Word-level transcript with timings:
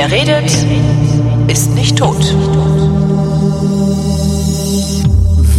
Wer 0.00 0.12
redet, 0.12 0.48
ist 1.50 1.74
nicht 1.74 1.98
tot. 1.98 2.20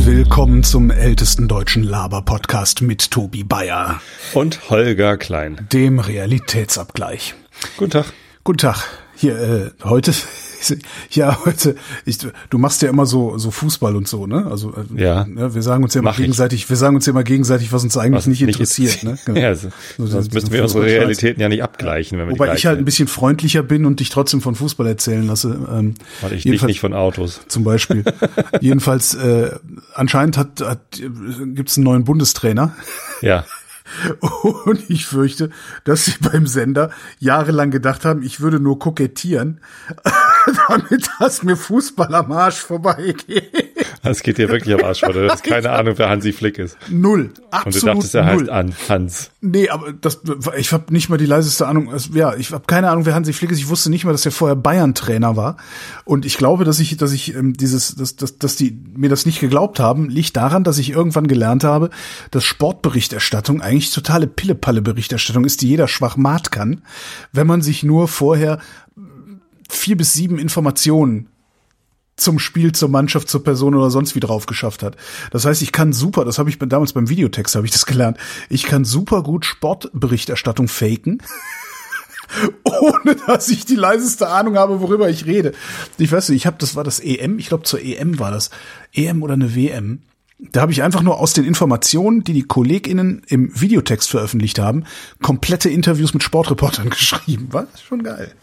Willkommen 0.06 0.64
zum 0.64 0.92
ältesten 0.92 1.50
deutschen 1.50 1.84
Laber-Podcast 1.84 2.82
mit 2.82 3.12
Tobi 3.12 3.44
Bayer, 3.44 4.00
Und 4.34 4.70
Holger 4.70 5.18
Klein. 5.18 5.68
dem 5.74 6.00
Realitätsabgleich. 6.00 7.36
Guten 7.76 7.92
Tag. 7.92 8.14
Guten 8.46 8.60
Tag. 8.60 8.78
Hier, 9.18 9.36
äh, 9.38 9.72
heute, 9.84 10.14
ja, 11.12 11.46
heute, 11.46 11.76
ich, 12.06 12.18
du 12.50 12.58
machst 12.58 12.82
ja 12.82 12.90
immer 12.90 13.06
so, 13.06 13.38
so 13.38 13.52
Fußball 13.52 13.96
und 13.96 14.08
so, 14.08 14.28
ne? 14.28 14.48
Also, 14.50 14.74
äh, 14.74 15.02
Ja. 15.02 15.26
ne, 15.26 15.54
wir 15.54 15.62
sagen 15.62 15.84
uns 15.84 15.94
ja 15.94 16.00
immer 16.00 16.10
Mach 16.12 16.18
ich. 16.20 16.24
gegenseitig, 16.24 16.70
wir 16.70 16.76
sagen 16.78 16.96
uns 16.96 17.06
ja 17.06 17.12
immer 17.12 17.24
gegenseitig, 17.24 17.72
was 17.72 17.84
uns 17.84 17.98
eigentlich 17.98 18.18
Was 18.18 18.28
nicht 18.28 18.42
interessiert, 18.42 19.04
ne? 19.04 19.12
interessiert. 19.12 19.38
Ja, 19.38 19.56
so, 19.56 19.70
So, 19.98 20.06
sonst 20.08 20.26
so- 20.32 20.36
müssten 20.36 20.48
so 20.50 20.54
wir 20.54 20.64
unsere 20.64 20.86
Realitäten 20.86 21.42
ja 21.42 21.50
nicht 21.50 21.64
abgleichen, 21.64 22.18
wenn 22.18 22.28
wir 22.28 22.32
Wobei 22.34 22.54
ich 22.56 22.66
halt 22.66 22.74
ein 22.74 22.78
gleichen 22.78 22.86
bisschen 22.86 23.08
freundlicher 23.08 23.64
bin 23.64 23.86
und 23.86 24.00
dich 24.00 24.10
trotzdem 24.10 24.42
von 24.42 24.56
Fußball 24.56 24.88
erzählen 24.88 25.26
lasse. 25.26 25.50
Ähm, 25.72 25.96
Weil 26.22 26.34
ich 26.34 26.44
dich 26.44 26.62
nicht 26.64 26.80
von 26.80 26.94
Autos. 26.94 27.42
zum 27.48 27.64
Beispiel. 27.64 28.04
Jedenfalls, 28.62 29.14
äh, 29.16 29.52
anscheinend 29.94 30.38
hat, 30.38 30.62
hat 30.62 30.80
gibt 31.00 31.70
es 31.70 31.78
einen 31.78 31.86
neuen 31.86 32.04
Bundestrainer. 32.04 32.76
Ja. 33.22 33.46
Und 34.64 34.88
ich 34.90 35.08
fürchte, 35.08 35.50
dass 35.84 36.06
sie 36.06 36.14
beim 36.22 36.46
Sender 36.46 36.92
jahrelang 37.18 37.72
gedacht 37.72 38.06
haben, 38.06 38.22
ich 38.22 38.40
würde 38.40 38.60
nur 38.60 38.78
kokettieren, 38.78 39.62
damit 40.68 41.10
das 41.20 41.44
mir 41.44 41.56
Fußball 41.56 42.14
am 42.14 42.32
Arsch 42.32 42.60
vorbeigeht. 42.60 43.52
Das 44.04 44.24
geht 44.24 44.38
dir 44.38 44.50
wirklich 44.50 44.74
am 44.76 44.84
Arsch, 44.84 45.02
weil 45.04 45.14
du 45.14 45.30
hast 45.30 45.44
keine 45.50 45.72
Ahnung, 45.72 45.96
wer 45.98 46.10
Hansi 46.10 46.32
Flick 46.34 46.58
ist. 46.58 46.78
Null. 46.90 47.34
Und 47.36 47.54
Absolut 47.54 47.84
du 47.84 47.86
dachtest, 47.88 48.16
er 48.16 48.24
null. 48.24 48.42
heißt 48.42 48.50
an 48.50 48.74
Hans. 48.88 49.32
Nee, 49.42 49.70
aber 49.70 49.94
das, 49.94 50.22
ich 50.58 50.72
habe 50.72 50.92
nicht 50.94 51.10
mal 51.10 51.18
die 51.18 51.26
leiseste 51.26 51.68
Ahnung. 51.68 51.94
Ja, 52.14 52.36
ich 52.36 52.52
habe 52.52 52.64
keine 52.68 52.90
Ahnung, 52.90 53.06
wer 53.06 53.16
Hansi 53.16 53.34
Flick 53.34 53.52
ist. 53.52 53.60
Ich 53.60 53.70
wusste 53.70 53.90
nicht 53.90 54.06
mal, 54.06 54.12
dass 54.12 54.26
er 54.26 54.32
vorher 54.32 54.56
Bayern-Trainer 54.56 55.36
war. 55.36 55.58
Und 56.06 56.26
ich 56.26 56.38
glaube, 56.38 56.64
dass 56.64 56.80
ich, 56.80 56.98
dass 56.98 57.12
ich 57.12 57.36
ähm, 57.36 57.54
dieses, 57.54 57.96
dass, 57.96 58.16
dass, 58.16 58.38
dass 58.38 58.56
die 58.56 58.82
mir 58.96 59.10
das 59.10 59.26
nicht 59.26 59.40
geglaubt 59.40 59.80
haben, 59.80 60.10
liegt 60.10 60.38
daran, 60.38 60.64
dass 60.64 60.78
ich 60.78 60.92
irgendwann 60.92 61.28
gelernt 61.28 61.64
habe, 61.64 61.90
dass 62.32 62.44
Sportberichterstattung 62.44 63.62
eigentlich 63.62 63.92
totale 63.92 64.28
Pille-Palle-Berichterstattung 64.28 65.46
ist, 65.46 65.62
die 65.62 65.70
jeder 65.70 65.88
Schwachmat 65.88 66.52
kann, 66.52 66.82
wenn 67.32 67.48
man 67.48 67.62
sich 67.62 67.84
nur 67.84 68.08
vorher 68.08 68.60
vier 69.70 69.96
bis 69.96 70.14
sieben 70.14 70.38
Informationen 70.38 71.30
zum 72.18 72.38
Spiel, 72.38 72.74
zur 72.74 72.90
Mannschaft, 72.90 73.30
zur 73.30 73.44
Person 73.44 73.76
oder 73.76 73.90
sonst 73.90 74.14
wie 74.16 74.20
drauf 74.20 74.46
geschafft 74.46 74.84
hat. 74.84 74.98
Das 75.32 75.46
heißt, 75.46 75.62
ich 75.62 75.72
kann 75.72 75.94
super, 75.94 76.26
das 76.26 76.38
habe 76.38 76.50
ich 76.50 76.60
damals 76.60 76.92
beim 76.92 77.08
Videotext 77.08 77.56
habe 77.56 77.66
ich 77.66 77.72
das 77.72 77.86
gelernt. 77.86 78.18
Ich 78.50 78.64
kann 78.64 78.84
super 78.84 79.24
gut 79.24 79.46
Sportberichterstattung 79.46 80.68
faken. 80.68 81.24
ohne 82.64 83.16
dass 83.26 83.50
ich 83.50 83.66
die 83.66 83.76
leiseste 83.76 84.30
Ahnung 84.30 84.56
habe, 84.56 84.82
worüber 84.82 85.10
ich 85.10 85.26
rede. 85.26 85.54
Ich 85.98 86.12
weiß 86.12 86.30
nicht, 86.30 86.38
ich 86.38 86.46
habe, 86.46 86.58
das 86.60 86.76
war 86.76 86.84
das 86.84 87.00
EM, 87.00 87.40
ich 87.40 87.48
glaube 87.48 87.64
zur 87.64 87.82
EM 87.82 88.20
war 88.20 88.32
das, 88.32 88.52
EM 88.94 89.24
oder 89.24 89.34
eine 89.34 89.56
WM. 89.56 90.04
Da 90.38 90.62
habe 90.62 90.72
ich 90.72 90.84
einfach 90.84 91.02
nur 91.02 91.20
aus 91.20 91.34
den 91.34 91.44
Informationen, 91.44 92.24
die 92.24 92.34
die 92.34 92.44
KollegInnen 92.44 93.24
im 93.28 93.60
Videotext 93.60 94.10
veröffentlicht 94.10 94.60
haben, 94.60 94.86
komplette 95.22 95.70
Interviews 95.70 96.14
mit 96.14 96.24
Sportreportern 96.24 96.90
geschrieben. 96.92 97.50
War 97.52 97.68
schon 97.84 98.04
geil. 98.04 98.34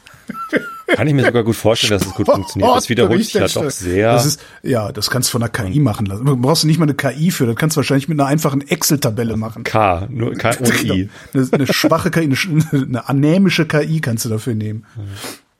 Kann 0.86 1.08
ich 1.08 1.14
mir 1.14 1.24
sogar 1.24 1.42
gut 1.42 1.56
vorstellen, 1.56 1.98
dass 1.98 2.06
es 2.06 2.14
gut 2.14 2.26
funktioniert. 2.26 2.76
Das 2.76 2.88
wiederholt 2.88 3.24
sich 3.24 3.34
ja 3.34 3.48
doch 3.48 3.70
sehr. 3.70 4.12
Das 4.12 4.24
ist, 4.24 4.40
ja, 4.62 4.92
das 4.92 5.10
kannst 5.10 5.28
du 5.28 5.32
von 5.32 5.42
einer 5.42 5.50
KI 5.50 5.80
machen 5.80 6.06
lassen. 6.06 6.24
Du 6.24 6.36
brauchst 6.36 6.64
nicht 6.64 6.78
mal 6.78 6.84
eine 6.84 6.94
KI 6.94 7.30
für, 7.30 7.46
das 7.46 7.56
kannst 7.56 7.76
du 7.76 7.78
wahrscheinlich 7.78 8.08
mit 8.08 8.20
einer 8.20 8.28
einfachen 8.28 8.60
Excel-Tabelle 8.66 9.36
machen. 9.36 9.64
K, 9.64 10.06
nur 10.10 10.34
K 10.34 10.52
ohne 10.60 10.74
I. 10.82 11.10
Eine, 11.34 11.48
eine 11.50 11.66
schwache 11.72 12.10
KI, 12.10 12.24
eine, 12.24 12.66
eine 12.72 13.08
anämische 13.08 13.66
KI 13.66 14.00
kannst 14.00 14.24
du 14.24 14.28
dafür 14.28 14.54
nehmen. 14.54 14.84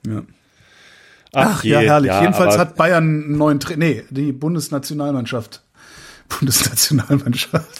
Ja. 0.05 0.23
Ach, 1.33 1.63
ja, 1.63 1.81
je, 1.81 1.87
herrlich. 1.87 2.11
Jedenfalls 2.13 2.55
aber 2.55 2.61
hat 2.61 2.75
Bayern 2.75 3.03
einen 3.03 3.37
neuen 3.37 3.59
Trainer. 3.59 3.85
Nee, 3.85 4.03
die 4.09 4.31
Bundesnationalmannschaft. 4.31 5.61
Bundesnationalmannschaft. 6.29 7.79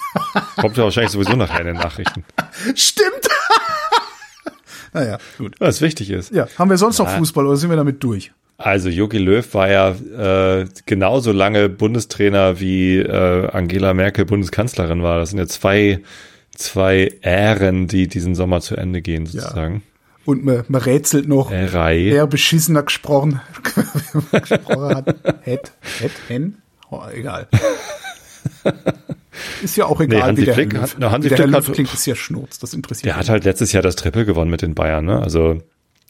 Kommt 0.57 0.77
ja 0.77 0.83
wahrscheinlich 0.83 1.11
sowieso 1.11 1.35
nachher 1.35 1.61
in 1.61 1.67
den 1.67 1.77
Nachrichten. 1.77 2.23
Stimmt. 2.75 3.27
Naja, 4.99 5.17
gut. 5.37 5.55
Was 5.59 5.81
wichtig 5.81 6.09
ist. 6.09 6.31
Ja, 6.33 6.47
haben 6.57 6.69
wir 6.69 6.77
sonst 6.77 6.99
noch 6.99 7.09
Fußball 7.09 7.45
oder 7.45 7.57
sind 7.57 7.69
wir 7.69 7.77
damit 7.77 8.03
durch? 8.03 8.31
Also 8.57 8.89
Jogi 8.89 9.19
Löw 9.19 9.53
war 9.53 9.69
ja 9.69 10.61
äh, 10.61 10.65
genauso 10.85 11.31
lange 11.31 11.69
Bundestrainer 11.69 12.59
wie 12.59 12.97
äh, 12.97 13.49
Angela 13.51 13.93
Merkel 13.93 14.25
Bundeskanzlerin 14.25 15.03
war. 15.03 15.19
Das 15.19 15.29
sind 15.29 15.37
ja 15.37 15.45
zwei, 15.45 15.99
zwei 16.55 17.11
Ähren, 17.21 17.87
die 17.87 18.07
diesen 18.07 18.33
Sommer 18.33 18.61
zu 18.61 18.75
Ende 18.75 19.01
gehen, 19.01 19.27
sozusagen. 19.27 19.83
Und 20.25 20.43
man, 20.43 20.63
man 20.67 20.81
rätselt 20.81 21.27
noch, 21.27 21.51
Ärei. 21.51 22.07
wer 22.09 22.25
beschissener 22.27 22.83
gesprochen, 22.83 23.39
gesprochen 24.31 24.95
hat. 24.95 25.15
Het, 25.41 25.71
het, 25.99 26.11
hen? 26.27 26.57
Oh, 26.89 27.03
egal. 27.13 27.47
Ist 29.63 29.75
ja 29.77 29.85
auch 29.85 29.99
egal, 30.01 30.33
Nee, 30.33 30.41
wie 30.41 30.45
der 30.45 30.53
Flick 30.53 30.73
Herr 30.73 30.81
Löw, 30.81 30.95
na, 30.99 31.11
Hansi 31.11 31.25
wie 31.25 31.29
der 31.29 31.37
Herr 31.37 31.43
Flick 31.47 31.55
Löw 31.57 31.67
hat- 31.67 31.73
klingt, 31.75 31.93
ist 31.93 32.05
ja 32.05 32.15
Schnurz, 32.15 32.59
das 32.59 32.73
interessiert 32.73 33.05
Der 33.05 33.17
hat 33.17 33.29
halt 33.29 33.43
letztes 33.45 33.71
Jahr 33.71 33.83
das 33.83 33.95
Triple 33.95 34.25
gewonnen 34.25 34.51
mit 34.51 34.61
den 34.61 34.73
Bayern, 34.75 35.05
ne? 35.05 35.19
Also 35.21 35.61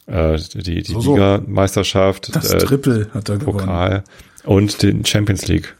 äh, 0.07 0.38
die, 0.55 0.81
die 0.83 0.91
So, 0.93 1.01
so. 1.01 1.13
Liga-Meisterschaft, 1.15 2.35
Das 2.35 2.51
äh, 2.51 2.57
Triple 2.59 3.09
hat 3.13 3.29
er 3.29 3.38
gewonnen. 3.38 3.57
Pokal 3.59 4.03
und 4.43 4.81
den 4.83 5.05
Champions 5.05 5.47
League. 5.47 5.75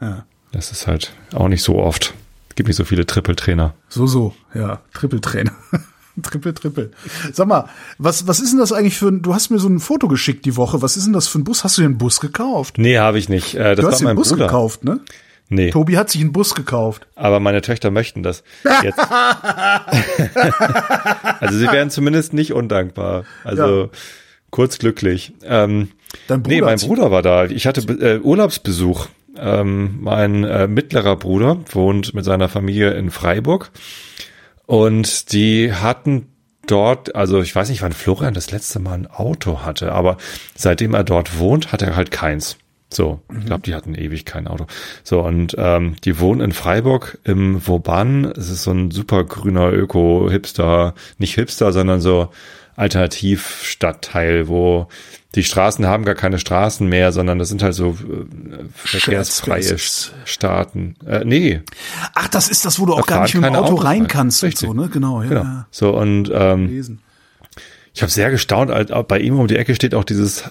Ja. 0.00 0.26
Das 0.52 0.70
ist 0.72 0.86
halt 0.86 1.12
auch 1.32 1.48
nicht 1.48 1.62
so 1.62 1.76
oft. 1.78 2.14
Es 2.50 2.54
gibt 2.56 2.68
nicht 2.68 2.76
so 2.76 2.84
viele 2.84 3.06
Triple-Trainer. 3.06 3.74
So, 3.88 4.06
so, 4.06 4.34
ja, 4.54 4.80
Triple-Trainer. 4.92 5.52
Triple, 6.22 6.54
Triple. 6.54 6.90
Sag 7.32 7.48
mal, 7.48 7.68
was, 7.98 8.28
was 8.28 8.38
ist 8.38 8.52
denn 8.52 8.60
das 8.60 8.70
eigentlich 8.72 8.96
für 8.96 9.08
ein, 9.08 9.22
du 9.22 9.34
hast 9.34 9.50
mir 9.50 9.58
so 9.58 9.66
ein 9.68 9.80
Foto 9.80 10.06
geschickt 10.06 10.44
die 10.44 10.54
Woche, 10.54 10.80
was 10.80 10.96
ist 10.96 11.06
denn 11.06 11.12
das 11.12 11.26
für 11.26 11.40
ein 11.40 11.44
Bus? 11.44 11.64
Hast 11.64 11.76
du 11.76 11.82
dir 11.82 11.86
einen 11.86 11.98
Bus 11.98 12.20
gekauft? 12.20 12.78
Nee, 12.78 12.98
habe 12.98 13.18
ich 13.18 13.28
nicht. 13.28 13.56
Äh, 13.56 13.74
das 13.74 13.76
Du 13.78 13.82
war 13.82 13.90
hast 13.92 14.00
mein 14.02 14.10
einen 14.10 14.16
Bus 14.18 14.28
Bruder. 14.28 14.46
gekauft, 14.46 14.84
ne? 14.84 15.00
Nee, 15.48 15.70
Tobi 15.70 15.96
hat 15.98 16.08
sich 16.10 16.22
einen 16.22 16.32
Bus 16.32 16.54
gekauft. 16.54 17.06
aber 17.16 17.38
meine 17.38 17.60
Töchter 17.60 17.90
möchten 17.90 18.22
das. 18.22 18.42
Jetzt. 18.82 18.98
also 21.40 21.58
sie 21.58 21.70
wären 21.70 21.90
zumindest 21.90 22.32
nicht 22.32 22.52
undankbar. 22.52 23.24
Also 23.44 23.84
Ja. 23.84 23.88
kurz 24.50 24.78
glücklich. 24.78 25.32
Ähm, 25.44 25.90
Dein 26.28 26.42
Bruder 26.42 26.54
nee, 26.56 26.62
mein 26.62 26.78
Bruder 26.78 27.10
war 27.10 27.22
da. 27.22 27.44
Ich 27.46 27.66
hatte 27.66 27.80
äh, 28.00 28.20
Urlaubsbesuch. 28.20 29.08
Ähm, 29.36 29.98
mein 30.00 30.44
äh, 30.44 30.68
mittlerer 30.68 31.16
Bruder 31.16 31.58
wohnt 31.72 32.14
mit 32.14 32.24
seiner 32.24 32.48
Familie 32.48 32.92
in 32.92 33.10
Freiburg 33.10 33.72
und 34.66 35.32
die 35.32 35.72
hatten 35.72 36.28
dort, 36.68 37.16
also 37.16 37.42
ich 37.42 37.54
weiß 37.54 37.68
nicht, 37.68 37.82
wann 37.82 37.92
Florian 37.92 38.32
das 38.32 38.52
letzte 38.52 38.78
Mal 38.78 38.94
ein 38.94 39.06
Auto 39.08 39.62
hatte, 39.62 39.90
aber 39.92 40.18
seitdem 40.54 40.94
er 40.94 41.02
dort 41.02 41.36
wohnt, 41.38 41.72
hat 41.72 41.82
er 41.82 41.96
halt 41.96 42.12
keins. 42.12 42.56
So, 42.92 43.20
ich 43.36 43.46
glaube, 43.46 43.62
die 43.62 43.74
hatten 43.74 43.94
ewig 43.94 44.24
kein 44.24 44.46
Auto. 44.46 44.66
So, 45.02 45.22
und 45.22 45.56
ähm, 45.58 45.96
die 46.04 46.20
wohnen 46.20 46.40
in 46.40 46.52
Freiburg 46.52 47.18
im 47.24 47.66
Vauban. 47.66 48.24
Es 48.24 48.50
ist 48.50 48.62
so 48.62 48.70
ein 48.70 48.90
super 48.90 49.24
grüner 49.24 49.72
Öko-Hipster, 49.72 50.94
nicht 51.18 51.34
Hipster, 51.34 51.72
sondern 51.72 52.00
so 52.00 52.30
Alternativstadtteil, 52.76 54.48
wo 54.48 54.88
die 55.34 55.42
Straßen 55.42 55.86
haben 55.86 56.04
gar 56.04 56.14
keine 56.14 56.38
Straßen 56.38 56.88
mehr, 56.88 57.10
sondern 57.10 57.38
das 57.38 57.48
sind 57.48 57.62
halt 57.62 57.74
so 57.74 57.90
äh, 57.90 58.64
verkehrsfreie. 58.72 59.76
Staaten. 60.24 60.96
Äh, 61.06 61.24
nee, 61.24 61.62
Ach, 62.14 62.28
das 62.28 62.48
ist 62.48 62.64
das, 62.64 62.78
wo 62.78 62.86
du 62.86 62.94
auch 62.94 63.06
Da 63.06 63.16
gar 63.16 63.22
nicht 63.22 63.34
mit 63.34 63.44
dem 63.44 63.54
Auto 63.54 63.72
Autos 63.72 63.84
rein 63.84 64.06
kannst 64.06 64.42
Richtig. 64.44 64.68
und 64.68 64.76
so, 64.76 64.82
ne? 64.82 64.88
Genau, 64.88 65.22
ja. 65.22 65.28
genau. 65.28 65.42
ja. 65.42 65.66
So, 65.70 65.96
und 65.96 66.30
ähm, 66.32 66.98
ich 67.92 68.02
habe 68.02 68.10
sehr 68.10 68.30
gestaunt, 68.30 68.72
bei 69.08 69.18
ihm 69.18 69.38
um 69.38 69.46
die 69.48 69.56
Ecke 69.56 69.74
steht 69.74 69.94
auch 69.94 70.04
dieses 70.04 70.44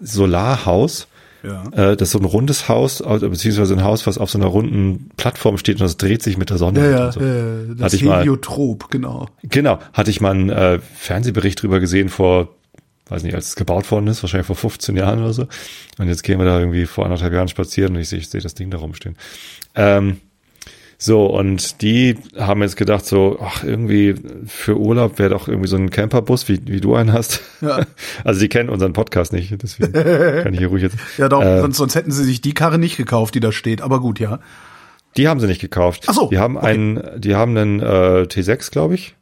Solarhaus. 0.00 1.08
Ja. 1.42 1.64
Äh, 1.72 1.96
das 1.96 2.08
ist 2.08 2.12
so 2.12 2.18
ein 2.18 2.24
rundes 2.24 2.68
Haus, 2.68 3.02
beziehungsweise 3.02 3.74
ein 3.74 3.82
Haus, 3.82 4.06
was 4.06 4.18
auf 4.18 4.30
so 4.30 4.38
einer 4.38 4.46
runden 4.46 5.10
Plattform 5.16 5.58
steht 5.58 5.76
und 5.76 5.82
das 5.82 5.96
dreht 5.96 6.22
sich 6.22 6.38
mit 6.38 6.50
der 6.50 6.58
Sonne. 6.58 6.80
Ja, 6.80 6.86
und 6.86 6.92
ja, 6.92 7.12
so. 7.12 7.20
äh, 7.20 7.74
das 7.76 7.84
Hatte 7.86 7.96
ich 7.96 8.04
mal- 8.04 8.18
Heliotrop, 8.20 8.90
genau. 8.90 9.26
Genau, 9.42 9.78
hatte 9.92 10.10
ich 10.10 10.20
mal 10.20 10.30
einen 10.30 10.50
äh, 10.50 10.78
Fernsehbericht 10.94 11.60
drüber 11.62 11.80
gesehen 11.80 12.08
vor, 12.08 12.48
weiß 13.08 13.22
nicht, 13.24 13.34
als 13.34 13.48
es 13.48 13.56
gebaut 13.56 13.90
worden 13.90 14.06
ist, 14.06 14.22
wahrscheinlich 14.22 14.46
vor 14.46 14.56
15 14.56 14.96
Jahren 14.96 15.18
oder 15.20 15.32
so. 15.32 15.46
Und 15.98 16.08
jetzt 16.08 16.22
gehen 16.22 16.38
wir 16.38 16.46
da 16.46 16.58
irgendwie 16.60 16.86
vor 16.86 17.04
anderthalb 17.04 17.32
Jahren 17.32 17.48
spazieren 17.48 17.94
und 17.94 18.00
ich 18.00 18.08
sehe 18.08 18.20
ich 18.20 18.28
sehe 18.30 18.40
das 18.40 18.54
Ding 18.54 18.70
da 18.70 18.78
rumstehen. 18.78 19.16
Ähm, 19.74 20.20
so, 21.04 21.26
und 21.26 21.82
die 21.82 22.16
haben 22.38 22.62
jetzt 22.62 22.76
gedacht, 22.76 23.04
so, 23.04 23.40
ach, 23.42 23.64
irgendwie 23.64 24.14
für 24.46 24.78
Urlaub 24.78 25.18
wäre 25.18 25.30
doch 25.30 25.48
irgendwie 25.48 25.66
so 25.66 25.76
ein 25.76 25.90
Camperbus, 25.90 26.48
wie, 26.48 26.60
wie 26.66 26.80
du 26.80 26.94
einen 26.94 27.12
hast. 27.12 27.40
Ja. 27.60 27.84
Also 28.24 28.38
die 28.38 28.48
kennen 28.48 28.68
unseren 28.68 28.92
Podcast 28.92 29.32
nicht, 29.32 29.52
deswegen 29.60 29.92
kann 30.42 30.52
ich 30.52 30.60
hier 30.60 30.68
ruhig 30.68 30.84
jetzt. 30.84 30.96
Ja, 31.18 31.28
doch, 31.28 31.42
Äh, 31.42 31.60
sonst, 31.60 31.78
sonst 31.78 31.96
hätten 31.96 32.12
sie 32.12 32.22
sich 32.22 32.40
die 32.40 32.54
Karre 32.54 32.78
nicht 32.78 32.96
gekauft, 32.96 33.34
die 33.34 33.40
da 33.40 33.50
steht. 33.50 33.82
Aber 33.82 33.98
gut, 33.98 34.20
ja. 34.20 34.38
Die 35.16 35.26
haben 35.26 35.40
sie 35.40 35.48
nicht 35.48 35.60
gekauft. 35.60 36.04
Ach 36.06 36.14
so, 36.14 36.28
Die 36.28 36.38
haben 36.38 36.56
okay. 36.56 36.66
einen, 36.66 37.02
die 37.16 37.34
haben 37.34 37.56
einen 37.56 37.80
äh, 37.80 38.26
T6, 38.28 38.70
glaube 38.70 38.94
ich, 38.94 39.16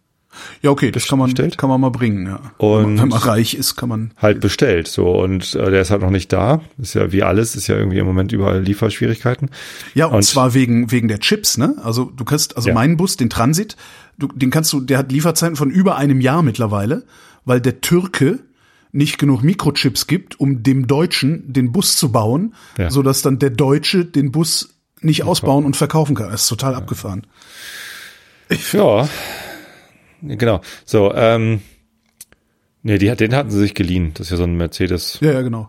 Ja, 0.62 0.70
okay, 0.70 0.90
das 0.92 1.06
kann 1.08 1.18
man, 1.18 1.26
bestellt? 1.30 1.58
kann 1.58 1.68
man 1.68 1.80
mal 1.80 1.90
bringen, 1.90 2.26
ja. 2.26 2.40
Und- 2.58 2.76
wenn, 2.82 2.94
man, 2.94 3.02
wenn 3.02 3.08
man 3.08 3.18
reich 3.18 3.54
ist, 3.54 3.74
kann 3.76 3.88
man. 3.88 4.12
halt 4.16 4.40
bestellt. 4.40 4.86
So 4.88 5.10
und 5.20 5.54
äh, 5.54 5.70
der 5.70 5.80
ist 5.82 5.90
halt 5.90 6.02
noch 6.02 6.10
nicht 6.10 6.32
da. 6.32 6.60
Ist 6.78 6.94
ja 6.94 7.10
wie 7.12 7.22
alles, 7.22 7.56
ist 7.56 7.66
ja 7.66 7.76
irgendwie 7.76 7.98
im 7.98 8.06
Moment 8.06 8.30
überall 8.32 8.60
Lieferschwierigkeiten. 8.62 9.50
Ja, 9.94 10.06
und, 10.06 10.14
Und- 10.16 10.22
zwar 10.22 10.54
wegen, 10.54 10.90
wegen 10.92 11.08
der 11.08 11.18
Chips, 11.18 11.58
ne? 11.58 11.74
Also 11.82 12.04
du 12.04 12.24
kannst, 12.24 12.56
also 12.56 12.68
Ja. 12.68 12.74
meinen 12.74 12.96
Bus, 12.96 13.16
den 13.16 13.28
Transit, 13.30 13.76
du, 14.18 14.28
den 14.28 14.50
kannst 14.50 14.72
du, 14.72 14.80
der 14.80 14.98
hat 14.98 15.10
Lieferzeiten 15.10 15.56
von 15.56 15.70
über 15.70 15.96
einem 15.96 16.20
Jahr 16.20 16.42
mittlerweile, 16.42 17.04
weil 17.44 17.60
der 17.60 17.80
Türke 17.80 18.38
nicht 18.92 19.18
genug 19.18 19.42
Mikrochips 19.42 20.06
gibt, 20.06 20.38
um 20.40 20.62
dem 20.62 20.86
Deutschen 20.86 21.52
den 21.52 21.72
Bus 21.72 21.96
zu 21.96 22.12
bauen, 22.12 22.54
Ja. 22.78 22.90
so 22.90 23.02
dass 23.02 23.22
dann 23.22 23.38
der 23.38 23.50
Deutsche 23.50 24.04
den 24.04 24.30
Bus 24.32 24.74
nicht 25.00 25.24
ausbauen 25.24 25.64
und 25.64 25.76
verkaufen 25.76 26.14
kann. 26.14 26.30
Das 26.30 26.42
ist 26.42 26.48
total 26.48 26.74
abgefahren. 26.74 27.26
Ja, 28.72 29.08
genau. 30.22 30.61
So, 30.84 31.12
ähm, 31.14 31.61
nee, 32.82 32.99
die, 32.99 33.11
hat- 33.11 33.20
den 33.20 33.34
hatten 33.34 33.50
sie 33.50 33.58
sich 33.58 33.75
geliehen. 33.75 34.12
Das 34.14 34.26
ist 34.26 34.31
ja 34.32 34.37
so 34.37 34.44
ein 34.44 34.56
Mercedes. 34.56 35.19
Ja, 35.20 35.32
ja, 35.32 35.43
genau. 35.43 35.69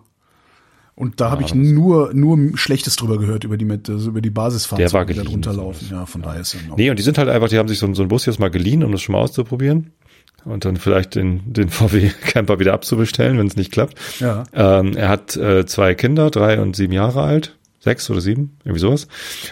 Und 0.95 1.19
da 1.19 1.31
habe 1.31 1.41
ich 1.41 1.55
nur 1.55 2.13
nur 2.13 2.57
Schlechtes 2.57 2.95
drüber 2.95 3.17
gehört 3.17 3.43
über 3.43 3.57
die 3.57 3.67
also 3.89 4.09
über 4.09 4.21
die 4.21 4.29
Basisfahrzeuge, 4.29 4.87
Der 4.89 4.93
war 4.93 5.05
die 5.05 5.13
da 5.13 5.21
geliehen, 5.23 5.41
drunter 5.41 5.53
so 5.53 5.61
laufen. 5.61 5.87
Ja, 5.89 6.05
von 6.05 6.21
daher 6.21 6.41
ist 6.41 6.53
ja 6.53 6.59
noch. 6.67 6.77
Nee, 6.77 6.89
und 6.91 6.99
die 6.99 7.03
sind 7.03 7.17
halt 7.17 7.29
einfach, 7.29 7.47
die 7.49 7.57
haben 7.57 7.67
sich 7.69 7.79
so, 7.79 7.91
so 7.93 8.03
einen 8.03 8.09
Bus 8.09 8.25
jetzt 8.27 8.39
mal 8.39 8.51
geliehen, 8.51 8.83
um 8.83 8.91
das 8.91 9.01
schon 9.01 9.13
mal 9.13 9.19
auszuprobieren. 9.19 9.91
Und 10.43 10.65
dann 10.65 10.75
vielleicht 10.77 11.15
den, 11.15 11.53
den 11.53 11.69
VW-Camper 11.69 12.59
wieder 12.59 12.73
abzubestellen, 12.73 13.37
wenn 13.37 13.47
es 13.47 13.55
nicht 13.55 13.71
klappt. 13.71 13.95
Ja. 14.19 14.43
Ähm, 14.53 14.95
er 14.97 15.09
hat 15.09 15.35
äh, 15.37 15.65
zwei 15.65 15.95
Kinder, 15.95 16.29
drei 16.29 16.59
und 16.59 16.75
sieben 16.75 16.93
Jahre 16.93 17.21
alt. 17.23 17.57
Sechs 17.79 18.09
oder 18.11 18.21
sieben, 18.21 18.57
irgendwie 18.63 18.79
sowas. 18.81 19.07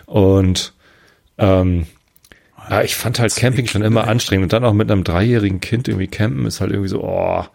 Und 0.06 0.74
ähm, 1.40 1.88
ja, 2.70 2.82
ich 2.84 2.96
fand 2.96 3.20
halt 3.20 3.36
Camping 3.36 3.68
schon 3.68 3.82
immer 3.82 4.08
anstrengend. 4.08 4.44
Und 4.44 4.54
dann 4.54 4.64
auch 4.64 4.74
mit 4.74 4.92
einem 4.92 5.04
dreijährigen 5.04 5.60
Kind 5.60 5.88
irgendwie 5.88 6.08
campen 6.08 6.46
ist 6.46 6.62
halt 6.62 6.72
irgendwie 6.72 6.90
so, 6.90 7.04
oh, 7.04 7.46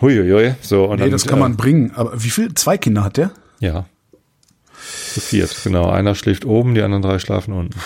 huiuiui. 0.00 0.54
So, 0.60 0.84
und 0.86 0.96
Nee, 0.98 1.04
dann, 1.04 1.10
das 1.12 1.26
kann 1.26 1.38
äh, 1.38 1.42
man 1.42 1.56
bringen. 1.56 1.92
Aber 1.94 2.22
wie 2.22 2.30
viel? 2.30 2.52
Zwei 2.54 2.78
Kinder 2.78 3.04
hat 3.04 3.16
der? 3.16 3.30
Ja. 3.60 3.86
Zu 5.12 5.20
viert, 5.20 5.56
genau. 5.64 5.90
Einer 5.90 6.14
schläft 6.14 6.44
oben, 6.44 6.74
die 6.74 6.82
anderen 6.82 7.02
drei 7.02 7.18
schlafen 7.18 7.52
unten. 7.52 7.78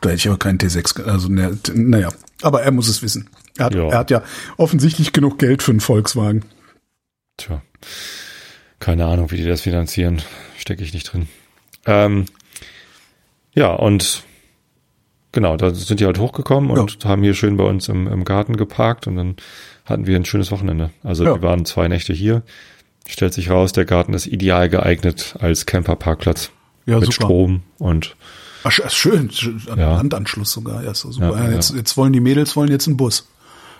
Da 0.00 0.08
hätte 0.10 0.16
ich 0.18 0.28
aber 0.28 0.38
keinen 0.38 0.58
T6. 0.58 0.94
ge- 0.96 1.04
Also 1.06 1.28
ne, 1.28 1.58
naja, 1.74 2.08
aber 2.42 2.62
er 2.62 2.70
muss 2.72 2.88
es 2.88 3.02
wissen. 3.02 3.28
Er 3.58 3.66
hat, 3.66 3.74
Ja. 3.74 3.88
er 3.88 3.98
hat 3.98 4.10
ja 4.10 4.22
offensichtlich 4.56 5.12
genug 5.12 5.38
Geld 5.38 5.62
für 5.62 5.70
einen 5.72 5.80
Volkswagen. 5.80 6.44
Tja, 7.36 7.62
keine 8.78 9.06
Ahnung, 9.06 9.30
wie 9.30 9.36
die 9.36 9.44
das 9.46 9.60
finanzieren. 9.60 10.22
Stecke 10.58 10.82
ich 10.82 10.94
nicht 10.94 11.12
drin. 11.12 11.28
Ähm, 11.86 12.24
ja, 13.54 13.68
und 13.72 14.22
genau, 15.32 15.56
da 15.56 15.70
sind 15.74 16.00
die 16.00 16.06
halt 16.06 16.18
hochgekommen 16.18 16.70
und 16.70 17.04
haben 17.04 17.22
hier 17.22 17.34
schön 17.34 17.56
bei 17.56 17.64
uns 17.64 17.88
im, 17.88 18.06
im 18.06 18.24
Garten 18.24 18.56
geparkt 18.56 19.06
und 19.06 19.16
dann 19.16 19.36
hatten 19.84 20.06
wir 20.06 20.16
ein 20.16 20.24
schönes 20.24 20.50
Wochenende. 20.50 20.90
Also 21.02 21.24
Ja. 21.24 21.34
wir 21.34 21.42
waren 21.42 21.64
zwei 21.64 21.88
Nächte 21.88 22.12
hier. 22.12 22.42
Stellt 23.08 23.34
sich 23.34 23.50
raus, 23.50 23.72
der 23.72 23.84
Garten 23.86 24.14
ist 24.14 24.26
ideal 24.26 24.68
geeignet 24.68 25.34
als 25.40 25.66
Camperparkplatz. 25.66 26.50
Ja, 26.86 26.96
mit 26.96 27.06
super. 27.06 27.14
Strom 27.26 27.62
und 27.78 28.14
Ach, 28.62 28.70
sch- 28.70 28.90
schön, 28.90 29.30
an 29.70 29.78
Ja. 29.78 29.96
Landanschluss 29.96 30.52
sogar. 30.52 30.84
Ja, 30.84 30.92
so 30.94 31.10
super. 31.10 31.32
Ja, 31.38 31.44
Ja, 31.48 31.50
jetzt, 31.54 31.70
ja. 31.70 31.76
jetzt 31.76 31.96
wollen 31.96 32.12
die 32.12 32.20
Mädels 32.20 32.56
wollen 32.56 32.70
jetzt 32.70 32.86
einen 32.86 32.96
Bus. 32.96 33.26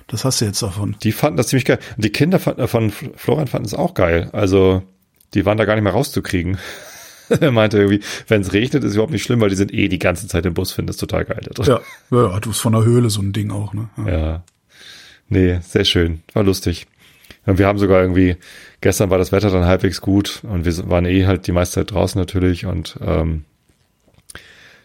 Das 0.06 0.24
hast 0.24 0.40
du 0.40 0.46
jetzt 0.46 0.62
davon. 0.62 0.96
Die 1.02 1.12
fanden 1.12 1.36
das 1.36 1.48
ziemlich 1.48 1.66
geil. 1.66 1.78
Und 1.96 2.04
die 2.04 2.10
Kinder 2.10 2.38
von, 2.40 2.66
von 2.66 2.90
Florian 2.90 3.46
fanden 3.46 3.66
es 3.66 3.74
auch 3.74 3.94
geil. 3.94 4.30
Also, 4.32 4.82
die 5.34 5.44
waren 5.46 5.58
da 5.58 5.64
gar 5.66 5.74
nicht 5.74 5.84
mehr 5.84 5.92
rauszukriegen. 5.92 6.58
er 7.40 7.52
meinte 7.52 7.78
irgendwie, 7.78 8.00
wenn 8.28 8.40
es 8.40 8.52
regnet, 8.52 8.84
ist 8.84 8.94
überhaupt 8.94 9.12
nicht 9.12 9.22
schlimm, 9.22 9.40
weil 9.40 9.50
die 9.50 9.56
sind 9.56 9.72
eh 9.72 9.88
die 9.88 9.98
ganze 9.98 10.26
Zeit 10.28 10.46
im 10.46 10.54
Bus, 10.54 10.72
finden 10.72 10.88
das 10.88 10.96
total 10.96 11.24
geil. 11.24 11.40
ja, 11.58 11.80
ja, 12.10 12.40
du 12.40 12.50
bist 12.50 12.60
von 12.60 12.72
der 12.72 12.84
Höhle 12.84 13.10
so 13.10 13.22
ein 13.22 13.32
Ding 13.32 13.50
auch, 13.50 13.72
ne? 13.72 13.88
Ja. 13.98 14.08
ja. 14.08 14.44
Nee, 15.28 15.60
sehr 15.62 15.84
schön. 15.84 16.22
War 16.34 16.42
lustig. 16.42 16.86
Und 17.46 17.58
wir 17.58 17.66
haben 17.66 17.78
sogar 17.78 18.02
irgendwie, 18.02 18.36
gestern 18.80 19.10
war 19.10 19.18
das 19.18 19.32
Wetter 19.32 19.50
dann 19.50 19.64
halbwegs 19.64 20.00
gut 20.00 20.42
und 20.42 20.64
wir 20.64 20.90
waren 20.90 21.06
eh 21.06 21.26
halt 21.26 21.46
die 21.46 21.52
meiste 21.52 21.76
Zeit 21.76 21.92
draußen 21.92 22.20
natürlich 22.20 22.66
und 22.66 22.98
ähm, 23.00 23.44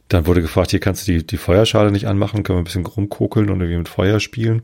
dann 0.08 0.28
wurde 0.28 0.42
gefragt, 0.42 0.72
hier 0.72 0.80
kannst 0.80 1.08
du 1.08 1.12
die, 1.12 1.26
die 1.26 1.38
Feuerschale 1.38 1.92
nicht 1.92 2.08
anmachen, 2.08 2.44
können 2.44 2.58
wir 2.58 2.62
ein 2.62 2.66
bisschen 2.66 2.86
rumkokeln 2.86 3.50
und 3.50 3.60
irgendwie 3.60 3.80
mit 3.80 3.90
Feuer 3.90 4.20
spielen. 4.20 4.62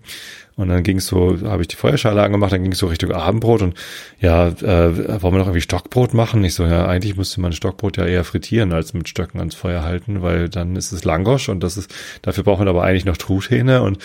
Und 0.56 0.70
dann 0.70 0.84
ging 0.84 0.98
es 0.98 1.08
so, 1.08 1.40
habe 1.44 1.64
ich 1.64 1.70
die 1.70 1.76
Feuerschale 1.76 2.22
angemacht, 2.22 2.52
dann 2.52 2.62
ging 2.62 2.74
es 2.74 2.78
so 2.78 2.88
Richtung 2.88 3.12
Abendbrot 3.12 3.64
und 3.64 3.74
ja, 4.20 4.50
äh, 4.50 5.22
wollen 5.22 5.34
wir 5.34 5.40
noch 5.40 5.48
irgendwie 5.48 5.62
Stockbrot 5.62 6.14
machen? 6.14 6.44
Ich 6.44 6.54
so, 6.54 6.66
ja, 6.66 6.86
eigentlich 6.86 7.16
müsste 7.16 7.42
man 7.42 7.54
Stockbrot 7.54 7.98
ja 7.98 8.06
eher 8.06 8.24
frittieren, 8.24 8.72
als 8.72 8.94
mit 8.94 9.10
Stöcken 9.10 9.40
ans 9.40 9.56
Feuer 9.56 9.84
halten, 9.84 10.22
weil 10.22 10.50
dann 10.50 10.76
ist 10.76 10.92
es 10.92 11.04
Langosch 11.04 11.50
und 11.50 11.64
das 11.64 11.78
ist, 11.78 11.92
dafür 12.22 12.44
braucht 12.44 12.60
man 12.60 12.68
aber 12.68 12.84
eigentlich 12.84 13.06
noch 13.06 13.18
Truthähne 13.18 13.82
und 13.82 13.98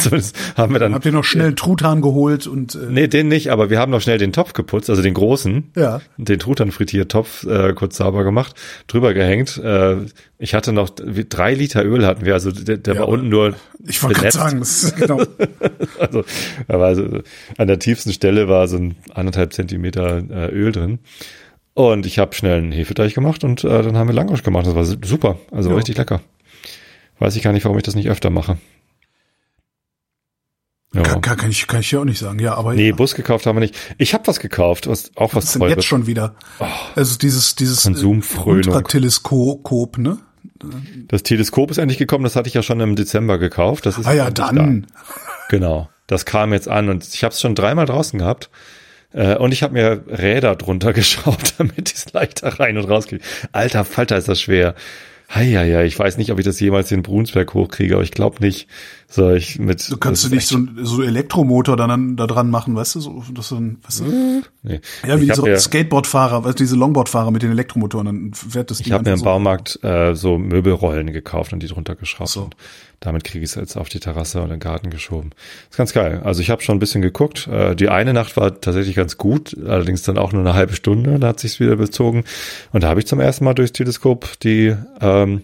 zumindest 0.02 0.36
haben 0.56 0.72
wir 0.72 0.80
dann 0.80 0.94
Habt 0.94 1.04
ihr 1.06 1.12
noch 1.12 1.24
schnell 1.24 1.46
einen 1.48 1.56
Truthahn 1.56 2.02
geholt 2.02 2.46
und 2.46 2.74
äh, 2.74 2.78
Nee, 2.90 3.06
den 3.08 3.28
nicht, 3.28 3.50
aber 3.50 3.70
wir 3.70 3.78
haben 3.78 3.90
noch 3.92 4.00
schnell 4.00 4.18
den 4.18 4.32
Topf 4.32 4.52
geputzt, 4.52 4.90
also 4.90 5.02
den 5.02 5.14
großen. 5.14 5.70
Ja. 5.76 6.00
Den 6.16 6.38
Truthahn 6.38 6.70
frittiert 6.72 7.10
Topf 7.12 7.44
äh, 7.44 7.72
kurz 7.74 7.96
sauber 7.96 8.24
gemacht, 8.24 8.54
drüber 8.86 9.14
gehängt. 9.14 9.56
Äh, 9.58 9.96
ich 10.38 10.54
hatte 10.54 10.72
noch 10.72 10.88
drei 10.90 11.54
Liter 11.54 11.84
Öl 11.84 12.06
hatten 12.06 12.24
wir, 12.24 12.34
also 12.34 12.50
der, 12.50 12.78
der 12.78 12.94
Ja, 12.94 13.00
war 13.00 13.08
unten 13.08 13.28
nur 13.28 13.54
ich 13.86 14.02
wollte 14.02 14.20
gerade 14.20 14.32
sagen, 14.32 14.58
das 14.60 14.84
ist, 14.84 14.96
genau. 14.96 15.22
Also, 15.98 16.24
da 16.68 16.78
war 16.80 16.94
so, 16.94 17.20
an 17.58 17.66
der 17.68 17.78
tiefsten 17.78 18.12
Stelle 18.12 18.48
war 18.48 18.68
so 18.68 18.76
ein 18.76 18.96
anderthalb 19.14 19.52
Zentimeter 19.52 20.18
äh, 20.30 20.50
Öl 20.50 20.72
drin. 20.72 20.98
Und 21.74 22.04
ich 22.04 22.18
habe 22.18 22.34
schnell 22.34 22.58
einen 22.58 22.72
Hefeteig 22.72 23.14
gemacht 23.14 23.44
und 23.44 23.64
äh, 23.64 23.82
dann 23.82 23.96
haben 23.96 24.08
wir 24.08 24.14
Langosch 24.14 24.42
gemacht. 24.42 24.66
Das 24.66 24.74
war 24.74 24.84
su- 24.84 24.96
super, 25.04 25.38
also 25.50 25.70
Ja. 25.70 25.76
richtig 25.76 25.96
lecker. 25.96 26.20
Weiß 27.18 27.36
ich 27.36 27.42
gar 27.42 27.52
nicht, 27.52 27.64
warum 27.64 27.76
ich 27.78 27.84
das 27.84 27.94
nicht 27.94 28.08
öfter 28.10 28.30
mache. 28.30 28.56
Ja. 30.92 31.02
kann, 31.02 31.20
kann, 31.20 31.36
kann 31.36 31.50
ich 31.50 31.66
kann 31.68 31.80
ich 31.80 31.90
ja 31.92 32.00
auch 32.00 32.04
nicht 32.04 32.18
sagen. 32.18 32.38
Ja, 32.40 32.54
aber 32.54 32.74
Nee, 32.74 32.88
ja. 32.88 32.94
Bus 32.94 33.14
gekauft 33.14 33.46
haben 33.46 33.56
wir 33.56 33.60
nicht. 33.60 33.76
Ich 33.98 34.12
habe 34.12 34.26
was 34.26 34.40
gekauft, 34.40 34.88
was 34.88 35.12
auch 35.16 35.34
was 35.34 35.46
was 35.46 35.52
denn 35.52 35.68
jetzt 35.68 35.84
schon 35.84 36.06
wieder? 36.06 36.34
Also 36.96 37.16
dieses 37.16 37.54
dieses 37.54 37.86
äh. 37.86 38.04
Ultrateleskop, 38.44 39.98
ne? 39.98 40.18
Das 41.08 41.22
Teleskop 41.22 41.70
ist 41.70 41.78
endlich 41.78 41.98
gekommen, 41.98 42.24
das 42.24 42.36
hatte 42.36 42.48
ich 42.48 42.54
ja 42.54 42.62
schon 42.62 42.80
im 42.80 42.96
Dezember 42.96 43.38
gekauft. 43.38 43.86
Das 43.86 43.98
ist 43.98 44.06
Ah 44.06 44.12
ja, 44.12 44.30
dann. 44.30 44.82
Da. 44.82 44.88
Genau, 45.48 45.88
das 46.06 46.26
kam 46.26 46.52
jetzt 46.52 46.68
an 46.68 46.88
und 46.88 47.06
ich 47.14 47.24
habe 47.24 47.32
es 47.32 47.40
schon 47.40 47.54
dreimal 47.54 47.86
draußen 47.86 48.18
gehabt. 48.18 48.50
Äh, 49.12 49.36
und 49.36 49.52
ich 49.52 49.62
habe 49.62 49.72
mir 49.72 50.04
Räder 50.06 50.56
drunter 50.56 50.92
geschraubt, 50.92 51.54
damit 51.58 51.90
ich 51.90 51.96
es 51.96 52.12
leichter 52.12 52.60
rein 52.60 52.76
und 52.76 52.84
raus 52.84 53.06
kriege. 53.06 53.22
Alter 53.52 53.84
Falter, 53.84 54.16
ist 54.16 54.28
das 54.28 54.40
schwer. 54.40 54.74
Heieiei, 55.32 55.84
ich 55.84 55.96
weiß 55.96 56.18
nicht, 56.18 56.32
ob 56.32 56.40
ich 56.40 56.44
das 56.44 56.58
jemals 56.58 56.88
den 56.88 57.02
Brunsberg 57.02 57.54
hochkriege, 57.54 57.94
aber 57.94 58.02
ich 58.02 58.10
glaube 58.10 58.40
nicht. 58.40 58.66
So, 59.08 59.30
ich 59.30 59.60
mit. 59.60 59.88
Du 59.90 59.96
kannst 59.96 60.24
du 60.24 60.28
nicht 60.28 60.46
so, 60.46 60.58
so 60.82 61.02
Elektromotor 61.02 61.76
dann 61.76 62.16
da 62.16 62.26
dran 62.26 62.50
machen, 62.50 62.74
weißt 62.74 62.96
du, 62.96 63.00
so 63.00 63.24
das 63.32 63.48
so 63.48 63.56
ein, 63.56 63.78
weißt 63.84 64.00
du? 64.00 64.42
Nee. 64.62 64.80
Ja, 65.06 65.20
wie 65.20 65.24
ich 65.24 65.30
diese 65.30 65.42
habe 65.42 65.50
mir, 65.50 65.58
Skateboardfahrer, 65.58 66.44
weißt 66.44 66.58
du, 66.58 66.64
diese 66.64 66.76
Longboardfahrer 66.76 67.30
mit 67.30 67.42
den 67.42 67.52
Elektromotoren, 67.52 68.06
dann 68.06 68.34
fährt 68.34 68.70
das 68.70 68.78
Ding 68.78 68.88
ich 68.88 68.92
hab 68.92 69.04
mir 69.04 69.12
im 69.12 69.18
so. 69.18 69.24
Baumarkt 69.24 69.78
äh, 69.84 70.14
so 70.14 70.36
Möbelrollen 70.36 71.12
gekauft 71.12 71.52
und 71.52 71.62
die 71.62 71.68
drunter 71.68 71.94
geschraubt. 71.94 72.30
So. 72.30 72.50
Damit 73.00 73.24
kriege 73.24 73.42
ich 73.42 73.50
es 73.50 73.56
jetzt 73.56 73.76
auf 73.76 73.88
die 73.88 73.98
Terrasse 73.98 74.40
oder 74.40 74.50
den 74.50 74.60
Garten 74.60 74.90
geschoben. 74.90 75.30
ist 75.70 75.78
ganz 75.78 75.94
geil. 75.94 76.20
Also 76.22 76.42
ich 76.42 76.50
habe 76.50 76.62
schon 76.62 76.76
ein 76.76 76.80
bisschen 76.80 77.00
geguckt. 77.00 77.48
Äh, 77.48 77.74
die 77.74 77.88
eine 77.88 78.12
Nacht 78.12 78.36
war 78.36 78.60
tatsächlich 78.60 78.94
ganz 78.94 79.16
gut, 79.16 79.56
allerdings 79.66 80.02
dann 80.02 80.18
auch 80.18 80.32
nur 80.32 80.42
eine 80.42 80.54
halbe 80.54 80.74
Stunde. 80.74 81.18
Da 81.18 81.28
hat 81.28 81.40
sich's 81.40 81.60
wieder 81.60 81.76
bezogen. 81.76 82.24
Und 82.72 82.82
da 82.82 82.88
habe 82.88 83.00
ich 83.00 83.06
zum 83.06 83.18
ersten 83.18 83.44
Mal 83.44 83.54
durchs 83.54 83.72
Teleskop 83.72 84.38
die 84.40 84.76
ähm, 85.00 85.42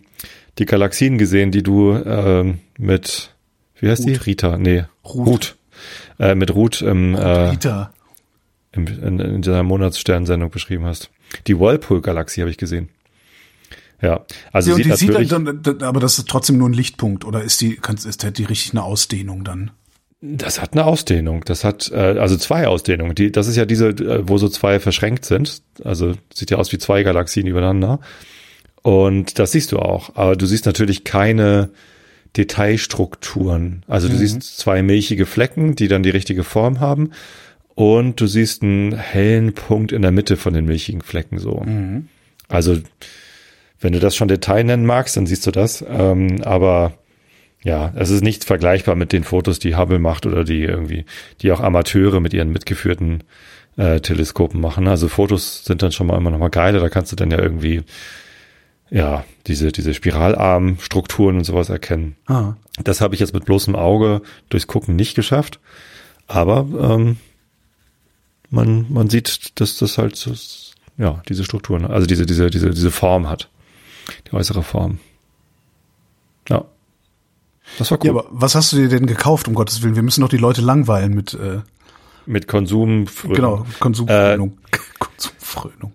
die 0.58 0.66
Galaxien 0.66 1.18
gesehen, 1.18 1.50
die 1.50 1.62
du 1.62 1.92
ähm, 1.92 2.60
mit 2.78 3.30
wie 3.78 3.90
heißt 3.90 4.06
die? 4.06 4.14
Rita? 4.14 4.56
Nee, 4.58 4.84
Ruth. 5.04 5.26
Ruth. 5.26 5.56
Äh, 6.18 6.34
mit 6.34 6.54
Ruth 6.54 6.80
im, 6.80 7.14
äh, 7.14 7.50
Rita. 7.50 7.92
im, 8.72 8.86
in, 8.86 9.18
in 9.18 9.42
dieser 9.42 9.62
Monatssternsendung 9.62 10.50
beschrieben 10.50 10.84
hast. 10.84 11.10
Die 11.46 11.58
Whirlpool-Galaxie 11.58 12.40
habe 12.40 12.50
ich 12.50 12.56
gesehen. 12.56 12.88
Ja, 14.02 14.26
also 14.52 14.70
Ja, 14.70 14.76
sieht 14.76 14.86
die 14.86 14.92
sieht 14.92 15.08
natürlich, 15.08 15.28
dann, 15.28 15.62
dann, 15.62 15.82
aber 15.82 16.00
das 16.00 16.18
ist 16.18 16.28
trotzdem 16.28 16.58
nur 16.58 16.68
ein 16.68 16.74
Lichtpunkt 16.74 17.24
oder 17.24 17.42
ist 17.42 17.60
die, 17.60 17.76
kannst, 17.76 18.06
ist 18.06 18.22
die 18.38 18.44
richtig 18.44 18.72
eine 18.72 18.82
Ausdehnung 18.82 19.44
dann? 19.44 19.70
das 20.20 20.60
hat 20.60 20.72
eine 20.72 20.84
Ausdehnung. 20.84 21.42
Das 21.44 21.64
hat 21.64 21.90
äh, 21.92 22.18
also 22.18 22.36
zwei 22.36 22.66
Ausdehnungen. 22.66 23.14
Die, 23.14 23.30
das 23.30 23.48
ist 23.48 23.56
ja 23.56 23.64
diese, 23.64 23.88
äh, 23.88 24.28
wo 24.28 24.38
so 24.38 24.48
zwei 24.48 24.80
verschränkt 24.80 25.24
sind. 25.24 25.62
Also 25.84 26.14
sieht 26.32 26.50
ja 26.50 26.56
aus 26.56 26.72
wie 26.72 26.78
zwei 26.78 27.02
Galaxien 27.02 27.46
übereinander. 27.46 28.00
Und 28.82 29.38
das 29.38 29.52
siehst 29.52 29.72
du 29.72 29.78
auch. 29.78 30.16
Aber 30.16 30.36
du 30.36 30.46
siehst 30.46 30.66
natürlich 30.66 31.04
keine 31.04 31.70
Detailstrukturen. 32.36 33.82
Also 33.88 34.08
du 34.08 34.16
siehst 34.16 34.42
zwei 34.42 34.82
milchige 34.82 35.26
Flecken, 35.26 35.74
die 35.74 35.88
dann 35.88 36.02
die 36.02 36.10
richtige 36.10 36.44
Form 36.44 36.80
haben. 36.80 37.10
Und 37.74 38.20
du 38.20 38.26
siehst 38.26 38.62
einen 38.62 38.96
hellen 38.96 39.52
Punkt 39.54 39.92
in 39.92 40.02
der 40.02 40.12
Mitte 40.12 40.36
von 40.36 40.54
den 40.54 40.66
milchigen 40.66 41.02
Flecken 41.02 41.38
so. 41.38 41.64
Also 42.48 42.78
wenn 43.80 43.92
du 43.92 43.98
das 43.98 44.16
schon 44.16 44.28
Detail 44.28 44.64
nennen 44.64 44.86
magst, 44.86 45.16
dann 45.16 45.26
siehst 45.26 45.46
du 45.46 45.50
das. 45.50 45.84
Ähm, 45.88 46.42
aber 46.42 46.94
ja, 47.62 47.92
es 47.96 48.10
ist 48.10 48.22
nicht 48.22 48.44
vergleichbar 48.44 48.94
mit 48.94 49.12
den 49.12 49.24
Fotos, 49.24 49.58
die 49.58 49.76
Hubble 49.76 49.98
macht 49.98 50.26
oder 50.26 50.44
die 50.44 50.62
irgendwie, 50.62 51.04
die 51.42 51.52
auch 51.52 51.60
Amateure 51.60 52.20
mit 52.20 52.32
ihren 52.32 52.52
mitgeführten 52.52 53.24
äh, 53.76 54.00
Teleskopen 54.00 54.60
machen. 54.60 54.88
Also 54.88 55.08
Fotos 55.08 55.64
sind 55.64 55.82
dann 55.82 55.92
schon 55.92 56.06
mal 56.06 56.16
immer 56.16 56.30
noch 56.30 56.38
mal 56.38 56.48
geiler. 56.48 56.80
Da 56.80 56.88
kannst 56.88 57.12
du 57.12 57.16
dann 57.16 57.30
ja 57.30 57.38
irgendwie 57.38 57.82
ja 58.88 59.24
diese 59.48 59.72
diese 59.72 59.94
Spiralarmstrukturen 59.94 61.38
und 61.38 61.44
sowas 61.44 61.68
erkennen. 61.68 62.16
Ah. 62.26 62.54
Das 62.82 63.00
habe 63.00 63.14
ich 63.14 63.20
jetzt 63.20 63.34
mit 63.34 63.44
bloßem 63.44 63.74
Auge 63.74 64.22
durchs 64.48 64.68
Gucken 64.68 64.96
nicht 64.96 65.14
geschafft. 65.14 65.60
Aber 66.28 66.66
ähm, 66.78 67.16
man, 68.50 68.86
man 68.88 69.08
sieht, 69.10 69.60
dass 69.60 69.78
das 69.78 69.98
halt 69.98 70.16
so, 70.16 70.32
ja, 70.98 71.22
diese 71.28 71.44
Strukturen, 71.44 71.84
also 71.84 72.06
diese, 72.06 72.26
diese, 72.26 72.50
diese, 72.50 72.70
diese 72.70 72.90
Form 72.90 73.28
hat. 73.28 73.48
Die 74.26 74.34
äußere 74.34 74.62
Form. 74.62 74.98
Ja. 76.48 76.64
Das 77.78 77.90
war 77.90 77.98
cool. 77.98 78.06
Ja, 78.06 78.10
aber 78.12 78.26
was 78.30 78.54
hast 78.54 78.72
du 78.72 78.76
dir 78.76 78.88
denn 78.88 79.06
gekauft, 79.06 79.48
um 79.48 79.54
Gottes 79.54 79.82
Willen? 79.82 79.96
Wir 79.96 80.02
müssen 80.02 80.20
doch 80.20 80.28
die 80.28 80.36
Leute 80.36 80.60
langweilen 80.60 81.14
mit, 81.14 81.34
äh, 81.34 81.60
mit 82.24 82.48
Konsumfröhnung. 82.48 83.34
Genau, 83.36 83.66
Konsumfrönung. 83.80 84.58
Konsumfrönung. 84.98 85.92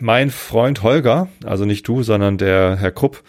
Mein 0.00 0.30
Freund 0.30 0.82
Holger, 0.82 1.28
also 1.44 1.64
nicht 1.64 1.86
du, 1.86 2.02
sondern 2.02 2.36
der 2.36 2.76
Herr 2.76 2.90
Krupp, 2.90 3.22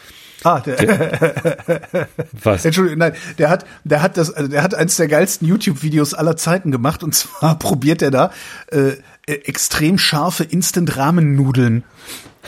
Ah, 0.43 0.59
der, 0.59 0.77
was? 2.33 2.65
Entschuldigung, 2.65 2.99
nein, 2.99 3.13
der 3.37 3.49
hat, 3.49 3.65
der 3.85 4.01
hat 4.01 4.17
das, 4.17 4.31
also 4.31 4.49
der 4.49 4.61
hat 4.61 4.75
eins 4.75 4.97
der 4.97 5.07
geilsten 5.07 5.47
YouTube-Videos 5.47 6.13
aller 6.13 6.35
Zeiten 6.35 6.71
gemacht 6.71 7.01
und 7.03 7.15
zwar 7.15 7.57
probiert 7.57 8.01
er 8.01 8.11
da 8.11 8.31
äh, 8.67 8.97
äh, 9.25 9.33
extrem 9.45 9.97
scharfe 9.97 10.43
Instant-Ramen-Nudeln. 10.43 11.83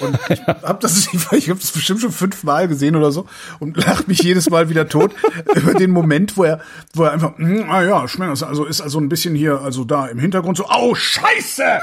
Und 0.02 0.20
ich 0.30 0.42
habe 0.46 0.80
das, 0.82 1.08
ich 1.32 1.50
habe 1.50 1.60
das 1.60 1.72
bestimmt 1.72 2.02
schon 2.02 2.12
fünfmal 2.12 2.68
gesehen 2.68 2.96
oder 2.96 3.12
so 3.12 3.26
und 3.60 3.78
lacht 3.78 4.08
mich 4.08 4.22
jedes 4.22 4.50
Mal 4.50 4.70
wieder 4.70 4.90
tot 4.90 5.12
über 5.56 5.74
den 5.74 5.92
Moment, 5.92 6.36
wo 6.38 6.44
er, 6.44 6.60
wo 6.94 7.04
er 7.04 7.12
einfach, 7.14 7.38
mm, 7.38 7.70
ah 7.70 7.84
ja, 7.84 8.08
schmeckt 8.08 8.32
das, 8.32 8.44
also 8.44 8.66
ist 8.66 8.82
also 8.82 9.00
ein 9.00 9.10
bisschen 9.10 9.36
hier, 9.36 9.62
also 9.62 9.86
da 9.86 10.08
im 10.08 10.20
Hintergrund 10.20 10.58
so, 10.58 10.66
au 10.68 10.96
Scheiße! 10.96 11.64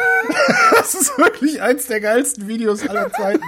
Das 0.77 0.95
ist 0.95 1.17
wirklich 1.17 1.63
eins 1.63 1.87
der 1.87 2.01
geilsten 2.01 2.49
Videos 2.49 2.87
aller 2.89 3.11
Zeiten. 3.13 3.43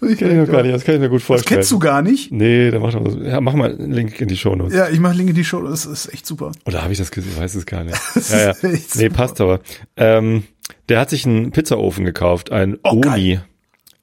Das 0.00 0.16
kenn 0.18 0.30
ich 0.30 0.36
noch 0.46 0.52
gar 0.52 0.62
nicht, 0.62 0.74
das 0.74 0.84
kann 0.84 0.94
ich 0.96 1.00
mir 1.00 1.08
gut 1.08 1.20
Das 1.20 1.26
vorstellen. 1.26 1.56
kennst 1.58 1.70
du 1.70 1.78
gar 1.78 2.02
nicht? 2.02 2.32
Nee, 2.32 2.70
dann 2.70 2.82
mach 2.82 2.92
doch 2.92 3.00
mal, 3.02 3.26
ja, 3.26 3.40
mach 3.40 3.54
mal 3.54 3.72
einen 3.72 3.92
Link 3.92 4.20
in 4.20 4.28
die 4.28 4.36
Show 4.36 4.54
Notes. 4.54 4.74
Ja, 4.74 4.88
ich 4.88 4.98
mache 5.00 5.14
Link 5.14 5.30
in 5.30 5.34
die 5.34 5.44
Show, 5.44 5.62
das 5.62 5.86
ist 5.86 6.12
echt 6.12 6.26
super. 6.26 6.52
Oder 6.64 6.82
habe 6.82 6.92
ich 6.92 6.98
das 6.98 7.10
gesehen? 7.10 7.32
Ich 7.34 7.40
weiß 7.40 7.54
es 7.54 7.66
gar 7.66 7.84
nicht. 7.84 7.98
Das 8.14 8.30
ja, 8.30 8.52
ja. 8.52 8.54
Nee, 8.94 9.08
passt 9.10 9.40
aber. 9.40 9.60
Ähm, 9.96 10.44
der 10.88 11.00
hat 11.00 11.10
sich 11.10 11.26
einen 11.26 11.50
Pizzaofen 11.52 12.04
gekauft, 12.04 12.50
ein 12.52 12.78
Oh. 12.84 13.00
Oni. 13.04 13.40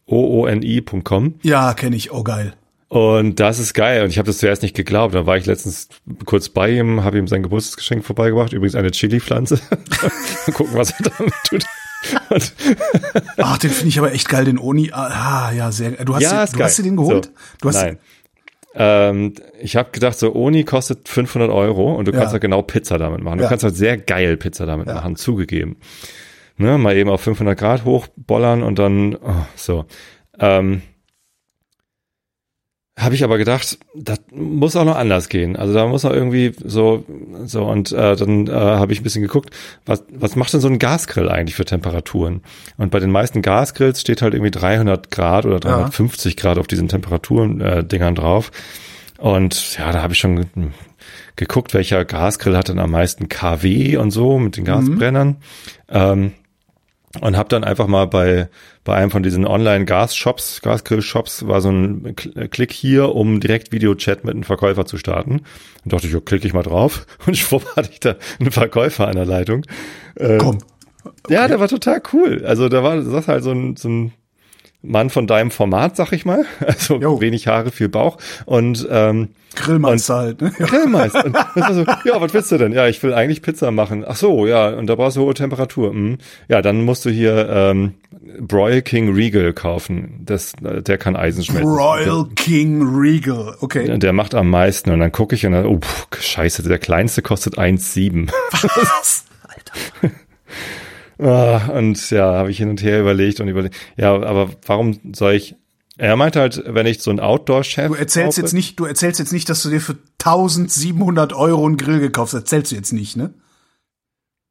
O-O-N-I.com. 0.05 1.35
Ja, 1.43 1.73
kenne 1.73 1.95
ich. 1.95 2.11
Oh, 2.11 2.23
geil. 2.23 2.53
Und 2.89 3.41
das 3.41 3.59
ist 3.59 3.73
geil. 3.73 4.03
Und 4.03 4.09
ich 4.09 4.17
habe 4.17 4.27
das 4.27 4.37
zuerst 4.37 4.61
nicht 4.61 4.75
geglaubt. 4.75 5.13
Da 5.13 5.25
war 5.25 5.35
ich 5.37 5.45
letztens 5.45 5.89
kurz 6.25 6.47
bei 6.49 6.69
ihm, 6.71 7.03
habe 7.03 7.17
ihm 7.17 7.27
sein 7.27 7.43
Geburtstagsgeschenk 7.43 8.05
vorbeigebracht. 8.05 8.53
Übrigens 8.53 8.75
eine 8.75 8.91
Chili-Pflanze. 8.91 9.59
Mal 9.69 10.53
gucken, 10.53 10.75
was 10.77 10.91
er 10.91 11.09
damit 11.17 11.33
tut. 11.49 11.63
Und, 12.29 12.53
Ach, 13.37 13.57
den 13.57 13.71
finde 13.71 13.89
ich 13.89 13.99
aber 13.99 14.13
echt 14.13 14.29
geil, 14.29 14.45
den 14.45 14.57
Oni. 14.59 14.91
Ah, 14.93 15.51
ja, 15.51 15.71
sehr. 15.73 15.91
Du 16.05 16.15
hast, 16.15 16.21
ja, 16.23 16.45
du 16.45 16.53
geil. 16.53 16.63
hast 16.67 16.77
dir 16.77 16.83
den 16.83 16.95
geholt? 16.95 17.25
So, 17.25 17.31
Du 17.61 17.67
hast 17.69 17.75
Nein. 17.81 17.97
Ähm, 18.79 19.33
ich 19.59 19.75
habe 19.75 19.89
gedacht, 19.91 20.17
so 20.17 20.33
Oni 20.35 20.63
kostet 20.63 21.09
500 21.09 21.49
Euro 21.49 21.95
und 21.95 22.07
du 22.07 22.11
Ja. 22.13 22.19
kannst 22.19 22.31
halt 22.33 22.41
genau 22.43 22.61
Pizza 22.61 22.97
damit 22.97 23.21
machen. 23.23 23.39
Du 23.39 23.43
Ja. 23.43 23.49
kannst 23.49 23.63
halt 23.65 23.75
sehr 23.75 23.97
geil 23.97 24.37
Pizza 24.37 24.65
damit 24.65 24.85
machen, 24.87 25.15
zugegeben. 25.17 25.75
Ne, 26.57 26.77
mal 26.77 26.95
eben 26.97 27.09
auf 27.09 27.21
500 27.21 27.57
Grad 27.57 27.85
hochbollern 27.85 28.63
und 28.63 28.79
dann 28.79 29.15
oh, 29.15 29.45
so. 29.55 29.85
Ähm, 30.39 30.81
habe 32.99 33.13
ich 33.13 33.23
aber 33.23 33.37
gedacht, 33.37 33.77
das 33.93 34.19
muss 34.33 34.75
auch 34.75 34.83
noch 34.83 34.95
anders 34.95 35.29
gehen. 35.29 35.55
Also 35.55 35.71
da 35.71 35.85
muss 35.85 36.03
auch 36.03 36.11
irgendwie 36.13 36.53
so 36.65 37.05
so 37.45 37.63
und 37.65 37.91
äh, 37.91 38.15
dann 38.15 38.47
äh, 38.47 38.51
habe 38.51 38.91
ich 38.91 39.01
ein 39.01 39.03
bisschen 39.03 39.21
geguckt, 39.21 39.51
was 39.85 40.03
was 40.09 40.35
macht 40.35 40.51
denn 40.53 40.61
so 40.61 40.67
ein 40.67 40.79
Gasgrill 40.79 41.29
eigentlich 41.29 41.53
für 41.55 41.65
Temperaturen? 41.65 42.41
Und 42.77 42.89
bei 42.89 42.99
den 42.99 43.11
meisten 43.11 43.43
Gasgrills 43.43 44.01
steht 44.01 44.23
halt 44.23 44.33
irgendwie 44.33 44.49
300 44.49 45.11
Grad 45.11 45.45
oder 45.45 45.59
350 45.59 46.37
Grad 46.37 46.57
auf 46.57 46.65
diesen 46.65 46.87
Temperaturen 46.87 47.61
äh, 47.61 47.83
Dingern 47.83 48.15
drauf. 48.15 48.51
Und 49.19 49.77
ja, 49.77 49.91
da 49.91 50.01
habe 50.01 50.13
ich 50.13 50.19
schon 50.19 50.35
ge- 50.37 50.45
geguckt, 51.35 51.75
welcher 51.75 52.03
Gasgrill 52.03 52.57
hat 52.57 52.69
denn 52.69 52.79
am 52.79 52.89
meisten 52.91 53.29
KW 53.29 53.97
und 53.97 54.09
so 54.09 54.39
mit 54.39 54.57
den 54.57 54.65
Gasbrennern. 54.65 55.37
Ähm, 55.89 56.31
und 57.21 57.37
habe 57.37 57.49
dann 57.49 57.63
einfach 57.63 57.87
mal 57.87 58.05
bei 58.05 58.49
bei 58.83 58.95
einem 58.95 59.11
von 59.11 59.23
diesen 59.23 59.45
Online-Gas-Shops, 59.45 60.61
Gasgrill-Shops, 60.61 61.47
war 61.47 61.61
so 61.61 61.69
ein 61.69 62.15
Kl- 62.15 62.47
Klick 62.47 62.71
hier, 62.71 63.15
um 63.15 63.39
direkt 63.39 63.71
Videochat 63.71 64.23
mit 64.23 64.33
einem 64.33 64.43
Verkäufer 64.43 64.85
zu 64.85 64.97
starten. 64.97 65.41
Und 65.83 65.93
dachte 65.93 66.07
ich, 66.07 66.13
ja, 66.13 66.19
klicke 66.19 66.47
ich 66.47 66.53
mal 66.53 66.63
drauf. 66.63 67.05
Und 67.25 67.35
schwupp 67.37 67.75
hatte 67.75 67.89
ich 67.91 67.99
da 67.99 68.15
einen 68.39 68.51
Verkäufer 68.51 69.07
an 69.07 69.15
der 69.15 69.25
Leitung. 69.25 69.63
Äh, 70.15 70.37
Komm. 70.37 70.59
Ja, 71.29 71.47
der 71.47 71.59
war 71.59 71.67
total 71.67 72.01
cool. 72.13 72.43
Also 72.45 72.69
da 72.69 72.83
war 72.83 72.97
das 73.01 73.27
halt 73.27 73.43
so 73.43 73.51
ein, 73.51 73.75
so 73.77 73.89
ein 73.89 74.13
Mann 74.83 75.09
von 75.09 75.27
deinem 75.27 75.51
Format, 75.51 75.95
sag 75.95 76.11
ich 76.11 76.25
mal. 76.25 76.45
Also 76.65 76.99
Jo. 76.99 77.19
wenig 77.19 77.47
Haare, 77.47 77.71
viel 77.71 77.89
Bauch. 77.89 78.17
Und 78.45 78.87
ähm, 78.89 79.29
Grillmeister 79.55 80.15
halt, 80.15 80.41
ne? 80.41 80.53
Ja. 80.59 80.65
Grillmeister. 80.67 81.25
Und 81.25 81.35
das 81.35 81.55
war 81.55 81.73
so, 81.73 81.81
ja, 81.81 82.21
was 82.21 82.33
willst 82.33 82.51
du 82.51 82.57
denn? 82.57 82.73
Ja, 82.73 82.87
ich 82.87 83.01
will 83.01 83.13
eigentlich 83.13 83.41
Pizza 83.41 83.71
machen. 83.71 84.05
Ach 84.07 84.15
so, 84.15 84.45
ja, 84.45 84.69
und 84.69 84.87
da 84.87 84.95
brauchst 84.95 85.17
du 85.17 85.21
hohe 85.21 85.33
Temperatur. 85.33 85.91
Hm. 85.91 86.17
Ja, 86.47 86.61
dann 86.61 86.85
musst 86.85 87.05
du 87.05 87.09
hier 87.09 87.49
ähm, 87.49 87.95
Broil 88.39 88.81
King 88.83 89.13
Regal 89.13 89.53
kaufen. 89.53 90.21
Das, 90.25 90.53
der 90.61 90.97
kann 90.97 91.15
Eisen 91.15 91.43
schmelzen. 91.43 91.69
Royal 91.69 92.27
King 92.35 92.83
Regal. 92.83 93.55
Okay. 93.61 93.85
Der, 93.85 93.97
der 93.97 94.13
macht 94.13 94.35
am 94.35 94.49
meisten. 94.49 94.91
Und 94.91 94.99
dann 94.99 95.11
gucke 95.11 95.35
ich 95.35 95.45
und 95.45 95.53
dann, 95.53 95.65
oh, 95.65 95.79
pff, 95.79 96.07
scheiße, 96.19 96.61
der 96.63 96.77
kleinste 96.79 97.21
kostet 97.23 97.57
1,7. 97.57 98.29
Was? 98.51 99.25
Alter. 99.43 100.13
Ah, 101.19 101.67
und 101.73 102.09
ja, 102.11 102.33
habe 102.33 102.51
ich 102.51 102.57
hin 102.57 102.69
und 102.69 102.81
her 102.83 102.99
überlegt 103.01 103.39
und 103.39 103.47
überlegt. 103.47 103.75
Ja, 103.95 104.13
aber 104.13 104.49
warum 104.65 104.99
soll 105.13 105.33
ich? 105.33 105.55
Er 105.97 106.15
meinte 106.15 106.39
halt, 106.39 106.61
wenn 106.67 106.85
ich 106.85 107.01
so 107.01 107.09
ein 107.09 107.19
Outdoor-Chef. 107.19 107.87
Du 107.87 107.95
erzählst 107.95 108.37
jetzt 108.37 108.53
nicht, 108.53 108.79
du 108.79 108.85
erzählst 108.85 109.19
jetzt 109.19 109.33
nicht, 109.33 109.49
dass 109.49 109.63
du 109.63 109.69
dir 109.69 109.81
für 109.81 109.97
1700 110.23 111.33
Euro 111.33 111.65
einen 111.65 111.77
Grill 111.77 111.99
gekauft 111.99 112.33
hast. 112.33 112.41
Erzählst 112.41 112.71
du 112.71 112.75
jetzt 112.75 112.93
nicht, 112.93 113.17
ne? 113.17 113.33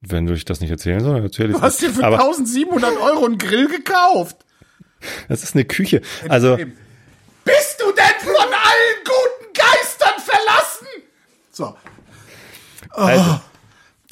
Wenn 0.01 0.27
du 0.27 0.35
ich 0.35 0.45
das 0.45 0.61
nicht 0.61 0.71
erzählen 0.71 1.01
soll, 1.01 1.15
dann 1.15 1.23
erzähle 1.23 1.51
ich 1.51 1.57
Du 1.57 1.63
hast 1.63 1.81
dir 1.81 1.91
für 1.91 2.05
Aber 2.05 2.19
1700 2.21 2.97
Euro 3.01 3.27
einen 3.27 3.39
Grill 3.39 3.69
gekauft. 3.69 4.37
das 5.29 5.45
ist 5.45 5.55
eine 5.55 5.65
Küche. 5.65 6.03
Also, 6.29 6.57
Bist 6.57 7.81
du 7.81 7.93
denn 7.93 8.21
von 8.25 8.35
allen 8.35 9.05
guten 9.05 9.53
Geistern 9.55 10.21
verlassen? 10.21 10.87
So. 11.53 11.77
also 12.91 13.41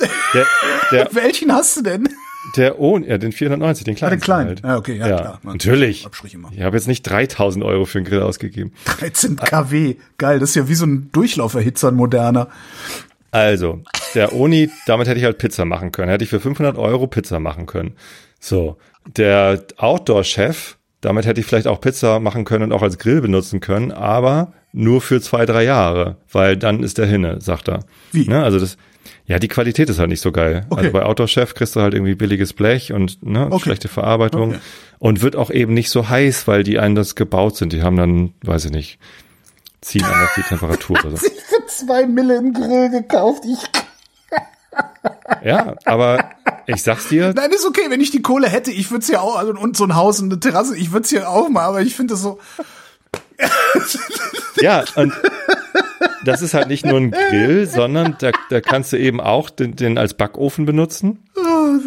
der, 0.00 0.46
der, 0.92 1.08
Welchen 1.14 1.52
hast 1.52 1.76
du 1.78 1.82
denn? 1.82 2.08
Der 2.56 2.78
ohne, 2.78 3.06
ja, 3.08 3.18
den 3.18 3.32
490, 3.32 3.84
den 3.84 3.94
kleinen. 3.94 4.10
den 4.12 4.20
kleinen. 4.20 4.48
Halt. 4.48 4.60
Ja, 4.64 4.76
okay, 4.76 4.96
ja, 4.96 5.06
klar. 5.06 5.40
Man- 5.42 5.54
Natürlich. 5.54 6.06
Abstrich 6.06 6.34
immer. 6.34 6.50
Ich 6.52 6.62
habe 6.62 6.76
jetzt 6.76 6.88
nicht 6.88 7.02
3000 7.02 7.64
Euro 7.64 7.84
für 7.84 7.98
einen 7.98 8.06
Grill 8.06 8.22
ausgegeben. 8.22 8.72
13 8.84 9.36
kW. 9.36 9.96
Geil, 10.18 10.38
das 10.38 10.50
ist 10.50 10.56
ja 10.56 10.68
wie 10.68 10.74
so 10.74 10.86
ein 10.86 11.10
Durchlauferhitzer, 11.12 11.88
ein 11.88 11.94
moderner. 11.94 12.48
Also, 13.30 13.80
der 14.14 14.32
Oni, 14.34 14.70
damit 14.86 15.08
hätte 15.08 15.18
ich 15.18 15.24
halt 15.24 15.38
Pizza 15.38 15.64
machen 15.64 15.90
können. 15.90 16.08
Hätte 16.10 16.24
ich 16.24 16.30
für 16.30 16.40
500 16.40 16.78
Euro 16.78 17.06
Pizza 17.08 17.40
machen 17.40 17.66
können. 17.66 17.94
So, 18.38 18.76
der 19.16 19.64
Outdoor-Chef, 19.76 20.76
damit 21.00 21.26
hätte 21.26 21.40
ich 21.40 21.46
vielleicht 21.46 21.66
auch 21.66 21.80
Pizza 21.80 22.20
machen 22.20 22.44
können 22.44 22.64
und 22.64 22.72
auch 22.72 22.82
als 22.82 22.98
Grill 22.98 23.20
benutzen 23.20 23.60
können, 23.60 23.90
aber 23.90 24.52
nur 24.72 25.00
für 25.00 25.20
zwei, 25.20 25.46
drei 25.46 25.64
Jahre, 25.64 26.16
weil 26.30 26.56
dann 26.56 26.82
ist 26.82 26.98
der 26.98 27.06
hinne, 27.06 27.40
sagt 27.40 27.68
er. 27.68 27.80
Wie? 28.12 28.26
Ne? 28.28 28.42
Also 28.42 28.58
das, 28.60 28.76
ja, 29.26 29.38
die 29.38 29.49
Qualität 29.49 29.88
ist 29.90 29.99
halt 29.99 30.08
nicht 30.11 30.20
so 30.20 30.32
geil. 30.32 30.66
Okay. 30.70 30.80
Also 30.80 30.92
bei 30.92 31.02
Outdoor-Chef 31.04 31.54
kriegst 31.54 31.76
du 31.76 31.80
halt 31.80 31.94
irgendwie 31.94 32.14
billiges 32.14 32.52
Blech 32.52 32.92
und 32.92 33.23
ne, 33.23 33.46
Okay. 33.50 33.62
schlechte 33.64 33.88
Verarbeitung 33.88 34.50
Okay. 34.50 34.58
und 34.99 35.23
wird 35.23 35.37
auch 35.37 35.50
eben 35.50 35.75
nicht 35.75 35.90
so 35.90 36.08
heiß, 36.08 36.46
weil 36.46 36.62
die 36.62 36.78
anders 36.78 37.14
gebaut 37.14 37.56
sind. 37.56 37.73
Die 37.73 37.82
haben 37.82 37.96
dann, 37.96 38.34
weiß 38.42 38.66
ich 38.66 38.70
nicht, 38.70 38.99
ziehen 39.80 40.04
einfach 40.04 40.34
die 40.37 40.42
Temperatur 40.42 40.99
oder 41.04 41.16
so. 41.16 41.26
Ich 41.34 41.42
für 41.42 41.66
zwei 41.66 42.06
Mille 42.06 42.38
einen 42.38 42.52
Grill 42.52 42.90
gekauft. 42.90 43.44
Ich 43.46 43.58
Ja, 45.44 45.75
aber 45.84 46.30
ich 46.66 46.82
sag's 46.82 47.08
dir, 47.08 47.32
Nein, 47.34 47.50
ist 47.52 47.66
okay, 47.66 47.82
wenn 47.88 48.00
ich 48.00 48.11
die 48.11 48.23
Kohle 48.23 48.49
hätte, 48.49 48.70
ich 48.70 48.90
würde 48.90 49.02
es 49.02 49.08
ja 49.08 49.20
auch, 49.20 49.37
also, 49.37 49.52
und 49.52 49.76
so 49.76 49.84
ein 49.84 49.94
Haus 49.94 50.20
und 50.20 50.32
eine 50.32 50.40
Terrasse, 50.40 50.76
ich 50.76 50.92
würde 50.92 51.04
es 51.04 51.11
ja 51.11 51.28
auch 51.28 51.49
mal, 51.49 51.62
aber 51.64 51.82
ich 51.82 51.94
finde 51.94 52.14
das 52.14 52.23
so, 52.23 52.38
ja, 54.61 54.84
und 54.96 55.12
das 56.25 56.43
ist 56.43 56.54
halt 56.54 56.69
nicht 56.69 56.85
nur 56.85 56.99
ein 56.99 57.11
Grill, 57.11 57.66
sondern 57.66 58.16
da, 58.19 58.31
da 58.50 58.61
kannst 58.61 58.93
du 58.93 58.99
eben 58.99 59.21
auch 59.21 59.50
den, 59.50 59.76
den 59.76 59.99
als 59.99 60.14
Backofen 60.14 60.66
benutzen. 60.66 61.25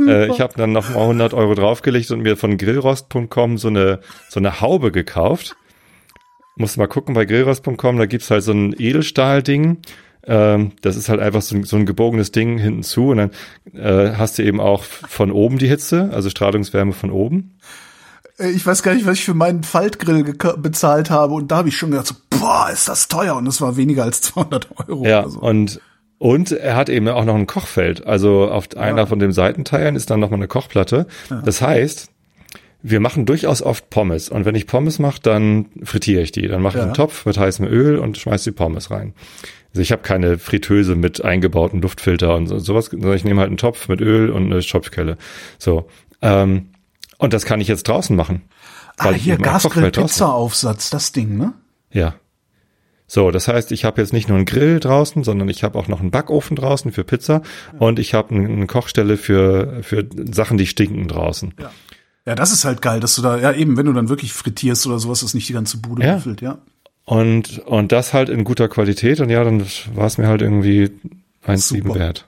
äh, 0.07 0.27
ich 0.31 0.41
habe 0.41 0.53
dann 0.57 0.71
noch 0.71 0.89
mal 0.89 1.01
100 1.01 1.33
Euro 1.33 1.55
draufgelegt 1.55 2.11
und 2.11 2.21
mir 2.21 2.37
von 2.37 2.57
grillrost.com 2.57 3.57
so 3.57 3.67
eine, 3.67 3.99
so 4.29 4.39
eine 4.39 4.61
Haube 4.61 4.91
gekauft. 4.91 5.55
Musst 6.55 6.77
mal 6.77 6.87
gucken 6.87 7.13
bei 7.13 7.25
grillrost.com, 7.25 7.97
da 7.97 8.05
gibt's 8.05 8.31
halt 8.31 8.43
so 8.43 8.51
ein 8.51 8.73
Edelstahlding. 8.77 9.77
Ähm, 10.25 10.71
das 10.81 10.95
ist 10.95 11.09
halt 11.09 11.21
einfach 11.21 11.41
so 11.41 11.55
ein, 11.55 11.63
so 11.63 11.77
ein 11.77 11.85
gebogenes 11.85 12.31
Ding 12.31 12.57
hinten 12.57 12.83
zu 12.83 13.09
und 13.09 13.17
dann 13.17 13.31
äh, 13.73 14.15
hast 14.15 14.37
du 14.37 14.43
eben 14.43 14.59
auch 14.59 14.83
von 14.83 15.31
oben 15.31 15.57
die 15.57 15.67
Hitze, 15.67 16.09
also 16.11 16.29
Strahlungswärme 16.29 16.93
von 16.93 17.11
oben. 17.11 17.57
Äh, 18.39 18.49
ich 18.49 18.65
weiß 18.65 18.83
gar 18.83 18.93
nicht, 18.93 19.05
was 19.05 19.15
ich 19.19 19.25
für 19.25 19.33
meinen 19.33 19.63
Faltgrill 19.63 20.23
bezahlt 20.57 21.09
habe 21.09 21.33
und 21.33 21.49
da 21.51 21.57
habe 21.57 21.69
ich 21.69 21.77
schon 21.77 21.91
gedacht, 21.91 22.07
so, 22.07 22.15
boah, 22.29 22.69
ist 22.71 22.87
das 22.87 23.07
teuer 23.07 23.35
und 23.35 23.45
das 23.45 23.61
war 23.61 23.77
weniger 23.77 24.03
als 24.03 24.21
200 24.21 24.67
Euro. 24.87 25.05
Ja, 25.05 25.27
so. 25.27 25.39
und 25.39 25.79
und 26.19 26.51
er 26.51 26.75
hat 26.75 26.89
eben 26.89 27.07
auch 27.09 27.25
noch 27.25 27.35
ein 27.35 27.45
Kochfeld. 27.45 28.07
Also 28.07 28.49
auf 28.49 28.75
einer 28.75 29.05
von 29.05 29.19
den 29.19 29.31
Seitenteilen 29.31 29.95
ist 29.95 30.09
dann 30.09 30.19
nochmal 30.19 30.39
eine 30.39 30.47
Kochplatte. 30.47 31.05
Das 31.45 31.61
heißt, 31.61 32.09
wir 32.81 32.99
machen 32.99 33.27
durchaus 33.27 33.61
oft 33.61 33.91
Pommes. 33.91 34.29
Und 34.29 34.43
wenn 34.45 34.55
ich 34.55 34.65
Pommes 34.65 34.97
mache, 34.97 35.19
dann 35.21 35.67
frittiere 35.83 36.21
ich 36.23 36.31
die. 36.31 36.47
Dann 36.47 36.63
mache 36.63 36.77
ich 36.77 36.79
Ja. 36.79 36.85
einen 36.85 36.95
Topf 36.95 37.27
mit 37.27 37.37
heißem 37.37 37.67
Öl 37.67 37.99
und 37.99 38.17
schmeiß 38.17 38.43
die 38.45 38.51
Pommes 38.51 38.89
rein. 38.89 39.13
Also 39.69 39.81
ich 39.81 39.91
habe 39.91 40.01
keine 40.01 40.39
Fritteuse 40.39 40.95
mit 40.95 41.23
eingebauten 41.23 41.81
Luftfilter 41.83 42.35
und 42.35 42.47
so, 42.47 42.57
sowas, 42.57 42.85
sondern 42.87 43.13
ich 43.13 43.23
nehme 43.23 43.41
halt 43.41 43.49
einen 43.49 43.57
Topf 43.57 43.87
mit 43.87 44.01
Öl 44.01 44.31
und 44.31 44.45
eine 44.51 44.63
Schopfkelle. 44.63 45.17
So. 45.59 45.87
Ähm, 46.23 46.69
und 47.17 47.33
das 47.33 47.45
kann 47.45 47.61
ich 47.61 47.67
jetzt 47.67 47.87
draußen 47.87 48.15
machen. 48.15 48.43
ah, 48.97 49.11
hier 49.11 49.37
Gasgrill-Pizza-Aufsatz, 49.37 50.89
das 50.89 51.11
Ding, 51.11 51.37
ne? 51.37 51.53
Ja. 51.91 52.15
So, 53.09 53.31
das 53.31 53.47
heißt, 53.47 53.71
ich 53.71 53.85
habe 53.85 54.01
jetzt 54.01 54.11
nicht 54.11 54.27
nur 54.27 54.35
einen 54.37 54.45
Grill 54.45 54.79
draußen, 54.81 55.23
sondern 55.23 55.47
ich 55.47 55.63
habe 55.63 55.79
auch 55.79 55.87
noch 55.87 56.01
einen 56.01 56.11
Backofen 56.11 56.57
draußen 56.57 56.91
für 56.91 57.05
Pizza 57.05 57.41
und 57.79 57.99
ich 57.99 58.13
habe 58.13 58.35
eine 58.35 58.67
Kochstelle 58.67 59.15
für, 59.15 59.81
für 59.81 60.05
Sachen, 60.31 60.57
die 60.57 60.67
stinken 60.67 61.07
draußen. 61.07 61.53
Ja. 61.59 61.71
Ja, 62.25 62.35
das 62.35 62.51
ist 62.51 62.65
halt 62.65 62.81
geil, 62.81 62.99
dass 62.99 63.15
du 63.15 63.21
da, 63.21 63.37
ja 63.39 63.53
eben, 63.53 63.77
wenn 63.77 63.85
du 63.85 63.93
dann 63.93 64.09
wirklich 64.09 64.33
frittierst 64.33 64.85
oder 64.85 64.99
sowas, 64.99 65.23
ist 65.23 65.33
nicht 65.33 65.47
die 65.47 65.53
ganze 65.53 65.77
Bude 65.77 66.03
Ja. 66.03 66.15
gefüllt, 66.15 66.41
ja. 66.41 66.57
Und, 67.05 67.59
und 67.59 67.93
das 67.93 68.13
halt 68.13 68.27
in 68.27 68.43
guter 68.43 68.67
Qualität 68.67 69.21
und 69.21 69.29
ja, 69.29 69.41
dann 69.45 69.65
war 69.95 70.07
es 70.07 70.17
mir 70.17 70.27
halt 70.27 70.41
irgendwie 70.41 70.91
1,7 71.45 71.57
Super. 71.83 71.95
wert. 71.95 72.27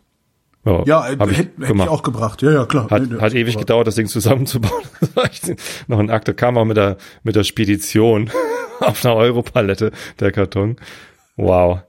Ja, 0.65 1.07
äh, 1.09 1.17
hab 1.17 1.29
hätte 1.29 1.33
hätte 1.37 1.51
ich 1.61 1.67
gemacht. 1.67 1.89
auch 1.89 2.03
gebracht. 2.03 2.41
Ja, 2.41 2.51
ja, 2.51 2.65
klar. 2.65 2.89
Hat, 2.89 3.09
Nee, 3.09 3.19
hat 3.19 3.33
ewig 3.33 3.57
gedauert, 3.57 3.87
das 3.87 3.95
Ding 3.95 4.07
zusammenzubauen. 4.07 4.83
Noch 5.87 5.99
ein 5.99 6.09
Akt. 6.09 6.27
Da 6.27 6.33
kam 6.33 6.57
auch 6.57 6.65
mit 6.65 6.77
der, 6.77 6.97
mit 7.23 7.35
der 7.35 7.43
Spedition 7.43 8.29
auf 8.79 9.03
einer 9.05 9.15
Europalette 9.15 9.91
der 10.19 10.31
Karton. 10.31 10.75
Wow. 11.37 11.79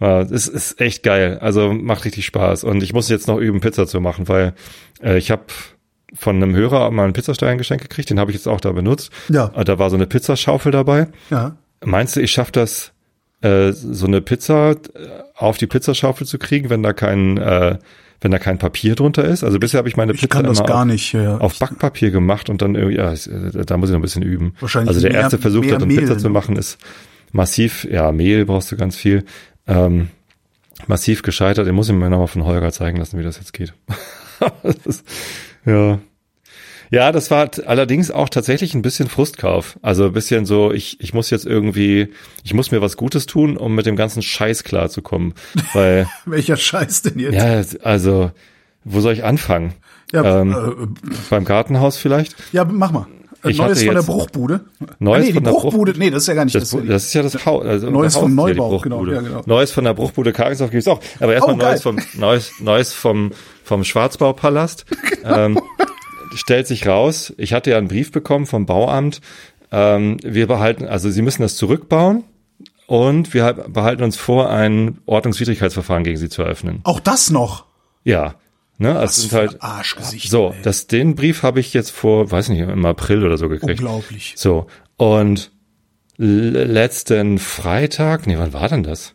Ja, 0.00 0.20
Es 0.20 0.48
ist 0.48 0.80
echt 0.80 1.02
geil. 1.02 1.38
Also 1.40 1.72
macht 1.72 2.04
richtig 2.04 2.26
Spaß. 2.26 2.64
Und 2.64 2.82
ich 2.82 2.92
muss 2.92 3.08
jetzt 3.08 3.26
noch 3.28 3.38
üben, 3.38 3.60
Pizza 3.60 3.86
zu 3.86 4.00
machen, 4.00 4.28
weil 4.28 4.54
äh, 5.02 5.18
ich 5.18 5.30
habe 5.30 5.42
von 6.14 6.36
einem 6.36 6.54
Hörer 6.54 6.90
mal 6.90 7.04
einen 7.04 7.12
Pizzastein 7.12 7.58
geschenkt 7.58 7.82
gekriegt. 7.88 8.10
Den 8.10 8.18
habe 8.20 8.30
ich 8.30 8.36
jetzt 8.36 8.48
auch 8.48 8.60
da 8.60 8.72
benutzt. 8.72 9.10
Ja. 9.28 9.50
Äh, 9.54 9.64
Da 9.64 9.78
war 9.78 9.90
so 9.90 9.96
eine 9.96 10.06
Pizzaschaufel 10.06 10.72
dabei. 10.72 11.08
Ja. 11.30 11.56
Meinst 11.84 12.16
du, 12.16 12.20
ich 12.20 12.30
schaffe 12.32 12.52
das, 12.52 12.92
äh, 13.42 13.72
so 13.72 14.06
eine 14.06 14.20
Pizza 14.20 14.72
äh, 14.72 14.76
auf 15.34 15.56
die 15.56 15.66
Pizzaschaufel 15.66 16.26
zu 16.26 16.38
kriegen, 16.38 16.68
wenn 16.70 16.82
da 16.82 16.92
kein, 16.92 17.38
äh, 17.38 17.78
wenn 18.20 18.30
da 18.30 18.38
kein 18.38 18.58
Papier 18.58 18.94
drunter 18.94 19.24
ist? 19.24 19.44
Also 19.44 19.58
bisher 19.58 19.78
habe 19.78 19.88
ich 19.88 19.96
meine 19.96 20.12
Ich 20.12 20.20
Pizza 20.20 20.40
immer 20.40 20.50
auf, 20.50 20.84
nicht. 20.84 21.12
Ja, 21.12 21.38
auf 21.38 21.58
Backpapier 21.58 22.10
gemacht 22.10 22.50
und 22.50 22.62
dann 22.62 22.74
irgendwie, 22.74 22.96
ja, 22.98 23.12
äh, 23.12 23.64
da 23.64 23.76
muss 23.76 23.88
ich 23.88 23.92
noch 23.92 23.98
ein 24.00 24.02
bisschen 24.02 24.22
üben. 24.22 24.54
Wahrscheinlich 24.60 24.88
also 24.88 25.00
der 25.00 25.12
mehr- 25.12 25.20
erste 25.22 25.38
Versuch, 25.38 25.64
da 25.66 25.78
Mehl, 25.78 26.00
Pizza 26.00 26.18
zu 26.18 26.26
ne? 26.28 26.32
machen, 26.32 26.56
ist 26.56 26.78
massiv, 27.32 27.84
ja, 27.90 28.12
Mehl 28.12 28.44
brauchst 28.44 28.70
du 28.72 28.76
ganz 28.76 28.96
viel, 28.96 29.24
ähm, 29.66 30.08
massiv 30.86 31.22
gescheitert. 31.22 31.66
Den 31.66 31.74
muss 31.74 31.88
ich 31.88 31.94
mir 31.94 32.10
nochmal 32.10 32.26
von 32.28 32.44
Holger 32.44 32.72
zeigen 32.72 32.98
lassen, 32.98 33.18
wie 33.18 33.22
das 33.22 33.36
jetzt 33.38 33.52
geht. 33.52 33.74
das 34.62 34.76
ist, 34.86 35.04
ja. 35.64 35.98
Ja, 36.90 37.12
das 37.12 37.30
war 37.30 37.48
allerdings 37.66 38.10
auch 38.10 38.28
tatsächlich 38.28 38.74
ein 38.74 38.82
bisschen 38.82 39.08
Frustkauf. 39.08 39.78
Also 39.80 40.06
ein 40.06 40.12
bisschen 40.12 40.44
so, 40.44 40.72
ich, 40.72 41.00
ich 41.00 41.14
muss 41.14 41.30
jetzt 41.30 41.46
irgendwie, 41.46 42.08
ich 42.42 42.52
muss 42.52 42.72
mir 42.72 42.82
was 42.82 42.96
Gutes 42.96 43.26
tun, 43.26 43.56
um 43.56 43.74
mit 43.74 43.86
dem 43.86 43.94
ganzen 43.96 44.22
Scheiß 44.22 44.64
klarzukommen. 44.64 45.34
Weil, 45.72 46.08
Welcher 46.26 46.56
Scheiß 46.56 47.02
denn 47.02 47.18
jetzt? 47.20 47.34
ja, 47.34 47.62
also, 47.84 48.32
wo 48.84 49.00
soll 49.00 49.12
ich 49.12 49.24
anfangen? 49.24 49.74
Ja, 50.12 50.40
ähm, 50.40 50.52
äh, 50.52 51.14
Beim 51.30 51.44
Gartenhaus 51.44 51.96
vielleicht? 51.96 52.34
ja 52.52 52.64
mach 52.64 52.90
mal. 52.90 53.06
Äh, 53.44 53.50
Ich 53.50 53.58
Neues 53.58 53.84
von 53.84 53.94
der 53.94 54.02
Bruchbude. 54.02 54.60
Neues 54.98 55.16
ah, 55.16 55.20
nee, 55.20 55.26
die 55.28 55.32
von 55.34 55.44
der 55.44 55.50
Bruchbude, 55.52 55.94
nee, 55.96 56.10
das 56.10 56.22
ist 56.24 56.26
ja 56.26 56.34
gar 56.34 56.44
nicht 56.44 56.56
Das, 56.56 56.70
das. 56.70 56.80
das 56.86 57.04
ist 57.04 57.14
ja 57.14 57.22
das 57.22 57.46
Haus. 57.46 57.64
Also 57.64 57.88
Neues 57.88 58.16
Haus 58.16 58.22
vom 58.22 58.30
ja 58.36 58.36
Neubau, 58.36 58.78
genau, 58.78 59.06
ja, 59.06 59.20
genau. 59.20 59.42
Neues 59.46 59.70
von 59.70 59.84
der 59.84 59.94
Bruchbude 59.94 60.32
Kargensdorf 60.32 60.72
gibt's 60.72 60.88
auch. 60.88 61.00
Aber 61.20 61.32
erstmal 61.34 61.54
Oh. 61.54 61.58
Neues 61.58 61.82
vom 61.82 61.98
Neues, 62.14 62.52
Neues 62.58 62.92
vom 62.92 63.30
vom 63.62 63.84
Schwarzbaupalast. 63.84 64.84
Genau. 65.22 65.36
ähm, 65.36 65.60
stellt 66.34 66.66
sich 66.66 66.86
raus, 66.86 67.32
ich 67.36 67.52
hatte 67.52 67.70
ja 67.70 67.78
einen 67.78 67.88
Brief 67.88 68.12
bekommen 68.12 68.46
vom 68.46 68.66
Bauamt. 68.66 69.20
Ähm, 69.72 70.16
wir 70.22 70.46
behalten, 70.46 70.86
also 70.86 71.10
Sie 71.10 71.22
müssen 71.22 71.42
das 71.42 71.56
zurückbauen 71.56 72.24
und 72.86 73.32
wir 73.34 73.44
halt- 73.44 73.72
behalten 73.72 74.02
uns 74.02 74.16
vor, 74.16 74.50
ein 74.50 74.98
Ordnungswidrigkeitsverfahren 75.06 76.02
gegen 76.04 76.16
Sie 76.16 76.28
zu 76.28 76.42
eröffnen. 76.42 76.80
Auch 76.84 77.00
das 77.00 77.30
noch. 77.30 77.66
Ja, 78.02 78.34
ne, 78.78 78.90
also 78.98 79.04
es 79.04 79.16
sind 79.28 79.32
halt 79.32 79.62
Arschgesicht. 79.62 80.30
so, 80.30 80.50
ey. 80.50 80.62
das, 80.62 80.86
den 80.86 81.14
Brief 81.14 81.42
habe 81.42 81.60
ich 81.60 81.72
jetzt 81.74 81.90
vor, 81.90 82.30
weiß 82.30 82.48
nicht, 82.48 82.60
im 82.60 82.84
April 82.86 83.24
oder 83.24 83.36
so 83.38 83.48
gekriegt. 83.48 83.80
Unglaublich. 83.80 84.34
So, 84.36 84.66
und 84.96 85.52
letzten 86.16 87.38
Freitag, 87.38 88.26
nee, 88.26 88.36
wann 88.38 88.52
war 88.52 88.68
denn 88.68 88.82
das? 88.82 89.14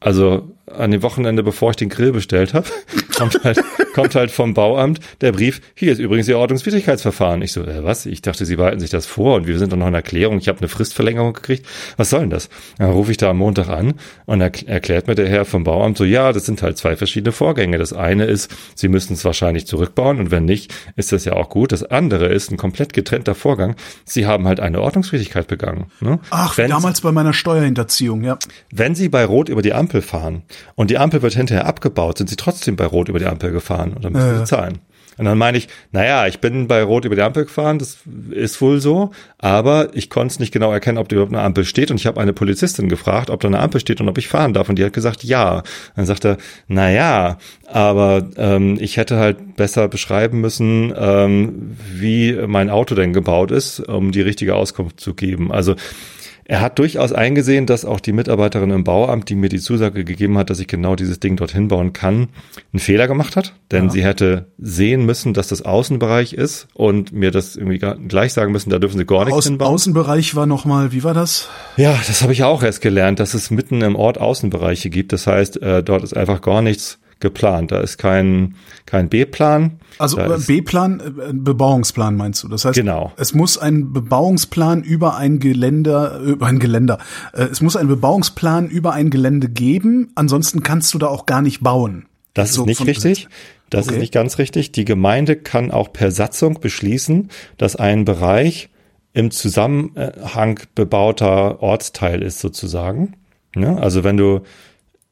Also 0.00 0.52
an 0.72 0.90
dem 0.90 1.02
Wochenende, 1.02 1.42
bevor 1.42 1.70
ich 1.70 1.76
den 1.76 1.88
Grill 1.88 2.12
bestellt 2.12 2.54
habe, 2.54 2.66
kommt 3.16 3.42
halt, 3.44 3.60
kommt 3.94 4.14
halt 4.14 4.30
vom 4.30 4.54
Bauamt 4.54 5.00
der 5.20 5.32
Brief, 5.32 5.60
hier 5.74 5.92
ist 5.92 5.98
übrigens 5.98 6.28
Ihr 6.28 6.38
Ordnungswidrigkeitsverfahren. 6.38 7.42
Ich 7.42 7.52
so, 7.52 7.62
äh, 7.62 7.84
was? 7.84 8.06
Ich 8.06 8.22
dachte, 8.22 8.44
Sie 8.44 8.56
behalten 8.56 8.80
sich 8.80 8.90
das 8.90 9.06
vor 9.06 9.36
und 9.36 9.46
wir 9.46 9.58
sind 9.58 9.72
doch 9.72 9.76
noch 9.76 9.88
in 9.88 9.94
Erklärung. 9.94 10.38
Ich 10.38 10.48
habe 10.48 10.58
eine 10.58 10.68
Fristverlängerung 10.68 11.32
gekriegt. 11.32 11.66
Was 11.96 12.10
soll 12.10 12.20
denn 12.20 12.30
das? 12.30 12.48
Dann 12.78 12.90
rufe 12.90 13.10
ich 13.10 13.16
da 13.16 13.30
am 13.30 13.38
Montag 13.38 13.68
an 13.68 13.94
und 14.26 14.40
er 14.40 14.52
erklärt 14.68 15.08
mir 15.08 15.14
der 15.14 15.28
Herr 15.28 15.44
vom 15.44 15.64
Bauamt 15.64 15.98
so, 15.98 16.04
ja, 16.04 16.32
das 16.32 16.46
sind 16.46 16.62
halt 16.62 16.78
zwei 16.78 16.96
verschiedene 16.96 17.32
Vorgänge. 17.32 17.78
Das 17.78 17.92
eine 17.92 18.24
ist, 18.24 18.54
Sie 18.74 18.88
müssen 18.88 19.14
es 19.14 19.24
wahrscheinlich 19.24 19.66
zurückbauen 19.66 20.20
und 20.20 20.30
wenn 20.30 20.44
nicht, 20.44 20.74
ist 20.96 21.12
das 21.12 21.24
ja 21.24 21.34
auch 21.34 21.48
gut. 21.48 21.72
Das 21.72 21.82
andere 21.82 22.26
ist 22.26 22.50
ein 22.50 22.56
komplett 22.56 22.92
getrennter 22.92 23.34
Vorgang. 23.34 23.76
Sie 24.04 24.26
haben 24.26 24.46
halt 24.46 24.60
eine 24.60 24.80
Ordnungswidrigkeit 24.80 25.46
begangen. 25.46 25.86
Ne? 26.00 26.18
Ach, 26.30 26.56
wenn, 26.58 26.70
damals 26.70 27.00
bei 27.00 27.12
meiner 27.12 27.32
Steuerhinterziehung, 27.32 28.24
ja. 28.24 28.38
wenn 28.72 28.94
Sie 28.94 29.08
bei 29.08 29.24
Rot 29.24 29.48
über 29.48 29.62
die 29.62 29.72
Ampel 29.72 30.02
fahren 30.02 30.42
und 30.74 30.90
die 30.90 30.98
Ampel 30.98 31.22
wird 31.22 31.34
hinterher 31.34 31.66
abgebaut, 31.66 32.18
sind 32.18 32.30
Sie 32.30 32.36
trotzdem 32.36 32.76
bei 32.76 32.86
Rot 32.86 33.08
über 33.08 33.18
die 33.18 33.26
Ampel 33.26 33.52
gefahren 33.52 33.92
und 33.94 34.04
dann 34.04 34.12
müssen 34.12 34.26
Ja. 34.28 34.38
Sie 34.38 34.44
zahlen. 34.44 34.78
Und 35.16 35.24
dann 35.24 35.36
meine 35.36 35.58
ich, 35.58 35.66
naja, 35.90 36.28
ich 36.28 36.38
bin 36.38 36.68
bei 36.68 36.80
Rot 36.80 37.04
über 37.04 37.16
die 37.16 37.22
Ampel 37.22 37.44
gefahren, 37.44 37.80
das 37.80 37.98
ist 38.30 38.60
wohl 38.60 38.80
so, 38.80 39.10
aber 39.36 39.88
ich 39.92 40.10
konnte 40.10 40.32
es 40.32 40.38
nicht 40.38 40.52
genau 40.52 40.72
erkennen, 40.72 40.96
ob 40.96 41.08
da 41.08 41.16
überhaupt 41.16 41.32
eine 41.34 41.42
Ampel 41.42 41.64
steht. 41.64 41.90
Und 41.90 41.96
ich 41.96 42.06
habe 42.06 42.20
eine 42.20 42.32
Polizistin 42.32 42.88
gefragt, 42.88 43.28
ob 43.28 43.40
da 43.40 43.48
eine 43.48 43.58
Ampel 43.58 43.80
steht 43.80 44.00
und 44.00 44.08
ob 44.08 44.16
ich 44.16 44.28
fahren 44.28 44.54
darf. 44.54 44.68
Und 44.68 44.78
die 44.78 44.84
hat 44.84 44.92
gesagt, 44.92 45.24
ja. 45.24 45.64
Dann 45.96 46.06
sagt 46.06 46.24
er, 46.24 46.36
naja, 46.68 47.38
aber 47.66 48.28
ähm, 48.36 48.78
ich 48.80 48.96
hätte 48.96 49.16
halt 49.16 49.56
besser 49.56 49.88
beschreiben 49.88 50.40
müssen, 50.40 50.94
ähm, 50.96 51.76
wie 51.92 52.34
mein 52.46 52.70
Auto 52.70 52.94
denn 52.94 53.12
gebaut 53.12 53.50
ist, 53.50 53.80
um 53.80 54.12
die 54.12 54.22
richtige 54.22 54.54
Auskunft 54.54 55.00
zu 55.00 55.14
geben. 55.14 55.50
Also 55.50 55.74
er 56.50 56.62
hat 56.62 56.78
durchaus 56.78 57.12
eingesehen, 57.12 57.66
dass 57.66 57.84
auch 57.84 58.00
die 58.00 58.14
Mitarbeiterin 58.14 58.70
im 58.70 58.82
Bauamt, 58.82 59.28
die 59.28 59.34
mir 59.34 59.50
die 59.50 59.60
Zusage 59.60 60.02
gegeben 60.02 60.38
hat, 60.38 60.48
dass 60.48 60.60
ich 60.60 60.66
genau 60.66 60.96
dieses 60.96 61.20
Ding 61.20 61.36
dorthin 61.36 61.68
bauen 61.68 61.92
kann, 61.92 62.30
einen 62.72 62.80
Fehler 62.80 63.06
gemacht 63.06 63.36
hat. 63.36 63.52
Denn 63.70 63.90
sie 63.90 64.02
hätte 64.02 64.46
sehen 64.56 65.04
müssen, 65.04 65.34
dass 65.34 65.48
das 65.48 65.60
Außenbereich 65.60 66.32
ist 66.32 66.66
und 66.72 67.12
mir 67.12 67.30
das 67.30 67.54
irgendwie 67.54 67.78
gleich 68.08 68.32
sagen 68.32 68.50
müssen, 68.50 68.70
da 68.70 68.78
dürfen 68.78 68.96
sie 68.96 69.04
gar 69.04 69.26
nichts 69.26 69.36
Aus, 69.36 69.44
hinbauen. 69.44 69.74
Außenbereich 69.74 70.36
war 70.36 70.46
noch 70.46 70.64
mal, 70.64 70.90
wie 70.90 71.04
war 71.04 71.12
das? 71.12 71.50
Ja, 71.76 72.00
das 72.06 72.22
habe 72.22 72.32
ich 72.32 72.44
auch 72.44 72.62
erst 72.62 72.80
gelernt, 72.80 73.20
dass 73.20 73.34
es 73.34 73.50
mitten 73.50 73.82
im 73.82 73.94
Ort 73.94 74.18
Außenbereiche 74.18 74.88
gibt. 74.88 75.12
Das 75.12 75.26
heißt, 75.26 75.60
äh, 75.60 75.82
dort 75.82 76.02
ist 76.02 76.16
einfach 76.16 76.40
gar 76.40 76.62
nichts 76.62 76.98
geplant. 77.20 77.72
Da 77.72 77.80
ist 77.80 77.98
kein, 77.98 78.54
kein 78.86 79.08
B-Plan. 79.08 79.80
Also 79.98 80.18
äh, 80.18 80.38
B-Plan, 80.46 81.00
äh, 81.00 81.32
Bebauungsplan 81.32 82.16
meinst 82.16 82.42
du? 82.44 82.48
Das 82.48 82.64
heißt, 82.64 82.74
Genau. 82.76 83.12
es 83.16 83.34
muss 83.34 83.58
ein 83.58 83.92
Bebauungsplan 83.92 84.82
über 84.82 85.16
ein 85.16 85.38
Geländer, 85.40 86.18
über 86.20 86.46
ein 86.46 86.58
Geländer. 86.58 86.98
Äh, 87.32 87.44
es 87.44 87.60
muss 87.60 87.76
ein 87.76 87.88
Bebauungsplan 87.88 88.68
über 88.68 88.92
ein 88.92 89.10
Gelände 89.10 89.48
geben. 89.48 90.10
Ansonsten 90.14 90.62
kannst 90.62 90.94
du 90.94 90.98
da 90.98 91.08
auch 91.08 91.26
gar 91.26 91.42
nicht 91.42 91.60
bauen. 91.62 92.06
Das 92.34 92.54
So 92.54 92.62
ist 92.62 92.66
nicht 92.68 92.86
richtig. 92.86 93.28
Das 93.70 93.86
Okay. 93.86 93.96
ist 93.96 94.00
nicht 94.00 94.12
ganz 94.14 94.38
richtig. 94.38 94.72
Die 94.72 94.84
Gemeinde 94.84 95.36
kann 95.36 95.70
auch 95.70 95.92
per 95.92 96.10
Satzung 96.10 96.60
beschließen, 96.60 97.28
dass 97.58 97.76
ein 97.76 98.04
Bereich 98.04 98.70
im 99.12 99.30
Zusammenhang 99.30 100.60
bebauter 100.74 101.62
Ortsteil 101.62 102.22
ist 102.22 102.38
sozusagen. 102.40 103.14
Ja, 103.56 103.74
also 103.76 104.04
wenn 104.04 104.16
du 104.16 104.40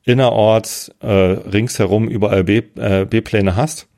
innerorts 0.07 0.91
äh, 1.01 1.09
ringsherum 1.09 2.09
überall 2.09 2.49
äh, 2.49 3.05
B-Pläne 3.05 3.57
hast, 3.57 3.89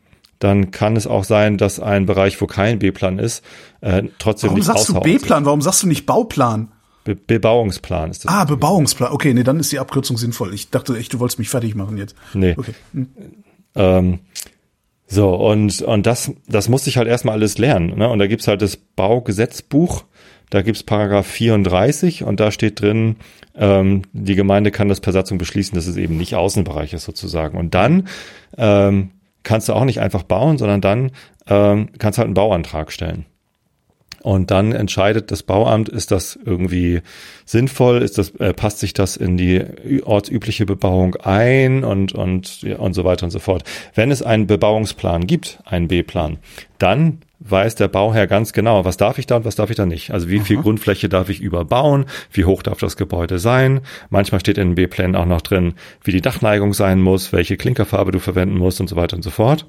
dann 0.41 0.71
kann 0.71 0.97
es 0.97 1.07
auch 1.07 1.25
sein, 1.25 1.59
dass 1.59 1.79
ein 1.79 2.07
Bereich, 2.07 2.41
wo 2.41 2.47
kein 2.47 2.79
B-Plan 2.79 3.19
ist, 3.19 3.45
äh, 3.81 4.05
trotzdem 4.19 4.49
Warum 4.49 4.59
nicht 4.59 4.67
sagst 4.67 4.89
du. 4.89 5.01
B-Plan? 5.01 5.45
Warum 5.45 5.63
sagst 5.63 5.83
du 5.83 5.87
nicht 5.87 6.07
Bauplan? 6.07 6.73
Be 7.05 7.15
Bebauungsplan 7.15 8.11
ist 8.11 8.25
das. 8.25 8.33
Ah, 8.33 8.45
Bebauungsplan. 8.45 9.13
Okay, 9.13 9.33
nee, 9.35 9.45
dann 9.45 9.61
ist 9.61 9.71
die 9.71 9.79
Abkürzung 9.79 10.19
sinnvoll. 10.19 10.53
Ich 10.55 10.71
dachte 10.71 10.97
echt, 10.97 11.13
du 11.15 11.21
wolltest 11.21 11.39
mich 11.39 11.49
fertig 11.49 11.75
machen 11.75 11.97
jetzt. 11.97 12.17
Nee. 12.35 12.55
Okay. 12.57 12.75
Ähm, 13.75 14.21
so, 15.07 15.35
und, 15.35 15.81
und 15.83 16.07
das, 16.07 16.33
das 16.49 16.69
musste 16.69 16.91
ich 16.91 16.99
halt 16.99 17.09
erstmal 17.09 17.35
alles 17.35 17.57
lernen. 17.57 17.97
Ne? 17.97 18.09
Und 18.09 18.19
da 18.19 18.27
gibt's 18.27 18.47
halt 18.47 18.61
das 18.61 18.77
Baugesetzbuch, 18.77 20.05
da 20.51 20.63
gibt's 20.63 20.83
Paragraph 20.83 21.27
34 21.27 22.25
und 22.25 22.41
da 22.41 22.51
steht 22.51 22.81
drin, 22.81 23.17
ähm, 23.55 24.03
die 24.13 24.35
Gemeinde 24.35 24.71
kann 24.71 24.89
das 24.89 25.01
per 25.01 25.13
Satzung 25.13 25.39
beschließen, 25.39 25.75
dass 25.75 25.87
es 25.87 25.97
eben 25.97 26.17
nicht 26.17 26.35
Außenbereich 26.35 26.93
ist 26.93 27.05
sozusagen. 27.05 27.59
Und 27.59 27.75
dann 27.75 28.09
ähm, 28.57 29.11
kannst 29.43 29.69
du 29.69 29.75
auch 29.75 29.85
nicht 29.85 30.01
einfach 30.01 30.23
bauen, 30.23 30.59
sondern 30.59 30.81
dann 30.81 31.11
ähm, 31.47 31.89
kannst 31.99 32.19
du 32.19 32.21
halt 32.21 32.29
einen 32.29 32.35
Bauantrag 32.35 32.93
stellen. 32.93 33.27
Und 34.23 34.51
dann 34.51 34.73
entscheidet 34.73 35.31
das 35.31 35.43
Bauamt, 35.43 35.89
ist 35.89 36.11
das 36.11 36.39
irgendwie 36.45 37.03
sinnvoll, 37.45 38.03
ist 38.03 38.19
das, 38.19 38.31
äh, 38.37 38.53
passt 38.53 38.81
sich 38.81 38.93
das 38.93 39.17
in 39.17 39.37
die 39.37 39.65
ortsübliche 40.03 40.67
Bebauung 40.67 41.15
ein 41.17 41.85
und, 41.85 42.13
und, 42.13 42.63
ja, 42.63 42.79
und 42.79 42.95
so 42.95 43.05
weiter 43.05 43.25
und 43.25 43.31
so 43.31 43.39
fort. 43.39 43.63
Wenn 43.95 44.11
es 44.11 44.23
einen 44.23 44.47
Bebauungsplan 44.47 45.27
gibt, 45.27 45.61
einen 45.65 45.89
B-Plan, 45.89 46.39
dann 46.79 47.19
weiß 47.41 47.77
der 47.77 47.89
Bauherr 47.89 48.27
ganz 48.27 48.53
genau, 48.53 48.85
was 48.85 48.97
darf 48.97 49.19
ich 49.19 49.27
da 49.27 49.37
und 49.37 49.45
was 49.45 49.55
darf 49.57 49.71
ich 49.71 49.77
da 49.77 49.87
nicht. 49.87 50.11
Also 50.11 50.29
wie 50.29 50.41
viel 50.41 50.57
Grundfläche 50.57 51.09
darf 51.09 51.29
ich 51.29 51.41
überbauen, 51.41 52.07
wie 52.33 52.45
hoch 52.45 52.63
darf 52.63 52.79
das 52.79 52.97
Gebäude 52.97 53.39
sein. 53.39 53.81
Manchmal 54.11 54.41
steht 54.41 54.59
in 54.59 54.71
den 54.71 54.75
B-Plänen 54.75 55.15
auch 55.15 55.27
noch 55.27 55.41
drin, 55.41 55.75
wie 56.03 56.13
die 56.13 56.21
Dachneigung 56.21 56.75
sein 56.75 57.01
muss, 57.01 57.33
welche 57.33 57.57
Klinkerfarbe 57.57 58.11
du 58.11 58.19
verwenden 58.19 58.59
musst 58.59 58.81
und 58.81 58.89
so 58.89 58.97
weiter 58.97 59.17
und 59.17 59.23
so 59.23 59.31
fort. 59.31 59.67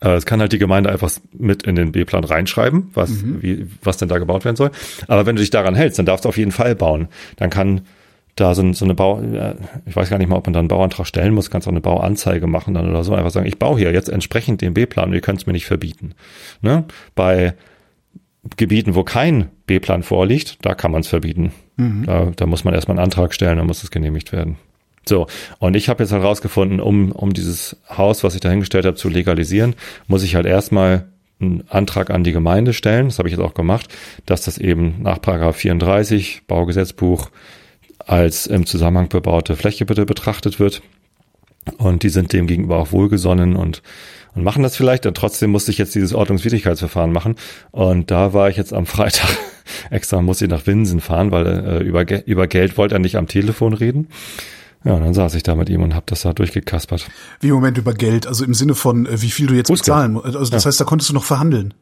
Äh, 0.00 0.14
Es 0.14 0.24
kann 0.24 0.40
halt 0.40 0.52
die 0.52 0.58
Gemeinde 0.58 0.90
einfach 0.90 1.10
mit 1.32 1.64
in 1.64 1.74
den 1.76 1.92
B-Plan 1.92 2.24
reinschreiben, 2.24 2.90
was, 2.94 3.10
wie, 3.24 3.66
was 3.82 3.98
denn 3.98 4.08
da 4.08 4.18
gebaut 4.18 4.44
werden 4.44 4.56
soll. 4.56 4.70
Aber 5.06 5.26
wenn 5.26 5.36
du 5.36 5.40
dich 5.40 5.50
daran 5.50 5.74
hältst, 5.74 5.98
dann 5.98 6.06
darfst 6.06 6.24
du 6.24 6.30
auf 6.30 6.38
jeden 6.38 6.52
Fall 6.52 6.74
bauen. 6.74 7.08
Dann 7.36 7.50
kann 7.50 7.82
da 8.36 8.54
so, 8.54 8.72
so 8.72 8.84
eine 8.84 8.94
Bau, 8.94 9.20
äh, 9.20 9.54
ich 9.86 9.94
weiß 9.96 10.10
gar 10.10 10.18
nicht 10.18 10.28
mal, 10.28 10.36
ob 10.36 10.46
man 10.46 10.52
da 10.52 10.60
einen 10.60 10.68
Bauantrag 10.68 11.06
stellen 11.06 11.34
muss, 11.34 11.50
kannst 11.50 11.66
auch 11.66 11.72
eine 11.72 11.80
Bauanzeige 11.80 12.46
machen 12.46 12.74
dann 12.74 12.88
oder 12.88 13.04
so, 13.04 13.14
einfach 13.14 13.30
sagen, 13.30 13.46
ich 13.46 13.58
baue 13.58 13.78
hier 13.78 13.92
jetzt 13.92 14.08
entsprechend 14.08 14.62
den 14.62 14.74
B-Plan 14.74 15.08
und 15.08 15.14
ihr 15.14 15.20
könnt 15.20 15.40
es 15.40 15.46
mir 15.46 15.52
nicht 15.52 15.66
verbieten. 15.66 16.14
Ne? 16.62 16.84
Bei 17.14 17.54
Gebieten, 18.56 18.94
wo 18.94 19.04
kein 19.04 19.50
B-Plan 19.66 20.02
vorliegt, 20.02 20.58
da 20.62 20.74
kann 20.74 20.92
man 20.92 21.02
es 21.02 21.08
verbieten. 21.08 21.52
Mhm. 21.76 22.06
Da, 22.06 22.32
da 22.34 22.46
muss 22.46 22.64
man 22.64 22.74
erstmal 22.74 22.96
einen 22.96 23.04
Antrag 23.04 23.34
stellen, 23.34 23.58
dann 23.58 23.66
muss 23.66 23.82
es 23.82 23.90
genehmigt 23.90 24.32
werden. 24.32 24.56
So, 25.06 25.26
und 25.58 25.76
ich 25.76 25.88
habe 25.88 26.02
jetzt 26.02 26.12
halt 26.12 26.22
rausgefunden, 26.22 26.80
um, 26.80 27.12
um 27.12 27.32
dieses 27.32 27.76
Haus, 27.88 28.22
was 28.22 28.34
ich 28.34 28.40
da 28.40 28.50
hingestellt 28.50 28.86
habe, 28.86 28.96
zu 28.96 29.08
legalisieren, 29.08 29.74
muss 30.06 30.22
ich 30.22 30.34
halt 30.34 30.46
erstmal 30.46 31.08
einen 31.40 31.64
Antrag 31.68 32.10
an 32.10 32.22
die 32.22 32.32
Gemeinde 32.32 32.72
stellen, 32.72 33.06
das 33.06 33.18
habe 33.18 33.28
ich 33.28 33.32
jetzt 33.34 33.42
auch 33.42 33.54
gemacht, 33.54 33.88
dass 34.26 34.42
das 34.42 34.58
eben 34.58 34.96
nach 35.02 35.20
Paragraph 35.20 35.56
34 35.56 36.42
Baugesetzbuch 36.46 37.30
als 38.10 38.48
im 38.48 38.66
Zusammenhang 38.66 39.08
bebaute 39.08 39.54
Fläche 39.54 39.86
bitte 39.86 40.04
betrachtet 40.04 40.58
wird. 40.58 40.82
Und 41.78 42.02
die 42.02 42.08
sind 42.08 42.32
dem 42.32 42.48
gegenüber 42.48 42.78
auch 42.78 42.90
wohlgesonnen 42.90 43.54
und, 43.54 43.82
und 44.34 44.42
machen 44.42 44.64
das 44.64 44.76
vielleicht. 44.76 45.06
Und 45.06 45.16
trotzdem 45.16 45.50
musste 45.50 45.70
ich 45.70 45.78
jetzt 45.78 45.94
dieses 45.94 46.12
Ordnungswidrigkeitsverfahren 46.12 47.12
machen. 47.12 47.36
Und 47.70 48.10
da 48.10 48.32
war 48.32 48.48
ich 48.48 48.56
jetzt 48.56 48.72
am 48.74 48.86
Freitag 48.86 49.28
extra, 49.90 50.22
muss 50.22 50.42
ich 50.42 50.48
nach 50.48 50.66
Winsen 50.66 51.00
fahren, 51.00 51.30
weil 51.30 51.46
äh, 51.46 51.82
über, 51.84 52.04
über 52.26 52.48
Geld 52.48 52.76
wollte 52.76 52.96
er 52.96 52.98
nicht 52.98 53.16
am 53.16 53.28
Telefon 53.28 53.74
reden. 53.74 54.08
Ja, 54.82 54.94
und 54.94 55.04
dann 55.04 55.14
saß 55.14 55.34
ich 55.34 55.44
da 55.44 55.54
mit 55.54 55.68
ihm 55.68 55.82
und 55.82 55.94
habe 55.94 56.06
das 56.06 56.22
da 56.22 56.32
durchgekaspert. 56.32 57.06
Wie 57.38 57.48
im 57.48 57.54
Moment 57.54 57.78
über 57.78 57.94
Geld, 57.94 58.26
also 58.26 58.44
im 58.44 58.54
Sinne 58.54 58.74
von, 58.74 59.06
äh, 59.06 59.22
wie 59.22 59.30
viel 59.30 59.46
du 59.46 59.54
jetzt 59.54 59.68
Fußgeld. 59.68 59.86
bezahlen 59.86 60.12
musst. 60.14 60.26
Also 60.26 60.50
das 60.50 60.64
ja. 60.64 60.68
heißt, 60.68 60.80
da 60.80 60.84
konntest 60.84 61.10
du 61.10 61.14
noch 61.14 61.24
verhandeln. 61.24 61.74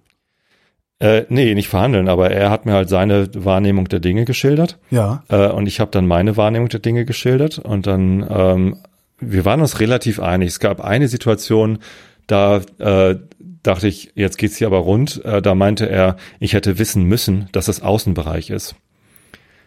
Äh, 1.01 1.25
nee, 1.29 1.55
nicht 1.55 1.69
verhandeln, 1.69 2.09
aber 2.09 2.31
er 2.33 2.51
hat 2.51 2.67
mir 2.67 2.73
halt 2.73 2.89
seine 2.89 3.29
Wahrnehmung 3.33 3.89
der 3.89 4.01
Dinge 4.01 4.25
geschildert. 4.25 4.79
Ja. 4.91 5.23
Äh, 5.29 5.49
und 5.49 5.67
ich 5.67 5.79
habe 5.79 5.93
dann 5.93 6.07
meine 6.07 6.37
Wahrnehmung 6.37 6.69
der 6.69 6.81
Dinge 6.81 7.05
geschildert. 7.05 7.59
Und 7.59 7.87
dann, 7.87 8.27
ähm, 8.29 8.77
wir 9.21 9.45
waren 9.45 9.61
uns 9.61 9.79
relativ 9.79 10.19
einig. 10.19 10.49
Es 10.49 10.61
gab 10.61 10.81
eine 10.81 11.07
Situation, 11.07 11.79
da 12.27 12.63
äh, 12.79 13.17
dachte 13.63 13.87
ich, 13.87 14.11
jetzt 14.17 14.39
geht's 14.39 14.57
hier 14.57 14.67
aber 14.67 14.79
rund. 14.79 15.25
Äh, 15.25 15.41
da 15.41 15.55
meinte 15.55 15.89
er, 15.89 16.17
ich 16.41 16.53
hätte 16.53 16.79
wissen 16.81 17.05
müssen, 17.05 17.49
dass 17.53 17.69
es 17.69 17.81
Außenbereich 17.81 18.51
ist. 18.51 18.75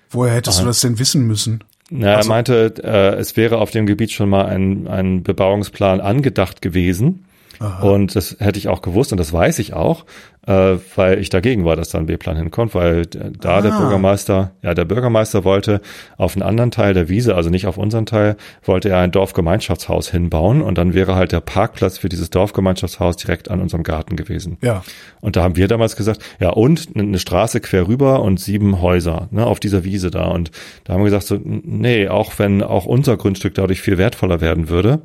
Woher 0.10 0.34
hättest 0.34 0.58
Aha. 0.58 0.63
du 0.63 0.70
das 0.70 0.82
denn 0.82 1.00
wissen 1.00 1.26
müssen? 1.28 1.63
Na, 1.89 2.15
also, 2.15 2.28
er 2.28 2.34
meinte, 2.34 2.74
äh, 2.84 3.20
es 3.20 3.38
wäre 3.38 3.60
auf 3.60 3.72
dem 3.72 3.86
Gebiet 3.86 4.12
schon 4.12 4.30
mal 4.30 4.46
ein, 4.48 4.88
ein 4.88 5.24
Bebauungsplan 5.24 6.02
angedacht 6.02 6.62
gewesen. 6.62 7.26
Aha. 7.60 7.84
Und 7.84 8.15
das 8.15 8.38
hätte 8.39 8.58
ich 8.58 8.67
auch 8.67 8.82
gewusst 8.82 9.12
und 9.12 9.20
das 9.20 9.32
weiß 9.32 9.60
ich 9.60 9.74
auch 9.74 10.06
äh, 10.48 10.78
weil 10.96 11.20
ich 11.20 11.30
dagegen 11.30 11.66
war, 11.66 11.76
dass 11.76 11.90
da 11.90 12.00
ein 12.00 12.08
B-Plan 12.08 12.36
hinkommt, 12.36 12.74
weil 12.74 13.06
da 13.06 13.58
ah. 13.58 13.62
der 13.62 13.70
Bürgermeister, 13.72 14.52
ja, 14.64 14.74
der 14.74 14.86
Bürgermeister 14.86 15.44
wollte 15.44 15.82
auf 16.18 16.36
einen 16.36 16.42
anderen 16.42 16.72
Teil 16.72 16.94
der 16.94 17.10
Wiese, 17.10 17.36
also 17.36 17.50
nicht 17.50 17.68
auf 17.68 17.78
unseren 17.78 18.08
Teil, 18.08 18.38
wollte 18.64 18.90
er 18.90 19.00
ein 19.00 19.12
Dorfgemeinschaftshaus 19.12 20.10
hinbauen 20.10 20.62
und 20.62 20.78
dann 20.78 20.94
wäre 20.96 21.16
halt 21.16 21.32
der 21.32 21.42
Parkplatz 21.42 22.00
für 22.00 22.10
dieses 22.10 22.32
Dorfgemeinschaftshaus 22.32 23.18
direkt 23.18 23.52
an 23.52 23.62
unserem 23.62 23.84
Garten 23.84 24.16
gewesen. 24.16 24.58
Ja. 24.62 24.84
Und 25.20 25.36
da 25.36 25.44
haben 25.44 25.56
wir 25.56 25.68
damals 25.68 25.96
gesagt, 25.96 26.24
ja, 26.40 26.50
und 26.50 26.90
eine 26.96 27.20
Straße 27.20 27.60
quer 27.60 27.88
rüber 27.88 28.24
und 28.24 28.40
sieben 28.40 28.82
Häuser, 28.82 29.28
ne, 29.30 29.46
auf 29.46 29.60
dieser 29.60 29.84
Wiese 29.84 30.10
da. 30.10 30.26
Und 30.26 30.50
da 30.86 30.94
haben 30.94 31.02
wir 31.02 31.06
gesagt, 31.06 31.28
so, 31.28 31.40
nee, 31.44 32.08
auch 32.08 32.40
wenn 32.40 32.64
auch 32.64 32.86
unser 32.88 33.16
Grundstück 33.16 33.54
dadurch 33.54 33.82
viel 33.82 34.00
wertvoller 34.00 34.42
werden 34.42 34.70
würde, 34.70 35.04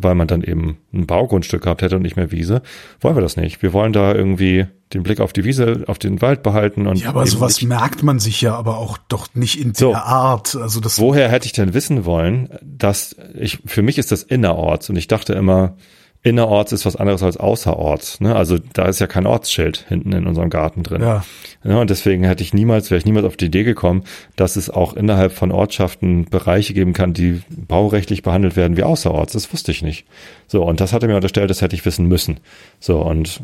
weil 0.00 0.14
man 0.14 0.28
dann 0.28 0.42
eben 0.42 0.78
ein 0.94 1.06
Baugrundstück 1.06 1.62
gehabt 1.62 1.82
hätte 1.82 1.96
und 1.96 2.02
nicht 2.02 2.16
mehr 2.16 2.32
Wiese, 2.32 2.62
wollen 3.00 3.16
wir 3.16 3.22
das 3.22 3.36
nicht. 3.36 3.62
Wir 3.62 3.74
wollen 3.74 3.92
da 3.92 4.14
irgendwie 4.14 4.66
den 4.94 5.02
Blick 5.02 5.20
auf 5.20 5.32
die 5.32 5.44
Wiese, 5.44 5.84
auf 5.86 5.98
den 5.98 6.22
Wald 6.22 6.42
behalten 6.42 6.86
und. 6.86 7.00
Ja, 7.00 7.10
aber 7.10 7.26
sowas 7.26 7.62
merkt 7.62 8.02
man 8.02 8.18
sich 8.18 8.40
ja 8.40 8.54
aber 8.54 8.78
auch 8.78 8.98
doch 9.08 9.28
nicht 9.34 9.60
in 9.60 9.74
so, 9.74 9.90
der 9.90 10.04
Art. 10.04 10.56
Also 10.56 10.80
das. 10.80 10.98
Woher 10.98 11.28
hätte 11.28 11.46
ich 11.46 11.52
denn 11.52 11.74
wissen 11.74 12.04
wollen, 12.04 12.48
dass 12.62 13.16
ich, 13.38 13.58
für 13.66 13.82
mich 13.82 13.98
ist 13.98 14.12
das 14.12 14.22
innerorts 14.22 14.88
und 14.90 14.96
ich 14.96 15.08
dachte 15.08 15.34
immer, 15.34 15.76
innerorts 16.22 16.72
ist 16.72 16.84
was 16.84 16.96
anderes 16.96 17.22
als 17.22 17.36
außerorts. 17.36 18.20
Ne? 18.20 18.34
Also 18.34 18.58
da 18.72 18.86
ist 18.86 18.98
ja 18.98 19.06
kein 19.06 19.26
Ortsschild 19.26 19.84
hinten 19.88 20.12
in 20.12 20.26
unserem 20.26 20.50
Garten 20.50 20.82
drin. 20.82 21.00
Ja. 21.00 21.24
ja. 21.62 21.80
Und 21.80 21.90
deswegen 21.90 22.24
hätte 22.24 22.42
ich 22.42 22.52
niemals, 22.52 22.90
wäre 22.90 22.98
ich 22.98 23.04
niemals 23.04 23.24
auf 23.24 23.36
die 23.36 23.46
Idee 23.46 23.64
gekommen, 23.64 24.02
dass 24.36 24.56
es 24.56 24.68
auch 24.68 24.94
innerhalb 24.94 25.32
von 25.32 25.52
Ortschaften 25.52 26.24
Bereiche 26.24 26.74
geben 26.74 26.92
kann, 26.92 27.12
die 27.12 27.42
baurechtlich 27.50 28.22
behandelt 28.22 28.56
werden 28.56 28.76
wie 28.76 28.82
außerorts. 28.82 29.34
Das 29.34 29.52
wusste 29.52 29.70
ich 29.70 29.82
nicht. 29.82 30.06
So, 30.48 30.64
und 30.64 30.80
das 30.80 30.92
hatte 30.92 31.06
mir 31.06 31.16
unterstellt, 31.16 31.50
das 31.50 31.62
hätte 31.62 31.76
ich 31.76 31.84
wissen 31.84 32.06
müssen. 32.06 32.40
So, 32.80 33.00
und 33.00 33.40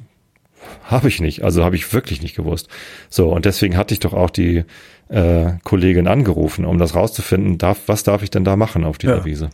habe 0.85 1.09
ich 1.09 1.20
nicht. 1.20 1.42
Also 1.42 1.64
habe 1.64 1.77
ich 1.77 1.92
wirklich 1.92 2.22
nicht 2.22 2.37
gewusst. 2.37 2.68
So, 3.09 3.31
und 3.31 3.44
deswegen 3.44 3.77
hatte 3.77 3.94
ich 3.94 4.00
doch 4.00 4.12
auch 4.12 4.31
die 4.31 4.64
äh, 5.09 5.53
Kollegin 5.64 6.09
angerufen, 6.09 6.64
um 6.64 6.79
das 6.79 6.94
rauszufinden, 6.94 7.59
darf, 7.59 7.83
was 7.87 8.03
darf 8.03 8.22
ich 8.22 8.31
denn 8.31 8.44
da 8.44 8.57
machen 8.57 8.85
auf 8.85 8.98
dieser 8.98 9.18
ja. 9.18 9.24
Wiese. 9.24 9.50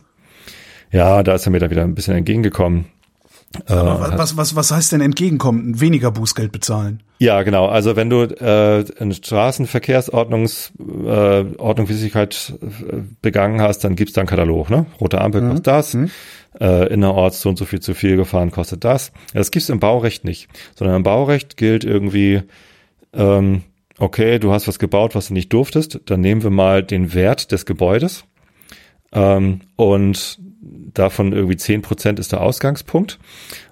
Ja, 0.91 1.23
da 1.23 1.35
ist 1.35 1.45
er 1.45 1.51
mir 1.51 1.59
da 1.59 1.69
wieder 1.69 1.83
ein 1.83 1.95
bisschen 1.95 2.15
entgegengekommen. 2.15 2.85
Äh, 3.67 3.73
was, 3.73 4.37
was, 4.37 4.55
was 4.55 4.71
heißt 4.71 4.93
denn 4.93 5.01
entgegenkommen? 5.01 5.79
Weniger 5.81 6.11
Bußgeld 6.11 6.51
bezahlen? 6.51 7.03
Ja, 7.19 7.43
genau. 7.43 7.67
Also 7.67 7.95
wenn 7.95 8.09
du 8.09 8.23
äh, 8.23 8.85
eine 8.99 9.13
Straßenverkehrsordnungs 9.13 10.71
äh, 11.05 11.41
äh, 11.41 12.27
begangen 13.21 13.61
hast, 13.61 13.79
dann 13.83 13.95
gibt's 13.95 14.13
da 14.13 14.21
einen 14.21 14.27
Katalog, 14.27 14.69
ne? 14.69 14.85
Rote 14.99 15.21
Ampel 15.21 15.41
mhm. 15.41 15.49
kostet 15.49 15.67
das, 15.67 15.93
mhm. 15.93 16.09
äh, 16.59 16.87
innerorts 16.87 17.41
so 17.41 17.49
und 17.49 17.57
so 17.57 17.65
viel 17.65 17.81
zu 17.81 17.93
viel 17.93 18.15
gefahren 18.15 18.51
kostet 18.51 18.83
das. 18.85 19.11
Das 19.33 19.51
gibt's 19.51 19.69
im 19.69 19.79
Baurecht 19.79 20.23
nicht, 20.23 20.47
sondern 20.75 20.95
im 20.95 21.03
Baurecht 21.03 21.57
gilt 21.57 21.83
irgendwie, 21.83 22.43
ähm, 23.13 23.63
okay, 23.99 24.39
du 24.39 24.51
hast 24.53 24.67
was 24.67 24.79
gebaut, 24.79 25.13
was 25.13 25.27
du 25.27 25.33
nicht 25.33 25.51
durftest, 25.51 25.99
dann 26.05 26.21
nehmen 26.21 26.41
wir 26.41 26.51
mal 26.51 26.83
den 26.83 27.13
Wert 27.13 27.51
des 27.51 27.65
Gebäudes 27.65 28.23
ähm, 29.11 29.61
und 29.75 30.39
davon 30.61 31.33
irgendwie 31.33 31.57
zehn 31.57 31.81
Prozent 31.81 32.19
ist 32.19 32.31
der 32.31 32.41
Ausgangspunkt. 32.41 33.19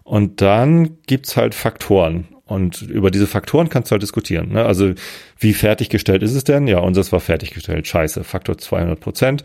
Und 0.03 0.41
dann 0.41 0.97
gibt's 1.05 1.37
halt 1.37 1.53
Faktoren. 1.53 2.27
Und 2.45 2.81
über 2.81 3.11
diese 3.11 3.27
Faktoren 3.27 3.69
kannst 3.69 3.91
du 3.91 3.93
halt 3.93 4.01
diskutieren. 4.01 4.49
Ne? 4.49 4.65
Also 4.65 4.93
wie 5.37 5.53
fertiggestellt 5.53 6.23
ist 6.23 6.33
es 6.33 6.43
denn? 6.43 6.67
Ja, 6.67 6.79
unseres 6.79 7.11
war 7.11 7.19
fertiggestellt. 7.19 7.87
Scheiße, 7.87 8.23
Faktor 8.23 8.57
200 8.57 8.99
Prozent. 8.99 9.43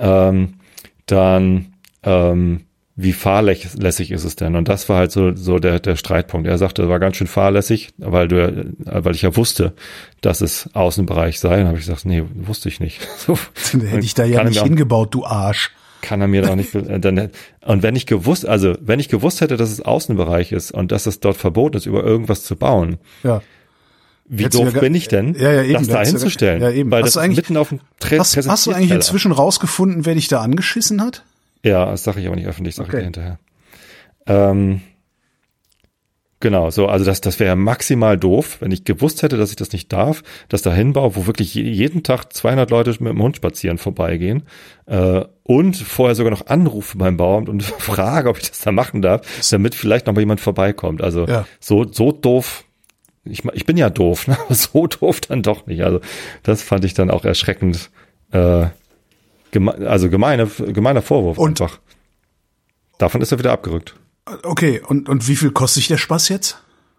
Ähm, 0.00 0.54
dann 1.06 1.74
ähm, 2.04 2.60
wie 2.96 3.12
fahrlässig 3.12 4.12
ist 4.12 4.22
es 4.22 4.36
denn? 4.36 4.54
Und 4.54 4.68
das 4.68 4.88
war 4.88 4.98
halt 4.98 5.10
so, 5.10 5.34
so 5.34 5.58
der, 5.58 5.80
der 5.80 5.96
Streitpunkt. 5.96 6.46
Er 6.46 6.58
sagte, 6.58 6.82
es 6.84 6.88
war 6.88 7.00
ganz 7.00 7.16
schön 7.16 7.26
fahrlässig, 7.26 7.92
weil 7.98 8.28
du, 8.28 8.72
weil 8.78 9.14
ich 9.16 9.22
ja 9.22 9.36
wusste, 9.36 9.72
dass 10.20 10.40
es 10.40 10.70
Außenbereich 10.74 11.40
sei. 11.40 11.60
Und 11.60 11.66
habe 11.66 11.78
ich 11.78 11.86
gesagt, 11.86 12.04
nee, 12.04 12.22
wusste 12.34 12.68
ich 12.68 12.78
nicht. 12.78 13.00
So, 13.16 13.38
hätte 13.72 14.04
ich 14.04 14.14
da 14.14 14.24
ja 14.24 14.44
nicht 14.44 14.62
hingebaut, 14.62 15.14
du 15.14 15.24
Arsch 15.24 15.70
kann 16.04 16.20
er 16.20 16.28
mir 16.28 16.42
doch 16.42 16.54
nicht. 16.54 16.74
Äh, 16.74 17.00
dann, 17.00 17.30
und 17.64 17.82
wenn 17.82 17.96
ich 17.96 18.06
gewusst, 18.06 18.46
also 18.46 18.76
wenn 18.80 19.00
ich 19.00 19.08
gewusst 19.08 19.40
hätte, 19.40 19.56
dass 19.56 19.72
es 19.72 19.80
Außenbereich 19.80 20.52
ist 20.52 20.70
und 20.70 20.92
dass 20.92 21.06
es 21.06 21.18
dort 21.18 21.36
verboten 21.36 21.78
ist, 21.78 21.86
über 21.86 22.04
irgendwas 22.04 22.44
zu 22.44 22.56
bauen, 22.56 22.98
ja. 23.24 23.42
Wie 24.26 24.44
doof 24.44 24.72
ja, 24.72 24.80
bin 24.80 24.94
ich 24.94 25.08
denn, 25.08 25.34
ja, 25.34 25.52
ja, 25.52 25.62
eben, 25.64 25.74
das 25.74 25.88
da 25.88 26.02
hinzustellen? 26.02 26.62
Ja, 26.62 26.70
eben. 26.70 26.90
Weil 26.90 27.02
hast 27.02 27.16
das 27.16 27.28
mitten 27.28 27.58
auf 27.58 27.68
dem 27.68 27.80
Tre 28.00 28.18
hast, 28.18 28.34
hast 28.36 28.66
du 28.66 28.72
eigentlich 28.72 28.90
inzwischen 28.90 29.32
rausgefunden, 29.32 30.06
wer 30.06 30.14
dich 30.14 30.28
da 30.28 30.40
angeschissen 30.40 31.02
hat? 31.02 31.24
Ja, 31.62 31.84
das 31.86 32.04
sage 32.04 32.20
ich 32.20 32.26
aber 32.26 32.36
nicht 32.36 32.46
öffentlich, 32.46 32.74
sage 32.74 32.88
okay. 32.88 32.96
ich 32.96 33.00
dir 33.00 33.04
hinterher. 33.04 33.38
Ähm, 34.26 34.80
Genau, 36.44 36.68
so, 36.68 36.88
also 36.88 37.06
das, 37.06 37.22
das 37.22 37.40
wäre 37.40 37.56
maximal 37.56 38.18
doof, 38.18 38.58
wenn 38.60 38.70
ich 38.70 38.84
gewusst 38.84 39.22
hätte, 39.22 39.38
dass 39.38 39.48
ich 39.48 39.56
das 39.56 39.72
nicht 39.72 39.90
darf, 39.90 40.22
dass 40.50 40.60
da 40.60 40.74
hinbaue, 40.74 41.16
wo 41.16 41.26
wirklich 41.26 41.54
jeden 41.54 42.02
Tag 42.02 42.34
200 42.34 42.68
Leute 42.68 42.90
mit 42.90 43.14
dem 43.14 43.22
Hund 43.22 43.36
spazieren 43.36 43.78
vorbeigehen 43.78 44.42
äh, 44.84 45.22
und 45.42 45.74
vorher 45.74 46.14
sogar 46.14 46.30
noch 46.30 46.48
anrufe 46.48 46.98
beim 46.98 47.16
Bauamt 47.16 47.48
und 47.48 47.62
frage, 47.78 48.28
ob 48.28 48.36
ich 48.36 48.50
das 48.50 48.60
da 48.60 48.72
machen 48.72 49.00
darf, 49.00 49.22
damit 49.50 49.74
vielleicht 49.74 50.06
noch 50.06 50.12
mal 50.12 50.20
jemand 50.20 50.38
vorbeikommt. 50.38 51.00
Also 51.00 51.26
ja. 51.26 51.46
so, 51.60 51.90
so 51.90 52.12
doof, 52.12 52.64
ich, 53.24 53.42
ich 53.54 53.64
bin 53.64 53.78
ja 53.78 53.88
doof, 53.88 54.28
ne? 54.28 54.36
aber 54.38 54.54
so 54.54 54.86
doof 54.86 55.22
dann 55.22 55.42
doch 55.42 55.66
nicht. 55.66 55.82
Also 55.82 56.00
das 56.42 56.60
fand 56.60 56.84
ich 56.84 56.92
dann 56.92 57.10
auch 57.10 57.24
erschreckend, 57.24 57.88
äh, 58.32 58.66
geme 59.50 59.72
also 59.88 60.10
gemeine, 60.10 60.46
gemeiner 60.46 61.00
Vorwurf 61.00 61.38
und 61.38 61.58
einfach. 61.62 61.80
Davon 62.98 63.22
ist 63.22 63.32
er 63.32 63.38
wieder 63.38 63.52
abgerückt. 63.52 63.94
Okay, 64.42 64.80
und, 64.86 65.08
und 65.08 65.28
wie 65.28 65.36
viel 65.36 65.50
kostet 65.50 65.82
sich 65.82 65.88
der 65.88 65.98
Spaß 65.98 66.28
jetzt? 66.30 66.58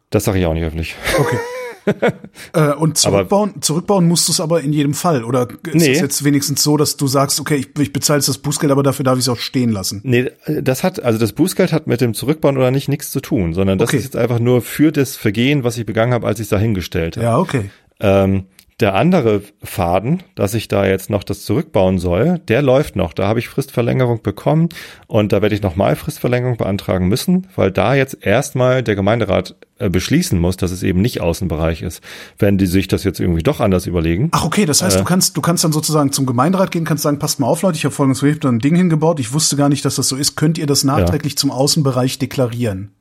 Das 0.10 0.26
sage 0.26 0.40
ich 0.40 0.46
auch 0.46 0.54
nicht 0.54 0.64
öffentlich. 0.64 0.96
Okay. 1.18 1.38
äh, 2.54 2.74
und 2.74 2.98
zurückbauen, 2.98 3.52
aber, 3.52 3.62
zurückbauen 3.62 4.08
musst 4.08 4.28
du 4.28 4.32
es 4.32 4.40
aber 4.40 4.62
in 4.62 4.74
jedem 4.74 4.94
Fall. 4.94 5.24
Oder 5.24 5.48
ist 5.66 5.76
nee. 5.76 5.92
es 5.92 6.00
jetzt 6.00 6.24
wenigstens 6.24 6.64
so, 6.64 6.78
dass 6.78 6.98
du 6.98 7.08
sagst, 7.08 7.40
okay, 7.40 7.56
ich, 7.56 7.80
ich 7.80 7.94
bezahle 7.94 8.20
jetzt 8.20 8.28
das 8.28 8.38
Bußgeld, 8.38 8.72
aber 8.72 8.84
dafür 8.84 9.04
darf 9.04 9.18
ich 9.18 9.26
es 9.26 9.30
auch 9.30 9.38
stehen 9.38 9.72
lassen? 9.72 10.02
Nee, 10.04 10.32
das 10.48 10.84
hat, 10.84 11.04
also 11.04 11.20
das 11.20 11.34
Bußgeld 11.34 11.74
hat 11.74 11.88
mit 11.88 12.02
dem 12.02 12.14
Zurückbauen 12.14 12.58
oder 12.58 12.72
nicht 12.72 12.88
nichts 12.88 13.12
zu 13.12 13.22
tun, 13.22 13.54
sondern 13.54 13.78
das 13.78 13.90
okay. 13.90 13.98
ist 13.98 14.04
jetzt 14.04 14.16
einfach 14.16 14.40
nur 14.40 14.62
für 14.62 14.92
das 14.92 15.16
Vergehen, 15.16 15.64
was 15.64 15.78
ich 15.78 15.86
begangen 15.86 16.14
habe, 16.14 16.28
als 16.28 16.40
ich 16.40 16.46
es 16.46 16.50
dahingestellt 16.50 17.18
habe. 17.18 17.26
Ja, 17.26 17.38
okay. 17.38 17.70
Ähm, 18.00 18.46
der 18.82 18.94
andere 18.94 19.42
Faden, 19.64 20.22
dass 20.36 20.54
ich 20.54 20.68
da 20.68 20.86
jetzt 20.86 21.10
noch 21.10 21.24
das 21.24 21.46
zurückbauen 21.46 21.98
soll, 21.98 22.40
der 22.40 22.62
läuft 22.62 22.98
noch. 22.98 23.14
Da 23.14 23.26
habe 23.26 23.40
ich 23.40 23.48
Fristverlängerung 23.48 24.22
bekommen 24.22 24.68
und 25.08 25.32
da 25.32 25.42
werde 25.42 25.56
ich 25.56 25.62
nochmal 25.62 25.96
Fristverlängerung 25.96 26.58
beantragen 26.58 27.08
müssen, 27.08 27.48
weil 27.56 27.72
da 27.72 27.96
jetzt 27.96 28.18
erstmal 28.26 28.84
der 28.84 28.96
Gemeinderat 28.96 29.56
äh, 29.80 29.90
beschließen 29.90 30.38
muss, 30.38 30.58
dass 30.58 30.72
es 30.72 30.84
eben 30.84 31.00
nicht 31.00 31.22
Außenbereich 31.22 31.84
ist. 31.84 32.02
Wenn 32.38 32.58
die 32.58 32.66
sich 32.66 32.90
das 32.90 33.06
jetzt 33.06 33.22
irgendwie 33.22 33.44
doch 33.44 33.62
anders 33.62 33.88
überlegen. 33.88 34.28
Ach, 34.32 34.44
okay, 34.44 34.66
das 34.66 34.82
heißt, 34.82 34.98
Äh. 34.98 35.00
du 35.00 35.06
kannst, 35.06 35.38
du 35.38 35.42
kannst 35.42 35.64
dann 35.64 35.72
sozusagen 35.72 36.12
zum 36.12 36.26
Gemeinderat 36.26 36.72
gehen, 36.72 36.84
kannst 36.84 37.04
sagen, 37.04 37.18
passt 37.18 37.40
mal 37.40 37.48
auf, 37.48 37.62
Leute, 37.62 37.78
ich 37.78 37.86
habe 37.86 37.96
folgendes 37.96 38.20
Projekt, 38.20 38.44
dann 38.44 38.56
ein 38.56 38.60
Ding 38.60 38.76
hingebaut, 38.76 39.22
ich 39.22 39.32
wusste 39.32 39.56
gar 39.56 39.70
nicht, 39.70 39.86
dass 39.86 39.96
das 39.96 40.10
so 40.10 40.18
ist. 40.18 40.36
Könnt 40.36 40.58
ihr 40.58 40.66
das 40.68 40.84
nachträglich 40.84 41.38
zum 41.38 41.50
Außenbereich 41.50 42.20
deklarieren? 42.20 42.92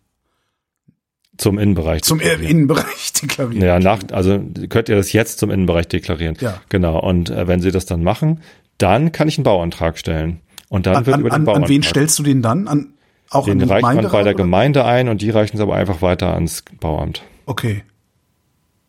Zum 1.36 1.58
Innenbereich. 1.58 2.02
Zum 2.02 2.18
deklarieren. 2.18 2.50
Innenbereich 2.50 3.12
deklarieren. 3.22 3.66
Ja, 3.66 3.78
nach, 3.80 4.00
also 4.12 4.40
könnt 4.68 4.88
ihr 4.88 4.96
das 4.96 5.12
jetzt 5.12 5.38
zum 5.38 5.50
Innenbereich 5.50 5.88
deklarieren. 5.88 6.36
Ja. 6.40 6.60
Genau. 6.68 6.98
Und 7.00 7.30
äh, 7.30 7.48
wenn 7.48 7.60
sie 7.60 7.70
das 7.70 7.86
dann 7.86 8.02
machen, 8.02 8.40
dann 8.78 9.12
kann 9.12 9.28
ich 9.28 9.38
einen 9.38 9.44
Bauantrag 9.44 9.98
stellen. 9.98 10.40
Und 10.68 10.86
dann 10.86 10.96
An, 10.96 11.06
wird 11.06 11.18
über 11.18 11.30
den 11.30 11.34
an, 11.34 11.44
Bauantrag. 11.44 11.64
an 11.64 11.74
wen 11.74 11.82
stellst 11.82 12.18
du 12.18 12.22
den 12.22 12.42
dann? 12.42 12.68
An, 12.68 12.94
auch 13.30 13.44
den 13.44 13.52
an 13.52 13.58
den 13.60 13.68
reicht 13.68 13.82
man 13.82 13.96
bei 13.96 14.22
der 14.22 14.34
oder? 14.34 14.34
Gemeinde 14.34 14.84
ein 14.84 15.08
und 15.08 15.22
die 15.22 15.30
reichen 15.30 15.56
es 15.56 15.60
aber 15.62 15.74
einfach 15.74 16.02
weiter 16.02 16.34
ans 16.34 16.64
Bauamt. 16.80 17.22
Okay. 17.46 17.82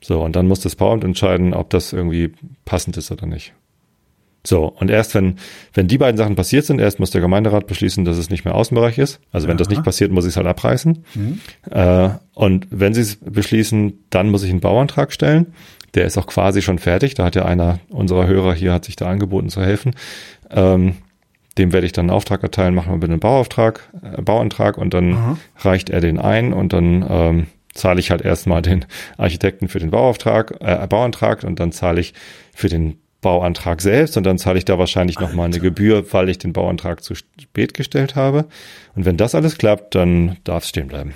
So, 0.01 0.21
und 0.21 0.35
dann 0.35 0.47
muss 0.47 0.59
das 0.59 0.75
Bauamt 0.75 1.03
entscheiden, 1.03 1.53
ob 1.53 1.69
das 1.71 1.93
irgendwie 1.93 2.31
passend 2.63 2.95
ist 2.97 3.11
oder 3.11 3.25
nicht. 3.25 3.53
So, 4.45 4.65
und 4.65 4.89
erst 4.89 5.15
wenn, 5.15 5.35
wenn 5.73 5.87
die 5.87 5.97
beiden 5.97 6.17
Sachen 6.17 6.35
passiert 6.35 6.65
sind, 6.65 6.79
erst 6.79 6.99
muss 6.99 7.11
der 7.11 7.21
Gemeinderat 7.21 7.67
beschließen, 7.67 8.05
dass 8.05 8.17
es 8.17 8.29
nicht 8.29 8.45
mehr 8.45 8.55
Außenbereich 8.55 8.97
ist. 8.97 9.19
Also 9.31 9.47
wenn 9.47 9.57
das 9.57 9.69
nicht 9.69 9.83
passiert, 9.83 10.11
muss 10.11 10.25
ich 10.25 10.31
es 10.31 10.37
halt 10.37 10.47
abreißen. 10.47 11.03
Äh, 11.71 12.09
und 12.33 12.67
wenn 12.69 12.93
sie 12.93 13.01
es 13.01 13.17
beschließen, 13.17 14.05
dann 14.09 14.29
muss 14.29 14.43
ich 14.43 14.51
einen 14.51 14.59
Bauantrag 14.59 15.11
stellen. 15.11 15.53
Der 15.95 16.05
ist 16.05 16.17
auch 16.17 16.27
quasi 16.27 16.61
schon 16.61 16.77
fertig. 16.77 17.15
Da 17.15 17.25
hat 17.25 17.35
ja 17.35 17.45
einer 17.45 17.79
unserer 17.89 18.27
Hörer 18.27 18.53
hier, 18.53 18.73
hat 18.73 18.85
sich 18.85 18.95
da 18.95 19.07
angeboten 19.07 19.49
zu 19.49 19.61
helfen. 19.61 19.95
Ähm, 20.51 20.95
dem 21.57 21.71
werde 21.71 21.87
ich 21.87 21.93
dann 21.93 22.05
einen 22.09 22.15
Auftrag 22.15 22.43
erteilen, 22.43 22.75
machen 22.75 22.91
wir 22.91 22.99
bitte 22.99 23.13
einen 23.13 23.19
Bauauftrag, 23.21 23.89
äh, 24.03 24.21
Bauantrag 24.21 24.77
und 24.77 24.93
dann 24.93 25.37
reicht 25.57 25.89
er 25.89 26.01
den 26.01 26.19
ein 26.19 26.53
und 26.53 26.73
dann 26.73 27.05
ähm, 27.09 27.47
zahle 27.73 27.99
ich 27.99 28.11
halt 28.11 28.21
erstmal 28.21 28.61
den 28.61 28.85
Architekten 29.17 29.69
für 29.69 29.79
den 29.79 29.89
Bauauftrag, 29.89 30.55
äh, 30.59 30.85
Bauantrag 30.87 31.43
und 31.43 31.59
dann 31.59 31.71
zahle 31.71 32.01
ich 32.01 32.13
für 32.53 32.67
den 32.67 32.97
Bauantrag 33.25 33.81
selbst 33.81 34.17
und 34.17 34.23
dann 34.23 34.37
zahle 34.37 34.59
ich 34.59 34.65
da 34.65 34.77
wahrscheinlich 34.77 35.19
nochmal 35.19 35.47
eine 35.47 35.59
Gebühr, 35.59 36.13
weil 36.13 36.29
ich 36.29 36.37
den 36.37 36.53
Bauantrag 36.53 37.03
zu 37.03 37.15
spät 37.15 37.73
gestellt 37.73 38.15
habe. 38.15 38.45
Und 38.95 39.05
wenn 39.05 39.17
das 39.17 39.33
alles 39.33 39.57
klappt, 39.57 39.95
dann 39.95 40.37
darf 40.43 40.61
es 40.61 40.69
stehen 40.69 40.87
bleiben. 40.87 41.15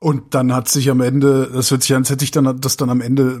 Und 0.00 0.34
dann 0.34 0.52
hat 0.52 0.68
sich 0.68 0.90
am 0.90 1.00
Ende, 1.00 1.48
das 1.54 1.70
hört 1.70 1.82
sich 1.82 1.94
an, 1.94 2.02
als 2.02 2.10
hätte 2.10 2.20
sich 2.20 2.32
dann 2.32 2.60
das 2.60 2.76
dann 2.76 2.90
am 2.90 3.00
Ende 3.00 3.38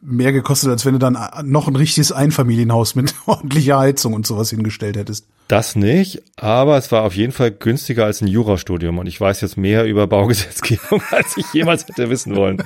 mehr 0.00 0.32
gekostet, 0.32 0.70
als 0.70 0.86
wenn 0.86 0.92
du 0.92 1.00
dann 1.00 1.18
noch 1.42 1.66
ein 1.66 1.74
richtiges 1.74 2.12
Einfamilienhaus 2.12 2.94
mit 2.94 3.12
ordentlicher 3.26 3.80
Heizung 3.80 4.14
und 4.14 4.24
sowas 4.24 4.50
hingestellt 4.50 4.96
hättest. 4.96 5.26
Das 5.48 5.74
nicht, 5.74 6.22
aber 6.36 6.78
es 6.78 6.92
war 6.92 7.02
auf 7.02 7.16
jeden 7.16 7.32
Fall 7.32 7.50
günstiger 7.50 8.04
als 8.04 8.20
ein 8.20 8.28
Jurastudium 8.28 8.98
und 8.98 9.06
ich 9.06 9.20
weiß 9.20 9.40
jetzt 9.40 9.56
mehr 9.56 9.84
über 9.84 10.06
Baugesetzgebung, 10.06 11.02
als 11.10 11.36
ich 11.36 11.52
jemals 11.52 11.88
hätte 11.88 12.08
wissen 12.08 12.36
wollen. 12.36 12.62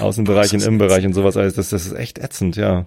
Außenbereich 0.00 0.52
und 0.54 0.62
Innenbereich 0.62 1.04
und 1.04 1.12
sowas 1.14 1.36
alles, 1.36 1.54
das, 1.54 1.70
das 1.70 1.86
ist 1.86 1.92
echt 1.94 2.18
ätzend, 2.18 2.56
ja. 2.56 2.86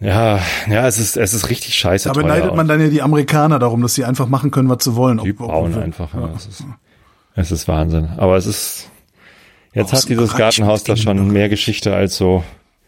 Ja, 0.00 0.40
ja, 0.68 0.86
es 0.88 0.98
ist, 0.98 1.16
es 1.16 1.32
ist 1.32 1.48
richtig 1.48 1.74
scheiße 1.76 2.10
Aber 2.10 2.24
neidet 2.24 2.56
man 2.56 2.66
dann 2.66 2.80
ja 2.80 2.88
die 2.88 3.02
Amerikaner 3.02 3.58
darum, 3.60 3.82
dass 3.82 3.94
sie 3.94 4.04
einfach 4.04 4.26
machen 4.28 4.50
können, 4.50 4.68
was 4.68 4.82
sie 4.82 4.96
wollen. 4.96 5.18
Die 5.18 5.30
Ob- 5.32 5.40
ob- 5.42 5.48
bauen 5.48 5.74
ob- 5.74 5.82
einfach, 5.82 6.12
ja. 6.14 6.32
Es 6.36 6.46
ist, 6.46 6.64
es 7.36 7.52
ist 7.52 7.68
Wahnsinn. 7.68 8.08
Aber 8.16 8.36
es 8.36 8.46
ist, 8.46 8.90
jetzt 9.74 9.92
hat 9.92 10.08
dieses 10.08 10.34
Gartenhaus 10.34 10.82
da 10.82 10.96
schon 10.96 11.28
mehr 11.30 11.48
Geschichte 11.48 11.94
als 11.94 12.16
so, 12.16 12.42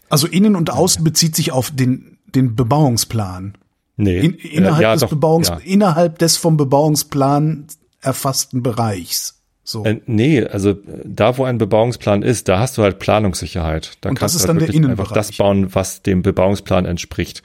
Also 0.09 0.27
innen 0.27 0.57
und 0.57 0.71
außen 0.71 1.03
bezieht 1.05 1.35
sich 1.37 1.53
auf 1.53 1.71
den, 1.71 2.17
den 2.25 2.55
Bebauungsplan. 2.55 3.57
nee. 3.95 4.19
In, 4.19 4.33
innerhalb, 4.33 4.81
ja, 4.81 4.91
des 4.93 5.01
doch, 5.01 5.09
Bebauungs, 5.09 5.47
ja. 5.47 5.57
innerhalb 5.63 6.19
des 6.19 6.35
vom 6.35 6.57
Bebauungsplan 6.57 7.67
erfassten 8.01 8.61
Bereichs. 8.61 9.41
So. 9.67 9.83
Äh, 9.83 9.99
nee, 10.05 10.43
also 10.45 10.69
äh, 10.69 10.75
da, 11.03 11.37
wo 11.37 11.43
ein 11.43 11.57
Bebauungsplan 11.57 12.21
ist, 12.21 12.47
da 12.47 12.59
hast 12.59 12.77
du 12.77 12.83
halt 12.83 12.99
Planungssicherheit. 12.99 13.93
Da 14.01 14.09
Und 14.09 14.15
das 14.15 14.19
kannst 14.21 14.35
ist 14.35 14.43
du 14.43 14.47
dann 14.47 14.59
halt 14.61 14.73
der 14.73 14.89
einfach 14.91 15.11
das 15.11 15.31
bauen, 15.35 15.73
was 15.73 16.03
dem 16.03 16.21
Bebauungsplan 16.21 16.85
entspricht. 16.85 17.41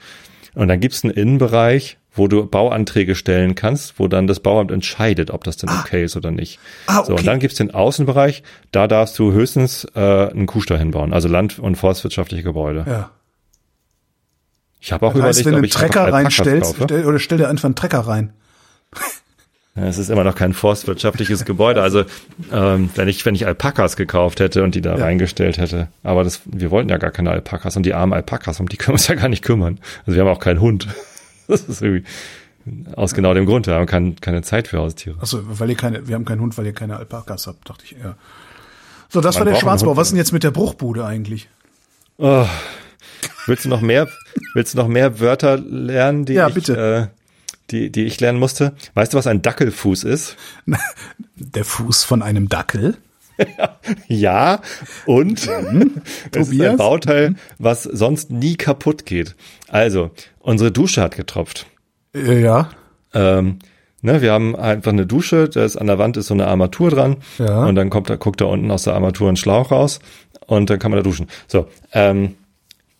Und 0.53 0.67
dann 0.67 0.79
gibt's 0.79 1.03
einen 1.03 1.13
Innenbereich, 1.13 1.97
wo 2.13 2.27
du 2.27 2.45
Bauanträge 2.45 3.15
stellen 3.15 3.55
kannst, 3.55 3.97
wo 3.97 4.07
dann 4.07 4.27
das 4.27 4.39
Bauamt 4.39 4.69
entscheidet, 4.69 5.31
ob 5.31 5.43
das 5.45 5.57
denn 5.57 5.69
okay 5.69 6.03
ist 6.03 6.15
oder 6.15 6.29
nicht. 6.29 6.59
Ah, 6.85 7.03
So, 7.03 7.13
okay. 7.13 7.21
und 7.21 7.27
dann 7.27 7.39
gibt's 7.39 7.57
den 7.57 7.73
Außenbereich, 7.73 8.43
da 8.71 8.87
darfst 8.87 9.17
du 9.17 9.31
höchstens 9.31 9.87
äh, 9.95 9.99
einen 9.99 10.45
Kuhstall 10.45 10.77
hinbauen, 10.77 11.13
also 11.13 11.27
land- 11.27 11.57
und 11.57 11.75
forstwirtschaftliche 11.75 12.43
Gebäude. 12.43 12.85
ja. 12.87 13.11
Ich 14.83 14.91
habe 14.91 15.05
auch 15.05 15.13
Das 15.13 15.21
heißt, 15.21 15.41
überlegt, 15.41 15.45
wenn 15.45 15.53
du 15.53 15.57
einen 15.59 15.91
Trecker 15.91 16.11
reinstellst, 16.11 16.75
stell, 16.83 17.05
oder 17.05 17.19
stell 17.19 17.37
dir 17.37 17.49
einfach 17.49 17.65
einen 17.65 17.75
Trecker 17.75 17.99
rein. 17.99 18.33
Es 19.73 19.97
ist 19.97 20.09
immer 20.09 20.25
noch 20.25 20.35
kein 20.35 20.53
forstwirtschaftliches 20.53 21.45
Gebäude. 21.45 21.81
Also 21.81 22.03
ähm, 22.51 22.89
wenn 22.95 23.07
ich 23.07 23.25
wenn 23.25 23.35
ich 23.35 23.45
Alpakas 23.47 23.95
gekauft 23.95 24.41
hätte 24.41 24.63
und 24.63 24.75
die 24.75 24.81
da 24.81 24.97
Ja. 24.97 25.05
reingestellt 25.05 25.57
hätte, 25.57 25.87
aber 26.03 26.25
das 26.25 26.41
wir 26.45 26.71
wollten 26.71 26.89
ja 26.89 26.97
gar 26.97 27.11
keine 27.11 27.31
Alpakas 27.31 27.77
und 27.77 27.85
die 27.85 27.93
armen 27.93 28.11
Alpakas 28.13 28.59
um 28.59 28.67
die 28.67 28.75
können 28.77 28.89
wir 28.89 28.93
uns 28.95 29.07
ja 29.07 29.15
gar 29.15 29.29
nicht 29.29 29.43
kümmern. 29.45 29.79
Also 30.05 30.15
wir 30.17 30.21
haben 30.25 30.29
auch 30.35 30.39
keinen 30.41 30.59
Hund. 30.61 30.87
Das 31.47 31.61
ist 31.63 31.81
irgendwie 31.81 32.05
aus 32.95 33.13
genau 33.13 33.33
dem 33.33 33.45
Grund. 33.45 33.67
Wir 33.67 33.73
haben 33.73 33.85
kein, 33.87 34.15
keine 34.21 34.41
Zeit 34.41 34.69
für 34.69 34.77
Haustiere. 34.77 35.17
Achso, 35.19 35.39
weil 35.43 35.69
ihr 35.69 35.75
keine, 35.75 36.07
wir 36.07 36.15
haben 36.15 36.23
keinen 36.23 36.39
Hund, 36.39 36.57
weil 36.57 36.65
ihr 36.67 36.73
keine 36.73 36.95
Alpakas 36.95 37.47
habt, 37.47 37.69
dachte 37.69 37.83
ich, 37.83 37.91
ja. 38.01 38.15
So, 39.09 39.19
das 39.19 39.35
Man 39.35 39.47
war 39.47 39.53
der 39.53 39.59
Schwarzbau. 39.59 39.97
Was 39.97 40.07
ist 40.07 40.11
denn 40.11 40.17
jetzt 40.19 40.31
mit 40.31 40.43
der 40.43 40.51
Bruchbude 40.51 41.03
eigentlich? 41.03 41.49
Oh, 42.17 42.45
willst 43.47 43.65
du 43.65 43.69
noch 43.69 43.81
mehr? 43.81 44.07
Willst 44.53 44.73
du 44.75 44.77
noch 44.77 44.87
mehr 44.87 45.19
Wörter 45.19 45.57
lernen, 45.57 46.23
die 46.23 46.33
Ja, 46.33 46.47
ich, 46.47 46.53
bitte. 46.53 47.11
Äh, 47.11 47.20
die 47.71 47.91
die 47.91 48.05
ich 48.05 48.19
lernen 48.19 48.39
musste? 48.39 48.73
Weißt 48.93 49.13
du, 49.13 49.17
was 49.17 49.27
ein 49.27 49.41
Dackelfuß 49.41 50.03
ist? 50.03 50.35
Der 51.35 51.65
Fuß 51.65 52.03
von 52.03 52.21
einem 52.21 52.49
Dackel? 52.49 52.97
Ja, 54.07 54.61
und 55.05 55.49
es 56.35 56.49
ist 56.49 56.61
ein? 56.61 56.77
Bauteil, 56.77 57.35
was 57.57 57.83
sonst 57.83 58.29
nie 58.31 58.55
kaputt 58.55 59.05
geht. 59.05 59.35
Also, 59.67 60.11
unsere 60.39 60.71
Dusche 60.71 61.01
hat 61.01 61.15
getropft. 61.15 61.65
Äh, 62.13 62.41
ja. 62.41 62.69
Ähm, 63.13 63.57
ne, 64.01 64.21
wir 64.21 64.31
haben 64.31 64.55
einfach 64.55 64.91
eine 64.91 65.07
Dusche, 65.07 65.49
da 65.49 65.63
ist 65.65 65.75
an 65.77 65.87
der 65.87 65.97
Wand 65.97 66.17
ist 66.17 66.27
so 66.27 66.33
eine 66.35 66.47
Armatur 66.47 66.91
dran 66.91 67.17
Ja. 67.39 67.65
und 67.65 67.75
dann 67.75 67.89
kommt 67.89 68.09
da, 68.11 68.15
guckt 68.15 68.41
da 68.41 68.45
unten 68.45 68.69
aus 68.69 68.83
der 68.83 68.93
Armatur 68.93 69.29
ein 69.29 69.37
Schlauch 69.37 69.71
raus 69.71 69.99
und 70.45 70.69
dann 70.69 70.77
kann 70.77 70.91
man 70.91 70.99
da 70.99 71.03
duschen. 71.03 71.27
So, 71.47 71.67
ähm, 71.93 72.35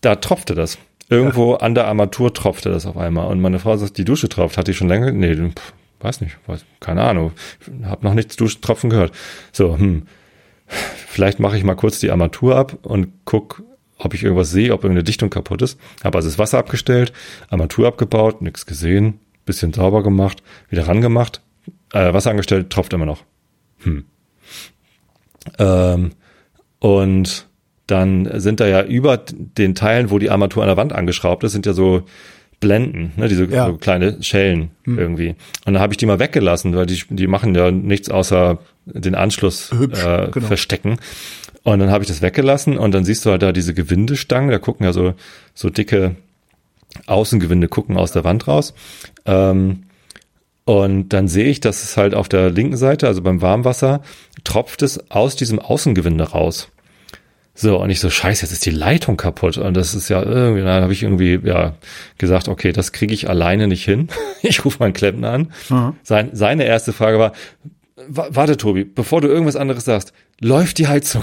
da 0.00 0.16
tropfte 0.16 0.54
das. 0.56 0.78
Irgendwo 1.12 1.54
an 1.54 1.74
der 1.74 1.86
Armatur 1.86 2.32
tropfte 2.32 2.70
das 2.70 2.86
auf 2.86 2.96
einmal 2.96 3.26
und 3.26 3.40
meine 3.40 3.58
Frau 3.58 3.76
sagt, 3.76 3.98
die 3.98 4.04
Dusche 4.04 4.28
tropft. 4.28 4.56
Hat 4.56 4.66
die 4.66 4.74
schon 4.74 4.88
länger? 4.88 5.12
Nee, 5.12 5.34
pff, 5.34 5.74
weiß 6.00 6.22
nicht, 6.22 6.38
weiß, 6.46 6.64
keine 6.80 7.02
Ahnung. 7.02 7.32
Hab 7.84 8.02
noch 8.02 8.14
nichts 8.14 8.36
Duschtropfen 8.36 8.88
gehört. 8.90 9.12
So, 9.52 9.76
hm, 9.76 10.06
vielleicht 10.66 11.38
mache 11.38 11.58
ich 11.58 11.64
mal 11.64 11.74
kurz 11.74 12.00
die 12.00 12.10
Armatur 12.10 12.56
ab 12.56 12.78
und 12.82 13.08
guck, 13.24 13.62
ob 13.98 14.14
ich 14.14 14.24
irgendwas 14.24 14.50
sehe, 14.50 14.72
ob 14.72 14.84
irgendeine 14.84 15.04
Dichtung 15.04 15.28
kaputt 15.30 15.62
ist. 15.62 15.78
Habe 16.02 16.16
also 16.16 16.28
das 16.28 16.38
Wasser 16.38 16.58
abgestellt, 16.58 17.12
Armatur 17.50 17.88
abgebaut, 17.88 18.40
nichts 18.40 18.64
gesehen, 18.64 19.20
bisschen 19.44 19.72
sauber 19.72 20.02
gemacht, 20.02 20.42
wieder 20.70 20.88
rangemacht, 20.88 21.42
äh, 21.92 22.12
Wasser 22.12 22.30
angestellt, 22.30 22.70
tropft 22.70 22.92
immer 22.94 23.06
noch. 23.06 23.24
Hm. 23.82 24.04
Ähm, 25.58 26.12
und 26.78 27.48
dann 27.92 28.40
sind 28.40 28.58
da 28.60 28.66
ja 28.66 28.82
über 28.82 29.18
den 29.18 29.74
Teilen, 29.74 30.10
wo 30.10 30.18
die 30.18 30.30
Armatur 30.30 30.62
an 30.62 30.68
der 30.68 30.76
Wand 30.76 30.92
angeschraubt 30.92 31.44
ist, 31.44 31.52
sind 31.52 31.66
ja 31.66 31.74
so 31.74 32.02
Blenden, 32.58 33.12
ne, 33.16 33.28
diese 33.28 33.44
Ja. 33.46 33.66
so 33.66 33.76
kleine 33.76 34.22
Schellen 34.22 34.70
irgendwie. 34.86 35.30
Und 35.66 35.74
dann 35.74 35.80
habe 35.80 35.92
ich 35.92 35.96
die 35.98 36.06
mal 36.06 36.18
weggelassen, 36.20 36.74
weil 36.74 36.86
die, 36.86 37.02
die 37.10 37.26
machen 37.26 37.54
ja 37.54 37.70
nichts 37.70 38.08
außer 38.08 38.58
den 38.86 39.14
Anschluss 39.14 39.70
Hübsch, 39.72 40.04
äh, 40.04 40.28
genau. 40.30 40.46
verstecken. 40.46 40.96
Und 41.64 41.78
dann 41.80 41.90
habe 41.90 42.02
ich 42.04 42.08
das 42.08 42.22
weggelassen 42.22 42.78
und 42.78 42.92
dann 42.92 43.04
siehst 43.04 43.26
du 43.26 43.30
halt 43.30 43.42
da 43.42 43.52
diese 43.52 43.74
Gewindestangen, 43.74 44.50
da 44.50 44.58
gucken 44.58 44.84
ja 44.86 44.92
so, 44.92 45.14
so 45.54 45.70
dicke 45.70 46.16
Außengewinde 47.06 47.68
gucken 47.68 47.96
aus 47.96 48.12
der 48.12 48.24
Wand 48.24 48.48
raus. 48.48 48.74
Ähm, 49.26 49.84
und 50.64 51.08
dann 51.12 51.26
sehe 51.28 51.46
ich, 51.46 51.60
dass 51.60 51.82
es 51.82 51.96
halt 51.96 52.14
auf 52.14 52.28
der 52.28 52.50
linken 52.50 52.76
Seite, 52.76 53.06
also 53.08 53.22
beim 53.22 53.42
Warmwasser, 53.42 54.02
tropft 54.44 54.82
es 54.82 55.10
aus 55.10 55.34
diesem 55.36 55.58
Außengewinde 55.58 56.30
raus. 56.30 56.68
So, 57.54 57.78
und 57.78 57.90
ich 57.90 58.00
so, 58.00 58.08
scheiße, 58.08 58.42
jetzt 58.46 58.52
ist 58.52 58.64
die 58.64 58.70
Leitung 58.70 59.16
kaputt. 59.18 59.58
Und 59.58 59.74
das 59.76 59.94
ist 59.94 60.08
ja 60.08 60.22
irgendwie, 60.22 60.62
dann 60.62 60.82
habe 60.82 60.92
ich 60.92 61.02
irgendwie 61.02 61.38
ja 61.44 61.74
gesagt, 62.18 62.48
okay, 62.48 62.72
das 62.72 62.92
kriege 62.92 63.12
ich 63.12 63.28
alleine 63.28 63.68
nicht 63.68 63.84
hin. 63.84 64.08
Ich 64.42 64.64
rufe 64.64 64.78
meinen 64.80 64.92
Klempner 64.94 65.30
an. 65.30 65.52
Sein, 66.02 66.30
seine 66.32 66.64
erste 66.64 66.92
Frage 66.92 67.18
war, 67.18 67.32
"Wa- 68.08 68.28
warte, 68.30 68.56
Tobi, 68.56 68.84
bevor 68.84 69.20
du 69.20 69.28
irgendwas 69.28 69.54
anderes 69.56 69.84
sagst, 69.84 70.12
läuft 70.40 70.78
die 70.78 70.88
Heizung? 70.88 71.22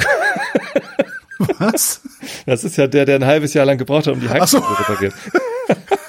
Was? 1.57 2.01
Das 2.45 2.63
ist 2.63 2.77
ja 2.77 2.87
der, 2.87 3.05
der 3.05 3.15
ein 3.15 3.25
halbes 3.25 3.53
Jahr 3.53 3.65
lang 3.65 3.77
gebraucht 3.77 4.07
hat, 4.07 4.13
um 4.13 4.21
die 4.21 4.29
Heizung 4.29 4.61
so. 4.61 4.67
zu 4.67 4.73
reparieren. 4.91 5.13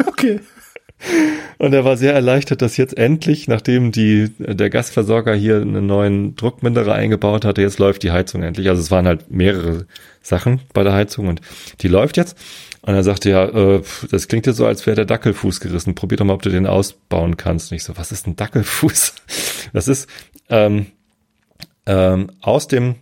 Okay. 0.06 0.40
Und 1.58 1.74
er 1.74 1.84
war 1.84 1.96
sehr 1.96 2.14
erleichtert, 2.14 2.62
dass 2.62 2.76
jetzt 2.76 2.96
endlich, 2.96 3.48
nachdem 3.48 3.92
die, 3.92 4.30
der 4.38 4.70
Gasversorger 4.70 5.34
hier 5.34 5.60
einen 5.60 5.86
neuen 5.86 6.34
Druckminderer 6.36 6.94
eingebaut 6.94 7.44
hatte, 7.44 7.60
jetzt 7.62 7.78
läuft 7.78 8.02
die 8.02 8.12
Heizung 8.12 8.42
endlich. 8.42 8.68
Also 8.68 8.80
es 8.80 8.90
waren 8.90 9.06
halt 9.06 9.30
mehrere 9.30 9.86
Sachen 10.22 10.60
bei 10.72 10.82
der 10.82 10.92
Heizung 10.94 11.28
und 11.28 11.40
die 11.80 11.88
läuft 11.88 12.16
jetzt. 12.16 12.36
Und 12.82 12.94
er 12.94 13.02
sagte 13.02 13.28
ja, 13.28 13.44
äh, 13.44 13.82
das 14.10 14.26
klingt 14.28 14.46
jetzt 14.46 14.56
so, 14.56 14.64
als 14.64 14.86
wäre 14.86 14.96
der 14.96 15.04
Dackelfuß 15.04 15.60
gerissen. 15.60 15.94
Probier 15.94 16.16
doch 16.16 16.24
mal, 16.24 16.32
ob 16.32 16.42
du 16.42 16.48
den 16.48 16.66
ausbauen 16.66 17.36
kannst. 17.36 17.70
Und 17.70 17.76
ich 17.76 17.84
so, 17.84 17.96
was 17.98 18.10
ist 18.12 18.26
ein 18.26 18.36
Dackelfuß? 18.36 19.14
Das 19.72 19.86
ist 19.86 20.08
ähm, 20.48 20.86
ähm, 21.86 22.30
aus 22.40 22.66
dem 22.68 22.96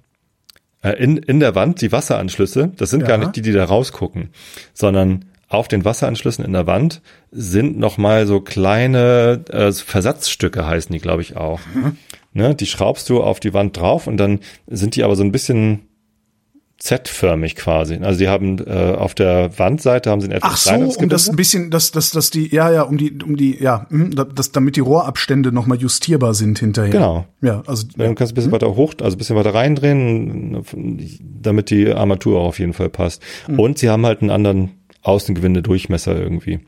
äh, 0.83 0.91
in, 1.03 1.17
in 1.17 1.41
der 1.41 1.55
Wand 1.55 1.81
die 1.81 1.93
Wasseranschlüsse. 1.93 2.73
Das 2.77 2.91
sind 2.91 3.03
Ja. 3.03 3.07
gar 3.07 3.19
nicht 3.19 3.37
die, 3.37 3.43
die 3.43 3.53
da 3.53 3.65
rausgucken, 3.65 4.31
sondern 4.75 5.25
auf 5.49 5.67
den 5.69 5.85
Wasseranschlüssen 5.85 6.45
in 6.45 6.53
der 6.53 6.67
Wand 6.67 7.01
sind 7.31 7.79
noch 7.79 7.97
mal 7.99 8.27
so 8.27 8.41
kleine 8.41 9.45
äh, 9.51 9.73
Versatzstücke 9.73 10.67
heißen 10.67 10.93
die, 10.93 10.99
glaube 11.01 11.23
ich 11.23 11.37
auch. 11.37 11.61
Ne, 12.35 12.55
die 12.55 12.67
schraubst 12.67 13.09
du 13.09 13.23
auf 13.23 13.41
die 13.41 13.55
Wand 13.55 13.77
drauf 13.77 14.07
und 14.07 14.19
dann 14.19 14.41
sind 14.67 14.95
die 14.97 15.05
aber 15.05 15.17
so 15.17 15.23
ein 15.25 15.33
bisschen 15.33 15.81
Z-förmig 16.81 17.57
quasi. 17.57 17.97
Also 17.97 18.21
die 18.21 18.29
haben 18.29 18.59
äh, 18.65 18.95
auf 18.97 19.13
der 19.15 19.59
Wandseite 19.59 20.11
haben 20.13 20.21
sie 20.21 20.29
ein 20.29 20.33
etwas 20.33 20.69
Ach 20.69 20.79
so, 20.93 21.01
um 21.01 21.09
das 21.09 21.29
ein 21.29 21.35
bisschen, 21.35 21.73
dass, 21.73 21.91
dass, 21.91 22.13
dass 22.13 22.31
die, 22.31 22.55
ja, 22.55 22.71
ja, 22.71 22.83
um 22.83 22.97
die, 22.99 23.19
um 23.21 23.37
die, 23.37 23.61
ja, 23.61 23.87
hm, 23.91 24.15
da- 24.15 24.23
dass, 24.23 24.53
damit 24.53 24.77
die 24.77 24.81
Rohrabstände 24.81 25.51
nochmal 25.51 25.79
justierbar 25.79 26.35
sind 26.35 26.61
hinterher. 26.61 26.93
Genau. 26.93 27.27
Ja, 27.41 27.65
also, 27.67 27.85
Dann 27.97 28.15
kannst 28.15 28.31
du 28.31 28.35
ein 28.35 28.37
bisschen 28.37 28.53
weiter 28.53 28.77
hoch, 28.77 28.95
also 29.03 29.17
ein 29.17 29.19
bisschen 29.19 29.35
weiter 29.35 29.55
reindrehen, 29.55 30.63
damit 31.43 31.71
die 31.71 31.93
Armatur 31.93 32.39
auch 32.39 32.47
auf 32.49 32.59
jeden 32.61 32.75
Fall 32.75 32.91
passt. 32.91 33.23
Und 33.49 33.79
sie 33.79 33.89
haben 33.91 34.07
halt 34.07 34.21
einen 34.21 34.31
anderen 34.31 34.71
Außengewinde-Durchmesser 35.03 36.17
irgendwie. 36.17 36.61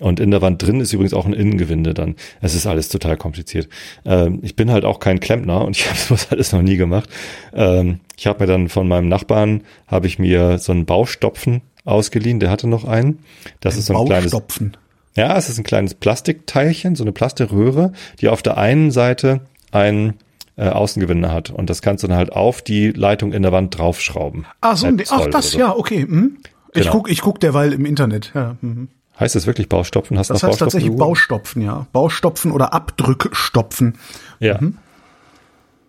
Und 0.00 0.20
in 0.20 0.30
der 0.30 0.42
Wand 0.42 0.62
drin 0.62 0.80
ist 0.80 0.92
übrigens 0.92 1.12
auch 1.12 1.26
ein 1.26 1.32
Innengewinde 1.32 1.92
dann. 1.92 2.14
Es 2.40 2.54
ist 2.54 2.66
alles 2.66 2.88
total 2.88 3.16
kompliziert. 3.16 3.68
Ähm, 4.04 4.38
ich 4.42 4.54
bin 4.54 4.70
halt 4.70 4.84
auch 4.84 5.00
kein 5.00 5.20
Klempner 5.20 5.64
und 5.64 5.76
ich 5.76 5.88
habe 5.88 5.98
sowas 5.98 6.28
alles 6.30 6.52
noch 6.52 6.62
nie 6.62 6.76
gemacht. 6.76 7.08
Ähm, 7.52 8.00
ich 8.16 8.26
habe 8.26 8.40
mir 8.40 8.46
dann 8.46 8.68
von 8.68 8.86
meinem 8.86 9.08
Nachbarn, 9.08 9.62
habe 9.86 10.06
ich 10.06 10.18
mir 10.18 10.58
so 10.58 10.72
einen 10.72 10.86
Baustopfen 10.86 11.62
ausgeliehen, 11.84 12.38
der 12.38 12.50
hatte 12.50 12.68
noch 12.68 12.84
einen. 12.84 13.20
Das 13.60 13.76
ist 13.76 13.86
so 13.86 13.96
ein 13.96 14.06
kleines 14.06 14.30
Baustopfen. 14.30 14.76
ja, 15.16 15.36
es 15.36 15.48
ist 15.48 15.58
ein 15.58 15.64
kleines 15.64 15.94
Plastikteilchen, 15.94 16.94
so 16.94 17.02
eine 17.02 17.12
Plastikröhre, 17.12 17.92
die 18.20 18.28
auf 18.28 18.42
der 18.42 18.56
einen 18.56 18.90
Seite 18.92 19.40
ein 19.72 20.14
äh, 20.56 20.68
Außengewinde 20.68 21.32
hat. 21.32 21.50
Und 21.50 21.70
das 21.70 21.82
kannst 21.82 22.04
du 22.04 22.08
dann 22.08 22.16
halt 22.16 22.32
auf 22.32 22.62
die 22.62 22.90
Leitung 22.90 23.32
in 23.32 23.42
der 23.42 23.52
Wand 23.52 23.76
draufschrauben. 23.78 24.46
Ach 24.60 24.76
so, 24.76 24.88
ach, 25.10 25.26
das, 25.26 25.52
so. 25.52 25.58
ja, 25.58 25.74
okay. 25.74 26.02
Hm. 26.02 26.38
Ich 26.74 26.82
Genau. 26.82 26.92
guck, 26.92 27.10
ich 27.10 27.20
guck 27.20 27.40
derweil 27.40 27.72
im 27.72 27.84
Internet. 27.86 28.32
Ja, 28.34 28.56
mhm. 28.60 28.88
Heißt 29.18 29.34
das 29.34 29.46
wirklich 29.46 29.68
Baustopfen? 29.68 30.16
Hast 30.18 30.30
du 30.30 30.34
Das 30.34 30.42
heißt 30.42 30.50
Baustopfen 30.50 30.66
tatsächlich 30.66 30.90
gegoogelt? 30.92 31.08
Baustopfen, 31.08 31.62
ja. 31.62 31.86
Baustopfen 31.92 32.52
oder 32.52 32.72
Abdrückstopfen. 32.72 33.98
Ja. 34.38 34.60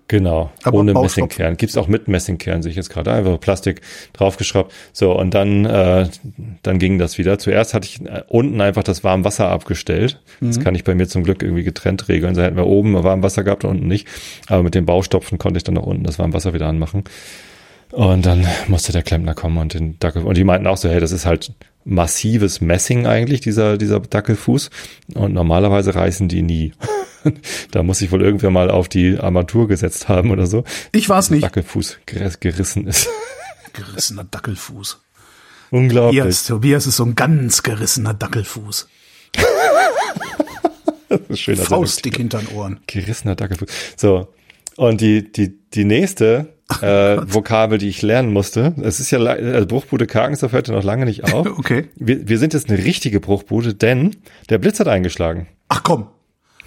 Genau. 0.07 0.51
Aber 0.63 0.79
Ohne 0.79 0.93
Baustopfen. 0.93 1.25
Messingkern. 1.27 1.57
Gibt's 1.57 1.77
auch 1.77 1.87
mit 1.87 2.07
Messingkern, 2.07 2.63
sehe 2.63 2.71
ich 2.71 2.75
jetzt 2.75 2.89
gerade. 2.89 3.11
Einfach 3.11 3.39
Plastik 3.39 3.81
draufgeschraubt. 4.13 4.73
So, 4.91 5.15
und 5.15 5.35
dann, 5.35 5.65
äh, 5.65 6.09
dann 6.63 6.79
ging 6.79 6.97
das 6.97 7.19
wieder. 7.19 7.37
Zuerst 7.37 7.75
hatte 7.75 7.87
ich 7.87 8.03
äh, 8.07 8.23
unten 8.27 8.59
einfach 8.59 8.81
das 8.81 9.03
Warmwasser 9.03 9.47
abgestellt. 9.49 10.19
Das 10.41 10.59
kann 10.59 10.73
ich 10.73 10.83
bei 10.83 10.95
mir 10.95 11.07
zum 11.07 11.23
Glück 11.23 11.43
irgendwie 11.43 11.63
getrennt 11.63 12.07
regeln. 12.07 12.33
So 12.33 12.41
hätten 12.41 12.57
wir 12.57 12.65
oben 12.65 12.95
Warmwasser 13.03 13.43
gehabt 13.43 13.63
und 13.65 13.69
unten 13.69 13.87
nicht. 13.87 14.07
Aber 14.47 14.63
mit 14.63 14.73
dem 14.73 14.87
Baustopfen 14.87 15.37
konnte 15.37 15.57
ich 15.57 15.63
dann 15.63 15.77
auch 15.77 15.85
unten 15.85 16.03
das 16.03 16.17
Warmwasser 16.17 16.55
wieder 16.55 16.65
anmachen. 16.65 17.03
Und 17.91 18.25
dann 18.25 18.47
musste 18.67 18.91
der 18.91 19.01
Klempner 19.03 19.33
kommen 19.33 19.57
und 19.57 19.73
den 19.73 19.97
Dackel, 19.99 20.23
und 20.23 20.37
die 20.37 20.43
meinten 20.43 20.67
auch 20.67 20.77
so, 20.77 20.89
hey, 20.89 20.99
das 20.99 21.11
ist 21.11 21.25
halt 21.25 21.53
massives 21.85 22.61
Messing 22.61 23.07
eigentlich, 23.07 23.41
dieser, 23.41 23.77
dieser 23.77 23.99
Dackelfuß. 23.99 24.69
Und 25.15 25.33
normalerweise 25.33 25.95
reißen 25.95 26.27
die 26.27 26.41
nie. 26.43 26.73
da 27.71 27.81
muss 27.83 28.01
ich 28.01 28.11
wohl 28.11 28.21
irgendwer 28.21 28.51
mal 28.51 28.69
auf 28.69 28.89
die 28.89 29.17
Armatur 29.19 29.67
gesetzt 29.67 30.07
haben 30.07 30.29
oder 30.31 30.45
so. 30.45 30.63
Ich 30.91 31.09
war's 31.09 31.31
nicht. 31.31 31.43
Dackelfuß 31.43 31.99
ger- 32.07 32.39
gerissen 32.39 32.85
ist. 32.87 33.07
Gerissener 33.73 34.23
Dackelfuß. 34.23 34.99
Unglaublich. 35.71 36.19
Tobias, 36.19 36.45
Tobias 36.45 36.87
ist 36.87 36.95
so 36.97 37.05
ein 37.05 37.15
ganz 37.15 37.63
gerissener 37.63 38.13
Dackelfuß. 38.13 38.87
Das 41.09 41.21
ist 41.27 41.39
schön, 41.39 41.55
Faustdick 41.57 42.17
hinter 42.17 42.37
den 42.37 42.49
Ohren. 42.55 42.79
gerissener 42.85 43.35
Dackelfuß. 43.35 43.67
So. 43.97 44.27
Und 44.79 45.01
die, 45.01 45.29
die, 45.29 45.59
die 45.73 45.83
nächste 45.83 46.53
äh, 46.81 47.17
Vokabel, 47.25 47.79
die 47.79 47.89
ich 47.89 48.01
lernen 48.01 48.31
musste, 48.31 48.73
es 48.81 49.01
ist 49.01 49.11
ja, 49.11 49.19
also 49.19 49.67
Bruchbude 49.67 50.07
Karkensdorf 50.07 50.53
hört 50.53 50.69
ja 50.69 50.73
noch 50.73 50.85
lange 50.85 51.03
nicht 51.03 51.33
auf. 51.33 51.45
Okay. 51.59 51.89
Wir, 51.97 52.29
wir 52.29 52.37
sind 52.37 52.53
jetzt 52.53 52.69
eine 52.69 52.81
richtige 52.81 53.19
Bruchbude, 53.19 53.73
denn 53.73 54.15
der 54.47 54.57
Blitz 54.57 54.79
hat 54.79 54.87
eingeschlagen. 54.87 55.47
Ach 55.67 55.83
komm. 55.83 56.07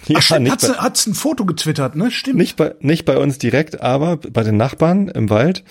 Ja, 0.07 0.17
Ach, 0.17 0.21
stimmt, 0.21 0.51
hat's, 0.51 0.67
bei, 0.67 0.73
hat's 0.75 1.07
ein 1.07 1.13
Foto 1.13 1.45
getwittert, 1.45 1.95
ne? 1.95 2.11
Stimmt. 2.11 2.37
nicht, 2.37 2.57
bei, 2.57 2.75
nicht 2.81 3.05
bei 3.05 3.17
uns 3.17 3.37
direkt, 3.37 3.81
aber 3.81 4.17
bei 4.17 4.43
den 4.43 4.57
Nachbarn 4.57 5.07
im 5.07 5.29
Wald. 5.29 5.63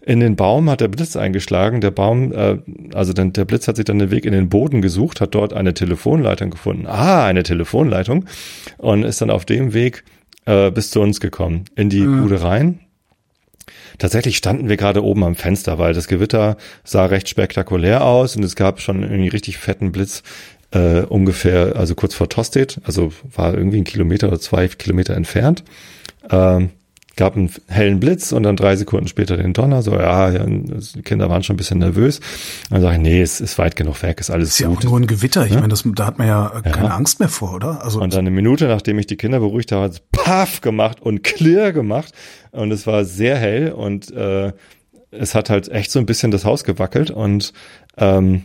In 0.00 0.20
den 0.20 0.36
Baum 0.36 0.70
hat 0.70 0.80
der 0.80 0.88
Blitz 0.88 1.16
eingeschlagen. 1.16 1.80
Der 1.80 1.90
Baum, 1.90 2.32
äh, 2.32 2.58
also 2.94 3.12
dann, 3.12 3.32
der 3.32 3.44
Blitz 3.44 3.66
hat 3.68 3.76
sich 3.76 3.84
dann 3.84 3.98
den 3.98 4.10
Weg 4.12 4.26
in 4.26 4.32
den 4.32 4.48
Boden 4.48 4.80
gesucht, 4.80 5.20
hat 5.20 5.34
dort 5.34 5.52
eine 5.52 5.74
Telefonleitung 5.74 6.50
gefunden. 6.50 6.86
Ah, 6.86 7.26
eine 7.26 7.42
Telefonleitung. 7.42 8.26
Und 8.78 9.02
ist 9.02 9.20
dann 9.20 9.30
auf 9.30 9.44
dem 9.44 9.74
Weg 9.74 10.04
äh, 10.46 10.70
bis 10.70 10.90
zu 10.90 11.00
uns 11.00 11.20
gekommen. 11.20 11.64
In 11.76 11.90
die 11.90 12.04
Bude 12.04 12.42
rein. 12.42 12.80
Tatsächlich 13.98 14.36
standen 14.36 14.68
wir 14.68 14.76
gerade 14.76 15.04
oben 15.04 15.24
am 15.24 15.36
Fenster, 15.36 15.78
weil 15.78 15.94
das 15.94 16.08
Gewitter 16.08 16.56
sah 16.82 17.06
recht 17.06 17.28
spektakulär 17.28 18.04
aus 18.04 18.36
und 18.36 18.42
es 18.42 18.56
gab 18.56 18.80
schon 18.80 19.02
irgendwie 19.02 19.28
richtig 19.28 19.58
fetten 19.58 19.92
Blitz 19.92 20.22
äh, 20.72 21.02
ungefähr, 21.02 21.76
also 21.76 21.94
kurz 21.94 22.14
vor 22.14 22.28
Tostedt, 22.28 22.80
also 22.84 23.12
war 23.34 23.54
irgendwie 23.54 23.78
ein 23.78 23.84
Kilometer 23.84 24.28
oder 24.28 24.40
zwei 24.40 24.66
Kilometer 24.68 25.14
entfernt. 25.14 25.62
Ähm, 26.30 26.70
gab 27.16 27.36
einen 27.36 27.50
hellen 27.68 28.00
Blitz 28.00 28.32
und 28.32 28.42
dann 28.42 28.56
drei 28.56 28.76
Sekunden 28.76 29.08
später 29.08 29.36
den 29.36 29.52
Donner. 29.52 29.82
So, 29.82 29.92
ja, 29.92 30.30
ja 30.30 30.44
die 30.46 31.02
Kinder 31.02 31.28
waren 31.28 31.42
schon 31.42 31.54
ein 31.54 31.56
bisschen 31.56 31.78
nervös. 31.78 32.20
Dann 32.70 32.82
sage 32.82 32.96
ich, 32.96 33.02
nee, 33.02 33.22
es 33.22 33.40
ist 33.40 33.58
weit 33.58 33.76
genug 33.76 34.02
weg, 34.02 34.20
ist 34.20 34.30
alles 34.30 34.50
ist 34.50 34.58
ja 34.60 34.68
auch 34.68 34.74
gut. 34.74 34.84
nur 34.84 34.98
ein 34.98 35.06
Gewitter. 35.06 35.46
Ich 35.46 35.54
meine, 35.54 35.68
das, 35.68 35.84
da 35.94 36.06
hat 36.06 36.18
man 36.18 36.26
ja, 36.26 36.60
keine 36.62 36.92
Angst 36.92 37.20
mehr 37.20 37.28
vor, 37.28 37.54
oder? 37.54 37.84
Also, 37.84 38.00
Und 38.00 38.12
dann 38.12 38.20
eine 38.20 38.30
Minute, 38.30 38.66
nachdem 38.66 38.98
ich 38.98 39.06
die 39.06 39.16
Kinder 39.16 39.40
beruhigt 39.40 39.72
habe, 39.72 39.84
hat 39.84 39.92
es 39.92 40.00
paff 40.12 40.60
gemacht 40.60 41.00
und 41.00 41.22
clear 41.22 41.72
gemacht. 41.72 42.12
Und 42.50 42.70
es 42.70 42.86
war 42.86 43.04
sehr 43.04 43.36
hell 43.36 43.72
und 43.72 44.10
äh, 44.12 44.52
es 45.10 45.34
hat 45.34 45.50
halt 45.50 45.68
echt 45.68 45.90
so 45.90 45.98
ein 45.98 46.06
bisschen 46.06 46.30
das 46.30 46.44
Haus 46.44 46.64
gewackelt. 46.64 47.10
Und 47.10 47.52
ähm, 47.96 48.44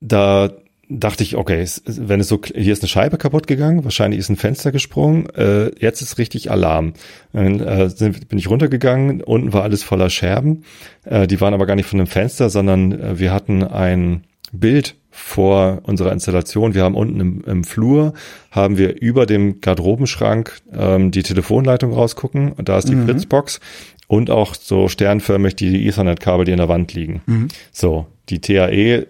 da 0.00 0.50
dachte 0.88 1.22
ich, 1.22 1.36
okay, 1.36 1.64
wenn 1.86 2.20
es 2.20 2.28
so, 2.28 2.40
hier 2.54 2.72
ist 2.72 2.82
eine 2.82 2.88
Scheibe 2.88 3.18
kaputt 3.18 3.46
gegangen, 3.46 3.84
wahrscheinlich 3.84 4.20
ist 4.20 4.28
ein 4.28 4.36
Fenster 4.36 4.72
gesprungen, 4.72 5.28
äh, 5.30 5.70
jetzt 5.80 6.00
ist 6.00 6.18
richtig 6.18 6.50
Alarm. 6.50 6.92
Dann 7.32 7.60
äh, 7.60 7.90
bin 8.28 8.38
ich 8.38 8.48
runtergegangen, 8.48 9.20
unten 9.20 9.52
war 9.52 9.62
alles 9.62 9.82
voller 9.82 10.10
Scherben, 10.10 10.64
äh, 11.04 11.26
die 11.26 11.40
waren 11.40 11.54
aber 11.54 11.66
gar 11.66 11.76
nicht 11.76 11.86
von 11.86 11.98
einem 11.98 12.06
Fenster, 12.06 12.50
sondern 12.50 12.92
äh, 12.92 13.18
wir 13.18 13.32
hatten 13.32 13.64
ein 13.64 14.24
Bild 14.52 14.96
vor 15.10 15.80
unserer 15.84 16.12
Installation. 16.12 16.74
Wir 16.74 16.84
haben 16.84 16.94
unten 16.94 17.20
im, 17.20 17.44
im 17.44 17.64
Flur, 17.64 18.12
haben 18.50 18.76
wir 18.78 19.00
über 19.00 19.26
dem 19.26 19.60
Garderobenschrank 19.60 20.60
ähm, 20.72 21.10
die 21.10 21.22
Telefonleitung 21.22 21.92
rausgucken 21.92 22.52
und 22.52 22.68
da 22.68 22.78
ist 22.78 22.88
die 22.88 22.96
Fritzbox 22.96 23.60
und 24.08 24.30
auch 24.30 24.54
so 24.54 24.88
sternförmig 24.88 25.56
die 25.56 25.88
Ethernet-Kabel, 25.88 26.44
die 26.44 26.52
in 26.52 26.58
der 26.58 26.68
Wand 26.68 26.92
liegen. 26.94 27.22
So, 27.72 28.06
die 28.28 28.40
TAE 28.40 29.06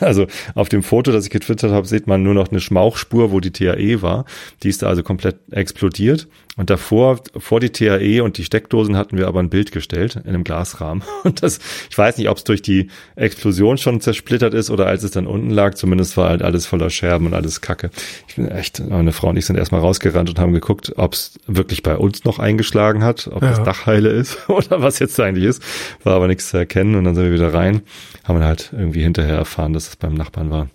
also 0.00 0.26
auf 0.54 0.68
dem 0.68 0.82
Foto, 0.82 1.12
das 1.12 1.24
ich 1.24 1.30
getwittert 1.30 1.72
habe, 1.72 1.86
sieht 1.86 2.06
man 2.06 2.22
nur 2.22 2.34
noch 2.34 2.48
eine 2.48 2.60
Schmauchspur, 2.60 3.32
wo 3.32 3.40
die 3.40 3.50
TAE 3.50 4.02
war. 4.02 4.24
Die 4.62 4.68
ist 4.68 4.82
da 4.82 4.88
also 4.88 5.02
komplett 5.02 5.36
explodiert. 5.50 6.28
Und 6.58 6.70
davor, 6.70 7.20
vor 7.36 7.60
die 7.60 7.68
TAE 7.68 8.22
und 8.22 8.38
die 8.38 8.44
Steckdosen 8.44 8.96
hatten 8.96 9.18
wir 9.18 9.28
aber 9.28 9.40
ein 9.40 9.50
Bild 9.50 9.72
gestellt 9.72 10.16
in 10.16 10.30
einem 10.30 10.42
Glasrahmen. 10.42 11.02
Und 11.24 11.42
das, 11.42 11.58
ich 11.90 11.98
weiß 11.98 12.16
nicht, 12.16 12.30
ob 12.30 12.38
es 12.38 12.44
durch 12.44 12.62
die 12.62 12.88
Explosion 13.14 13.76
schon 13.76 14.00
zersplittert 14.00 14.54
ist 14.54 14.70
oder 14.70 14.86
als 14.86 15.02
es 15.02 15.10
dann 15.10 15.26
unten 15.26 15.50
lag. 15.50 15.74
Zumindest 15.74 16.16
war 16.16 16.30
halt 16.30 16.40
alles 16.40 16.64
voller 16.64 16.88
Scherben 16.88 17.26
und 17.26 17.34
alles 17.34 17.60
Kacke. 17.60 17.90
Ich 18.26 18.36
bin 18.36 18.48
echt, 18.48 18.80
meine 18.88 19.12
Frau 19.12 19.28
und 19.28 19.36
ich 19.36 19.44
sind 19.44 19.56
erstmal 19.56 19.82
rausgerannt 19.82 20.30
und 20.30 20.38
haben 20.38 20.54
geguckt, 20.54 20.94
ob 20.96 21.12
es 21.12 21.38
wirklich 21.46 21.82
bei 21.82 21.96
uns 21.96 22.24
noch 22.24 22.38
eingeschlagen 22.38 23.04
hat, 23.04 23.28
ob 23.30 23.42
Ja. 23.42 23.50
das 23.50 23.62
Dach 23.62 23.84
heile 23.84 24.08
ist 24.08 24.38
oder 24.48 24.80
was 24.80 24.98
jetzt 24.98 25.20
eigentlich 25.20 25.44
ist. 25.44 25.62
War 26.04 26.14
aber 26.14 26.26
nichts 26.26 26.48
zu 26.48 26.56
erkennen 26.56 26.94
und 26.94 27.04
dann 27.04 27.14
sind 27.14 27.24
wir 27.24 27.32
wieder 27.34 27.52
rein. 27.52 27.82
Haben 28.24 28.42
halt 28.42 28.70
irgendwie 28.72 29.02
hinterher 29.02 29.36
erfahren, 29.36 29.74
dass 29.74 29.88
es 29.88 29.96
beim 29.96 30.14
Nachbarn 30.14 30.50
war. 30.50 30.68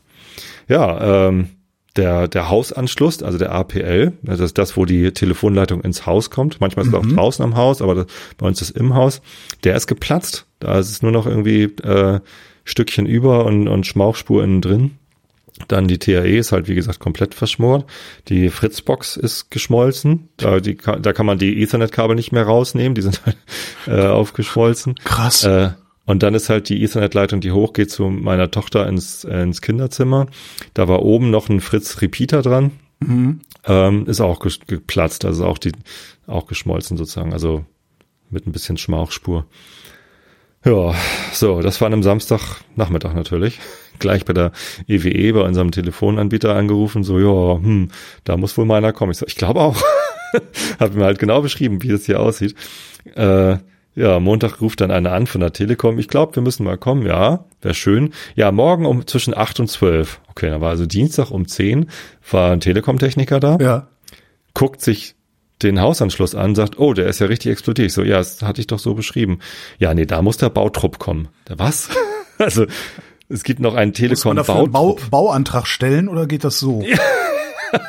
Ja, 0.68 1.28
ähm, 1.30 1.50
der, 1.96 2.28
der 2.28 2.50
Hausanschluss, 2.50 3.22
also 3.22 3.38
der 3.38 3.52
APL, 3.52 4.14
das 4.22 4.40
ist 4.40 4.58
das, 4.58 4.78
wo 4.78 4.86
die 4.86 5.12
Telefonleitung 5.12 5.82
ins 5.82 6.06
Haus 6.06 6.30
kommt. 6.30 6.62
Manchmal 6.62 6.86
ist 6.86 6.94
es 6.94 6.98
auch 6.98 7.06
draußen 7.06 7.44
am 7.44 7.56
Haus, 7.56 7.82
aber 7.82 7.96
das, 7.96 8.06
bei 8.38 8.48
uns 8.48 8.62
ist 8.62 8.72
es 8.72 8.76
im 8.76 8.96
Haus. 8.96 9.22
Der 9.64 9.76
ist 9.76 9.88
geplatzt. 9.88 10.46
Da 10.60 10.80
ist 10.80 10.90
es 10.90 11.02
nur 11.02 11.12
noch 11.12 11.26
irgendwie 11.26 11.64
äh, 11.64 12.20
Stückchen 12.64 13.06
über 13.06 13.46
und, 13.46 13.68
und 13.68 13.86
Schmauchspur 13.86 14.44
innen 14.44 14.62
drin. 14.62 14.92
Dann 15.68 15.88
die 15.88 16.00
TAE 16.00 16.38
ist 16.38 16.52
halt, 16.52 16.68
wie 16.68 16.76
gesagt, 16.76 17.00
komplett 17.00 17.36
verschmort. 17.36 17.86
Die 18.30 18.50
Fritzbox 18.50 19.18
ist 19.18 19.52
geschmolzen. 19.52 20.30
Da, 20.38 20.60
die, 20.60 20.78
da 20.78 21.14
kann 21.14 21.26
man 21.26 21.38
die 21.38 21.62
Ethernet-Kabel 21.62 22.16
nicht 22.16 22.32
mehr 22.32 22.44
rausnehmen. 22.44 22.96
Die 22.96 23.02
sind 23.02 23.22
halt 23.26 23.38
äh, 23.88 24.08
aufgeschmolzen. 24.08 24.96
krass. 25.04 25.44
Äh, 25.44 25.72
Und 26.06 26.24
dann 26.24 26.34
ist 26.34 26.50
halt 26.50 26.70
die 26.70 26.84
Ethernet-Leitung, 26.84 27.42
die 27.42 27.52
hochgeht 27.52 27.92
zu 27.92 28.10
meiner 28.10 28.50
Tochter 28.52 28.88
ins, 28.88 29.24
äh, 29.24 29.44
ins 29.44 29.62
Kinderzimmer. 29.62 30.28
Da 30.74 30.88
war 30.88 31.04
oben 31.04 31.30
noch 31.30 31.50
ein 31.50 31.62
Fritz-Repeater 31.62 32.42
dran. 32.42 32.72
Mhm. 33.00 33.42
Ähm, 33.66 34.08
ist 34.08 34.22
auch 34.22 34.40
geplatzt, 34.40 35.26
also 35.26 35.46
auch 35.46 35.58
die, 35.58 35.72
auch 36.28 36.48
geschmolzen 36.48 36.98
sozusagen, 36.98 37.34
also 37.34 37.66
mit 38.30 38.48
ein 38.48 38.52
bisschen 38.52 38.78
Schmauchspur. 38.78 39.46
Ja, 40.64 40.94
so, 41.34 41.62
das 41.62 41.82
war 41.82 41.88
an 41.88 41.94
einem 41.94 42.04
Samstagnachmittag 42.04 43.14
natürlich. 43.14 43.60
Gleich 44.00 44.26
bei 44.26 44.34
der 44.34 44.52
EWE, 44.88 45.10
e, 45.10 45.32
bei 45.32 45.42
unserem 45.42 45.72
Telefonanbieter 45.72 46.56
angerufen, 46.56 47.04
so, 47.04 47.20
ja, 47.20 47.62
hm, 47.62 47.90
da 48.24 48.38
muss 48.38 48.58
wohl 48.58 48.66
meiner 48.66 48.94
kommen. 48.94 49.12
Ich 49.12 49.18
so, 49.18 49.26
ich 49.28 49.36
glaube 49.36 49.60
auch. 49.62 49.82
Hab 50.80 50.94
mir 50.94 51.04
halt 51.04 51.20
genau 51.20 51.42
beschrieben, 51.42 51.84
wie 51.84 51.90
das 51.90 52.06
hier 52.06 52.20
aussieht. 52.20 52.56
Äh, 53.16 53.58
ja, 53.94 54.20
Montag 54.20 54.62
ruft 54.62 54.82
dann 54.82 54.90
einer 54.90 55.12
an 55.12 55.28
von 55.28 55.42
der 55.42 55.52
Telekom. 55.52 56.00
Ich 56.00 56.08
glaube, 56.08 56.36
wir 56.36 56.44
müssen 56.44 56.64
mal 56.64 56.78
kommen. 56.78 57.06
Ja, 57.06 57.46
wäre 57.62 57.74
schön. 57.74 58.14
Ja, 58.36 58.52
morgen 58.52 58.86
um 58.86 59.06
zwischen 59.06 59.36
acht 59.36 59.60
und 59.60 59.68
zwölf. 59.68 60.22
Okay, 60.30 60.50
dann 60.50 60.62
war 60.62 60.70
also 60.70 60.86
Dienstag 60.86 61.32
um 61.32 61.48
zehn 61.48 61.90
war 62.30 62.52
ein 62.52 62.62
Telekom-Techniker 62.62 63.40
da. 63.42 63.58
Ja. 63.60 63.88
Guckt 64.54 64.82
sich 64.82 65.16
den 65.62 65.82
Hausanschluss 65.82 66.36
an, 66.36 66.56
sagt, 66.56 66.80
oh, 66.80 66.94
der 66.94 67.08
ist 67.08 67.20
ja 67.20 67.28
richtig 67.28 67.52
explodiert. 67.52 67.88
Ich 67.88 67.94
so, 67.94 68.04
ja, 68.04 68.18
das 68.18 68.42
hatte 68.42 68.62
ich 68.62 68.68
doch 68.68 68.80
so 68.80 68.94
beschrieben. 68.94 69.40
Ja, 69.78 69.94
nee, 69.94 70.06
da 70.06 70.22
muss 70.22 70.38
der 70.38 70.50
Bautrupp 70.50 70.98
kommen. 70.98 71.28
Der 71.50 71.60
was? 71.60 71.90
also, 72.38 72.66
es 73.28 73.44
gibt 73.44 73.60
noch 73.60 73.76
einen 73.76 73.94
Telekom 73.94 74.16
Muss 74.16 74.26
man 74.26 74.38
dafür 74.38 74.56
einen 74.56 74.72
Bau, 74.72 74.98
Bauantrag 75.10 75.68
stellen 75.68 76.08
oder 76.08 76.28
geht 76.28 76.46
das 76.46 76.60
so? 76.60 76.82
Ja. 76.82 76.98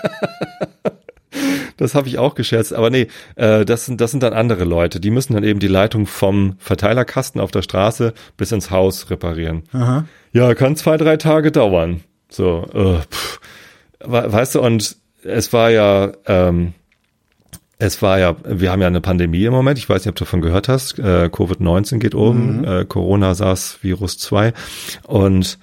das 1.76 1.94
habe 1.94 2.08
ich 2.08 2.18
auch 2.18 2.34
gescherzt, 2.34 2.72
aber 2.72 2.90
nee, 2.90 3.08
äh, 3.36 3.64
das 3.64 3.86
sind 3.86 4.00
das 4.00 4.10
sind 4.10 4.22
dann 4.22 4.32
andere 4.32 4.64
Leute, 4.64 5.00
die 5.00 5.10
müssen 5.10 5.34
dann 5.34 5.44
eben 5.44 5.60
die 5.60 5.68
Leitung 5.68 6.06
vom 6.06 6.54
Verteilerkasten 6.58 7.40
auf 7.40 7.50
der 7.50 7.62
Straße 7.62 8.14
bis 8.36 8.52
ins 8.52 8.70
Haus 8.70 9.10
reparieren. 9.10 9.64
Aha. 9.72 10.06
Ja, 10.32 10.54
kann 10.54 10.76
zwei, 10.76 10.96
drei 10.96 11.16
Tage 11.16 11.52
dauern. 11.52 12.02
So, 12.28 12.66
äh, 12.72 13.00
pff. 13.12 13.40
weißt 14.00 14.54
du, 14.56 14.60
und 14.62 14.96
es 15.24 15.52
war 15.52 15.70
ja 15.70 16.12
ähm, 16.26 16.74
es 17.84 18.00
war 18.00 18.20
ja, 18.20 18.36
wir 18.44 18.70
haben 18.70 18.80
ja 18.80 18.86
eine 18.86 19.00
Pandemie 19.00 19.44
im 19.44 19.52
Moment. 19.52 19.76
Ich 19.76 19.88
weiß 19.88 20.04
nicht, 20.04 20.10
ob 20.10 20.14
du 20.14 20.24
davon 20.24 20.40
gehört 20.40 20.68
hast. 20.68 21.00
Äh, 21.00 21.28
Covid-19 21.32 21.98
geht 21.98 22.14
um, 22.14 22.58
mhm. 22.58 22.64
äh, 22.64 22.84
Corona, 22.84 23.34
SARS, 23.34 23.78
Virus 23.82 24.18
2. 24.18 24.52
Und 25.02 25.58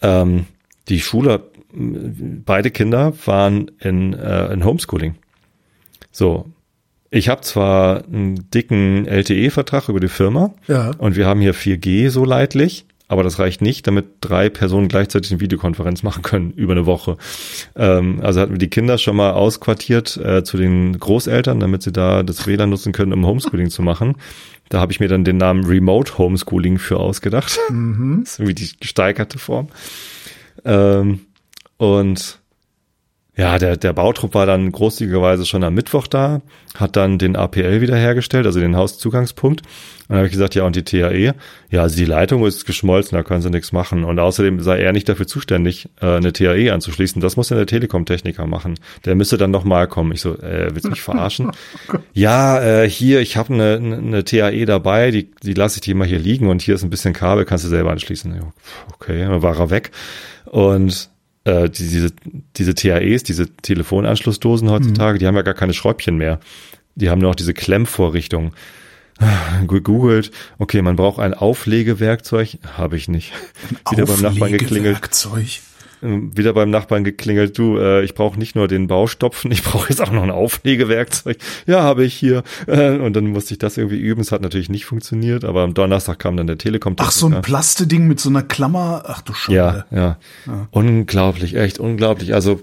ähm, 0.00 0.46
die 0.88 1.00
Schule, 1.00 1.42
beide 1.72 2.70
Kinder 2.70 3.12
waren 3.26 3.70
in, 3.80 4.12
äh, 4.14 4.52
in 4.52 4.64
Homeschooling. 4.64 5.16
So. 6.10 6.46
Ich 7.12 7.28
habe 7.28 7.40
zwar 7.40 8.04
einen 8.04 8.48
dicken 8.50 9.04
LTE-Vertrag 9.06 9.88
über 9.88 9.98
die 9.98 10.08
Firma 10.08 10.54
ja. 10.68 10.92
und 10.98 11.16
wir 11.16 11.26
haben 11.26 11.40
hier 11.40 11.56
4G 11.56 12.08
so 12.08 12.24
leidlich, 12.24 12.86
aber 13.08 13.24
das 13.24 13.40
reicht 13.40 13.62
nicht, 13.62 13.88
damit 13.88 14.06
drei 14.20 14.48
Personen 14.48 14.86
gleichzeitig 14.86 15.32
eine 15.32 15.40
Videokonferenz 15.40 16.04
machen 16.04 16.22
können 16.22 16.52
über 16.52 16.72
eine 16.72 16.86
Woche. 16.86 17.16
Ähm, 17.74 18.20
also 18.22 18.40
hatten 18.40 18.52
wir 18.52 18.58
die 18.58 18.70
Kinder 18.70 18.96
schon 18.98 19.16
mal 19.16 19.32
ausquartiert 19.32 20.16
äh, 20.18 20.44
zu 20.44 20.56
den 20.56 21.00
Großeltern, 21.00 21.58
damit 21.58 21.82
sie 21.82 21.90
da 21.90 22.22
das 22.22 22.46
WLAN 22.46 22.70
nutzen 22.70 22.92
können, 22.92 23.12
um 23.12 23.26
Homeschooling 23.26 23.70
zu 23.70 23.82
machen. 23.82 24.14
Da 24.68 24.78
habe 24.78 24.92
ich 24.92 25.00
mir 25.00 25.08
dann 25.08 25.24
den 25.24 25.38
Namen 25.38 25.64
Remote 25.64 26.16
Homeschooling 26.16 26.78
für 26.78 26.98
ausgedacht. 26.98 27.58
Mhm. 27.70 28.20
Das 28.24 28.34
ist 28.34 28.38
irgendwie 28.38 28.54
die 28.54 28.70
gesteigerte 28.78 29.40
Form. 29.40 29.66
Ähm, 30.64 31.22
und 31.80 32.40
ja, 33.34 33.58
der, 33.58 33.78
der 33.78 33.94
Bautrupp 33.94 34.34
war 34.34 34.44
dann 34.44 34.70
großzügigerweise 34.70 35.46
schon 35.46 35.64
am 35.64 35.72
Mittwoch 35.72 36.06
da, 36.06 36.42
hat 36.74 36.94
dann 36.94 37.16
den 37.16 37.36
APL 37.36 37.80
wiederhergestellt, 37.80 38.44
also 38.44 38.60
den 38.60 38.76
Hauszugangspunkt. 38.76 39.62
Und 39.62 39.68
dann 40.10 40.18
habe 40.18 40.26
ich 40.26 40.32
gesagt, 40.32 40.54
ja, 40.54 40.64
und 40.64 40.76
die 40.76 40.82
TAE? 40.82 41.32
Ja, 41.70 41.80
also 41.80 41.96
die 41.96 42.04
Leitung 42.04 42.44
ist 42.44 42.66
geschmolzen, 42.66 43.16
da 43.16 43.22
können 43.22 43.40
sie 43.40 43.48
nichts 43.48 43.72
machen. 43.72 44.04
Und 44.04 44.18
außerdem 44.18 44.60
sei 44.60 44.80
er 44.80 44.92
nicht 44.92 45.08
dafür 45.08 45.26
zuständig, 45.26 45.88
äh, 46.02 46.16
eine 46.16 46.34
TAE 46.34 46.70
anzuschließen. 46.70 47.22
Das 47.22 47.38
muss 47.38 47.48
ja 47.48 47.56
der 47.56 47.64
Telekom-Techniker 47.64 48.46
machen. 48.46 48.74
Der 49.06 49.14
müsste 49.14 49.38
dann 49.38 49.50
nochmal 49.50 49.88
kommen. 49.88 50.12
Ich 50.12 50.20
so, 50.20 50.36
äh, 50.36 50.68
willst 50.72 50.84
du 50.84 50.90
mich 50.90 51.00
verarschen? 51.00 51.50
ja, 52.12 52.60
äh, 52.60 52.90
hier, 52.90 53.20
ich 53.20 53.38
habe 53.38 53.54
eine, 53.54 53.76
eine 53.76 54.24
TAE 54.24 54.66
dabei, 54.66 55.12
die, 55.12 55.30
die 55.42 55.54
lasse 55.54 55.78
ich 55.78 55.80
dir 55.80 55.94
mal 55.94 56.06
hier 56.06 56.18
liegen 56.18 56.50
und 56.50 56.60
hier 56.60 56.74
ist 56.74 56.82
ein 56.82 56.90
bisschen 56.90 57.14
Kabel, 57.14 57.46
kannst 57.46 57.64
du 57.64 57.70
selber 57.70 57.90
anschließen. 57.90 58.38
Okay, 58.92 59.20
dann 59.20 59.40
war 59.40 59.58
er 59.58 59.70
weg. 59.70 59.92
Und 60.44 61.08
äh, 61.44 61.68
diese, 61.68 62.12
diese 62.56 62.74
TAEs, 62.74 63.22
diese 63.22 63.48
Telefonanschlussdosen 63.48 64.70
heutzutage, 64.70 65.14
mhm. 65.14 65.18
die 65.20 65.26
haben 65.26 65.36
ja 65.36 65.42
gar 65.42 65.54
keine 65.54 65.72
Schräubchen 65.72 66.16
mehr. 66.16 66.40
Die 66.96 67.08
haben 67.08 67.20
nur 67.20 67.30
noch 67.30 67.36
diese 67.36 67.54
Klemmvorrichtung. 67.54 68.52
Gegoogelt, 69.66 70.30
okay, 70.58 70.82
man 70.82 70.96
braucht 70.96 71.20
ein 71.20 71.34
Auflegewerkzeug, 71.34 72.58
habe 72.76 72.96
ich 72.96 73.08
nicht. 73.08 73.32
Ein 73.84 73.96
Wieder 73.96 74.06
beim 74.06 74.20
Nachbarn 74.20 74.52
geklingelt. 74.52 74.96
Ähm, 74.96 75.69
wieder 76.02 76.52
beim 76.52 76.70
Nachbarn 76.70 77.04
geklingelt, 77.04 77.58
du, 77.58 77.78
äh, 77.78 78.02
ich 78.02 78.14
brauche 78.14 78.38
nicht 78.38 78.56
nur 78.56 78.68
den 78.68 78.86
Baustopfen, 78.86 79.50
ich 79.52 79.62
brauche 79.62 79.88
jetzt 79.88 80.00
auch 80.00 80.10
noch 80.10 80.22
ein 80.22 80.30
Auflegewerkzeug. 80.30 81.38
Ja, 81.66 81.82
habe 81.82 82.04
ich 82.04 82.14
hier. 82.14 82.42
Äh, 82.66 82.96
und 82.96 83.14
dann 83.14 83.26
musste 83.26 83.54
ich 83.54 83.58
das 83.58 83.76
irgendwie 83.76 83.98
üben. 83.98 84.20
Es 84.20 84.32
hat 84.32 84.42
natürlich 84.42 84.68
nicht 84.68 84.86
funktioniert, 84.86 85.44
aber 85.44 85.62
am 85.62 85.74
Donnerstag 85.74 86.18
kam 86.18 86.36
dann 86.36 86.46
der 86.46 86.58
telekom 86.58 86.96
Ach, 86.98 87.10
so 87.10 87.26
ein 87.26 87.42
Plasteding 87.42 88.06
mit 88.06 88.20
so 88.20 88.28
einer 88.28 88.42
Klammer. 88.42 89.04
Ach 89.06 89.22
du 89.22 89.32
Scheiße. 89.32 89.56
Ja, 89.56 89.84
ja, 89.90 90.18
ja. 90.46 90.68
Unglaublich, 90.70 91.56
echt 91.56 91.78
unglaublich. 91.78 92.34
Also 92.34 92.60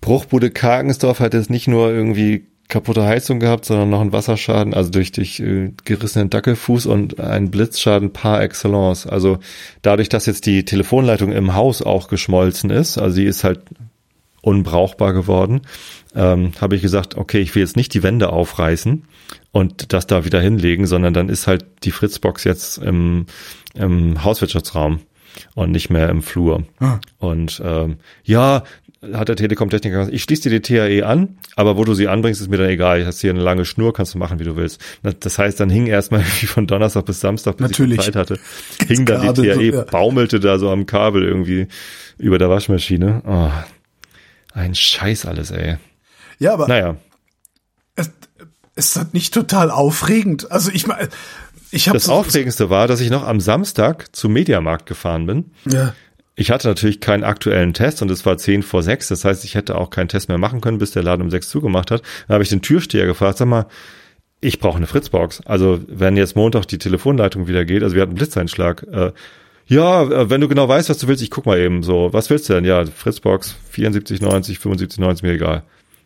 Bruchbude 0.00 0.50
Karkensdorf 0.50 1.20
hat 1.20 1.34
jetzt 1.34 1.50
nicht 1.50 1.68
nur 1.68 1.90
irgendwie 1.90 2.46
kaputte 2.72 3.04
Heizung 3.04 3.38
gehabt, 3.38 3.66
sondern 3.66 3.90
noch 3.90 4.00
einen 4.00 4.12
Wasserschaden, 4.12 4.72
also 4.72 4.90
durch, 4.90 5.12
durch 5.12 5.40
äh, 5.40 5.72
gerissenen 5.84 6.30
Dackelfuß 6.30 6.86
und 6.86 7.20
einen 7.20 7.50
Blitzschaden 7.50 8.14
par 8.14 8.40
excellence. 8.42 9.06
Also 9.06 9.38
dadurch, 9.82 10.08
dass 10.08 10.24
jetzt 10.24 10.46
die 10.46 10.64
Telefonleitung 10.64 11.32
im 11.32 11.54
Haus 11.54 11.82
auch 11.82 12.08
geschmolzen 12.08 12.70
ist, 12.70 12.96
also 12.96 13.14
sie 13.14 13.26
ist 13.26 13.44
halt 13.44 13.60
unbrauchbar 14.40 15.12
geworden, 15.12 15.60
ähm, 16.14 16.52
habe 16.62 16.74
ich 16.74 16.82
gesagt, 16.82 17.14
okay, 17.16 17.40
ich 17.40 17.54
will 17.54 17.62
jetzt 17.62 17.76
nicht 17.76 17.92
die 17.92 18.02
Wände 18.02 18.30
aufreißen 18.30 19.04
und 19.52 19.92
das 19.92 20.06
da 20.06 20.24
wieder 20.24 20.40
hinlegen, 20.40 20.86
sondern 20.86 21.12
dann 21.12 21.28
ist 21.28 21.46
halt 21.46 21.66
die 21.84 21.92
Fritzbox 21.92 22.44
jetzt 22.44 22.78
im, 22.78 23.26
im 23.74 24.24
Hauswirtschaftsraum 24.24 25.00
und 25.54 25.70
nicht 25.70 25.90
mehr 25.90 26.08
im 26.08 26.22
Flur. 26.22 26.64
Ah. 26.80 27.00
Und 27.18 27.62
ähm, 27.64 27.96
ja, 28.24 28.64
hat 29.12 29.28
der 29.28 29.36
Telekom-Techniker 29.36 29.98
gesagt, 29.98 30.14
ich 30.14 30.22
schließe 30.22 30.48
dir 30.48 30.60
die 30.60 30.76
TAE 30.76 31.06
an, 31.06 31.38
aber 31.56 31.76
wo 31.76 31.84
du 31.84 31.94
sie 31.94 32.06
anbringst, 32.06 32.40
ist 32.40 32.48
mir 32.48 32.56
dann 32.56 32.68
egal. 32.68 33.00
Ich 33.00 33.06
hast 33.06 33.20
hier 33.20 33.30
eine 33.30 33.42
lange 33.42 33.64
Schnur, 33.64 33.92
kannst 33.92 34.14
du 34.14 34.18
machen, 34.18 34.38
wie 34.38 34.44
du 34.44 34.56
willst. 34.56 34.80
Das 35.02 35.38
heißt, 35.38 35.58
dann 35.58 35.70
hing 35.70 35.86
erstmal 35.86 36.22
von 36.24 36.66
Donnerstag 36.66 37.06
bis 37.06 37.20
Samstag, 37.20 37.56
bis 37.56 37.70
Natürlich. 37.70 37.98
ich 37.98 38.04
Zeit 38.04 38.16
hatte, 38.16 38.38
hing 38.86 39.04
dann 39.04 39.34
die 39.34 39.42
TAE, 39.42 39.54
so, 39.54 39.60
ja. 39.60 39.82
baumelte 39.82 40.38
da 40.38 40.58
so 40.58 40.70
am 40.70 40.86
Kabel 40.86 41.24
irgendwie 41.24 41.66
über 42.18 42.38
der 42.38 42.48
Waschmaschine. 42.48 43.22
Oh, 43.26 43.50
ein 44.54 44.74
Scheiß 44.74 45.26
alles, 45.26 45.50
ey. 45.50 45.78
Ja, 46.38 46.54
aber 46.54 46.68
naja. 46.68 46.96
Es, 47.96 48.10
ist 48.74 48.96
das 48.96 49.12
nicht 49.12 49.34
total 49.34 49.70
aufregend? 49.70 50.50
Also 50.50 50.70
ich 50.72 50.86
meine, 50.86 51.08
ich 51.70 51.88
habe 51.88 51.96
das 51.96 52.04
so, 52.04 52.12
Aufregendste 52.12 52.70
war, 52.70 52.86
dass 52.86 53.00
ich 53.00 53.10
noch 53.10 53.26
am 53.26 53.40
Samstag 53.40 54.14
zum 54.14 54.32
Mediamarkt 54.32 54.86
gefahren 54.86 55.26
bin. 55.26 55.50
Ja. 55.64 55.94
Ich 56.34 56.50
hatte 56.50 56.68
natürlich 56.68 57.00
keinen 57.00 57.24
aktuellen 57.24 57.74
Test 57.74 58.00
und 58.00 58.10
es 58.10 58.24
war 58.24 58.38
zehn 58.38 58.62
vor 58.62 58.82
sechs. 58.82 59.08
Das 59.08 59.24
heißt, 59.24 59.44
ich 59.44 59.54
hätte 59.54 59.76
auch 59.76 59.90
keinen 59.90 60.08
Test 60.08 60.28
mehr 60.28 60.38
machen 60.38 60.60
können, 60.60 60.78
bis 60.78 60.92
der 60.92 61.02
Laden 61.02 61.22
um 61.22 61.30
sechs 61.30 61.50
zugemacht 61.50 61.90
hat. 61.90 62.02
Dann 62.26 62.34
habe 62.34 62.42
ich 62.42 62.50
den 62.50 62.62
Türsteher 62.62 63.06
gefragt, 63.06 63.38
sag 63.38 63.48
mal, 63.48 63.66
ich 64.40 64.58
brauche 64.58 64.78
eine 64.78 64.86
Fritzbox. 64.86 65.42
Also 65.44 65.80
wenn 65.86 66.16
jetzt 66.16 66.34
Montag 66.34 66.66
die 66.66 66.78
Telefonleitung 66.78 67.48
wieder 67.48 67.64
geht, 67.64 67.82
also 67.82 67.94
wir 67.94 68.02
hatten 68.02 68.10
einen 68.10 68.18
Blitzeinschlag. 68.18 68.82
Äh, 68.90 69.12
ja, 69.66 70.02
äh, 70.02 70.30
wenn 70.30 70.40
du 70.40 70.48
genau 70.48 70.68
weißt, 70.68 70.88
was 70.90 70.98
du 70.98 71.06
willst, 71.06 71.22
ich 71.22 71.30
guck 71.30 71.46
mal 71.46 71.58
eben 71.58 71.82
so. 71.82 72.12
Was 72.12 72.30
willst 72.30 72.48
du 72.48 72.54
denn? 72.54 72.64
Ja, 72.64 72.84
Fritzbox 72.84 73.56
74,90, 73.74 74.58
75,90, 74.58 75.22
mir 75.24 75.32
egal. 75.32 75.62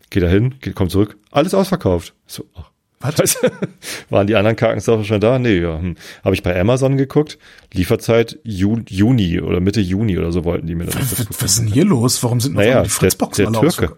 Geh 0.09 0.19
da 0.19 0.27
hin, 0.27 0.55
kommt 0.75 0.91
zurück. 0.91 1.17
Alles 1.31 1.53
ausverkauft. 1.53 2.13
So, 2.27 2.45
ach, 2.55 2.69
was? 2.99 3.37
Waren 4.09 4.27
die 4.27 4.35
anderen 4.35 4.55
Kartenstoffe 4.55 5.05
schon 5.05 5.19
da? 5.21 5.37
Nee, 5.39 5.59
ja. 5.59 5.79
Hm. 5.79 5.95
Habe 6.23 6.35
ich 6.35 6.43
bei 6.43 6.59
Amazon 6.59 6.97
geguckt. 6.97 7.37
Lieferzeit 7.73 8.39
Ju 8.43 8.79
Juni 8.87 9.39
oder 9.39 9.59
Mitte 9.59 9.81
Juni 9.81 10.17
oder 10.17 10.31
so 10.31 10.43
wollten 10.45 10.67
die 10.67 10.75
mir 10.75 10.85
das. 10.85 10.95
Was, 10.95 11.27
was 11.41 11.51
ist 11.51 11.59
denn 11.59 11.67
hier 11.67 11.85
los? 11.85 12.21
Warum 12.23 12.39
sind 12.39 12.55
noch 12.55 12.61
naja, 12.61 12.83
die 12.83 12.89
Fritzboxen 12.89 13.51
der, 13.51 13.61
der 13.61 13.69
Türke. 13.69 13.95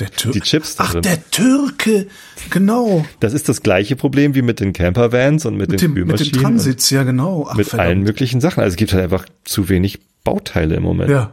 Der 0.00 0.10
Türke. 0.10 0.38
Die 0.38 0.44
Chips 0.44 0.76
da 0.76 0.84
Ach, 0.84 0.92
drin. 0.92 1.02
der 1.02 1.30
Türke. 1.30 2.06
Genau. 2.50 3.04
Das 3.20 3.32
ist 3.32 3.48
das 3.48 3.62
gleiche 3.62 3.96
Problem 3.96 4.34
wie 4.34 4.42
mit 4.42 4.60
den 4.60 4.72
Campervans 4.72 5.44
und 5.44 5.56
mit, 5.56 5.70
mit 5.70 5.80
den 5.80 5.88
dem, 5.88 5.92
Spülmaschinen. 5.92 6.26
Mit 6.26 6.34
den 6.34 6.42
Transits, 6.42 6.90
ja 6.90 7.02
genau. 7.02 7.46
Ach, 7.48 7.56
mit 7.56 7.66
verdammt. 7.66 7.88
allen 7.88 8.02
möglichen 8.02 8.40
Sachen. 8.40 8.62
Also 8.62 8.74
es 8.74 8.76
gibt 8.76 8.92
halt 8.92 9.02
einfach 9.02 9.26
zu 9.44 9.68
wenig 9.68 10.00
Bauteile 10.24 10.76
im 10.76 10.82
Moment. 10.82 11.10
Ja. 11.10 11.32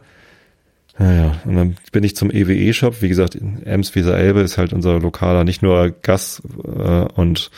Naja, 0.98 1.40
und 1.44 1.56
dann 1.56 1.76
bin 1.92 2.04
ich 2.04 2.16
zum 2.16 2.30
EWE-Shop. 2.30 3.02
Wie 3.02 3.08
gesagt, 3.08 3.36
Ems 3.64 3.94
Weser 3.94 4.16
Elbe 4.16 4.40
ist 4.40 4.56
halt 4.56 4.72
unser 4.72 4.98
lokaler, 4.98 5.44
nicht 5.44 5.62
nur 5.62 5.90
Gas 5.90 6.42
äh, 6.64 7.04
und 7.14 7.50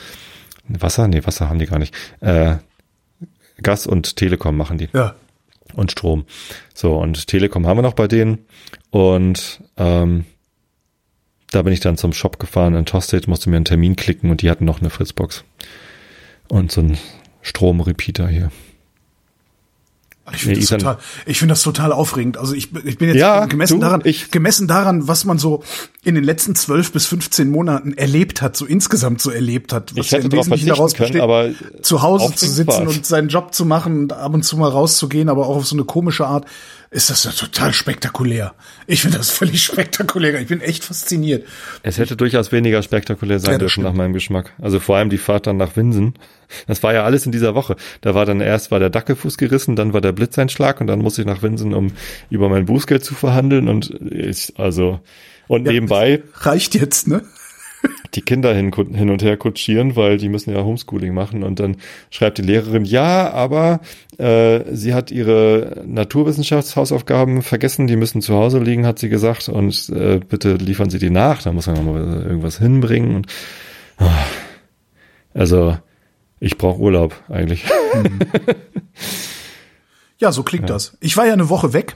Wasser, 0.67 1.07
nee, 1.07 1.25
Wasser 1.25 1.49
haben 1.49 1.59
die 1.59 1.65
gar 1.65 1.79
nicht. 1.79 1.95
Äh, 2.19 2.57
Gas 3.61 3.87
und 3.87 4.15
Telekom 4.15 4.55
machen 4.55 4.77
die. 4.77 4.89
Ja. 4.93 5.15
Und 5.73 5.91
Strom. 5.91 6.25
So, 6.73 6.97
und 6.97 7.27
Telekom 7.27 7.65
haben 7.67 7.77
wir 7.77 7.83
noch 7.83 7.93
bei 7.93 8.07
denen. 8.07 8.39
Und 8.89 9.61
ähm, 9.77 10.25
da 11.51 11.61
bin 11.61 11.73
ich 11.73 11.79
dann 11.79 11.97
zum 11.97 12.13
Shop 12.13 12.39
gefahren 12.39 12.75
in 12.75 12.85
Tosted, 12.85 13.27
musste 13.27 13.49
mir 13.49 13.57
einen 13.57 13.65
Termin 13.65 13.95
klicken 13.95 14.29
und 14.29 14.41
die 14.41 14.49
hatten 14.49 14.65
noch 14.65 14.79
eine 14.79 14.89
Fritzbox. 14.89 15.43
Und 16.49 16.71
so 16.71 16.81
ein 16.81 16.97
Stromrepeater 17.41 18.27
hier. 18.27 18.51
Ich 20.33 20.41
finde 20.43 20.59
das, 20.59 20.69
total, 20.69 20.97
ich 21.25 21.39
finde 21.39 21.53
das 21.53 21.61
total 21.63 21.91
aufregend. 21.91 22.37
Also 22.37 22.53
ich, 22.53 22.69
ich 22.85 22.97
bin 22.97 23.09
jetzt 23.09 23.17
Ja, 23.17 23.45
gemessen 23.45 23.75
du, 23.75 23.79
daran, 23.81 24.01
ich- 24.03 24.31
gemessen 24.31 24.67
daran, 24.67 25.07
was 25.07 25.25
man 25.25 25.37
so 25.37 25.63
in 26.03 26.15
den 26.15 26.23
letzten 26.23 26.55
zwölf 26.55 26.91
bis 26.91 27.05
15 27.07 27.49
Monaten 27.49 27.93
erlebt 27.93 28.41
hat, 28.41 28.55
so 28.55 28.65
insgesamt 28.65 29.21
so 29.21 29.31
erlebt 29.31 29.73
hat. 29.73 29.95
Was 29.97 30.05
Ich 30.07 30.11
hätte 30.11 30.23
im 30.25 30.29
darauf 30.29 30.45
Wesentlichen 30.49 30.75
verzichten 30.75 31.05
können, 31.13 31.21
aber 31.21 31.49
zu 31.81 32.01
Hause 32.01 32.33
zu 32.35 32.47
sitzen 32.47 32.87
und 32.87 33.05
seinen 33.05 33.29
Job 33.29 33.53
zu 33.53 33.65
machen 33.65 34.03
und 34.03 34.13
ab 34.13 34.33
und 34.33 34.43
zu 34.43 34.57
mal 34.57 34.69
rauszugehen, 34.69 35.29
aber 35.29 35.47
auch 35.47 35.57
auf 35.57 35.65
so 35.67 35.75
eine 35.75 35.83
komische 35.85 36.25
Art, 36.27 36.45
ist 36.91 37.09
das 37.09 37.23
ja 37.23 37.31
total 37.31 37.71
spektakulär. 37.73 38.53
Ich 38.87 39.01
finde 39.01 39.17
das 39.17 39.29
völlig 39.29 39.63
spektakulär. 39.63 40.39
Ich 40.41 40.47
bin 40.47 40.59
echt 40.61 40.83
fasziniert. 40.83 41.45
Es 41.83 41.97
hätte 41.99 42.15
durchaus 42.15 42.51
weniger 42.51 42.81
spektakulär 42.81 43.39
sein 43.39 43.53
Ja, 43.53 43.57
dürfen 43.59 43.71
stimmt. 43.73 43.85
nach 43.87 43.93
meinem 43.93 44.13
Geschmack. 44.13 44.53
Also 44.59 44.79
vor 44.79 44.97
allem 44.97 45.09
die 45.11 45.19
Fahrt 45.19 45.45
dann 45.45 45.57
nach 45.57 45.75
Winsen. 45.75 46.15
Das 46.65 46.81
war 46.81 46.93
ja 46.93 47.03
alles 47.03 47.25
in 47.27 47.31
dieser 47.31 47.53
Woche. 47.53 47.75
Da 48.01 48.15
war 48.15 48.25
dann 48.25 48.41
erst 48.41 48.71
war 48.71 48.79
der 48.79 48.89
Dackelfuß 48.89 49.37
gerissen, 49.37 49.75
dann 49.75 49.93
war 49.93 50.01
der 50.01 50.13
Blitzeinschlag 50.13 50.81
und 50.81 50.87
dann 50.87 50.99
musste 50.99 51.21
ich 51.21 51.27
nach 51.27 51.43
Winsen, 51.43 51.75
um 51.75 51.91
über 52.31 52.49
mein 52.49 52.65
Bußgeld 52.65 53.05
zu 53.05 53.13
verhandeln 53.13 53.67
und 53.67 53.93
ich, 54.11 54.53
also, 54.57 54.99
und 55.47 55.65
Ja, 55.67 55.73
nebenbei 55.73 56.23
Reicht 56.33 56.73
jetzt, 56.73 57.07
ne? 57.07 57.21
Die 58.15 58.21
Kinder 58.21 58.53
hin, 58.53 58.73
hin 58.73 59.09
und 59.09 59.21
her 59.21 59.37
kutschieren, 59.37 59.95
weil 59.95 60.17
die 60.17 60.29
müssen 60.29 60.53
ja 60.53 60.63
Homeschooling 60.63 61.13
machen 61.13 61.43
und 61.43 61.59
dann 61.59 61.77
schreibt 62.09 62.37
die 62.37 62.41
Lehrerin, 62.41 62.83
ja, 62.85 63.31
aber 63.31 63.79
äh, 64.17 64.61
sie 64.75 64.93
hat 64.93 65.11
ihre 65.11 65.83
Naturwissenschaftshausaufgaben 65.85 67.41
vergessen, 67.41 67.87
die 67.87 67.95
müssen 67.95 68.21
zu 68.21 68.35
Hause 68.35 68.59
liegen, 68.59 68.85
hat 68.85 68.99
sie 68.99 69.09
gesagt 69.09 69.47
und 69.49 69.89
äh, 69.89 70.19
bitte 70.19 70.55
liefern 70.55 70.89
Sie 70.89 70.99
die 70.99 71.09
nach, 71.09 71.41
da 71.41 71.51
muss 71.51 71.67
man 71.67 71.85
mal 71.85 72.23
irgendwas 72.23 72.57
hinbringen. 72.57 73.15
Und, 73.15 73.27
ah, 73.97 74.09
also 75.33 75.77
ich 76.39 76.57
brauche 76.57 76.79
Urlaub 76.79 77.15
eigentlich. 77.29 77.65
Ja, 80.19 80.31
so 80.33 80.43
klingt 80.43 80.69
das. 80.69 80.97
Ich 80.99 81.15
war 81.15 81.25
ja 81.25 81.33
eine 81.33 81.47
Woche 81.49 81.71
weg. 81.73 81.95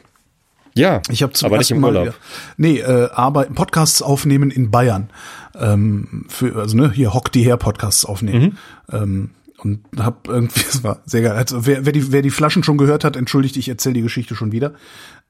ja, 0.76 1.02
Ich 1.10 1.24
habe 1.24 1.34
zum 1.34 1.48
aber 1.48 1.58
nicht 1.58 1.72
ersten 1.72 1.76
im 1.76 1.82
Mal 1.82 1.88
Urlaub. 1.90 2.06
wieder, 2.06 2.16
nee, 2.56 2.80
äh, 2.80 3.10
arbeiten, 3.12 3.54
Podcasts 3.54 4.02
aufnehmen 4.02 4.50
in 4.50 4.72
Bayern. 4.72 5.10
Ähm, 5.56 6.26
für, 6.28 6.56
also 6.56 6.76
ne, 6.76 6.92
hier 6.92 7.14
Hock 7.14 7.32
die 7.32 7.44
her 7.44 7.58
Podcasts 7.58 8.06
aufnehmen. 8.06 8.58
Mhm. 8.90 8.98
Ähm, 8.98 9.30
und 9.58 9.80
hab 9.98 10.28
irgendwie, 10.28 10.62
es 10.70 10.84
war 10.84 11.02
sehr 11.06 11.22
geil. 11.22 11.34
Also 11.34 11.66
wer, 11.66 11.86
wer, 11.86 11.94
die, 11.94 12.12
wer 12.12 12.22
die 12.22 12.32
Flaschen 12.32 12.64
schon 12.64 12.78
gehört 12.78 13.04
hat, 13.04 13.16
entschuldigt, 13.16 13.58
ich 13.58 13.70
erzähle 13.70 13.96
die 13.96 14.02
Geschichte 14.02 14.36
schon 14.36 14.52
wieder. 14.52 14.74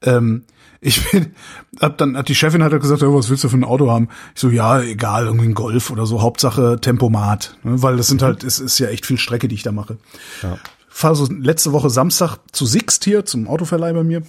Ähm, 0.02 0.44
ich 0.80 1.10
bin, 1.10 1.34
hab 1.80 1.96
dann, 1.98 2.16
hat 2.16 2.28
die 2.28 2.34
Chefin 2.34 2.62
hat 2.62 2.72
halt 2.72 2.82
gesagt, 2.82 3.00
ja, 3.00 3.12
was 3.12 3.30
willst 3.30 3.44
du 3.44 3.48
für 3.48 3.56
ein 3.56 3.64
Auto 3.64 3.90
haben? 3.90 4.08
Ich 4.34 4.40
so, 4.40 4.50
ja, 4.50 4.82
egal, 4.82 5.26
irgendwie 5.26 5.46
ein 5.46 5.54
Golf 5.54 5.90
oder 5.90 6.04
so, 6.04 6.20
Hauptsache 6.20 6.78
Tempomat. 6.80 7.56
Ne, 7.62 7.82
weil 7.82 7.96
das 7.96 8.08
sind 8.08 8.22
halt, 8.22 8.44
es 8.44 8.58
ist 8.58 8.78
ja 8.78 8.88
echt 8.88 9.06
viel 9.06 9.18
Strecke, 9.18 9.48
die 9.48 9.54
ich 9.54 9.62
da 9.62 9.72
mache. 9.72 9.96
Ja. 10.42 10.58
Fahr 10.88 11.14
so 11.14 11.26
letzte 11.30 11.72
Woche 11.72 11.90
Samstag 11.90 12.38
zu 12.52 12.66
Sixt 12.66 13.04
hier, 13.04 13.24
zum 13.24 13.48
Autoverleih 13.48 13.92
bei 13.92 14.04
mir. 14.04 14.22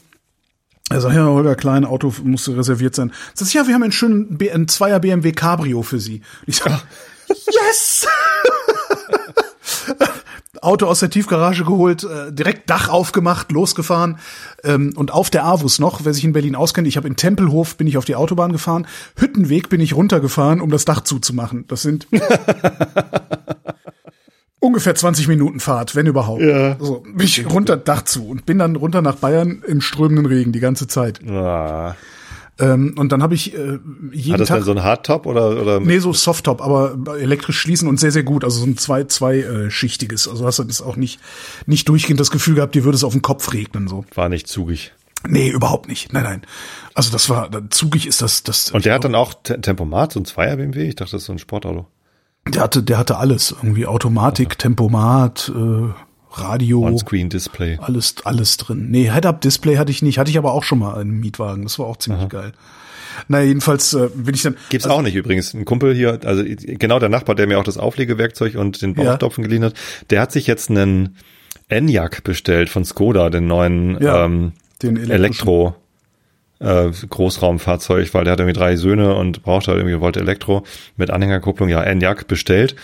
Er 0.90 1.02
sagt, 1.02 1.16
ja, 1.16 1.26
Holger 1.26 1.56
Klein, 1.56 1.84
Auto 1.84 2.14
musste 2.24 2.56
reserviert 2.56 2.96
sein. 2.96 3.12
Sagt, 3.34 3.54
ja, 3.54 3.68
wir 3.68 3.74
haben 3.74 3.84
einen 3.84 3.92
schönen 3.92 4.38
B 4.38 4.52
ein 4.52 4.68
Zweier 4.68 5.00
BMW 5.00 5.32
Cabrio 5.32 5.82
für 5.82 6.00
Sie. 6.00 6.22
Und 6.42 6.48
ich 6.48 6.58
sag, 6.58 6.86
yes! 7.28 8.08
Auto 10.62 10.88
aus 10.88 11.00
der 11.00 11.10
Tiefgarage 11.10 11.64
geholt, 11.64 12.04
äh, 12.04 12.32
direkt 12.32 12.70
Dach 12.70 12.90
aufgemacht, 12.90 13.52
losgefahren 13.52 14.18
ähm, 14.64 14.94
und 14.96 15.12
auf 15.12 15.30
der 15.30 15.46
Avus 15.46 15.80
noch, 15.80 16.06
wer 16.06 16.14
sich 16.14 16.24
in 16.24 16.34
Berlin 16.34 16.56
auskennt, 16.56 16.88
ich 16.88 16.98
habe 16.98 17.08
in 17.08 17.16
Tempelhof 17.16 17.78
bin 17.78 17.86
ich 17.86 17.98
auf 17.98 18.06
die 18.06 18.16
Autobahn 18.16 18.52
gefahren, 18.52 18.88
Hüttenweg 19.16 19.70
bin 19.70 19.80
ich 19.80 19.96
runtergefahren, 19.96 20.62
um 20.62 20.72
das 20.72 20.86
Dach 20.86 21.02
zuzumachen. 21.02 21.66
Das 21.68 21.84
sind 21.84 22.08
ungefähr 24.76 24.94
20 24.94 25.30
Minuten 25.30 25.62
Fahrt, 25.62 25.96
wenn 25.96 26.06
überhaupt. 26.06 26.42
Ja. 26.42 26.76
So, 26.80 27.00
bin 27.00 27.26
ich 27.26 27.50
runter 27.50 27.78
Dach 27.78 28.04
zu 28.04 28.28
und 28.28 28.46
bin 28.46 28.60
dann 28.60 28.76
runter 28.76 29.02
nach 29.02 29.16
Bayern 29.16 29.64
im 29.66 29.80
strömenden 29.80 30.26
Regen 30.26 30.52
die 30.52 30.60
ganze 30.60 30.86
Zeit. 30.88 31.22
Ah. 31.28 31.96
Ähm, 32.60 32.96
und 32.98 33.12
dann 33.12 33.24
habe 33.24 33.36
ich 33.36 33.54
äh, 33.54 33.80
jeden 34.12 34.34
Hat 34.34 34.40
das 34.42 34.48
Tag 34.50 34.58
denn 34.58 34.66
so 34.66 34.72
ein 34.72 34.84
Hardtop 34.84 35.26
oder, 35.26 35.62
oder 35.62 35.80
Nee, 35.80 36.00
so 36.00 36.12
Softtop, 36.14 36.62
aber 36.62 36.98
elektrisch 37.18 37.58
schließen 37.60 37.88
und 37.88 38.00
sehr, 38.00 38.12
sehr 38.12 38.24
gut. 38.24 38.44
Also 38.44 38.60
so 38.60 38.66
ein 38.66 38.78
zwei, 38.78 39.06
zwei 39.06 39.38
äh, 39.40 39.70
schichtiges. 39.72 40.28
Also 40.28 40.46
hast 40.46 40.60
du 40.60 40.64
das 40.64 40.82
auch 40.82 40.96
nicht, 40.98 41.20
nicht 41.66 41.88
durchgehend 41.90 42.20
das 42.20 42.32
Gefühl 42.32 42.56
gehabt, 42.56 42.76
dir 42.76 42.84
würde 42.84 42.96
es 42.98 43.04
auf 43.06 43.14
den 43.14 43.22
Kopf 43.22 43.54
regnen, 43.54 43.88
so. 43.88 44.04
war 44.14 44.28
nicht 44.30 44.48
zugig? 44.48 44.94
Nee, 45.28 45.50
überhaupt 45.50 45.88
nicht. 45.88 46.14
Nein, 46.14 46.24
nein. 46.24 46.42
Also 46.94 47.12
das 47.12 47.30
war, 47.30 47.50
zugig 47.72 48.08
ist 48.08 48.22
das, 48.22 48.44
das. 48.44 48.72
Und 48.72 48.86
der 48.86 48.94
hat 48.94 49.04
dann 49.06 49.16
auch 49.16 49.34
Te- 49.34 49.60
Tempomat, 49.60 50.12
so 50.14 50.20
ein 50.20 50.26
Zweier 50.26 50.56
BMW? 50.58 50.88
Ich 50.90 50.96
dachte, 50.96 51.14
das 51.14 51.22
ist 51.24 51.28
so 51.28 51.34
ein 51.34 51.40
Sportauto. 51.40 51.88
Der 52.54 52.62
hatte, 52.62 52.84
der 52.84 52.98
hatte 52.98 53.18
alles. 53.18 53.52
Irgendwie 53.52 53.86
Automatik, 53.86 54.58
Tempomat, 54.58 55.52
äh, 55.56 55.90
Radio. 56.32 56.82
On-Screen-Display. 56.86 57.80
Alles, 57.82 58.16
alles 58.24 58.58
drin. 58.58 58.92
Nee, 58.92 59.10
Head-Up-Display 59.12 59.78
hatte 59.78 59.92
ich 59.92 60.02
nicht. 60.02 60.20
Hatte 60.20 60.30
ich 60.30 60.38
aber 60.38 60.54
auch 60.54 60.64
schon 60.64 60.80
mal 60.80 60.96
einen 61.00 61.20
Mietwagen. 61.20 61.64
Das 61.64 61.80
war 61.80 61.86
auch 61.88 61.98
ziemlich 61.98 62.28
geil. 62.30 62.52
Na, 63.30 63.42
jedenfalls 63.42 63.94
äh, 63.94 64.10
bin 64.14 64.36
ich 64.36 64.42
dann. 64.42 64.58
Gibt's 64.70 64.86
auch 64.88 65.02
nicht 65.02 65.16
übrigens. 65.16 65.54
Ein 65.54 65.64
Kumpel 65.64 65.96
hier, 65.96 66.20
also 66.26 66.44
genau 66.46 67.00
der 67.00 67.08
Nachbar, 67.08 67.36
der 67.36 67.48
mir 67.48 67.58
auch 67.58 67.64
das 67.64 67.78
Auflegewerkzeug 67.78 68.56
und 68.56 68.82
den 68.82 68.94
Ja. 68.96 69.04
Bauchtopfen 69.12 69.44
geliehen 69.44 69.64
hat, 69.64 69.74
der 70.10 70.22
hat 70.22 70.34
sich 70.34 70.48
jetzt 70.48 70.70
einen 70.70 71.16
Enyaq 71.70 72.24
bestellt 72.24 72.70
von 72.70 72.84
Skoda, 72.84 73.30
den 73.30 73.48
neuen 73.48 73.98
Ja, 74.02 74.26
ähm, 74.26 74.52
den. 74.84 75.10
Elektro 75.10 75.76
äh, 76.60 76.90
Großraumfahrzeug, 77.10 78.14
weil 78.14 78.24
der 78.24 78.34
hat 78.34 78.40
irgendwie 78.40 78.58
drei 78.58 78.76
Söhne 78.76 79.16
und 79.16 79.44
braucht 79.44 79.68
halt 79.68 79.78
irgendwie, 79.78 80.00
wollte 80.00 80.20
Elektro 80.20 80.64
mit 80.98 81.12
Anhängerkupplung, 81.12 81.70
ja, 81.70 81.82
Enyaq 81.84 82.28
bestellt. 82.28 82.76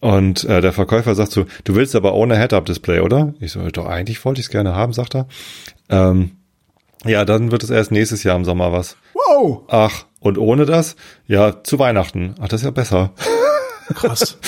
Und 0.00 0.44
äh, 0.44 0.60
der 0.60 0.72
Verkäufer 0.72 1.14
sagt 1.14 1.32
so, 1.32 1.46
du 1.64 1.74
willst 1.74 1.96
aber 1.96 2.14
ohne 2.14 2.38
Head-Up-Display, 2.38 3.00
oder? 3.00 3.34
Ich 3.40 3.52
so, 3.52 3.68
doch, 3.70 3.86
eigentlich 3.86 4.24
wollte 4.24 4.40
ich 4.40 4.46
es 4.46 4.50
gerne 4.50 4.74
haben, 4.74 4.92
sagt 4.92 5.16
er. 5.16 5.26
Ähm, 5.88 6.32
ja, 7.04 7.24
dann 7.24 7.50
wird 7.50 7.62
es 7.62 7.70
erst 7.70 7.92
nächstes 7.92 8.22
Jahr 8.22 8.36
im 8.36 8.44
Sommer 8.44 8.72
was. 8.72 8.96
Wow! 9.14 9.62
Ach, 9.68 10.06
und 10.20 10.38
ohne 10.38 10.66
das? 10.66 10.96
Ja, 11.26 11.62
zu 11.62 11.78
Weihnachten. 11.78 12.34
Ach, 12.40 12.48
das 12.48 12.60
ist 12.60 12.64
ja 12.66 12.70
besser. 12.70 13.12
Krass. 13.94 14.38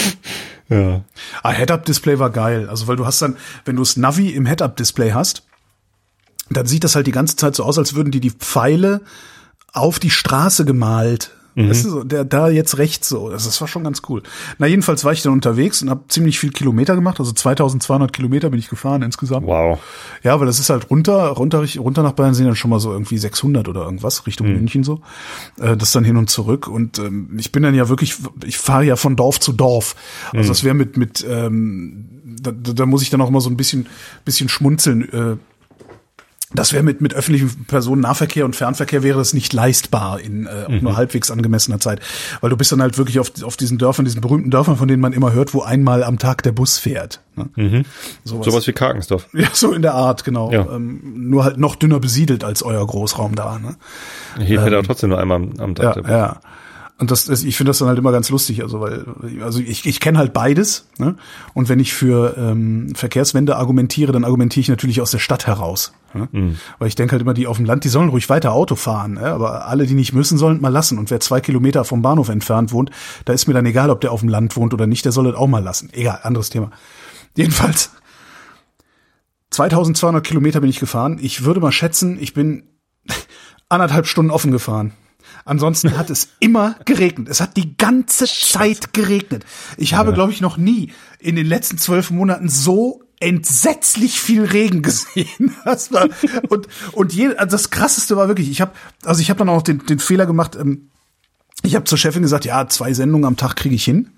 Ja. 0.70 1.00
Ah, 1.42 1.52
Head-Up-Display 1.52 2.18
war 2.18 2.28
geil. 2.28 2.68
Also, 2.68 2.88
weil 2.88 2.96
du 2.96 3.06
hast 3.06 3.22
dann, 3.22 3.38
wenn 3.64 3.76
du 3.76 3.82
das 3.82 3.96
Navi 3.96 4.28
im 4.28 4.44
Head-Up-Display 4.44 5.12
hast, 5.12 5.47
dann 6.50 6.66
sieht 6.66 6.84
das 6.84 6.94
halt 6.94 7.06
die 7.06 7.12
ganze 7.12 7.36
Zeit 7.36 7.54
so 7.54 7.64
aus, 7.64 7.78
als 7.78 7.94
würden 7.94 8.10
die 8.10 8.20
die 8.20 8.30
Pfeile 8.30 9.00
auf 9.72 9.98
die 9.98 10.10
Straße 10.10 10.64
gemalt. 10.64 11.32
Weißt 11.66 11.86
du, 11.86 11.90
so, 11.90 12.04
der 12.04 12.24
da 12.24 12.48
jetzt 12.48 12.78
rechts 12.78 13.08
so. 13.08 13.30
Das, 13.30 13.44
das 13.44 13.60
war 13.60 13.66
schon 13.66 13.82
ganz 13.82 14.02
cool. 14.08 14.22
Na, 14.58 14.68
jedenfalls 14.68 15.04
war 15.04 15.12
ich 15.12 15.22
dann 15.22 15.32
unterwegs 15.32 15.82
und 15.82 15.90
habe 15.90 16.02
ziemlich 16.06 16.38
viel 16.38 16.50
Kilometer 16.50 16.94
gemacht. 16.94 17.18
Also 17.18 17.32
2200 17.32 18.12
Kilometer 18.12 18.50
bin 18.50 18.60
ich 18.60 18.68
gefahren 18.68 19.02
insgesamt. 19.02 19.44
Wow. 19.44 19.80
Ja, 20.22 20.38
weil 20.38 20.46
das 20.46 20.60
ist 20.60 20.70
halt 20.70 20.88
runter, 20.88 21.26
runter, 21.30 21.64
runter 21.78 22.04
nach 22.04 22.12
Bayern 22.12 22.34
sind 22.34 22.46
dann 22.46 22.54
schon 22.54 22.70
mal 22.70 22.78
so 22.78 22.92
irgendwie 22.92 23.18
600 23.18 23.66
oder 23.68 23.82
irgendwas 23.82 24.24
Richtung 24.28 24.46
München 24.46 24.84
so. 24.84 25.00
Äh, 25.60 25.76
das 25.76 25.90
dann 25.90 26.04
hin 26.04 26.16
und 26.16 26.30
zurück 26.30 26.68
und 26.68 27.00
ähm, 27.00 27.30
ich 27.38 27.50
bin 27.50 27.64
dann 27.64 27.74
ja 27.74 27.88
wirklich, 27.88 28.14
ich 28.44 28.58
fahre 28.58 28.84
ja 28.84 28.94
von 28.94 29.16
Dorf 29.16 29.40
zu 29.40 29.52
Dorf. 29.52 29.96
Also 30.32 30.50
das 30.50 30.62
wäre 30.62 30.74
mit 30.74 30.96
mit, 30.96 31.26
ähm, 31.28 32.08
da, 32.40 32.52
da 32.52 32.72
da 32.72 32.86
muss 32.86 33.02
ich 33.02 33.10
dann 33.10 33.20
auch 33.20 33.30
mal 33.30 33.40
so 33.40 33.50
ein 33.50 33.56
bisschen 33.56 33.86
bisschen 34.24 34.48
schmunzeln. 34.48 35.12
Äh, 35.12 35.36
das 36.54 36.72
wäre 36.72 36.82
mit, 36.82 37.00
mit 37.02 37.12
öffentlichem 37.12 37.66
Personennahverkehr 37.66 38.44
und 38.46 38.56
Fernverkehr 38.56 39.02
wäre 39.02 39.18
das 39.18 39.34
nicht 39.34 39.52
leistbar 39.52 40.18
in 40.20 40.46
äh, 40.46 40.64
auch 40.66 40.80
nur 40.80 40.96
halbwegs 40.96 41.30
angemessener 41.30 41.78
Zeit. 41.78 42.00
Weil 42.40 42.48
du 42.48 42.56
bist 42.56 42.72
dann 42.72 42.80
halt 42.80 42.96
wirklich 42.96 43.20
auf, 43.20 43.30
auf 43.42 43.58
diesen 43.58 43.76
Dörfern, 43.76 44.06
diesen 44.06 44.22
berühmten 44.22 44.50
Dörfern, 44.50 44.76
von 44.76 44.88
denen 44.88 45.02
man 45.02 45.12
immer 45.12 45.32
hört, 45.32 45.52
wo 45.52 45.60
einmal 45.60 46.02
am 46.02 46.18
Tag 46.18 46.42
der 46.42 46.52
Bus 46.52 46.78
fährt. 46.78 47.20
Ne? 47.36 47.84
Sowas. 48.24 48.46
Sowas 48.46 48.66
wie 48.66 48.72
Karkensdorf. 48.72 49.28
Ja, 49.34 49.48
so 49.52 49.72
in 49.72 49.82
der 49.82 49.94
Art, 49.94 50.24
genau. 50.24 50.50
Ja. 50.50 50.66
Ähm, 50.72 51.00
nur 51.28 51.44
halt 51.44 51.58
noch 51.58 51.76
dünner 51.76 52.00
besiedelt 52.00 52.44
als 52.44 52.62
euer 52.62 52.84
Großraum 52.84 53.34
da. 53.34 53.58
Ne? 53.58 53.76
Hier 54.44 54.60
fährt 54.60 54.72
er 54.72 54.82
trotzdem 54.82 55.10
nur 55.10 55.18
einmal 55.18 55.36
am, 55.36 55.52
am 55.58 55.74
Tag. 55.74 55.84
Ja, 55.84 55.92
der 55.92 56.02
Bus. 56.02 56.10
ja. 56.10 56.40
Und 57.00 57.12
das, 57.12 57.26
das 57.26 57.44
ich 57.44 57.56
finde 57.56 57.70
das 57.70 57.78
dann 57.78 57.86
halt 57.86 57.98
immer 57.98 58.10
ganz 58.10 58.28
lustig, 58.28 58.62
also 58.62 58.80
weil 58.80 59.04
also 59.40 59.60
ich, 59.60 59.86
ich 59.86 60.00
kenne 60.00 60.18
halt 60.18 60.32
beides, 60.32 60.88
ne? 60.98 61.14
Und 61.54 61.68
wenn 61.68 61.78
ich 61.78 61.94
für 61.94 62.36
ähm, 62.36 62.92
Verkehrswende 62.96 63.56
argumentiere, 63.56 64.10
dann 64.10 64.24
argumentiere 64.24 64.62
ich 64.62 64.68
natürlich 64.68 65.00
aus 65.00 65.12
der 65.12 65.20
Stadt 65.20 65.46
heraus, 65.46 65.92
ne? 66.12 66.28
weil 66.80 66.88
ich 66.88 66.96
denke 66.96 67.12
halt 67.12 67.22
immer, 67.22 67.34
die 67.34 67.46
auf 67.46 67.56
dem 67.56 67.66
Land, 67.66 67.84
die 67.84 67.88
sollen 67.88 68.08
ruhig 68.08 68.28
weiter 68.28 68.52
Auto 68.52 68.74
fahren, 68.74 69.14
ne? 69.14 69.26
aber 69.26 69.68
alle, 69.68 69.86
die 69.86 69.94
nicht 69.94 70.12
müssen, 70.12 70.38
sollen 70.38 70.60
mal 70.60 70.70
lassen. 70.70 70.98
Und 70.98 71.12
wer 71.12 71.20
zwei 71.20 71.40
Kilometer 71.40 71.84
vom 71.84 72.02
Bahnhof 72.02 72.30
entfernt 72.30 72.72
wohnt, 72.72 72.90
da 73.26 73.32
ist 73.32 73.46
mir 73.46 73.54
dann 73.54 73.66
egal, 73.66 73.90
ob 73.90 74.00
der 74.00 74.10
auf 74.10 74.20
dem 74.20 74.28
Land 74.28 74.56
wohnt 74.56 74.74
oder 74.74 74.88
nicht, 74.88 75.04
der 75.04 75.12
soll 75.12 75.26
das 75.26 75.36
auch 75.36 75.46
mal 75.46 75.62
lassen. 75.62 75.90
Egal, 75.92 76.18
anderes 76.24 76.50
Thema. 76.50 76.72
Jedenfalls 77.36 77.92
2200 79.50 80.26
Kilometer 80.26 80.60
bin 80.60 80.70
ich 80.70 80.80
gefahren. 80.80 81.18
Ich 81.20 81.44
würde 81.44 81.60
mal 81.60 81.72
schätzen, 81.72 82.18
ich 82.20 82.34
bin 82.34 82.64
anderthalb 83.68 84.06
Stunden 84.06 84.32
offen 84.32 84.50
gefahren. 84.50 84.92
Ansonsten 85.44 85.96
hat 85.96 86.10
es 86.10 86.28
immer 86.40 86.76
geregnet. 86.84 87.28
Es 87.28 87.40
hat 87.40 87.56
die 87.56 87.76
ganze 87.76 88.26
Zeit 88.26 88.92
geregnet. 88.92 89.44
Ich 89.76 89.94
habe, 89.94 90.12
glaube 90.12 90.32
ich, 90.32 90.40
noch 90.40 90.56
nie 90.56 90.92
in 91.18 91.36
den 91.36 91.46
letzten 91.46 91.78
zwölf 91.78 92.10
Monaten 92.10 92.48
so 92.48 93.02
entsetzlich 93.20 94.20
viel 94.20 94.44
Regen 94.44 94.82
gesehen. 94.82 95.54
Das 95.64 95.92
war, 95.92 96.08
und 96.48 96.68
und 96.92 97.12
je, 97.12 97.34
also 97.34 97.56
das 97.56 97.70
krasseste 97.70 98.16
war 98.16 98.28
wirklich, 98.28 98.50
ich 98.50 98.60
habe 98.60 98.72
also 99.04 99.20
ich 99.20 99.30
habe 99.30 99.38
dann 99.38 99.48
auch 99.48 99.62
den, 99.62 99.84
den 99.86 99.98
Fehler 99.98 100.26
gemacht, 100.26 100.56
ähm, 100.56 100.90
ich 101.62 101.74
habe 101.74 101.84
zur 101.84 101.98
Chefin 101.98 102.22
gesagt, 102.22 102.44
ja, 102.44 102.68
zwei 102.68 102.92
Sendungen 102.94 103.26
am 103.26 103.36
Tag 103.36 103.56
kriege 103.56 103.74
ich 103.74 103.84
hin. 103.84 104.10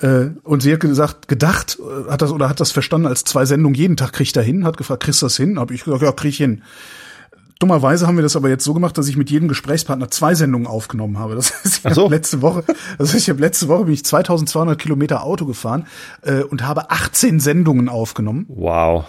Äh, 0.00 0.30
und 0.42 0.62
sie 0.62 0.72
hat 0.72 0.80
gesagt, 0.80 1.28
gedacht, 1.28 1.78
äh, 1.80 2.10
hat 2.10 2.22
das 2.22 2.30
oder 2.30 2.48
hat 2.48 2.60
das 2.60 2.70
verstanden 2.70 3.06
als 3.06 3.24
zwei 3.24 3.46
Sendungen 3.46 3.74
jeden 3.74 3.96
Tag 3.96 4.12
kriegt 4.12 4.36
er 4.36 4.42
hin, 4.42 4.64
hat 4.64 4.76
gefragt, 4.76 5.02
kriegst 5.02 5.22
du 5.22 5.26
das 5.26 5.36
hin? 5.36 5.58
Hab 5.58 5.70
ich 5.70 5.84
gesagt, 5.84 6.02
ja, 6.02 6.12
krieg 6.12 6.30
ich 6.30 6.36
hin. 6.36 6.62
Dummerweise 7.58 8.06
haben 8.06 8.16
wir 8.16 8.22
das 8.22 8.36
aber 8.36 8.50
jetzt 8.50 8.64
so 8.64 8.74
gemacht, 8.74 8.98
dass 8.98 9.08
ich 9.08 9.16
mit 9.16 9.30
jedem 9.30 9.48
Gesprächspartner 9.48 10.10
zwei 10.10 10.34
Sendungen 10.34 10.66
aufgenommen 10.66 11.18
habe. 11.18 11.34
Das 11.34 11.52
heißt, 11.64 11.86
ich 11.86 11.94
so. 11.94 12.04
habe 12.04 12.14
letzte 12.14 12.42
Woche, 12.42 12.64
das 12.98 13.14
heißt, 13.14 13.22
ich 13.22 13.30
habe 13.30 13.40
letzte 13.40 13.68
Woche 13.68 13.84
bin 13.84 13.94
ich 13.94 14.04
2200 14.04 14.78
Kilometer 14.78 15.22
Auto 15.22 15.46
gefahren 15.46 15.86
äh, 16.22 16.42
und 16.42 16.66
habe 16.66 16.90
18 16.90 17.40
Sendungen 17.40 17.88
aufgenommen. 17.88 18.44
Wow. 18.48 19.06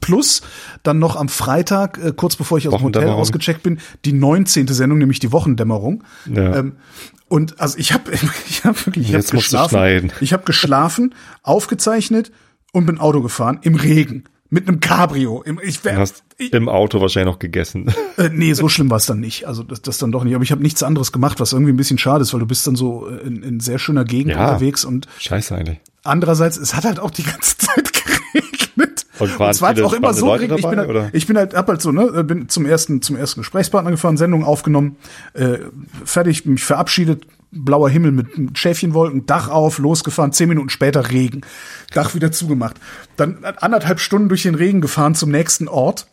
Plus 0.00 0.40
dann 0.82 0.98
noch 0.98 1.14
am 1.16 1.28
Freitag, 1.28 1.98
äh, 2.02 2.12
kurz 2.16 2.36
bevor 2.36 2.56
ich 2.56 2.68
aus 2.68 2.76
dem 2.76 2.84
Hotel 2.84 3.08
ausgecheckt 3.10 3.62
bin, 3.62 3.80
die 4.06 4.14
19. 4.14 4.66
Sendung, 4.68 4.96
nämlich 4.96 5.18
die 5.18 5.30
Wochendämmerung. 5.30 6.04
Ja. 6.32 6.56
Ähm, 6.56 6.76
und 7.28 7.60
also 7.60 7.76
ich 7.76 7.92
habe 7.92 8.12
ich 8.48 8.64
hab 8.64 8.86
wirklich 8.86 9.10
ich 9.10 9.14
hab 9.14 9.30
geschlafen. 9.30 10.10
Ich 10.20 10.32
habe 10.32 10.44
geschlafen, 10.44 11.14
aufgezeichnet 11.42 12.32
und 12.72 12.86
bin 12.86 12.98
Auto 12.98 13.20
gefahren 13.20 13.58
im 13.60 13.74
Regen 13.74 14.24
mit 14.52 14.68
einem 14.68 14.80
Cabrio. 14.80 15.42
Im, 15.42 15.58
ich 15.64 15.78
Du 15.78 15.84
wär, 15.86 15.96
hast 15.96 16.22
ich, 16.36 16.52
im 16.52 16.68
Auto 16.68 17.00
wahrscheinlich 17.00 17.32
noch 17.32 17.38
gegessen. 17.38 17.86
äh, 18.18 18.28
nee, 18.30 18.52
so 18.52 18.68
schlimm 18.68 18.90
war 18.90 18.98
es 18.98 19.06
dann 19.06 19.18
nicht. 19.18 19.46
Also 19.48 19.62
das, 19.62 19.80
das 19.80 19.96
dann 19.96 20.12
doch 20.12 20.24
nicht. 20.24 20.34
Aber 20.34 20.44
ich 20.44 20.52
habe 20.52 20.62
nichts 20.62 20.82
anderes 20.82 21.10
gemacht, 21.10 21.40
was 21.40 21.54
irgendwie 21.54 21.72
ein 21.72 21.76
bisschen 21.76 21.96
schade 21.96 22.20
ist, 22.22 22.34
weil 22.34 22.40
du 22.40 22.46
bist 22.46 22.66
dann 22.66 22.76
so 22.76 23.08
äh, 23.08 23.26
in, 23.26 23.42
in 23.42 23.60
sehr 23.60 23.78
schöner 23.78 24.04
Gegend 24.04 24.34
Ja. 24.34 24.44
unterwegs 24.50 24.84
und 24.84 25.08
Scheiße 25.18 25.54
eigentlich. 25.56 25.80
andererseits, 26.04 26.58
es 26.58 26.74
hat 26.74 26.84
halt 26.84 27.00
auch 27.00 27.10
die 27.10 27.22
ganze 27.22 27.56
Zeit 27.58 27.92
geregnet. 27.94 29.06
Und 29.18 29.38
war 29.38 29.54
halt 29.54 29.80
auch 29.82 29.92
immer 29.94 30.12
so 30.12 30.26
Leute 30.26 30.48
geregnet. 30.48 30.58
Ich 30.58 30.68
bin, 30.68 30.76
dabei, 30.76 30.76
halt, 30.76 30.90
oder? 30.90 31.10
ich 31.14 31.26
bin 31.26 31.36
halt, 31.38 31.54
hab 31.54 31.68
halt 31.68 31.80
so, 31.80 31.90
ne, 31.90 32.22
bin 32.24 32.48
zum 32.50 32.66
ersten, 32.66 33.00
zum 33.00 33.16
ersten 33.16 33.40
Gesprächspartner 33.40 33.90
gefahren, 33.90 34.18
Sendung 34.18 34.44
aufgenommen, 34.44 34.96
äh, 35.32 35.58
fertig, 36.04 36.44
mich 36.44 36.62
verabschiedet, 36.64 37.26
blauer 37.52 37.90
Himmel 37.90 38.12
mit 38.12 38.58
Schäfchenwolken, 38.58 39.26
Dach 39.26 39.48
auf, 39.48 39.78
losgefahren, 39.78 40.32
zehn 40.32 40.48
Minuten 40.48 40.70
später 40.70 41.10
Regen, 41.10 41.42
Dach 41.92 42.14
wieder 42.14 42.32
zugemacht. 42.32 42.76
Dann 43.16 43.44
anderthalb 43.44 44.00
Stunden 44.00 44.28
durch 44.28 44.42
den 44.42 44.54
Regen 44.54 44.80
gefahren 44.80 45.14
zum 45.14 45.30
nächsten 45.30 45.68
Ort. 45.68 46.06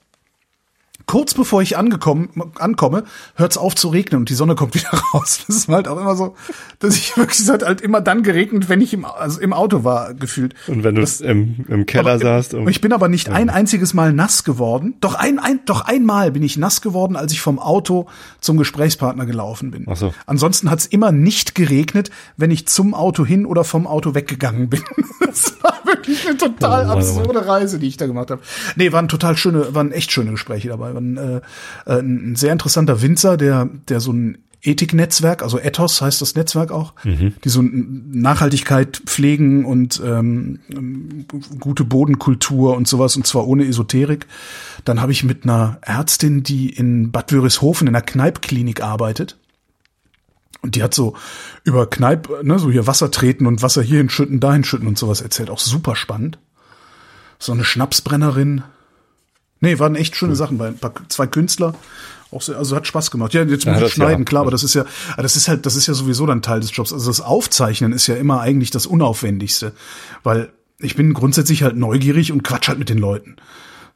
Kurz 1.10 1.34
bevor 1.34 1.64
ich 1.64 1.76
angekommen, 1.76 2.30
ankomme, 2.60 3.04
hört's 3.34 3.58
auf 3.58 3.74
zu 3.74 3.88
regnen 3.88 4.20
und 4.22 4.30
die 4.30 4.36
Sonne 4.36 4.54
kommt 4.54 4.76
wieder 4.76 4.92
raus. 5.12 5.40
Das 5.48 5.56
ist 5.56 5.68
halt 5.68 5.88
auch 5.88 6.00
immer 6.00 6.16
so, 6.16 6.36
dass 6.78 6.96
ich 6.96 7.18
wirklich, 7.18 7.40
es 7.40 7.50
hat 7.50 7.64
halt 7.66 7.82
immer 7.82 8.00
dann 8.00 8.22
geregnet, 8.22 8.70
wenn 8.70 8.80
ich 8.80 8.94
im, 8.94 9.06
also 9.06 9.42
im 9.42 9.52
Auto 9.52 9.84
war, 9.84 10.14
gefühlt. 10.14 10.54
Und 10.68 10.84
wenn 10.84 10.94
du 10.94 11.02
im, 11.24 11.66
im 11.68 11.88
Keller 11.88 12.12
Aber- 12.12 12.20
saßt 12.20 12.54
und 12.54 12.70
ich 12.70 12.80
bin 12.80 12.94
aber 12.94 13.08
nicht 13.10 13.28
ein 13.30 13.50
einziges 13.50 13.96
Mal 13.96 14.14
nass 14.14 14.44
geworden. 14.44 14.98
Doch 15.02 15.16
ein, 15.16 15.40
ein, 15.40 15.62
doch 15.66 15.82
einmal 15.82 16.32
bin 16.32 16.44
ich 16.44 16.58
nass 16.58 16.80
geworden, 16.82 17.16
als 17.16 17.32
ich 17.34 17.42
vom 17.42 17.58
Auto 17.58 18.06
zum 18.40 18.58
Gesprächspartner 18.58 19.26
gelaufen 19.26 19.72
bin. 19.72 19.86
Ach 19.90 19.98
so. 19.98 20.14
Ansonsten 20.28 20.70
hat's 20.70 20.86
immer 20.86 21.12
nicht 21.12 21.56
geregnet, 21.56 22.12
wenn 22.38 22.52
ich 22.52 22.68
zum 22.68 22.94
Auto 22.94 23.26
hin 23.26 23.48
oder 23.48 23.64
vom 23.64 23.88
Auto 23.88 24.14
weggegangen 24.14 24.70
bin. 24.70 24.84
Das 25.30 25.54
war 25.62 25.76
wirklich 25.86 26.28
eine 26.28 26.38
total 26.38 26.88
Oh 26.88 26.94
absurde 26.94 27.46
Reise, 27.46 27.78
die 27.78 27.88
ich 27.88 27.98
da 27.98 28.08
gemacht 28.08 28.32
habe. 28.32 28.42
Nee, 28.76 28.92
waren 28.92 29.08
total 29.08 29.38
schöne, 29.38 29.76
waren 29.76 29.92
echt 29.92 30.12
schöne 30.12 30.32
Gespräche 30.32 30.68
dabei. 30.70 30.92
Waren, 31.00 31.42
äh, 31.86 32.00
ein 32.00 32.36
sehr 32.36 32.52
interessanter 32.52 33.02
Winzer, 33.02 33.38
der, 33.38 33.70
der 33.88 34.00
so 34.00 34.12
ein 34.12 34.38
Ethiknetzwerk, 34.62 35.42
also 35.42 35.58
Ethos 35.58 36.02
heißt 36.02 36.22
das 36.22 36.36
Netzwerk 36.36 36.72
auch, 36.72 36.94
die 37.46 37.50
so 37.50 37.62
Nachhaltigkeit 37.64 39.02
pflegen 39.06 39.64
und 39.64 40.02
ähm, 40.04 40.60
gute 41.60 41.86
Bodenkultur 41.86 42.76
und 42.76 42.86
sowas 42.86 43.16
und 43.16 43.26
zwar 43.26 43.48
ohne 43.48 43.66
Esoterik. 43.66 44.28
Dann 44.84 45.02
habe 45.02 45.14
ich 45.14 45.24
mit 45.24 45.46
einer 45.46 45.78
Ärztin, 45.82 46.44
die 46.44 46.70
in 46.70 47.12
Bad 47.12 47.32
Wörishofen 47.32 47.88
in 47.88 47.96
einer 47.96 48.06
Kneippklinik 48.06 48.84
arbeitet. 48.84 49.38
Und 50.62 50.76
die 50.76 50.84
hat 50.84 50.94
so 50.94 51.16
über 51.64 51.90
Kneipp, 51.90 52.44
ne, 52.44 52.60
so 52.60 52.70
hier 52.70 52.86
Wasser 52.86 53.12
treten 53.12 53.46
und 53.46 53.62
Wasser 53.62 53.82
hier 53.82 54.00
hinschütten, 54.00 54.42
dahin 54.42 54.66
schütten 54.66 54.88
und 54.90 54.98
sowas 54.98 55.22
erzählt. 55.22 55.50
Auch 55.50 55.60
super 55.60 55.96
spannend. 55.96 56.38
So 57.38 57.54
eine 57.54 57.64
Schnapsbrennerin. 57.64 58.64
Nee, 59.62 59.80
waren 59.80 59.96
echt 59.96 60.16
schöne 60.16 60.36
Sachen 60.36 60.58
bei 60.58 60.68
ein 60.68 60.78
paar, 60.78 60.94
zwei 61.10 61.28
Künstler. 61.28 61.74
Auch 62.32 62.42
sehr, 62.42 62.58
also 62.58 62.76
hat 62.76 62.86
Spaß 62.86 63.12
gemacht. 63.12 63.34
Ja, 63.34 63.44
jetzt 63.44 63.66
muss 63.66 63.80
Ja, 63.80 63.86
ich 63.86 63.94
schneiden, 63.94 64.22
ja. 64.22 64.26
klar, 64.26 64.44
aber 64.44 64.52
das 64.52 64.64
ist 64.64 64.76
ja, 64.76 64.86
das 65.18 65.36
ist 65.36 65.48
halt, 65.48 65.66
das 65.66 65.76
ist 65.76 65.88
ja 65.88 65.94
sowieso 65.94 66.26
dann 66.26 66.42
Teil 66.42 66.60
des 66.60 66.76
Jobs. 66.76 66.94
Also 66.94 67.10
das 67.10 67.22
Aufzeichnen 67.22 67.92
ist 67.92 68.08
ja 68.08 68.16
immer 68.16 68.40
eigentlich 68.42 68.70
das 68.70 68.86
Unaufwendigste. 68.86 69.74
Weil 70.24 70.50
ich 70.80 70.96
bin 70.96 71.14
grundsätzlich 71.14 71.64
halt 71.64 71.76
neugierig 71.76 72.32
und 72.32 72.44
quatsch 72.44 72.68
halt 72.68 72.80
mit 72.80 72.90
den 72.90 73.00
Leuten. 73.00 73.36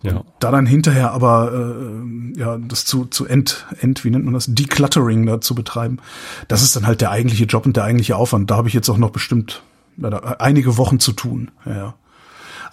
ja. 0.01 0.23
Da 0.39 0.51
dann 0.51 0.65
hinterher 0.65 1.11
aber 1.11 1.53
äh, 1.53 2.39
ja 2.39 2.57
das 2.57 2.85
zu 2.85 3.05
zu 3.05 3.25
end, 3.25 3.65
end 3.79 4.03
wie 4.03 4.09
nennt 4.09 4.25
man 4.25 4.33
das 4.33 4.47
Decluttering 4.47 5.25
da 5.25 5.39
zu 5.39 5.55
betreiben, 5.55 5.99
das 6.47 6.63
ist 6.63 6.75
dann 6.75 6.87
halt 6.87 7.01
der 7.01 7.11
eigentliche 7.11 7.45
Job 7.45 7.65
und 7.65 7.77
der 7.77 7.83
eigentliche 7.83 8.15
Aufwand. 8.15 8.49
Da 8.51 8.57
habe 8.57 8.67
ich 8.67 8.73
jetzt 8.73 8.89
auch 8.89 8.97
noch 8.97 9.11
bestimmt 9.11 9.63
da, 9.95 10.09
einige 10.39 10.77
Wochen 10.77 10.99
zu 10.99 11.13
tun. 11.13 11.51
Ja. 11.65 11.93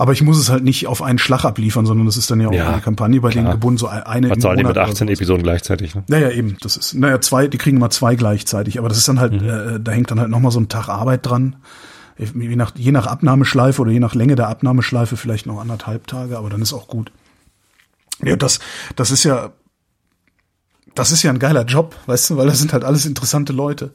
Aber 0.01 0.13
ich 0.15 0.23
muss 0.23 0.39
es 0.39 0.49
halt 0.49 0.65
nicht 0.65 0.87
auf 0.87 1.03
einen 1.03 1.19
Schlag 1.19 1.45
abliefern, 1.45 1.85
sondern 1.85 2.07
das 2.07 2.17
ist 2.17 2.31
dann 2.31 2.41
ja 2.41 2.49
auch 2.49 2.53
Ja, 2.55 2.73
eine 2.73 2.81
Kampagne, 2.81 3.21
bei 3.21 3.29
denen 3.29 3.45
klar. 3.45 3.55
gebunden 3.57 3.77
so 3.77 3.87
eine 3.87 4.31
Was 4.31 4.41
sollen 4.41 4.57
die 4.57 4.63
mit 4.65 4.71
oder 4.71 4.85
18 4.85 5.07
sowas. 5.09 5.19
Episoden 5.19 5.43
gleichzeitig? 5.43 5.95
Ne? 5.95 6.05
Naja, 6.09 6.31
eben, 6.31 6.57
das 6.63 6.79
ist, 6.79 6.95
naja, 6.95 7.21
zwei, 7.21 7.49
die 7.49 7.59
kriegen 7.59 7.77
immer 7.77 7.91
zwei 7.91 8.15
gleichzeitig, 8.15 8.79
aber 8.79 8.89
das 8.89 8.97
ist 8.97 9.09
dann 9.09 9.21
halt, 9.21 9.33
Mhm. 9.43 9.47
äh, 9.49 9.79
da 9.79 9.93
hängt 9.93 10.11
dann 10.11 10.19
halt 10.19 10.31
nochmal 10.31 10.53
so 10.53 10.59
ein 10.59 10.69
Tag 10.71 10.89
Arbeit 10.89 11.27
dran. 11.27 11.57
Je 12.17 12.57
nach, 12.57 12.73
je 12.77 12.93
nach 12.93 13.07
Abnahmeschleife 13.09 13.83
oder 13.83 13.91
je 13.91 14.01
nach 14.01 14.15
Länge 14.15 14.37
der 14.37 14.49
Abnahmeschleife 14.49 15.19
vielleicht 15.19 15.45
noch 15.45 15.61
anderthalb 15.61 16.07
Tage, 16.07 16.39
aber 16.39 16.49
dann 16.49 16.63
ist 16.63 16.73
auch 16.73 16.89
gut. 16.89 17.13
Ja, 18.23 18.37
das, 18.37 18.59
das 18.97 19.11
ist 19.11 19.25
ja, 19.25 19.53
das 20.95 21.13
ist 21.13 21.23
ja 21.23 21.31
ein 21.31 21.39
geiler 21.39 21.65
Job, 21.67 21.95
weißt 22.07 22.31
du, 22.31 22.37
weil 22.39 22.47
das 22.47 22.59
sind 22.59 22.73
halt 22.73 22.85
alles 22.85 23.05
interessante 23.05 23.53
Leute. 23.53 23.91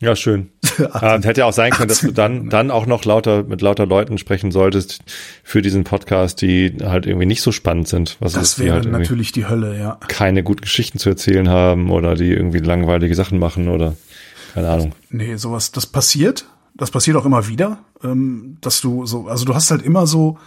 Ja, 0.00 0.16
schön. 0.16 0.50
Ah, 0.92 1.18
hätte 1.22 1.40
ja 1.40 1.44
auch 1.44 1.52
sein 1.52 1.72
können, 1.72 1.88
dass 1.88 2.00
du 2.00 2.10
dann, 2.10 2.48
dann 2.48 2.70
auch 2.70 2.86
noch 2.86 3.04
lauter 3.04 3.42
mit 3.42 3.60
lauter 3.60 3.84
Leuten 3.84 4.16
sprechen 4.16 4.50
solltest 4.50 5.00
für 5.44 5.60
diesen 5.60 5.84
Podcast, 5.84 6.40
die 6.40 6.74
halt 6.82 7.04
irgendwie 7.04 7.26
nicht 7.26 7.42
so 7.42 7.52
spannend 7.52 7.86
sind. 7.86 8.16
Was 8.18 8.32
Das 8.32 8.42
ist, 8.42 8.58
die 8.58 8.64
wäre 8.64 8.76
halt 8.76 8.90
natürlich 8.90 9.32
die 9.32 9.46
Hölle, 9.46 9.78
ja. 9.78 9.98
keine 10.08 10.42
guten 10.42 10.62
Geschichten 10.62 10.98
zu 10.98 11.10
erzählen 11.10 11.50
haben 11.50 11.90
oder 11.90 12.14
die 12.14 12.30
irgendwie 12.30 12.60
langweilige 12.60 13.14
Sachen 13.14 13.38
machen 13.38 13.68
oder 13.68 13.94
keine 14.54 14.70
Ahnung. 14.70 14.92
Nee, 15.10 15.36
sowas, 15.36 15.70
das 15.70 15.86
passiert. 15.86 16.46
Das 16.74 16.90
passiert 16.90 17.16
auch 17.18 17.26
immer 17.26 17.46
wieder, 17.48 17.80
ähm, 18.02 18.56
dass 18.62 18.80
du 18.80 19.04
so, 19.04 19.28
also 19.28 19.44
du 19.44 19.54
hast 19.54 19.70
halt 19.70 19.82
immer 19.82 20.06
so, 20.06 20.38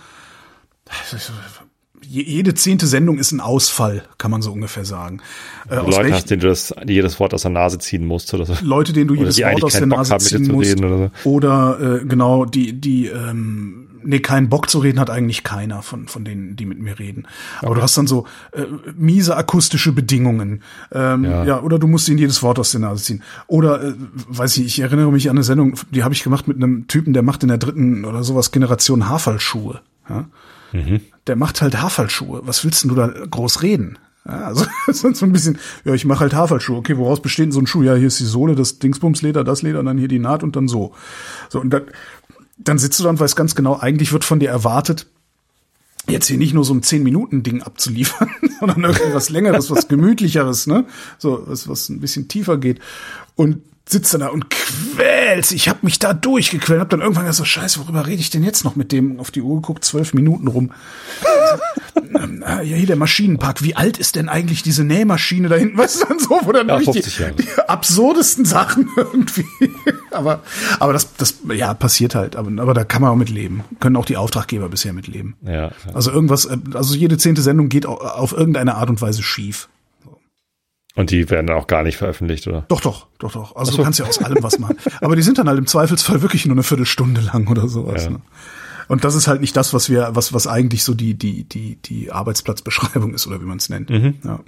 jede 2.07 2.53
zehnte 2.53 2.87
Sendung 2.87 3.17
ist 3.17 3.31
ein 3.31 3.39
Ausfall, 3.39 4.03
kann 4.17 4.31
man 4.31 4.41
so 4.41 4.51
ungefähr 4.51 4.85
sagen. 4.85 5.21
Äh, 5.69 5.77
aus 5.77 5.95
Leute 5.95 6.13
hast, 6.13 6.29
denen 6.29 6.41
du 6.41 6.47
das, 6.47 6.73
jedes 6.87 7.19
Wort 7.19 7.33
aus 7.33 7.43
der 7.43 7.51
Nase 7.51 7.79
ziehen 7.79 8.05
musst 8.05 8.33
oder 8.33 8.45
so. 8.45 8.55
Leute, 8.61 8.93
denen 8.93 9.07
du 9.07 9.15
jedes 9.15 9.39
Wort 9.39 9.63
aus 9.63 9.73
der 9.73 9.85
Nase 9.87 10.13
haben, 10.13 10.19
ziehen 10.19 10.51
musst. 10.51 10.77
oder 10.83 11.11
Oder 11.23 12.01
äh, 12.01 12.05
genau, 12.05 12.45
die, 12.45 12.73
die, 12.73 13.07
ähm, 13.07 13.87
nee, 14.03 14.19
keinen 14.19 14.49
Bock 14.49 14.69
zu 14.69 14.79
reden 14.79 14.99
hat 14.99 15.09
eigentlich 15.09 15.43
keiner 15.43 15.81
von, 15.81 16.07
von 16.07 16.25
denen, 16.25 16.55
die 16.55 16.65
mit 16.65 16.79
mir 16.79 16.99
reden. 16.99 17.27
Aber 17.61 17.75
du 17.75 17.81
hast 17.81 17.97
dann 17.97 18.07
so 18.07 18.25
äh, 18.51 18.63
miese 18.95 19.35
akustische 19.35 19.91
Bedingungen. 19.91 20.61
Ähm, 20.91 21.23
ja. 21.23 21.45
Ja. 21.45 21.61
oder 21.61 21.79
du 21.79 21.87
musst 21.87 22.07
ihnen 22.09 22.17
jedes 22.17 22.43
Wort 22.43 22.59
aus 22.59 22.71
der 22.71 22.81
Nase 22.81 23.03
ziehen. 23.03 23.23
Oder, 23.47 23.83
äh, 23.83 23.93
weiß 24.27 24.57
ich, 24.57 24.65
ich 24.65 24.79
erinnere 24.79 25.11
mich 25.11 25.29
an 25.29 25.37
eine 25.37 25.43
Sendung, 25.43 25.75
die 25.91 26.03
habe 26.03 26.13
ich 26.13 26.23
gemacht 26.23 26.47
mit 26.47 26.57
einem 26.57 26.87
Typen, 26.87 27.13
der 27.13 27.23
macht 27.23 27.43
in 27.43 27.49
der 27.49 27.57
dritten 27.57 28.05
oder 28.05 28.23
sowas 28.23 28.51
Generation 28.51 29.09
Haarfallschuhe. 29.09 29.81
Ja? 30.09 30.25
Der 31.27 31.35
macht 31.35 31.61
halt 31.61 31.81
Haarfallschuhe. 31.81 32.41
Was 32.45 32.63
willst 32.63 32.83
denn 32.83 32.89
du 32.89 32.95
da 32.95 33.07
groß 33.07 33.61
reden? 33.61 33.97
Ja, 34.25 34.45
also 34.45 34.65
so 34.91 35.25
ein 35.25 35.31
bisschen, 35.31 35.57
ja, 35.85 35.93
ich 35.93 36.05
mache 36.05 36.21
halt 36.21 36.33
Haarfallschuhe. 36.33 36.77
Okay, 36.77 36.97
woraus 36.97 37.21
besteht 37.21 37.45
denn 37.45 37.51
so 37.51 37.59
ein 37.59 37.67
Schuh? 37.67 37.83
Ja, 37.83 37.95
hier 37.95 38.07
ist 38.07 38.19
die 38.19 38.25
Sohle, 38.25 38.55
das 38.55 38.79
Dingsbumsleder, 38.79 39.43
das 39.43 39.61
Leder, 39.61 39.83
dann 39.83 39.97
hier 39.97 40.07
die 40.07 40.19
Naht 40.19 40.43
und 40.43 40.55
dann 40.55 40.67
so. 40.67 40.93
So, 41.49 41.59
und 41.59 41.71
dann, 41.71 41.83
dann 42.57 42.77
sitzt 42.77 42.99
du 42.99 43.03
da 43.03 43.09
und 43.09 43.19
weißt 43.19 43.35
ganz 43.35 43.55
genau, 43.55 43.79
eigentlich 43.79 44.13
wird 44.13 44.23
von 44.23 44.39
dir 44.39 44.49
erwartet, 44.49 45.07
jetzt 46.07 46.27
hier 46.27 46.37
nicht 46.37 46.53
nur 46.53 46.65
so 46.65 46.73
ein 46.73 46.81
10-Minuten-Ding 46.81 47.61
abzuliefern, 47.61 48.29
sondern 48.59 48.83
irgendwas 48.83 49.29
längeres, 49.29 49.69
was 49.71 49.87
gemütlicheres, 49.89 50.67
ne? 50.67 50.85
So, 51.17 51.43
was, 51.45 51.67
was 51.67 51.89
ein 51.89 51.99
bisschen 51.99 52.27
tiefer 52.27 52.57
geht. 52.57 52.79
Und 53.35 53.61
sitzt 53.85 54.13
dann 54.13 54.21
da 54.21 54.27
und 54.29 54.49
quält. 54.49 55.51
Ich 55.51 55.67
habe 55.67 55.79
mich 55.81 55.99
da 55.99 56.13
durchgequält, 56.13 56.79
hab 56.79 56.89
dann 56.89 57.01
irgendwann 57.01 57.25
gesagt, 57.25 57.37
so, 57.37 57.45
scheiße, 57.45 57.79
worüber 57.81 58.07
rede 58.07 58.21
ich 58.21 58.29
denn 58.29 58.43
jetzt 58.43 58.63
noch 58.63 58.75
mit 58.75 58.91
dem? 58.91 59.19
Auf 59.19 59.29
die 59.31 59.41
Uhr 59.41 59.55
geguckt, 59.57 59.83
zwölf 59.83 60.13
Minuten 60.13 60.47
rum. 60.47 60.71
Ähm, 62.15 62.43
ah, 62.45 62.61
ja, 62.61 62.77
hier 62.77 62.87
der 62.87 62.95
Maschinenpark. 62.95 63.61
Wie 63.63 63.75
alt 63.75 63.97
ist 63.97 64.15
denn 64.15 64.29
eigentlich 64.29 64.63
diese 64.63 64.83
Nähmaschine 64.83 65.49
da 65.49 65.55
hinten? 65.55 65.77
Weißt 65.77 66.01
du, 66.01 66.05
dann 66.07 66.19
so, 66.19 66.39
wo 66.43 66.51
dann 66.51 66.67
Ja, 66.69 66.75
wirklich 66.79 67.03
50 67.03 67.19
Jahre. 67.19 67.33
die, 67.33 67.43
die 67.43 67.49
absurdesten 67.69 68.45
Sachen 68.45 68.87
irgendwie. 68.97 69.45
aber, 70.11 70.41
aber 70.79 70.93
das, 70.93 71.13
das, 71.15 71.35
ja, 71.53 71.73
passiert 71.73 72.15
halt. 72.15 72.35
Aber, 72.35 72.49
aber 72.61 72.73
da 72.73 72.83
kann 72.83 73.01
man 73.01 73.11
auch 73.11 73.15
mit 73.15 73.29
leben. 73.29 73.63
Können 73.79 73.95
auch 73.97 74.05
die 74.05 74.17
Auftraggeber 74.17 74.69
bisher 74.69 74.93
mit 74.93 75.07
leben. 75.07 75.35
Ja. 75.45 75.71
Also 75.93 76.11
irgendwas, 76.11 76.45
äh, 76.45 76.57
also 76.73 76.95
jede 76.95 77.17
zehnte 77.17 77.41
Sendung 77.41 77.69
geht 77.69 77.85
au- 77.85 77.97
auf 77.97 78.31
irgendeine 78.31 78.75
Art 78.75 78.89
und 78.89 79.01
Weise 79.01 79.23
schief. 79.23 79.67
Und 80.95 81.09
die 81.09 81.29
werden 81.29 81.49
auch 81.49 81.65
gar 81.67 81.83
nicht 81.83 81.97
veröffentlicht, 81.97 82.47
oder? 82.47 82.65
Doch, 82.67 82.81
doch, 82.81 83.07
doch, 83.17 83.31
doch. 83.31 83.55
Also 83.55 83.71
so. 83.71 83.77
du 83.77 83.83
kannst 83.83 83.99
ja 83.99 84.05
aus 84.05 84.19
allem 84.19 84.43
was 84.43 84.59
machen. 84.59 84.77
Aber 85.01 85.15
die 85.15 85.23
sind 85.23 85.39
dann 85.39 85.47
halt 85.47 85.57
im 85.57 85.65
Zweifelsfall 85.65 86.21
wirklich 86.21 86.45
nur 86.45 86.53
eine 86.53 86.63
Viertelstunde 86.63 87.21
lang 87.21 87.47
oder 87.47 87.67
sowas. 87.67 88.05
Ja. 88.05 88.11
Ne? 88.11 88.21
Und 88.87 89.03
das 89.03 89.15
ist 89.15 89.27
halt 89.27 89.41
nicht 89.41 89.55
das, 89.57 89.73
was 89.73 89.89
wir, 89.89 90.09
was, 90.13 90.33
was 90.33 90.45
eigentlich 90.45 90.83
so 90.83 90.93
die, 90.93 91.15
die, 91.15 91.45
die, 91.45 91.77
die 91.77 92.11
Arbeitsplatzbeschreibung 92.11 93.13
ist 93.13 93.25
oder 93.25 93.41
wie 93.41 93.45
man 93.45 93.57
es 93.57 93.69
nennt. 93.69 93.89
Mhm. 93.89 94.15
Ja. 94.23 94.39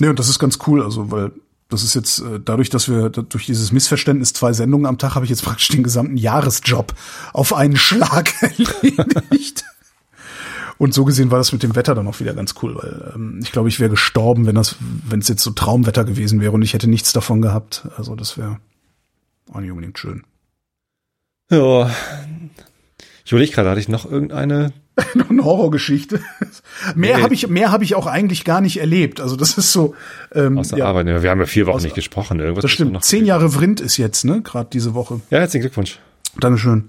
Nee, 0.00 0.08
und 0.08 0.18
das 0.18 0.28
ist 0.28 0.38
ganz 0.38 0.58
cool, 0.66 0.82
also, 0.82 1.10
weil 1.10 1.30
Das 1.68 1.84
ist 1.84 1.94
jetzt 1.94 2.18
äh, 2.20 2.40
dadurch, 2.44 2.68
dass 2.68 2.88
wir 2.88 3.08
durch 3.08 3.46
dieses 3.46 3.72
Missverständnis 3.72 4.32
zwei 4.32 4.52
Sendungen 4.52 4.86
am 4.86 4.98
Tag 4.98 5.14
habe 5.14 5.24
ich 5.24 5.30
jetzt 5.30 5.44
praktisch 5.44 5.68
den 5.68 5.82
gesamten 5.82 6.16
Jahresjob 6.16 6.94
auf 7.32 7.54
einen 7.54 7.76
Schlag 7.76 8.32
erledigt. 8.42 9.64
Und 10.82 10.92
so 10.92 11.04
gesehen 11.04 11.30
war 11.30 11.38
das 11.38 11.52
mit 11.52 11.62
dem 11.62 11.76
Wetter 11.76 11.94
dann 11.94 12.08
auch 12.08 12.18
wieder 12.18 12.34
ganz 12.34 12.56
cool, 12.60 12.74
weil 12.74 13.12
ähm, 13.14 13.38
ich 13.40 13.52
glaube, 13.52 13.68
ich 13.68 13.78
wäre 13.78 13.88
gestorben, 13.88 14.46
wenn 14.46 14.56
das, 14.56 14.74
wenn 15.08 15.20
es 15.20 15.28
jetzt 15.28 15.44
so 15.44 15.52
Traumwetter 15.52 16.02
gewesen 16.04 16.40
wäre 16.40 16.50
und 16.50 16.62
ich 16.62 16.74
hätte 16.74 16.90
nichts 16.90 17.12
davon 17.12 17.40
gehabt. 17.40 17.86
Also 17.96 18.16
das 18.16 18.36
wäre 18.36 18.58
auch 19.52 19.60
nicht 19.60 19.70
unbedingt 19.70 19.96
schön. 19.96 20.24
Ja. 21.52 21.88
Ich 23.24 23.30
überlege 23.30 23.52
gerade, 23.52 23.70
hatte 23.70 23.78
ich 23.78 23.88
noch 23.88 24.10
irgendeine 24.10 24.72
noch 25.14 25.30
eine 25.30 25.44
Horrorgeschichte. 25.44 26.18
mehr 26.96 27.16
Nee. 27.18 27.22
habe 27.22 27.32
ich, 27.34 27.46
mehr 27.46 27.70
habe 27.70 27.84
ich 27.84 27.94
auch 27.94 28.08
eigentlich 28.08 28.44
gar 28.44 28.60
nicht 28.60 28.80
erlebt. 28.80 29.20
Also 29.20 29.36
das 29.36 29.56
ist 29.58 29.70
so. 29.70 29.94
Ähm, 30.34 30.58
aus 30.58 30.70
der 30.70 30.80
ja, 30.80 30.86
Arbeit? 30.86 31.06
Wir 31.06 31.30
haben 31.30 31.38
ja 31.38 31.46
vier 31.46 31.66
Wochen 31.66 31.76
Aus- 31.76 31.84
nicht 31.84 31.94
gesprochen. 31.94 32.40
Irgendwas 32.40 32.62
das 32.62 32.72
stimmt. 32.72 32.90
noch- 32.92 33.02
Zehn 33.02 33.24
Jahre 33.24 33.50
Vrind 33.50 33.80
ist 33.80 33.98
jetzt, 33.98 34.24
ne? 34.24 34.42
Gerade 34.42 34.68
diese 34.72 34.94
Woche. 34.94 35.20
Ja, 35.30 35.38
herzlichen 35.38 35.62
Glückwunsch. 35.62 36.00
Dankeschön. 36.40 36.88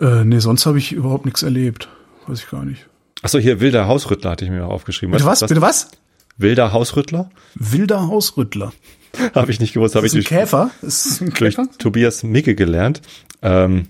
Äh, 0.00 0.24
nee, 0.24 0.40
sonst 0.40 0.66
habe 0.66 0.78
ich 0.78 0.90
überhaupt 0.90 1.26
nichts 1.26 1.44
erlebt. 1.44 1.88
Weiß 2.26 2.40
ich 2.40 2.50
gar 2.50 2.64
nicht. 2.64 2.86
Achso, 3.24 3.38
hier 3.38 3.58
wilder 3.60 3.86
Hausrüttler 3.86 4.32
hatte 4.32 4.44
ich 4.44 4.50
mir 4.50 4.66
aufgeschrieben. 4.66 5.12
Bitte 5.12 5.24
was? 5.24 5.40
du, 5.40 5.46
Bitte 5.46 5.62
was? 5.62 5.90
Wilder 6.36 6.72
Hausrüttler? 6.72 7.30
Wilder 7.54 8.06
Hausrüttler. 8.08 8.74
Habe 9.34 9.50
ich 9.50 9.60
nicht 9.60 9.72
gewusst, 9.72 9.94
habe 9.94 10.04
Ist 10.04 10.12
ich 10.12 10.26
ein 10.26 10.28
durch, 10.28 10.40
Käfer? 10.40 10.70
Ist 10.82 11.22
ein 11.22 11.32
durch 11.32 11.56
Käfer? 11.56 11.68
Tobias 11.78 12.22
Micke 12.22 12.54
gelernt. 12.54 13.00
Ähm, 13.40 13.86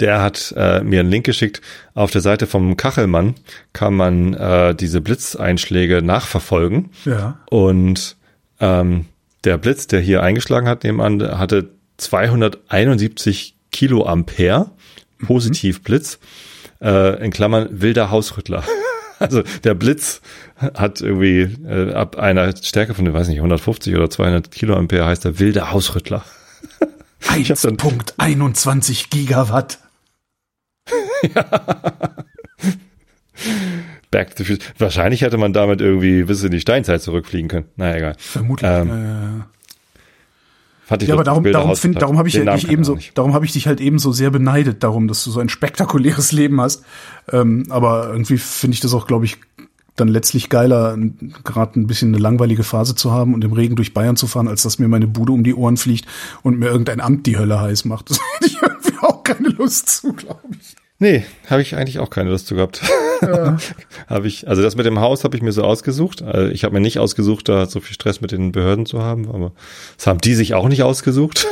der 0.00 0.20
hat 0.20 0.52
äh, 0.56 0.82
mir 0.82 1.00
einen 1.00 1.10
Link 1.10 1.26
geschickt. 1.26 1.60
Auf 1.94 2.10
der 2.10 2.22
Seite 2.22 2.48
vom 2.48 2.76
Kachelmann 2.76 3.36
kann 3.72 3.94
man 3.94 4.34
äh, 4.34 4.74
diese 4.74 5.00
Blitzeinschläge 5.00 6.02
nachverfolgen. 6.02 6.90
Ja. 7.04 7.38
Und 7.50 8.16
ähm, 8.58 9.04
der 9.44 9.58
Blitz, 9.58 9.86
der 9.86 10.00
hier 10.00 10.24
eingeschlagen 10.24 10.66
hat, 10.66 10.82
nebenan, 10.82 11.38
hatte 11.38 11.70
271 11.98 13.54
Kiloampere, 13.70 14.70
Positivblitz, 15.24 16.18
äh, 16.82 17.24
in 17.24 17.30
Klammern 17.30 17.68
wilder 17.80 18.10
Hausrüttler. 18.10 18.64
Also 19.22 19.42
der 19.64 19.74
Blitz 19.74 20.22
hat 20.56 21.02
irgendwie 21.02 21.40
äh, 21.68 21.92
ab 21.92 22.16
einer 22.16 22.56
Stärke 22.56 22.94
von, 22.94 23.12
weiß 23.12 23.28
nicht, 23.28 23.36
150 23.36 23.94
oder 23.94 24.08
200 24.08 24.50
Kiloampere 24.50 25.04
heißt 25.04 25.26
der 25.26 25.38
wilde 25.38 25.70
Hausrüttler. 25.72 26.24
hab 27.28 27.44
dann- 27.60 27.76
1.21 27.76 29.10
Gigawatt. 29.10 29.78
Back 34.10 34.34
to 34.36 34.44
Future. 34.44 34.70
Wahrscheinlich 34.78 35.20
hätte 35.20 35.36
man 35.36 35.52
damit 35.52 35.80
irgendwie 35.82 36.24
bis 36.24 36.42
in 36.42 36.50
die 36.50 36.60
Steinzeit 36.60 37.02
zurückfliegen 37.02 37.48
können. 37.48 37.66
Naja, 37.76 37.96
egal. 37.96 38.14
Vermutlich. 38.18 38.70
Ähm, 38.70 38.88
äh, 38.90 39.42
Fand 40.90 41.04
ich 41.04 41.08
ja, 41.08 41.14
aber 41.14 41.22
darum, 41.22 41.44
darum, 41.44 41.76
find, 41.76 42.02
darum 42.02 42.18
habe 42.18 42.26
ich, 42.26 42.34
ich 42.34 42.84
so, 42.84 42.94
auch 42.94 42.96
nicht. 42.96 43.16
darum 43.16 43.32
habe 43.32 43.44
ich 43.44 43.52
dich 43.52 43.68
halt 43.68 43.80
eben 43.80 44.00
so 44.00 44.10
sehr 44.10 44.30
beneidet, 44.30 44.82
darum, 44.82 45.06
dass 45.06 45.22
du 45.22 45.30
so 45.30 45.38
ein 45.38 45.48
spektakuläres 45.48 46.32
Leben 46.32 46.60
hast. 46.60 46.82
Ähm, 47.30 47.66
aber 47.68 48.08
irgendwie 48.10 48.38
finde 48.38 48.74
ich 48.74 48.80
das 48.80 48.92
auch, 48.92 49.06
glaube 49.06 49.24
ich, 49.24 49.36
dann 49.94 50.08
letztlich 50.08 50.48
geiler, 50.48 50.98
gerade 51.44 51.78
ein 51.78 51.86
bisschen 51.86 52.08
eine 52.08 52.20
langweilige 52.20 52.64
Phase 52.64 52.96
zu 52.96 53.12
haben 53.12 53.34
und 53.34 53.44
im 53.44 53.52
Regen 53.52 53.76
durch 53.76 53.94
Bayern 53.94 54.16
zu 54.16 54.26
fahren, 54.26 54.48
als 54.48 54.64
dass 54.64 54.80
mir 54.80 54.88
meine 54.88 55.06
Bude 55.06 55.30
um 55.30 55.44
die 55.44 55.54
Ohren 55.54 55.76
fliegt 55.76 56.06
und 56.42 56.58
mir 56.58 56.66
irgendein 56.66 57.00
Amt 57.00 57.24
die 57.26 57.38
Hölle 57.38 57.60
heiß 57.60 57.84
macht. 57.84 58.08
Das 58.10 58.18
hätte 58.34 58.50
ich 58.50 58.60
irgendwie 58.60 58.98
auch 59.02 59.22
keine 59.22 59.50
Lust 59.50 59.90
zu, 59.90 60.12
glaube 60.12 60.40
ich. 60.50 60.74
Nee, 61.00 61.24
habe 61.48 61.62
ich 61.62 61.74
eigentlich 61.74 61.98
auch 61.98 62.10
keine 62.10 62.28
Lust 62.28 62.46
zu 62.46 62.54
gehabt. 62.54 62.82
habe 64.06 64.28
ich, 64.28 64.46
also 64.46 64.60
das 64.60 64.76
mit 64.76 64.84
dem 64.84 65.00
Haus 65.00 65.24
habe 65.24 65.34
ich 65.34 65.42
mir 65.42 65.50
so 65.50 65.64
ausgesucht. 65.64 66.20
Also 66.20 66.52
ich 66.52 66.62
habe 66.62 66.74
mir 66.74 66.80
nicht 66.80 66.98
ausgesucht, 66.98 67.48
da 67.48 67.64
so 67.64 67.80
viel 67.80 67.94
Stress 67.94 68.20
mit 68.20 68.32
den 68.32 68.52
Behörden 68.52 68.84
zu 68.84 69.02
haben, 69.02 69.30
aber 69.30 69.52
das 69.96 70.06
haben 70.06 70.20
die 70.20 70.34
sich 70.34 70.52
auch 70.52 70.68
nicht 70.68 70.82
ausgesucht. 70.82 71.46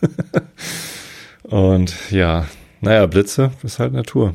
Und 1.42 1.94
ja, 2.10 2.46
naja, 2.80 3.04
Blitze 3.04 3.52
ist 3.62 3.78
halt 3.78 3.92
Natur. 3.92 4.34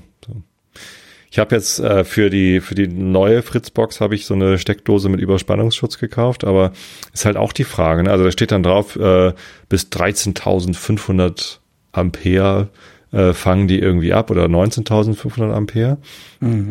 Ich 1.31 1.39
habe 1.39 1.55
jetzt 1.55 1.79
äh, 1.79 2.03
für 2.03 2.29
die 2.29 2.59
für 2.59 2.75
die 2.75 2.87
neue 2.87 3.41
Fritzbox 3.41 4.01
habe 4.01 4.15
ich 4.15 4.25
so 4.25 4.33
eine 4.33 4.57
Steckdose 4.57 5.09
mit 5.09 5.19
Überspannungsschutz 5.19 5.99
gekauft, 5.99 6.43
aber 6.43 6.73
ist 7.13 7.25
halt 7.25 7.37
auch 7.37 7.53
die 7.53 7.63
Frage. 7.63 8.03
Ne? 8.03 8.11
Also 8.11 8.23
da 8.23 8.31
steht 8.31 8.51
dann 8.51 8.63
drauf 8.63 8.95
äh, 8.95 9.33
bis 9.67 9.85
13.500 9.87 11.57
Ampere 11.91 12.69
äh, 13.11 13.33
fangen 13.33 13.67
die 13.67 13.79
irgendwie 13.79 14.13
ab 14.13 14.31
oder 14.31 14.45
19.500 14.45 15.51
Ampere. 15.51 15.97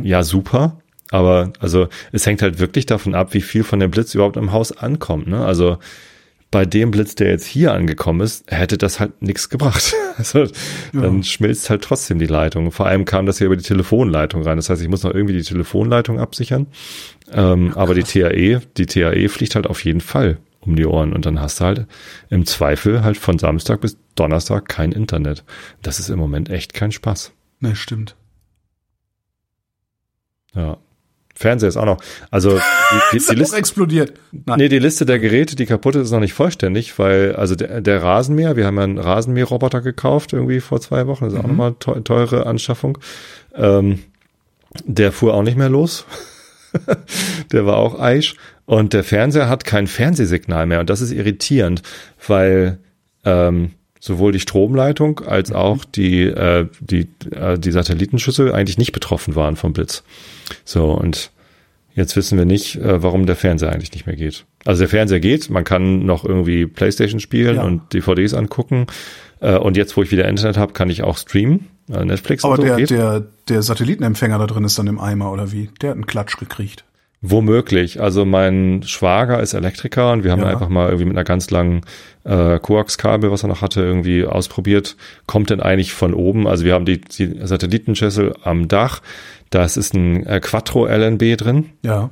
Ja, 0.05 0.23
super. 0.23 0.81
Aber 1.11 1.53
also 1.59 1.89
es 2.13 2.27
hängt 2.27 2.43
halt 2.43 2.59
wirklich 2.59 2.87
davon 2.87 3.15
ab, 3.15 3.33
wie 3.35 3.41
viel 3.41 3.65
von 3.65 3.81
dem 3.81 3.91
Blitz 3.91 4.15
überhaupt 4.15 4.37
im 4.37 4.53
Haus 4.53 4.77
ankommt. 4.77 5.27
Ne? 5.27 5.45
Also 5.45 5.79
bei 6.51 6.65
dem 6.65 6.91
Blitz, 6.91 7.15
der 7.15 7.29
jetzt 7.29 7.47
hier 7.47 7.73
angekommen 7.75 8.21
ist, 8.23 8.51
hätte 8.51 8.79
das 8.79 9.01
halt 9.01 9.21
nichts 9.23 9.49
gebracht. 9.49 9.95
Also 10.19 10.49
dann 10.93 11.23
schmilzt 11.23 11.71
halt 11.71 11.83
trotzdem 11.83 12.19
die 12.19 12.27
Leitung. 12.27 12.73
Vor 12.73 12.87
allem 12.87 13.05
kam 13.05 13.25
das 13.25 13.39
hier 13.39 13.47
über 13.47 13.55
die 13.55 13.63
Telefonleitung 13.63 14.43
rein. 14.43 14.57
Das 14.57 14.69
heißt, 14.69 14.83
ich 14.83 14.89
muss 14.89 15.05
noch 15.05 15.15
irgendwie 15.15 15.35
die 15.35 15.45
Telefonleitung 15.45 16.19
absichern. 16.19 16.67
Ähm, 17.33 17.73
aber 17.77 17.95
die 17.95 18.03
TAE, 18.03 18.61
die 18.77 18.87
TAE 18.87 19.29
fliegt 19.29 19.55
halt 19.55 19.69
auf 19.69 19.85
jeden 19.85 20.01
Fall 20.01 20.39
um 20.69 20.77
die 20.77 20.87
Ohren 20.87 21.13
und 21.13 21.27
dann 21.27 21.41
hast 21.41 21.61
du 21.61 21.65
halt 21.65 21.87
im 22.31 22.47
Zweifel 22.47 23.03
halt 23.03 23.17
von 23.17 23.39
Samstag 23.39 23.81
bis 23.81 23.97
Donnerstag 24.15 24.69
kein 24.69 24.93
Internet. 24.93 25.45
Das 25.83 25.99
ist 25.99 26.09
im 26.11 26.19
Moment 26.19 26.51
echt 26.51 26.75
kein 26.75 26.93
Spaß. 26.93 27.33
Ne, 27.61 27.75
stimmt. 27.75 28.15
Ja. 30.55 30.79
Fernseher 31.35 31.69
ist 31.69 31.77
auch 31.77 31.85
noch. 31.85 31.99
Also 32.33 32.59
die, 33.13 33.19
die, 33.19 33.25
die 33.31 33.35
Liste, 33.37 33.57
explodiert. 33.57 34.13
Nein. 34.33 34.59
nee, 34.59 34.69
die 34.69 34.81
Liste 34.81 35.07
der 35.07 35.21
Geräte, 35.21 35.55
die 35.55 35.67
kaputt 35.67 35.95
ist, 35.95 36.07
ist 36.07 36.11
noch 36.11 36.19
nicht 36.19 36.33
vollständig, 36.33 36.99
weil 36.99 37.37
also 37.37 37.55
der, 37.55 37.81
der 37.81 38.03
Rasenmäher, 38.03 38.57
wir 38.57 38.67
haben 38.67 38.77
ja 38.77 38.83
einen 38.83 38.99
Rasenmäherroboter 38.99 39.81
gekauft 39.81 40.33
irgendwie 40.33 40.59
vor 40.59 40.81
zwei 40.81 41.07
Wochen, 41.07 41.25
das 41.27 41.35
ist 41.35 41.39
auch 41.39 41.47
nochmal 41.47 41.75
teu- 41.79 42.01
teure 42.01 42.47
Anschaffung. 42.47 42.99
Ähm, 43.55 44.01
der 44.85 45.13
fuhr 45.13 45.33
auch 45.35 45.45
nicht 45.45 45.57
mehr 45.57 45.69
los. 45.69 46.07
der 47.53 47.67
war 47.67 47.77
auch 47.77 48.01
Eisch. 48.01 48.35
Und 48.69 48.93
der 48.93 49.03
Fernseher 49.03 49.49
hat 49.49 49.65
kein 49.65 49.87
Fernsehsignal 49.87 50.67
mehr. 50.67 50.81
Und 50.81 50.91
das 50.91 51.01
ist 51.01 51.11
irritierend, 51.11 51.81
weil 52.27 52.77
ähm, 53.25 53.71
sowohl 53.99 54.31
die 54.33 54.41
Stromleitung 54.41 55.21
als 55.21 55.53
auch 55.53 55.87
die, 55.87 56.25
äh, 56.25 56.67
die, 56.79 57.09
äh, 57.35 57.59
die 57.59 57.71
Satellitenschüssel 57.71 58.53
eigentlich 58.53 58.77
nicht 58.77 58.93
betroffen 58.93 59.35
waren 59.37 59.57
vom 59.57 59.73
Blitz. 59.73 60.03
So, 60.67 60.93
und 60.93 61.31
jetzt 61.95 62.15
wissen 62.15 62.37
wir 62.37 62.45
nicht, 62.45 62.77
äh, 62.77 63.03
warum 63.03 63.25
der 63.25 63.37
Fernseher 63.37 63.73
eigentlich 63.73 63.93
nicht 63.93 64.07
mehr 64.07 64.17
geht. 64.17 64.45
Also 64.67 64.81
der 64.81 64.91
Fernseher 64.91 65.21
geht, 65.21 65.49
man 65.49 65.65
kann 65.65 66.05
noch 66.05 66.27
irgendwie 66.27 66.67
Playstation 66.67 67.21
spielen 67.21 67.57
Ja. 67.57 67.63
und 67.63 67.95
DVDs 67.95 68.35
angucken. 68.35 68.87
Äh, 69.41 69.57
und 69.57 69.79
jetzt, 69.79 69.97
wo 69.97 70.03
ich 70.03 70.11
wieder 70.11 70.29
Internet 70.29 70.59
habe, 70.59 70.75
kann 70.75 70.91
ich 70.91 71.03
auch 71.03 71.17
streamen. 71.17 71.69
Äh, 71.91 72.05
Netflix 72.05 72.45
Aber 72.45 72.53
und 72.53 72.61
so 72.61 72.67
der, 72.67 72.77
geht. 72.77 72.91
der, 72.91 73.25
der 73.49 73.63
Satellitenempfänger 73.63 74.39
da 74.39 74.47
drin 74.47 74.65
ist 74.65 74.79
dann 74.79 74.89
im 74.89 75.01
Eimer, 75.01 75.33
oder 75.33 75.53
wie? 75.53 75.71
Der 75.81 75.89
hat 75.89 75.97
einen 75.97 76.07
Klatsch 76.07 76.37
gekriegt. 76.37 76.85
Womöglich. 77.21 78.01
Also 78.01 78.25
mein 78.25 78.83
Schwager 78.85 79.41
ist 79.41 79.53
Elektriker 79.55 80.13
und 80.13 80.23
wir 80.23 80.31
haben 80.31 80.43
Ja. 80.43 80.49
einfach 80.49 80.69
mal 80.69 80.87
irgendwie 80.87 81.07
mit 81.07 81.17
einer 81.17 81.25
ganz 81.25 81.51
langen 81.51 81.81
äh, 82.25 82.61
Koaxkabel, 82.61 83.31
was 83.33 83.43
er 83.43 83.49
noch 83.49 83.61
hatte, 83.61 83.81
irgendwie 83.81 84.25
ausprobiert. 84.25 84.97
Kommt 85.27 85.51
denn 85.51 85.61
eigentlich 85.61 85.93
von 85.93 86.15
oben? 86.15 86.47
Also 86.47 86.65
wir 86.65 86.75
haben 86.75 86.85
die, 86.85 87.01
die 87.01 87.41
Satellitenschüssel 87.43 88.35
am 88.45 88.69
Dach. 88.69 89.03
Das 89.51 89.77
ist 89.77 89.95
ein 89.95 90.25
äh, 90.27 90.39
Quattro 90.41 90.87
LNB 90.87 91.37
drin. 91.37 91.71
Ja. 91.83 92.11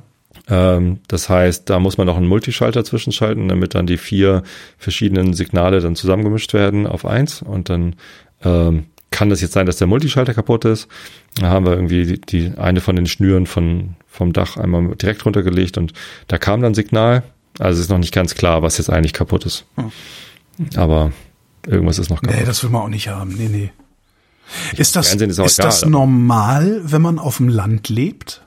Ähm, 0.49 0.99
das 1.07 1.29
heißt, 1.29 1.69
da 1.69 1.79
muss 1.79 1.97
man 1.97 2.07
noch 2.07 2.17
einen 2.17 2.27
Multischalter 2.27 2.83
zwischenschalten, 2.83 3.47
damit 3.47 3.75
dann 3.75 3.87
die 3.87 3.97
vier 3.97 4.43
verschiedenen 4.77 5.33
Signale 5.33 5.79
dann 5.79 5.95
zusammengemischt 5.95 6.53
werden 6.53 6.85
auf 6.85 7.05
eins. 7.05 7.41
Und 7.41 7.69
dann 7.69 7.95
ähm, 8.43 8.87
kann 9.11 9.29
das 9.29 9.41
jetzt 9.41 9.53
sein, 9.53 9.65
dass 9.65 9.77
der 9.77 9.87
Multischalter 9.87 10.33
kaputt 10.33 10.65
ist. 10.65 10.87
Da 11.35 11.47
haben 11.47 11.65
wir 11.65 11.73
irgendwie 11.73 12.05
die, 12.05 12.21
die 12.21 12.57
eine 12.57 12.81
von 12.81 12.95
den 12.95 13.07
Schnüren 13.07 13.45
von, 13.45 13.95
vom 14.07 14.33
Dach 14.33 14.57
einmal 14.57 14.95
direkt 14.95 15.25
runtergelegt 15.25 15.77
und 15.77 15.93
da 16.27 16.37
kam 16.37 16.61
dann 16.61 16.73
Signal. 16.73 17.23
Also 17.59 17.79
es 17.79 17.85
ist 17.85 17.89
noch 17.89 17.97
nicht 17.97 18.13
ganz 18.13 18.35
klar, 18.35 18.61
was 18.61 18.77
jetzt 18.77 18.89
eigentlich 18.89 19.13
kaputt 19.13 19.45
ist. 19.45 19.65
Aber 20.75 21.11
irgendwas 21.65 21.99
ist 21.99 22.09
noch 22.09 22.21
kaputt. 22.21 22.37
Nee, 22.37 22.45
das 22.45 22.63
will 22.63 22.69
man 22.69 22.81
auch 22.81 22.89
nicht 22.89 23.07
haben. 23.07 23.33
Nee, 23.35 23.49
nee. 23.49 23.71
Ist 24.77 24.95
das, 24.95 25.13
ist 25.13 25.21
ist, 25.21 25.39
egal, 25.39 25.47
das 25.57 25.85
normal, 25.85 26.81
wenn 26.83 27.01
man 27.01 27.19
auf 27.19 27.37
dem 27.37 27.49
Land 27.49 27.89
lebt? 27.89 28.43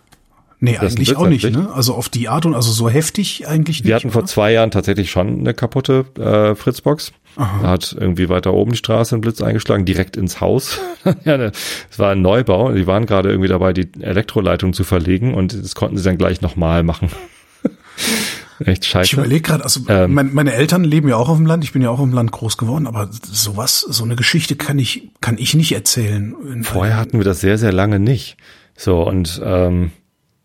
Nee, 0.63 0.77
Das 0.81 0.95
eigentlich 0.95 1.17
auch 1.17 1.27
nicht, 1.27 1.51
ne? 1.51 1.71
Also 1.73 1.95
auf 1.95 2.09
die 2.11 2.29
Art 2.29 2.45
und 2.47 2.55
also 2.55 2.71
so 2.71 2.89
heftig 2.91 3.49
eigentlich 3.49 3.83
Wir 3.83 3.95
nicht. 3.95 4.05
hatten 4.05 4.13
vor 4.13 4.21
oder? 4.23 4.29
zwei 4.29 4.53
Jahren 4.53 4.71
tatsächlich 4.71 5.11
schon 5.11 5.41
eine 5.41 5.55
kaputte 5.55 6.05
äh, 6.19 6.55
Fritzbox. 6.55 7.13
Da 7.37 7.63
hat 7.63 7.97
irgendwie 7.99 8.29
weiter 8.29 8.53
oben 8.53 8.73
die 8.73 8.77
Straße 8.77 9.15
ein 9.15 9.21
Blitz 9.21 9.41
eingeschlagen, 9.41 9.85
direkt 9.85 10.17
ins 10.17 10.41
Haus. 10.41 10.79
ja, 11.25 11.39
ne, 11.39 11.53
es 11.91 11.99
war 11.99 12.11
ein 12.13 12.21
Neubau. 12.23 12.73
Die 12.73 12.87
waren 12.87 13.07
gerade 13.07 13.31
irgendwie 13.31 13.49
dabei, 13.49 13.73
die 13.73 13.89
Elektroleitung 14.01 14.73
zu 14.75 14.85
verlegen 14.85 15.33
und 15.35 15.55
das 15.55 15.75
konnten 15.75 15.97
sie 15.97 16.03
dann 16.05 16.19
gleich 16.19 16.41
nochmal 16.43 16.83
machen. 16.83 17.09
Echt 18.65 18.85
Ich 18.85 18.91
scheiße. 18.91 19.17
überlege 19.17 19.41
gerade, 19.41 19.65
also 19.65 19.81
Ähm. 19.89 20.13
mein, 20.13 20.35
meine 20.35 20.53
Eltern 20.53 20.85
leben 20.85 21.09
ja 21.09 21.17
auch 21.17 21.29
auf 21.31 21.39
dem 21.39 21.47
Land, 21.47 21.65
ich 21.65 21.73
bin 21.73 21.81
ja 21.81 21.89
auch 21.89 21.99
auf 21.99 22.05
dem 22.07 22.13
Land 22.15 22.31
groß 22.33 22.59
geworden, 22.59 22.87
aber 22.87 23.09
sowas, 23.11 23.81
so 23.81 24.05
eine 24.05 24.17
Geschichte 24.17 24.55
kann 24.57 24.79
ich, 24.79 25.09
kann 25.23 25.39
ich 25.39 25.55
nicht 25.55 25.73
erzählen. 25.73 26.35
Vorher 26.63 26.97
hatten 26.99 27.17
wir 27.19 27.25
das 27.25 27.41
sehr, 27.41 27.57
sehr 27.57 27.73
lange 27.73 27.99
nicht. 27.99 28.37
So, 28.77 29.03
und 29.03 29.41
ähm, 29.45 29.93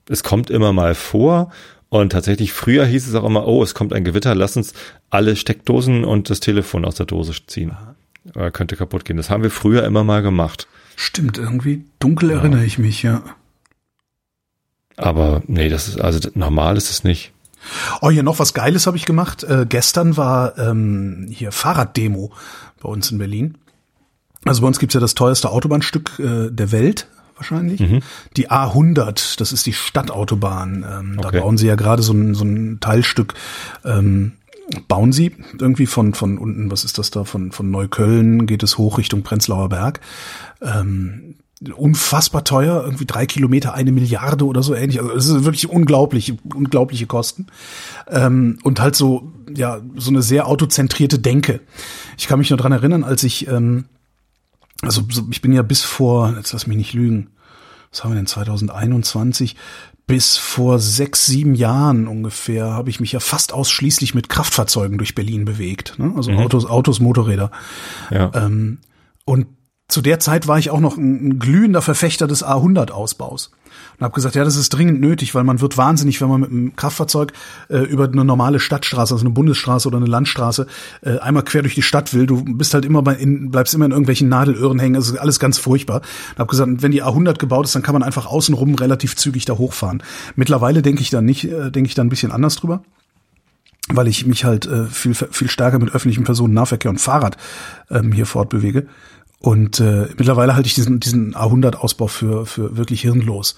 es 0.10 0.24
kommt 0.24 0.50
immer 0.50 0.74
mal 0.74 0.96
vor 0.96 1.52
Und 1.90 2.12
tatsächlich, 2.12 2.52
früher 2.52 2.86
hieß 2.86 3.08
es 3.08 3.16
auch 3.16 3.24
immer, 3.24 3.48
oh, 3.48 3.64
es 3.64 3.74
kommt 3.74 3.94
ein 3.94 4.04
Gewitter, 4.04 4.36
lass 4.36 4.58
uns 4.58 4.74
alle 5.10 5.36
Steckdosen 5.36 6.04
und 6.04 6.30
das 6.30 6.40
Telefon 6.40 6.84
aus 6.84 6.96
der 6.96 7.06
Dose 7.06 7.34
ziehen. 7.48 7.74
Äh, 8.34 8.52
könnte 8.52 8.76
kaputt 8.76 9.06
gehen. 9.06 9.18
Das 9.18 9.30
haben 9.30 9.44
wir 9.44 9.52
früher 9.52 9.84
immer 9.84 10.04
mal 10.04 10.22
gemacht. 10.22 10.68
Stimmt, 10.96 11.38
irgendwie 11.38 11.86
dunkel 12.00 12.32
erinnere 12.32 12.66
ich 12.66 12.80
mich, 12.80 13.04
ja. 13.04 13.24
Aber 14.98 15.44
nee, 15.48 15.70
das 15.70 15.88
ist, 15.88 16.02
also 16.02 16.30
normal 16.34 16.78
ist 16.78 16.90
es 16.90 17.04
nicht. 17.04 17.34
Oh, 18.02 18.10
hier 18.10 18.24
noch 18.24 18.40
was 18.40 18.54
Geiles 18.54 18.88
habe 18.88 18.98
ich 18.98 19.06
gemacht. 19.06 19.44
Äh, 19.44 19.66
gestern 19.68 20.18
war 20.18 20.58
ähm, 20.58 21.28
hier 21.30 21.52
Fahrraddemo 21.52 22.32
bei 22.82 22.90
uns 22.90 23.12
in 23.12 23.18
Berlin. 23.18 23.58
Also 24.46 24.62
bei 24.62 24.68
uns 24.68 24.80
gibt's 24.80 24.94
ja 24.94 25.00
das 25.00 25.16
teuerste 25.16 25.50
Autobahnstück 25.50 26.20
äh, 26.20 26.50
der 26.52 26.72
Welt 26.72 27.08
wahrscheinlich. 27.36 27.80
Mhm. 27.80 28.00
Die 28.38 28.50
A100, 28.50 29.40
das 29.40 29.52
ist 29.52 29.66
die 29.66 29.74
Stadtautobahn. 29.74 30.86
Ähm, 30.90 31.18
Da 31.22 31.30
Okay. 31.30 31.40
bauen 31.42 31.58
sie 31.58 31.68
ja 31.68 31.76
gerade 31.76 32.02
so 32.04 32.14
ein, 32.14 32.34
so 32.36 32.44
ein 32.46 32.80
Teilstück. 32.80 33.34
Ähm, 33.84 34.34
bauen 34.88 35.12
sie 35.12 35.32
irgendwie 35.60 35.86
von 35.86 36.14
von 36.14 36.38
unten, 36.38 36.72
was 36.72 36.84
ist 36.84 36.98
das 36.98 37.12
da, 37.12 37.24
von 37.24 37.52
von 37.52 37.70
Neukölln 37.70 38.48
geht 38.48 38.64
es 38.64 38.78
hoch 38.80 38.98
Richtung 38.98 39.22
Prenzlauer 39.22 39.70
Berg. 39.70 40.00
Ähm, 40.62 41.36
unfassbar 41.76 42.44
teuer, 42.44 42.84
irgendwie 42.84 43.06
drei 43.06 43.26
Kilometer, 43.26 43.74
eine 43.74 43.92
Milliarde 43.92 44.46
oder 44.46 44.62
so 44.62 44.76
ähnlich. 44.76 45.00
Also 45.00 45.14
es 45.14 45.28
ist 45.28 45.46
wirklich 45.46 45.70
unglaublich, 45.70 46.34
unglaubliche 46.54 47.06
Kosten. 47.08 47.48
Ähm, 48.10 48.58
und 48.64 48.80
halt 48.82 48.96
so, 48.96 49.32
ja, 49.56 49.80
so 49.96 50.10
eine 50.12 50.22
sehr 50.22 50.48
autozentrierte 50.48 51.18
Denke. 51.20 51.62
Ich 52.18 52.28
kann 52.28 52.40
mich 52.40 52.50
nur 52.50 52.58
dran 52.58 52.72
erinnern, 52.74 53.04
als 53.04 53.24
ich, 53.24 53.48
ähm, 53.48 53.86
also 54.82 55.04
so, 55.10 55.24
ich 55.32 55.42
bin 55.42 55.54
ja 55.54 55.62
bis 55.62 55.84
vor, 55.84 56.34
jetzt 56.36 56.54
lass 56.54 56.68
mich 56.68 56.78
nicht 56.78 56.94
lügen, 56.94 57.30
was 57.92 58.04
haben 58.04 58.12
wir 58.12 58.16
denn 58.16 58.28
2021? 58.28 59.56
Bis 60.08 60.38
vor 60.38 60.80
sechs, 60.80 61.26
sieben 61.26 61.56
Jahren 61.56 62.08
ungefähr 62.08 62.66
habe 62.66 62.90
ich 62.90 63.00
mich 63.00 63.14
ja 63.14 63.20
fast 63.20 63.54
ausschließlich 63.54 64.14
mit 64.14 64.30
Kraftfahrzeugen 64.30 64.98
durch 64.98 65.16
Berlin 65.16 65.46
bewegt. 65.46 65.98
Ne? 65.98 66.14
Also 66.16 66.32
Autos, 66.34 66.66
Autos, 66.66 67.00
Motorräder. 67.00 67.50
Ja. 68.12 68.32
Ähm, 68.36 68.80
und 69.24 69.48
zu 69.88 70.02
der 70.02 70.20
Zeit 70.20 70.48
war 70.48 70.60
ich 70.60 70.70
auch 70.70 70.80
noch 70.80 70.98
ein, 70.98 71.30
ein 71.30 71.40
glühender 71.40 71.82
Verfechter 71.82 72.28
des 72.28 72.46
A100-Ausbaus. 72.46 73.52
Und 73.98 74.04
habe 74.04 74.14
gesagt, 74.14 74.36
ja, 74.36 74.44
das 74.44 74.56
ist 74.56 74.70
dringend 74.70 75.00
nötig, 75.02 75.36
weil 75.36 75.44
man 75.44 75.62
wird 75.62 75.78
wahnsinnig, 75.78 76.22
wenn 76.22 76.30
man 76.30 76.42
mit 76.42 76.52
einem 76.52 76.76
Kraftfahrzeug 76.76 77.34
äh, 77.70 77.78
über 77.80 78.06
eine 78.06 78.26
normale 78.26 78.60
Stadtstraße, 78.60 79.14
also 79.14 79.26
eine 79.26 79.34
Bundesstraße 79.34 79.88
oder 79.88 79.98
eine 79.98 80.06
Landstraße, 80.06 80.68
äh, 81.02 81.18
einmal 81.20 81.44
quer 81.44 81.62
durch 81.62 81.76
die 81.76 81.82
Stadt 81.82 82.14
will. 82.14 82.26
Du 82.26 82.44
bist 82.44 82.74
halt 82.74 82.86
immer 82.86 83.02
bei, 83.02 83.16
in, 83.16 83.52
bleibst 83.52 83.74
immer 83.74 83.86
in 83.86 83.92
irgendwelchen 83.92 84.30
Nadelöhren 84.30 84.80
hängen. 84.80 84.96
Das 84.96 85.08
ist 85.08 85.18
alles 85.18 85.40
ganz 85.40 85.58
furchtbar. 85.58 86.02
Und 86.32 86.40
habe 86.40 86.50
gesagt, 86.50 86.82
wenn 86.82 86.92
die 86.92 87.04
A100 87.04 87.38
gebaut 87.38 87.66
ist, 87.66 87.76
dann 87.76 87.84
kann 87.84 87.94
man 87.94 88.04
einfach 88.04 88.26
außenrum 88.26 88.76
relativ 88.76 89.16
zügig 89.16 89.46
da 89.46 89.58
hochfahren. 89.58 90.04
Mittlerweile 90.36 90.82
denke 90.82 91.02
ich 91.02 91.10
da 91.10 91.22
nicht, 91.22 91.46
äh, 91.46 91.72
denke 91.72 91.88
ich 91.88 91.96
da 91.96 92.02
ein 92.02 92.10
bisschen 92.10 92.32
anders 92.32 92.56
drüber 92.56 92.84
weil 93.88 94.08
ich 94.08 94.26
mich 94.26 94.46
halt 94.46 94.66
äh, 94.66 94.86
viel 94.86 95.14
viel 95.14 95.48
stärker 95.48 95.78
mit 95.78 95.94
öffentlichem 95.94 96.24
Personennahverkehr 96.24 96.90
und 96.90 97.00
Fahrrad 97.00 97.38
ähm, 97.92 98.12
hier 98.12 98.26
fortbewege. 98.26 98.88
Und 99.46 99.80
äh, 99.80 100.08
mittlerweile 100.18 100.56
halte 100.56 100.66
ich 100.66 100.74
diesen, 100.74 101.00
diesen 101.00 101.36
A100-Ausbau 101.36 102.08
für, 102.08 102.48
für 102.48 102.78
wirklich 102.78 103.02
hirnlos. 103.02 103.56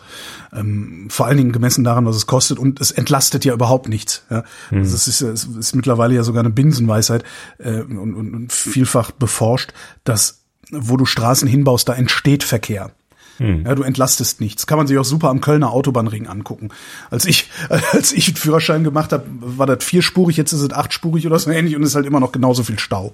Ähm, 0.54 1.08
vor 1.10 1.28
allen 1.28 1.38
Dingen 1.38 1.54
gemessen 1.54 1.86
daran, 1.86 2.06
was 2.06 2.18
es 2.18 2.28
kostet. 2.28 2.60
Und 2.60 2.82
es 2.82 2.92
entlastet 2.92 3.46
ja 3.46 3.54
überhaupt 3.54 3.88
nichts. 3.88 4.26
Ja? 4.30 4.44
Also 4.70 4.96
es, 4.96 5.08
ist, 5.08 5.22
es 5.22 5.46
ist 5.46 5.76
mittlerweile 5.78 6.14
ja 6.14 6.24
sogar 6.24 6.42
eine 6.42 6.50
Binsenweisheit 6.50 7.24
äh, 7.58 7.80
und, 7.80 8.16
und, 8.16 8.34
und 8.34 8.52
vielfach 8.52 9.12
beforscht, 9.12 9.72
dass 10.04 10.42
wo 10.72 10.98
du 10.98 11.06
Straßen 11.06 11.48
hinbaust, 11.48 11.88
da 11.88 11.94
entsteht 11.94 12.44
Verkehr. 12.44 12.92
Ja, 13.40 13.76
du 13.76 13.84
entlastest 13.84 14.42
nichts. 14.42 14.68
Kann 14.68 14.78
man 14.78 14.88
sich 14.88 14.98
auch 14.98 15.06
super 15.06 15.30
am 15.30 15.40
Kölner 15.40 15.72
Autobahnring 15.72 16.28
angucken. 16.28 16.68
Als 17.10 17.24
ich, 17.24 17.50
als 17.94 18.12
ich 18.12 18.28
einen 18.28 18.36
Führerschein 18.36 18.84
gemacht 18.84 19.14
habe, 19.14 19.24
war 19.30 19.68
das 19.68 19.86
vierspurig, 19.86 20.36
jetzt 20.36 20.52
ist 20.52 20.62
es 20.62 20.74
achtspurig 20.74 21.26
oder 21.26 21.40
so 21.40 21.50
ähnlich 21.50 21.78
und 21.78 21.84
es 21.84 21.90
ist 21.90 21.96
halt 21.96 22.08
immer 22.08 22.20
noch 22.20 22.34
genauso 22.34 22.64
viel 22.64 22.78
Stau. 22.78 23.14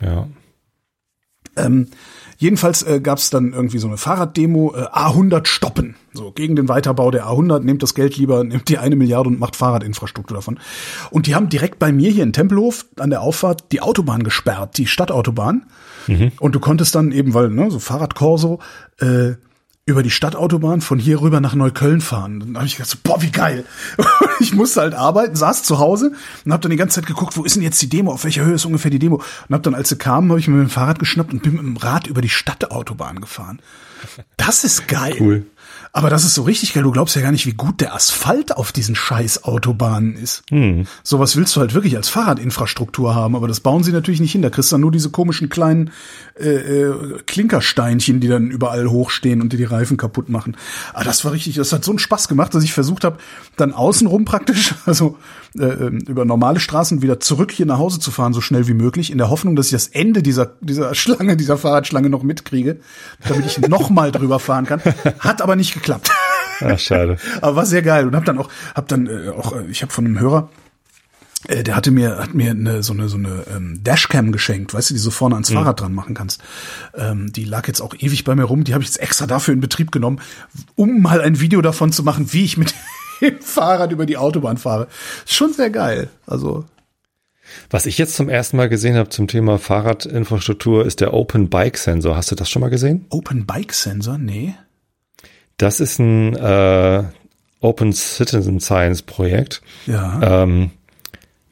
Ja. 0.00 0.28
Ähm, 1.56 1.88
jedenfalls 2.42 2.82
äh, 2.82 3.00
gab 3.00 3.18
es 3.18 3.30
dann 3.30 3.52
irgendwie 3.52 3.78
so 3.78 3.86
eine 3.86 3.96
Fahrraddemo, 3.96 4.74
äh, 4.74 4.82
A100 4.86 5.46
stoppen. 5.46 5.94
So, 6.12 6.32
gegen 6.32 6.56
den 6.56 6.68
Weiterbau 6.68 7.10
der 7.10 7.26
A100, 7.26 7.60
nehmt 7.60 7.82
das 7.82 7.94
Geld 7.94 8.16
lieber, 8.16 8.42
nehmt 8.42 8.68
die 8.68 8.78
eine 8.78 8.96
Milliarde 8.96 9.28
und 9.28 9.38
macht 9.38 9.56
Fahrradinfrastruktur 9.56 10.36
davon. 10.36 10.58
Und 11.10 11.26
die 11.26 11.34
haben 11.34 11.48
direkt 11.48 11.78
bei 11.78 11.92
mir 11.92 12.10
hier 12.10 12.24
in 12.24 12.32
Tempelhof 12.32 12.84
an 12.98 13.10
der 13.10 13.22
Auffahrt 13.22 13.70
die 13.70 13.80
Autobahn 13.80 14.24
gesperrt, 14.24 14.76
die 14.76 14.86
Stadtautobahn. 14.86 15.66
Und 16.40 16.54
du 16.54 16.60
konntest 16.60 16.94
dann 16.96 17.12
eben, 17.12 17.32
weil, 17.32 17.48
ne, 17.48 17.70
so 17.70 17.78
Fahrradkorso, 17.78 18.58
äh, 18.98 19.34
über 19.84 20.04
die 20.04 20.10
Stadtautobahn 20.10 20.80
von 20.80 21.00
hier 21.00 21.20
rüber 21.20 21.40
nach 21.40 21.54
Neukölln 21.54 22.00
fahren. 22.00 22.38
Dann 22.38 22.56
habe 22.56 22.66
ich 22.66 22.76
gedacht, 22.76 22.90
so, 22.90 22.98
boah, 23.02 23.20
wie 23.20 23.32
geil. 23.32 23.64
ich 24.40 24.54
musste 24.54 24.80
halt 24.80 24.94
arbeiten, 24.94 25.34
saß 25.34 25.64
zu 25.64 25.80
Hause 25.80 26.12
und 26.44 26.52
habe 26.52 26.60
dann 26.60 26.70
die 26.70 26.76
ganze 26.76 27.00
Zeit 27.00 27.06
geguckt, 27.06 27.36
wo 27.36 27.42
ist 27.42 27.56
denn 27.56 27.64
jetzt 27.64 27.82
die 27.82 27.88
Demo, 27.88 28.12
auf 28.12 28.22
welcher 28.22 28.44
Höhe 28.44 28.54
ist 28.54 28.64
ungefähr 28.64 28.92
die 28.92 29.00
Demo. 29.00 29.16
Und 29.16 29.52
habe 29.52 29.62
dann, 29.62 29.74
als 29.74 29.88
sie 29.88 29.96
kamen, 29.96 30.30
habe 30.30 30.38
ich 30.38 30.46
mir 30.46 30.54
mit 30.54 30.68
dem 30.68 30.70
Fahrrad 30.70 31.00
geschnappt 31.00 31.32
und 31.32 31.42
bin 31.42 31.54
mit 31.54 31.62
dem 31.62 31.76
Rad 31.76 32.06
über 32.06 32.22
die 32.22 32.28
Stadtautobahn 32.28 33.20
gefahren. 33.20 33.60
Das 34.36 34.62
ist 34.62 34.86
geil. 34.86 35.16
Cool. 35.18 35.46
Aber 35.94 36.08
das 36.08 36.24
ist 36.24 36.34
so 36.34 36.42
richtig 36.42 36.72
geil. 36.72 36.84
Du 36.84 36.90
glaubst 36.90 37.14
ja 37.16 37.20
gar 37.20 37.32
nicht, 37.32 37.44
wie 37.44 37.52
gut 37.52 37.82
der 37.82 37.94
Asphalt 37.94 38.56
auf 38.56 38.72
diesen 38.72 38.94
scheiß 38.94 39.44
Autobahnen 39.44 40.16
ist. 40.16 40.42
Hm. 40.48 40.86
Sowas 41.02 41.36
willst 41.36 41.54
du 41.54 41.60
halt 41.60 41.74
wirklich 41.74 41.96
als 41.96 42.08
Fahrradinfrastruktur 42.08 43.14
haben, 43.14 43.36
aber 43.36 43.46
das 43.46 43.60
bauen 43.60 43.84
sie 43.84 43.92
natürlich 43.92 44.20
nicht 44.20 44.32
hin. 44.32 44.40
Da 44.40 44.48
kriegst 44.48 44.72
du 44.72 44.74
dann 44.74 44.80
nur 44.80 44.90
diese 44.90 45.10
komischen 45.10 45.50
kleinen 45.50 45.90
äh, 46.40 46.48
äh, 46.48 47.18
Klinkersteinchen, 47.26 48.20
die 48.20 48.28
dann 48.28 48.50
überall 48.50 48.88
hochstehen 48.88 49.42
und 49.42 49.52
dir 49.52 49.58
die 49.58 49.64
Reifen 49.64 49.98
kaputt 49.98 50.30
machen. 50.30 50.56
Aber 50.94 51.04
das 51.04 51.26
war 51.26 51.32
richtig, 51.32 51.56
das 51.56 51.74
hat 51.74 51.84
so 51.84 51.92
einen 51.92 51.98
Spaß 51.98 52.26
gemacht, 52.26 52.54
dass 52.54 52.64
ich 52.64 52.72
versucht 52.72 53.04
habe, 53.04 53.18
dann 53.56 53.74
außenrum 53.74 54.24
praktisch, 54.24 54.74
also 54.86 55.18
äh, 55.58 55.64
ähm, 55.64 55.98
über 56.08 56.24
normale 56.24 56.60
Straßen 56.60 57.02
wieder 57.02 57.20
zurück 57.20 57.52
hier 57.52 57.66
nach 57.66 57.78
Hause 57.78 58.00
zu 58.00 58.10
fahren, 58.10 58.32
so 58.32 58.40
schnell 58.40 58.68
wie 58.68 58.74
möglich, 58.74 59.10
in 59.10 59.18
der 59.18 59.28
Hoffnung, 59.28 59.56
dass 59.56 59.66
ich 59.66 59.72
das 59.72 59.88
Ende 59.88 60.22
dieser, 60.22 60.54
dieser 60.60 60.94
Schlange, 60.94 61.36
dieser 61.36 61.58
Fahrradschlange 61.58 62.08
noch 62.08 62.22
mitkriege, 62.22 62.80
damit 63.28 63.46
ich 63.46 63.58
noch 63.58 63.90
mal 63.90 64.12
drüber 64.12 64.38
fahren 64.38 64.66
kann. 64.66 64.80
Hat 65.18 65.42
aber 65.42 65.56
nicht 65.56 65.74
geklappt. 65.74 66.10
Ach, 66.60 66.78
schade. 66.78 67.16
Aber 67.40 67.56
war 67.56 67.66
sehr 67.66 67.82
geil 67.82 68.06
und 68.06 68.14
hab 68.14 68.24
dann 68.24 68.38
auch, 68.38 68.48
hab 68.74 68.86
dann 68.88 69.06
äh, 69.06 69.30
auch, 69.30 69.56
äh, 69.56 69.66
ich 69.68 69.82
habe 69.82 69.92
von 69.92 70.04
einem 70.04 70.20
Hörer, 70.20 70.48
äh, 71.48 71.62
der 71.62 71.76
hatte 71.76 71.90
mir, 71.90 72.18
hat 72.18 72.34
mir 72.34 72.50
eine, 72.50 72.82
so 72.82 72.92
eine 72.92 73.08
so 73.08 73.16
eine 73.16 73.44
ähm, 73.54 73.80
Dashcam 73.82 74.32
geschenkt, 74.32 74.72
weißt 74.72 74.90
du, 74.90 74.94
die 74.94 75.00
so 75.00 75.10
vorne 75.10 75.34
ans 75.34 75.50
Fahrrad 75.50 75.80
dran 75.80 75.92
machen 75.92 76.14
kannst. 76.14 76.40
Ähm, 76.94 77.32
die 77.32 77.44
lag 77.44 77.66
jetzt 77.66 77.80
auch 77.80 77.94
ewig 77.98 78.24
bei 78.24 78.34
mir 78.34 78.44
rum. 78.44 78.64
Die 78.64 78.74
habe 78.74 78.82
ich 78.82 78.90
jetzt 78.90 79.00
extra 79.00 79.26
dafür 79.26 79.54
in 79.54 79.60
Betrieb 79.60 79.90
genommen, 79.90 80.20
um 80.76 81.02
mal 81.02 81.20
ein 81.20 81.40
Video 81.40 81.60
davon 81.62 81.92
zu 81.92 82.02
machen, 82.04 82.32
wie 82.32 82.44
ich 82.44 82.56
mit 82.56 82.74
dem 83.22 83.40
Fahrrad 83.40 83.92
über 83.92 84.04
die 84.06 84.16
Autobahn 84.16 84.56
fahre. 84.58 84.88
Ist 85.24 85.34
schon 85.34 85.52
sehr 85.52 85.70
geil. 85.70 86.08
Also 86.26 86.64
Was 87.70 87.86
ich 87.86 87.98
jetzt 87.98 88.14
zum 88.16 88.28
ersten 88.28 88.56
Mal 88.56 88.68
gesehen 88.68 88.96
habe 88.96 89.08
zum 89.08 89.28
Thema 89.28 89.58
Fahrradinfrastruktur 89.58 90.84
ist 90.86 91.00
der 91.00 91.14
Open 91.14 91.48
Bike 91.48 91.78
Sensor. 91.78 92.16
Hast 92.16 92.30
du 92.30 92.34
das 92.34 92.50
schon 92.50 92.60
mal 92.60 92.70
gesehen? 92.70 93.06
Open 93.10 93.46
Bike 93.46 93.72
Sensor, 93.72 94.18
nee. 94.18 94.54
Das 95.56 95.80
ist 95.80 95.98
ein 95.98 96.34
äh, 96.36 97.04
Open 97.60 97.92
Citizen 97.92 98.58
Science 98.60 99.02
Projekt. 99.02 99.62
Ja. 99.86 100.42
Ähm, 100.42 100.70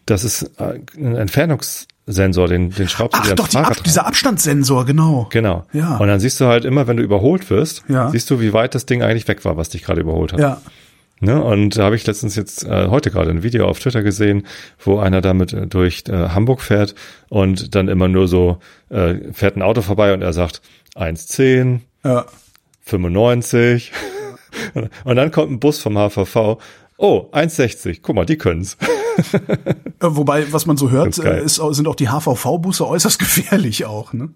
das 0.07 0.25
ist 0.25 0.43
äh, 0.59 0.81
ein 0.97 1.15
Entfernungssensor, 1.15 2.49
den, 2.49 2.71
den 2.71 2.89
schraubst 2.89 3.17
du 3.17 3.21
Ach 3.23 3.29
dir 3.29 3.35
doch, 3.37 3.45
ans 3.45 3.51
die 3.51 3.57
Fahrrad 3.59 3.69
Ab 3.71 3.75
dran. 3.77 3.85
dieser 3.85 4.07
Abstandssensor, 4.07 4.85
genau. 4.87 5.29
Genau. 5.31 5.67
Ja. 5.73 5.99
Und 5.99 6.09
dann 6.09 6.19
siehst 6.19 6.41
du 6.41 6.47
halt 6.47 6.65
immer, 6.65 6.89
wenn 6.89 6.97
du 6.97 7.03
überholt 7.05 7.49
wirst, 7.51 7.85
Ja. 7.89 8.11
siehst 8.11 8.29
du, 8.31 8.41
wie 8.41 8.53
weit 8.53 8.75
das 8.75 8.87
Ding 8.87 9.03
eigentlich 9.03 9.29
weg 9.29 9.45
war, 9.45 9.57
was 9.57 9.69
dich 9.69 9.85
gerade 9.85 10.01
überholt 10.01 10.33
hat. 10.33 10.41
Ja. 10.41 10.61
Ne? 11.21 11.43
Und 11.43 11.77
da 11.77 11.85
habe 11.85 11.97
ich 11.97 12.07
letztens 12.07 12.35
jetzt 12.37 12.65
äh, 12.65 12.89
heute 12.89 13.11
gerade 13.11 13.31
ein 13.31 13.43
Video 13.43 13.69
auf 13.69 13.79
Twitter 13.79 14.03
gesehen, 14.03 14.47
wo 14.79 14.99
einer 14.99 15.21
damit 15.21 15.53
äh, 15.53 15.67
durch 15.67 16.05
äh, 16.09 16.31
Hamburg 16.31 16.63
fährt 16.63 16.95
und 17.29 17.75
dann 17.75 17.89
immer 17.89 18.09
nur 18.09 18.27
so 18.27 18.59
äh, 18.89 19.33
fährt 19.33 19.57
ein 19.57 19.63
Auto 19.63 19.83
vorbei 19.83 20.15
und 20.15 20.23
er 20.23 20.33
sagt 20.33 20.63
1,10, 20.97 21.81
Ja. 22.05 22.25
95 22.83 23.93
und 25.05 25.17
dann 25.17 25.31
kommt 25.31 25.53
ein 25.53 25.61
Bus 25.61 25.79
vom 25.79 25.97
HVV. 25.97 26.59
Oh, 26.97 27.29
1,60. 27.33 28.01
Guck 28.03 28.17
mal, 28.17 28.27
die 28.27 28.37
können's. 28.39 28.77
Äh, 29.33 29.59
Wobei, 30.01 30.51
was 30.53 30.65
man 30.67 30.77
so 30.79 30.91
hört, 30.91 31.19
äh, 31.19 31.43
ist, 31.45 31.57
sind 31.57 31.87
auch 31.87 31.95
die 31.95 32.09
HVV-Busse 32.09 32.87
äußerst 32.89 33.19
gefährlich 33.19 33.85
auch, 33.85 34.13
ne? 34.15 34.31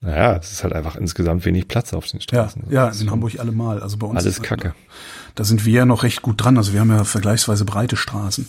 Naja, 0.00 0.36
es 0.36 0.52
ist 0.52 0.62
halt 0.62 0.74
einfach 0.74 0.94
insgesamt 0.96 1.44
wenig 1.44 1.66
Platz 1.66 1.92
auf 1.92 2.06
den 2.06 2.18
Ja, 2.20 2.22
Straßen. 2.22 2.64
ja, 2.70 2.88
ist 2.88 3.00
in 3.02 3.10
Hamburg 3.10 3.38
allemal. 3.40 3.80
Also 3.82 3.96
bei 3.96 4.06
uns 4.06 4.18
Alles 4.24 4.36
ist- 4.38 4.42
Kacke. 4.44 4.74
Da 5.34 5.44
sind 5.44 5.64
wir 5.64 5.72
ja 5.72 5.86
noch 5.86 6.02
recht 6.02 6.22
gut 6.22 6.42
dran. 6.42 6.56
Also 6.56 6.72
wir 6.72 6.80
haben 6.80 6.90
ja 6.90 7.04
vergleichsweise 7.04 7.64
breite 7.64 7.96
Straßen. 7.96 8.48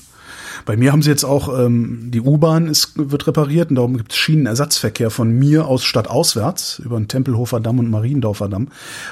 Bei 0.66 0.78
mir 0.78 0.92
haben 0.92 1.02
sie 1.02 1.10
jetzt 1.10 1.24
auch, 1.24 1.58
ähm, 1.58 2.12
die 2.12 2.22
U-Bahn 2.22 2.72
wird 2.96 3.28
repariert 3.28 3.70
und 3.70 3.76
darum 3.76 3.98
gibt 3.98 4.12
es 4.12 4.18
Schienenersatzverkehr 4.18 5.10
von 5.10 5.32
mir 5.32 5.66
aus 5.66 5.84
stadtauswärts 5.84 6.80
über 6.80 6.98
den 6.98 7.08
Tempelhofer 7.08 7.60
Damm 7.60 7.80
und 7.80 7.90
Mariendorfer 7.90 8.50
Damm. 8.50 8.70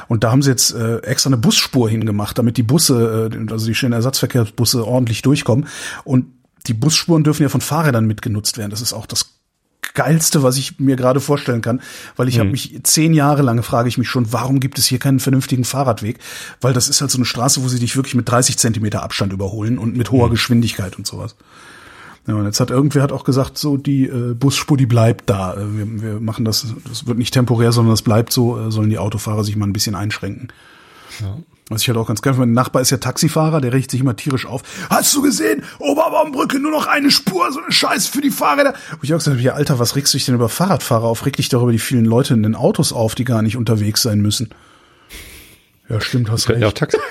Und 0.08 0.24
da 0.24 0.32
haben 0.32 0.42
sie 0.42 0.50
jetzt 0.50 0.74
äh, 0.74 0.98
extra 1.00 1.30
eine 1.30 1.38
Busspur 1.38 1.90
hingemacht, 1.90 2.38
damit 2.38 2.58
die 2.58 2.64
Busse, 2.64 3.30
äh, 3.34 3.52
also 3.52 3.66
die 3.66 3.76
Schienenersatzverkehrsbusse 3.76 4.86
ordentlich 4.86 5.22
durchkommen. 5.22 5.68
Und 6.04 6.26
die 6.68 6.74
Busspuren 6.74 7.24
dürfen 7.24 7.44
ja 7.44 7.50
von 7.50 7.62
Fahrrädern 7.62 8.06
mitgenutzt 8.06 8.58
werden. 8.58 8.72
Das 8.72 8.82
ist 8.82 8.94
auch 8.94 9.06
das 9.06 9.37
geilste, 9.94 10.44
was 10.44 10.58
ich 10.58 10.80
mir 10.80 10.96
gerade 10.96 11.20
vorstellen 11.20 11.62
kann, 11.62 11.82
weil 12.16 12.28
ich 12.28 12.36
Mhm. 12.36 12.40
habe 12.42 12.50
mich 12.52 12.80
zehn 12.84 13.14
Jahre 13.14 13.42
lang 13.42 13.62
frage 13.64 13.90
ich 13.90 13.98
mich 13.98 14.10
schon, 14.10 14.32
warum 14.34 14.60
gibt 14.60 14.78
es 14.80 14.86
hier 14.86 15.00
keinen 15.00 15.20
vernünftigen 15.20 15.64
Fahrradweg? 15.64 16.20
Weil 16.62 16.74
das 16.74 16.90
ist 16.90 17.02
halt 17.02 17.12
so 17.12 17.18
eine 17.18 17.26
Straße, 17.26 17.64
wo 17.64 17.68
sie 17.68 17.80
dich 17.80 17.96
wirklich 17.96 18.16
mit 18.16 18.30
30 18.30 18.58
Zentimeter 18.58 19.04
Abstand 19.04 19.34
überholen 19.34 19.78
und 19.78 19.96
mit 19.98 20.12
Mhm. 20.12 20.18
hoher 20.18 20.30
Geschwindigkeit 20.30 20.98
und 20.98 21.06
sowas. 21.08 21.36
Ja, 22.28 22.36
und 22.36 22.44
jetzt 22.46 22.60
hat 22.60 22.72
irgendwer 22.72 23.04
hat 23.04 23.14
auch 23.14 23.24
gesagt, 23.24 23.58
so 23.58 23.78
die 23.78 24.04
äh, 24.06 24.34
Busspur, 24.34 24.76
die 24.76 24.86
bleibt 24.86 25.30
da. 25.30 25.54
Äh, 25.54 25.78
wir, 25.78 26.02
wir 26.02 26.20
machen 26.20 26.44
das, 26.44 26.68
das 26.88 27.08
wird 27.08 27.18
nicht 27.18 27.34
temporär, 27.34 27.72
sondern 27.72 27.94
das 27.94 28.02
bleibt 28.02 28.34
so, 28.34 28.60
äh, 28.60 28.70
sollen 28.72 28.90
die 28.90 28.98
Autofahrer 28.98 29.46
sich 29.46 29.56
mal 29.56 29.66
ein 29.66 29.72
bisschen 29.74 29.96
einschränken. 29.96 30.50
Was 31.70 31.82
ich 31.82 31.90
halt 31.90 31.98
auch 31.98 32.08
ganz 32.08 32.22
geil 32.22 32.34
finde, 32.34 32.48
mein 32.48 32.54
Nachbar 32.54 32.82
ist 32.82 32.92
ja 32.92 32.98
Taxifahrer, 32.98 33.60
der 33.60 33.74
regt 33.74 33.92
sich 33.92 34.00
immer 34.00 34.16
tierisch 34.16 34.46
auf. 34.46 34.64
Hast 34.90 35.14
du 35.16 35.22
gesehen? 35.22 35.64
Oberbaumbrücke, 35.80 36.60
nur 36.60 36.72
noch 36.72 36.88
eine 36.88 37.12
Spur, 37.12 37.52
so 37.52 37.60
eine 37.62 37.72
Scheiß 37.72 38.08
für 38.08 38.22
die 38.22 38.32
Fahrräder. 38.32 38.74
Wo 38.92 39.00
ich 39.02 39.14
auch 39.14 39.18
gesagt 39.18 39.36
habe, 39.36 39.44
ja, 39.44 39.54
Alter, 39.54 39.78
was 39.78 39.98
regst 39.98 40.14
du 40.14 40.18
dich 40.18 40.26
denn 40.26 40.36
über 40.36 40.48
Fahrradfahrer 40.48 41.04
auf? 41.04 41.26
Reg 41.26 41.36
dich 41.36 41.50
darüber 41.50 41.74
die 41.74 41.80
vielen 41.80 42.06
Leute 42.06 42.34
in 42.34 42.44
den 42.44 42.56
Autos 42.56 42.94
auf, 42.94 43.16
die 43.16 43.26
gar 43.26 43.42
nicht 43.42 43.58
unterwegs 43.58 44.02
sein 44.02 44.22
müssen. 44.22 44.50
Ja, 45.90 46.02
stimmt, 46.02 46.30
hast 46.30 46.48
Könnten 46.48 46.62
ja 46.62 46.68
recht. 46.68 46.78
Taxi. 46.78 46.98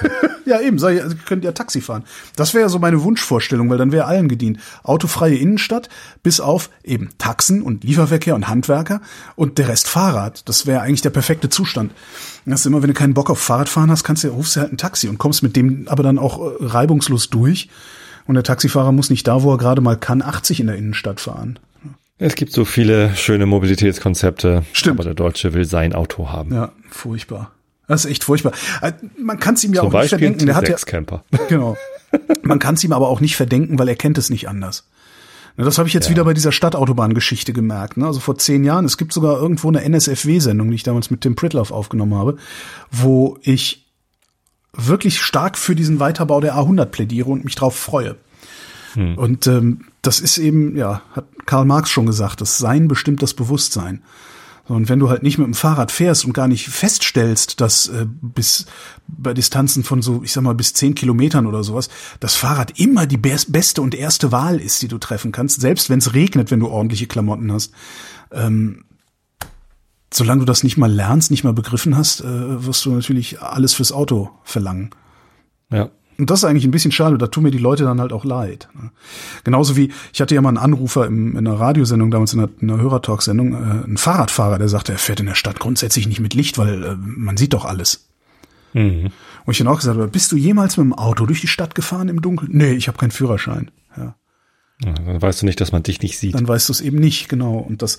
Ja, 0.46 0.60
eben, 0.60 0.78
sei, 0.78 1.02
also, 1.02 1.16
könnt 1.26 1.42
ja 1.42 1.50
Taxi 1.50 1.80
fahren. 1.80 2.04
Das 2.36 2.54
wäre 2.54 2.62
ja 2.62 2.68
so 2.68 2.78
meine 2.78 3.02
Wunschvorstellung, 3.02 3.68
weil 3.68 3.78
dann 3.78 3.90
wäre 3.90 4.04
allen 4.04 4.28
gedient. 4.28 4.60
Autofreie 4.84 5.34
Innenstadt, 5.34 5.88
bis 6.22 6.38
auf 6.38 6.70
eben 6.84 7.08
Taxen 7.18 7.62
und 7.62 7.82
Lieferverkehr 7.82 8.36
und 8.36 8.46
Handwerker 8.46 9.00
und 9.34 9.58
der 9.58 9.66
Rest 9.66 9.88
Fahrrad. 9.88 10.48
Das 10.48 10.64
wäre 10.64 10.82
eigentlich 10.82 11.02
der 11.02 11.10
perfekte 11.10 11.48
Zustand. 11.48 11.90
Das 12.46 12.60
ist 12.60 12.66
immer, 12.66 12.80
wenn 12.82 12.88
du 12.88 12.94
keinen 12.94 13.14
Bock 13.14 13.28
auf 13.28 13.40
Fahrradfahren 13.40 13.90
hast, 13.90 14.04
kannst 14.04 14.22
du, 14.24 14.28
rufst 14.28 14.56
du 14.56 14.60
halt 14.60 14.72
ein 14.72 14.78
Taxi 14.78 15.08
und 15.08 15.18
kommst 15.18 15.42
mit 15.42 15.56
dem 15.56 15.88
aber 15.88 16.02
dann 16.02 16.18
auch 16.18 16.38
äh, 16.40 16.54
reibungslos 16.60 17.28
durch. 17.28 17.68
Und 18.26 18.34
der 18.34 18.44
Taxifahrer 18.44 18.92
muss 18.92 19.10
nicht 19.10 19.26
da, 19.28 19.42
wo 19.42 19.52
er 19.52 19.58
gerade 19.58 19.80
mal 19.80 19.96
kann, 19.96 20.22
80 20.22 20.60
in 20.60 20.66
der 20.68 20.76
Innenstadt 20.76 21.20
fahren. 21.20 21.58
Es 22.18 22.34
gibt 22.34 22.52
so 22.52 22.64
viele 22.64 23.14
schöne 23.14 23.46
Mobilitätskonzepte, 23.46 24.64
Stimmt. 24.72 24.96
aber 24.98 25.04
der 25.04 25.14
Deutsche 25.14 25.52
will 25.54 25.64
sein 25.64 25.92
Auto 25.92 26.30
haben. 26.30 26.52
Ja, 26.54 26.72
furchtbar. 26.88 27.52
Das 27.88 28.04
ist 28.04 28.10
echt 28.10 28.24
furchtbar. 28.24 28.52
Äh, 28.80 28.92
Man 29.20 29.38
kann 29.38 29.54
es 29.54 29.64
ihm 29.64 29.74
ja 29.74 29.80
Zum 29.82 29.88
auch 29.88 29.92
nicht 29.92 30.00
Beispiel 30.10 30.18
verdenken. 30.18 30.40
ein 30.42 30.46
Der 30.46 30.54
hat 30.56 30.68
ja. 30.68 30.76
Genau. 31.48 31.76
Man 32.42 32.58
kann 32.58 32.74
es 32.74 32.84
ihm 32.84 32.92
aber 32.92 33.08
auch 33.08 33.20
nicht 33.20 33.36
verdenken, 33.36 33.78
weil 33.78 33.88
er 33.88 33.96
kennt 33.96 34.18
es 34.18 34.30
nicht 34.30 34.48
anders. 34.48 34.88
Na, 35.56 35.64
Das 35.64 35.78
habe 35.78 35.88
ich 35.88 35.94
jetzt 35.94 36.06
Ja. 36.06 36.10
wieder 36.10 36.24
bei 36.24 36.34
dieser 36.34 36.52
Stadtautobahn-Geschichte 36.52 37.52
gemerkt. 37.52 37.96
Ne? 37.96 38.06
Also 38.06 38.20
vor 38.20 38.36
zehn 38.38 38.64
Jahren, 38.64 38.84
es 38.84 38.96
gibt 38.98 39.12
sogar 39.12 39.38
irgendwo 39.38 39.68
eine 39.68 39.82
NSFW-Sendung, 39.82 40.68
die 40.70 40.74
ich 40.76 40.82
damals 40.82 41.10
mit 41.10 41.22
Tim 41.22 41.34
Pritloff 41.34 41.70
aufgenommen 41.70 42.14
habe, 42.14 42.36
wo 42.90 43.38
ich 43.42 43.86
wirklich 44.74 45.20
stark 45.20 45.56
für 45.56 45.74
diesen 45.74 45.98
Weiterbau 46.00 46.40
der 46.40 46.54
A100 46.56 46.86
plädiere 46.86 47.30
und 47.30 47.44
mich 47.44 47.54
drauf 47.54 47.76
freue. 47.76 48.16
Und 49.16 49.46
ähm, 49.46 49.84
das 50.00 50.20
ist 50.20 50.38
eben, 50.38 50.74
ja, 50.74 51.02
hat 51.12 51.26
Karl 51.44 51.66
Marx 51.66 51.90
schon 51.90 52.06
gesagt, 52.06 52.40
das 52.40 52.56
Sein 52.56 52.88
bestimmt 52.88 53.22
das 53.22 53.34
Bewusstsein. 53.34 54.02
Und 54.68 54.88
wenn 54.88 54.98
du 54.98 55.08
halt 55.08 55.22
nicht 55.22 55.38
mit 55.38 55.46
dem 55.46 55.54
Fahrrad 55.54 55.92
fährst 55.92 56.24
und 56.24 56.32
gar 56.32 56.48
nicht 56.48 56.68
feststellst, 56.68 57.60
dass 57.60 57.86
äh, 57.88 58.06
bis 58.06 58.66
bei 59.06 59.32
Distanzen 59.32 59.84
von 59.84 60.02
so, 60.02 60.22
ich 60.24 60.32
sag 60.32 60.42
mal, 60.42 60.54
bis 60.54 60.74
zehn 60.74 60.94
Kilometern 60.94 61.46
oder 61.46 61.62
sowas, 61.62 61.88
das 62.18 62.34
Fahrrad 62.34 62.78
immer 62.80 63.06
die 63.06 63.18
bes- 63.18 63.50
beste 63.50 63.80
und 63.80 63.94
erste 63.94 64.32
Wahl 64.32 64.60
ist, 64.60 64.82
die 64.82 64.88
du 64.88 64.98
treffen 64.98 65.30
kannst, 65.30 65.60
selbst 65.60 65.88
wenn 65.88 66.00
es 66.00 66.14
regnet, 66.14 66.50
wenn 66.50 66.60
du 66.60 66.68
ordentliche 66.68 67.06
Klamotten 67.06 67.52
hast. 67.52 67.72
Ähm, 68.32 68.84
solange 70.12 70.40
du 70.40 70.46
das 70.46 70.64
nicht 70.64 70.76
mal 70.76 70.90
lernst, 70.92 71.30
nicht 71.30 71.44
mal 71.44 71.52
begriffen 71.52 71.96
hast, 71.96 72.22
äh, 72.22 72.66
wirst 72.66 72.84
du 72.84 72.90
natürlich 72.90 73.40
alles 73.40 73.74
fürs 73.74 73.92
Auto 73.92 74.30
verlangen. 74.42 74.90
Ja. 75.70 75.90
Und 76.18 76.30
das 76.30 76.40
ist 76.40 76.44
eigentlich 76.44 76.64
ein 76.64 76.70
bisschen 76.70 76.92
schade, 76.92 77.18
da 77.18 77.26
tun 77.26 77.42
mir 77.42 77.50
die 77.50 77.58
Leute 77.58 77.84
dann 77.84 78.00
halt 78.00 78.12
auch 78.12 78.24
leid. 78.24 78.68
ne? 78.74 78.90
Genauso 79.44 79.76
wie, 79.76 79.92
ich 80.12 80.20
hatte 80.20 80.34
ja 80.34 80.40
mal 80.40 80.48
einen 80.50 80.58
Anrufer 80.58 81.06
im, 81.06 81.32
in 81.36 81.46
einer 81.46 81.60
Radiosendung, 81.60 82.10
damals 82.10 82.32
in 82.32 82.40
einer, 82.40 82.48
in 82.60 82.70
einer 82.70 82.82
Hörertalk-Sendung, 82.82 83.52
äh, 83.52 83.86
ein 83.86 83.96
Fahrradfahrer, 83.96 84.58
der 84.58 84.68
sagte, 84.68 84.92
er 84.92 84.98
fährt 84.98 85.20
in 85.20 85.26
der 85.26 85.34
Stadt 85.34 85.60
grundsätzlich 85.60 86.06
nicht 86.08 86.20
mit 86.20 86.34
Licht, 86.34 86.58
weil 86.58 86.82
äh, 86.82 86.96
man 86.98 87.36
sieht 87.36 87.52
doch 87.52 87.64
alles. 87.64 88.08
Mhm. 88.72 89.10
Und 89.44 89.52
ich 89.52 89.58
dann 89.58 89.68
auch 89.68 89.78
gesagt 89.78 89.96
habe, 89.96 90.08
bist 90.08 90.32
du 90.32 90.36
jemals 90.36 90.76
mit 90.76 90.84
dem 90.84 90.94
Auto 90.94 91.26
durch 91.26 91.40
die 91.40 91.48
Stadt 91.48 91.74
gefahren 91.74 92.08
im 92.08 92.20
Dunkeln? 92.22 92.50
Nee, 92.52 92.72
ich 92.72 92.88
habe 92.88 92.98
keinen 92.98 93.10
Führerschein. 93.10 93.70
Ja. 93.96 94.14
Ja, 94.84 94.92
Dann 94.92 95.22
weißt 95.22 95.40
du 95.40 95.46
nicht, 95.46 95.60
dass 95.60 95.72
man 95.72 95.82
dich 95.82 96.02
nicht 96.02 96.18
sieht. 96.18 96.34
Dann 96.34 96.46
weißt 96.46 96.68
du 96.68 96.72
es 96.72 96.82
eben 96.82 96.98
nicht, 96.98 97.30
genau. 97.30 97.56
Und 97.56 97.80
das, 97.80 97.96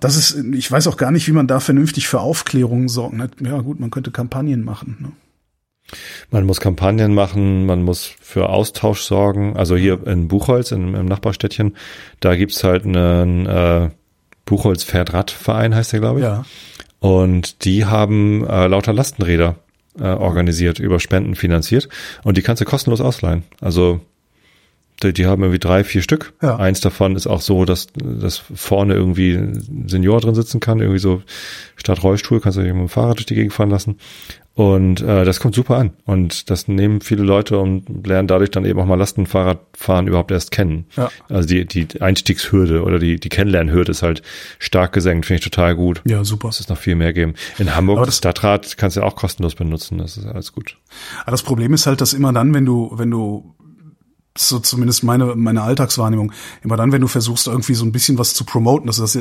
das 0.00 0.16
ist, 0.16 0.44
ich 0.52 0.70
weiß 0.70 0.86
auch 0.86 0.98
gar 0.98 1.10
nicht, 1.10 1.26
wie 1.28 1.32
man 1.32 1.46
da 1.46 1.60
vernünftig 1.60 2.08
für 2.08 2.20
Aufklärung 2.20 2.90
sorgen. 2.90 3.16
ne? 3.16 3.30
Ja 3.40 3.58
gut, 3.60 3.80
man 3.80 3.90
könnte 3.90 4.10
Kampagnen 4.10 4.62
machen. 4.62 4.98
Ne? 5.00 5.12
Man 6.30 6.44
muss 6.44 6.60
Kampagnen 6.60 7.14
machen, 7.14 7.66
man 7.66 7.82
muss 7.82 8.12
für 8.20 8.48
Austausch 8.48 9.00
sorgen. 9.00 9.56
Also 9.56 9.76
hier 9.76 10.06
in 10.06 10.28
Buchholz, 10.28 10.72
in, 10.72 10.94
im 10.94 11.06
Nachbarstädtchen, 11.06 11.76
da 12.20 12.36
gibt's 12.36 12.62
halt 12.64 12.84
einen 12.84 13.46
äh, 13.46 13.90
Buchholz 14.44 14.84
Pferdradverein, 14.84 15.74
heißt 15.74 15.92
der, 15.92 16.00
glaube 16.00 16.20
ich. 16.20 16.24
Ja. 16.24 16.44
Und 17.00 17.64
die 17.64 17.86
haben 17.86 18.46
äh, 18.46 18.66
lauter 18.66 18.92
Lastenräder 18.92 19.56
äh, 19.98 20.04
organisiert, 20.04 20.78
über 20.78 21.00
Spenden 21.00 21.34
finanziert. 21.34 21.88
Und 22.22 22.36
die 22.36 22.42
kannst 22.42 22.60
du 22.60 22.64
kostenlos 22.64 23.00
ausleihen. 23.00 23.44
Also 23.60 24.00
die, 25.02 25.12
die 25.12 25.26
haben 25.26 25.42
irgendwie 25.42 25.58
drei, 25.58 25.82
vier 25.82 26.02
Stück. 26.02 26.34
Ja. 26.42 26.56
Eins 26.56 26.80
davon 26.80 27.16
ist 27.16 27.26
auch 27.26 27.40
so, 27.40 27.64
dass, 27.64 27.86
dass 27.94 28.36
vorne 28.36 28.94
irgendwie 28.94 29.32
ein 29.32 29.88
Senior 29.88 30.20
drin 30.20 30.34
sitzen 30.34 30.60
kann, 30.60 30.80
irgendwie 30.80 30.98
so 30.98 31.22
statt 31.76 32.02
Rollstuhl, 32.02 32.40
kannst 32.40 32.58
du 32.58 32.62
dich 32.62 32.72
mit 32.72 32.80
dem 32.80 32.88
Fahrrad 32.88 33.16
durch 33.16 33.26
die 33.26 33.34
Gegend 33.34 33.52
fahren 33.52 33.70
lassen. 33.70 33.98
Und 34.60 35.00
äh, 35.00 35.24
das 35.24 35.40
kommt 35.40 35.54
super 35.54 35.78
an. 35.78 35.92
Und 36.04 36.50
das 36.50 36.68
nehmen 36.68 37.00
viele 37.00 37.22
Leute 37.22 37.58
und 37.58 38.06
lernen 38.06 38.28
dadurch 38.28 38.50
dann 38.50 38.66
eben 38.66 38.78
auch 38.78 38.84
mal 38.84 38.96
Lastenfahrradfahren 38.96 40.06
überhaupt 40.06 40.30
erst 40.32 40.50
kennen. 40.50 40.84
Ja. 40.98 41.10
Also 41.30 41.48
die, 41.48 41.64
die 41.64 42.02
Einstiegshürde 42.02 42.82
oder 42.82 42.98
die, 42.98 43.18
die 43.18 43.30
Kennenlernhürde 43.30 43.90
ist 43.90 44.02
halt 44.02 44.20
stark 44.58 44.92
gesenkt, 44.92 45.24
finde 45.24 45.38
ich 45.38 45.44
total 45.44 45.74
gut. 45.74 46.02
Ja, 46.06 46.24
super. 46.24 46.50
Es 46.50 46.68
noch 46.68 46.76
viel 46.76 46.94
mehr 46.94 47.14
geben. 47.14 47.36
In 47.56 47.74
Hamburg, 47.74 48.04
das 48.04 48.18
Stadtrad 48.18 48.76
kannst 48.76 48.98
du 48.98 49.02
auch 49.02 49.16
kostenlos 49.16 49.54
benutzen, 49.54 49.96
das 49.96 50.18
ist 50.18 50.26
alles 50.26 50.52
gut. 50.52 50.76
Aber 51.22 51.30
das 51.30 51.42
Problem 51.42 51.72
ist 51.72 51.86
halt, 51.86 52.02
dass 52.02 52.12
immer 52.12 52.34
dann, 52.34 52.52
wenn 52.52 52.66
du, 52.66 52.92
wenn 52.96 53.10
du 53.10 53.54
so 54.38 54.58
zumindest 54.60 55.02
meine 55.02 55.34
meine 55.34 55.62
Alltagswahrnehmung 55.62 56.32
immer 56.62 56.76
dann, 56.76 56.92
wenn 56.92 57.00
du 57.00 57.08
versuchst 57.08 57.46
irgendwie 57.48 57.74
so 57.74 57.84
ein 57.84 57.92
bisschen 57.92 58.16
was 58.16 58.32
zu 58.32 58.44
promoten, 58.44 58.86
dass 58.86 58.96
du 58.96 59.02
das 59.02 59.18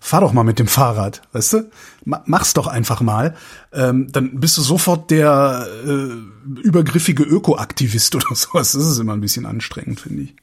fahr 0.00 0.20
doch 0.20 0.32
mal 0.34 0.44
mit 0.44 0.58
dem 0.58 0.66
Fahrrad, 0.66 1.22
weißt 1.32 1.52
du, 1.54 1.70
Ma- 2.04 2.22
mach's 2.26 2.52
doch 2.52 2.66
einfach 2.66 3.00
mal, 3.00 3.34
ähm, 3.72 4.08
dann 4.12 4.38
bist 4.38 4.58
du 4.58 4.62
sofort 4.62 5.10
der 5.10 5.66
äh, 5.86 6.60
übergriffige 6.60 7.22
Ökoaktivist 7.22 8.14
oder 8.16 8.34
sowas. 8.34 8.72
Das 8.72 8.84
ist 8.86 8.98
immer 8.98 9.14
ein 9.14 9.20
bisschen 9.22 9.46
anstrengend, 9.46 10.00
finde 10.00 10.24
ich. 10.24 10.36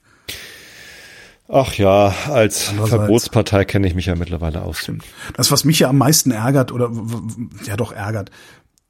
Ach 1.49 1.74
ja, 1.76 2.13
als 2.30 2.63
Verbotspartei 2.63 3.63
kenne 3.63 3.88
ich 3.88 3.95
mich 3.95 4.07
ja 4.07 4.15
mittlerweile 4.15 4.63
aus. 4.63 4.91
Das, 5.36 5.49
was 5.49 5.63
mich 5.63 5.80
ja 5.80 5.89
am 5.89 5.97
meisten 5.97 6.32
ärgert 6.32 6.74
oder 6.74 6.91
ja 7.65 7.78
doch 7.78 7.93
ärgert, 7.93 8.32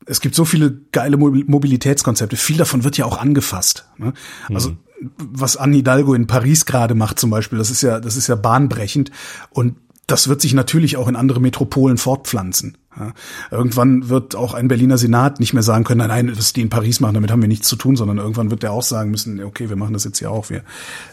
es 0.08 0.22
gibt 0.22 0.34
so 0.34 0.44
viele 0.46 0.72
geile 0.92 1.18
Mobil- 1.18 1.44
Mobilitätskonzepte. 1.48 2.36
Viel 2.36 2.58
davon 2.58 2.84
wird 2.84 2.98
ja 2.98 3.06
auch 3.06 3.18
angefasst. 3.20 3.88
Ne? 3.98 4.14
Also 4.52 4.76
was 5.00 5.58
Anne 5.58 5.76
Hidalgo 5.76 6.14
in 6.14 6.28
Paris 6.28 6.66
gerade 6.66 6.96
macht 6.96 7.20
zum 7.20 7.30
Beispiel, 7.30 7.58
das 7.58 7.70
ist 7.70 7.82
ja 7.82 8.00
das 8.00 8.18
ist 8.18 8.28
ja 8.28 8.36
bahnbrechend 8.36 9.12
und 9.50 9.76
das 10.08 10.30
wird 10.30 10.40
sich 10.40 10.54
natürlich 10.54 10.96
auch 10.96 11.10
in 11.10 11.18
andere 11.18 11.42
Metropolen 11.42 11.98
fortpflanzen. 11.98 12.78
Ja? 12.98 13.14
Irgendwann 13.52 14.08
wird 14.08 14.36
auch 14.36 14.54
ein 14.54 14.70
Berliner 14.70 14.98
Senat 14.98 15.42
nicht 15.42 15.54
mehr 15.54 15.64
sagen 15.64 15.84
können, 15.84 16.00
nein, 16.00 16.28
nein, 16.28 16.38
was 16.38 16.54
die 16.54 16.62
in 16.62 16.70
Paris 16.70 17.02
machen, 17.02 17.16
damit 17.16 17.30
haben 17.30 17.42
wir 17.42 17.50
nichts 17.50 17.68
zu 17.68 17.76
tun, 17.76 17.98
sondern 17.98 18.18
irgendwann 18.18 18.50
wird 18.50 18.64
der 18.64 18.72
auch 18.72 18.84
sagen 18.84 19.12
müssen, 19.12 19.44
okay, 19.44 19.70
wir 19.70 19.76
machen 19.76 19.94
das 19.94 20.06
jetzt 20.06 20.20
hier 20.20 20.32
auch, 20.32 20.50
wir 20.50 20.64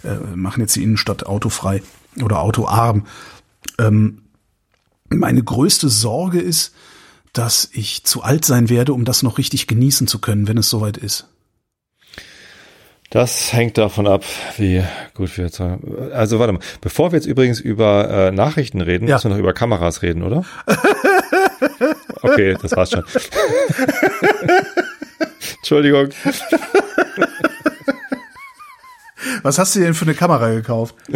äh, 0.04 0.36
machen 0.36 0.60
jetzt 0.60 0.76
die 0.76 0.82
Innenstadt 0.84 1.26
autofrei 1.26 1.82
oder 2.22 2.40
autoarm. 2.40 3.04
Ähm, 3.78 4.22
meine 5.08 5.42
größte 5.42 5.88
Sorge 5.88 6.40
ist, 6.40 6.72
dass 7.32 7.68
ich 7.72 8.04
zu 8.04 8.22
alt 8.22 8.44
sein 8.44 8.68
werde, 8.68 8.92
um 8.92 9.04
das 9.04 9.24
noch 9.24 9.38
richtig 9.38 9.66
genießen 9.66 10.06
zu 10.06 10.20
können, 10.20 10.46
wenn 10.46 10.56
es 10.56 10.70
soweit 10.70 10.96
ist. 10.96 11.28
Das 13.14 13.52
hängt 13.52 13.78
davon 13.78 14.08
ab, 14.08 14.24
wie 14.56 14.82
gut 15.14 15.38
wir 15.38 15.44
jetzt. 15.44 15.60
Also 15.60 16.40
warte 16.40 16.52
mal, 16.52 16.58
bevor 16.80 17.12
wir 17.12 17.16
jetzt 17.16 17.26
übrigens 17.26 17.60
über 17.60 18.10
äh, 18.10 18.30
Nachrichten 18.32 18.80
reden, 18.80 19.06
Ja. 19.06 19.14
müssen 19.14 19.26
wir 19.30 19.36
noch 19.36 19.38
über 19.38 19.52
Kameras 19.52 20.02
reden, 20.02 20.24
oder? 20.24 20.44
Okay, 22.22 22.56
das 22.60 22.72
war's 22.72 22.90
schon. 22.90 23.04
Entschuldigung. 25.58 26.08
Was 29.42 29.58
hast 29.58 29.76
du 29.76 29.80
denn 29.80 29.92
für 29.94 30.06
eine 30.06 30.14
Kamera 30.14 30.48
gekauft? 30.50 30.94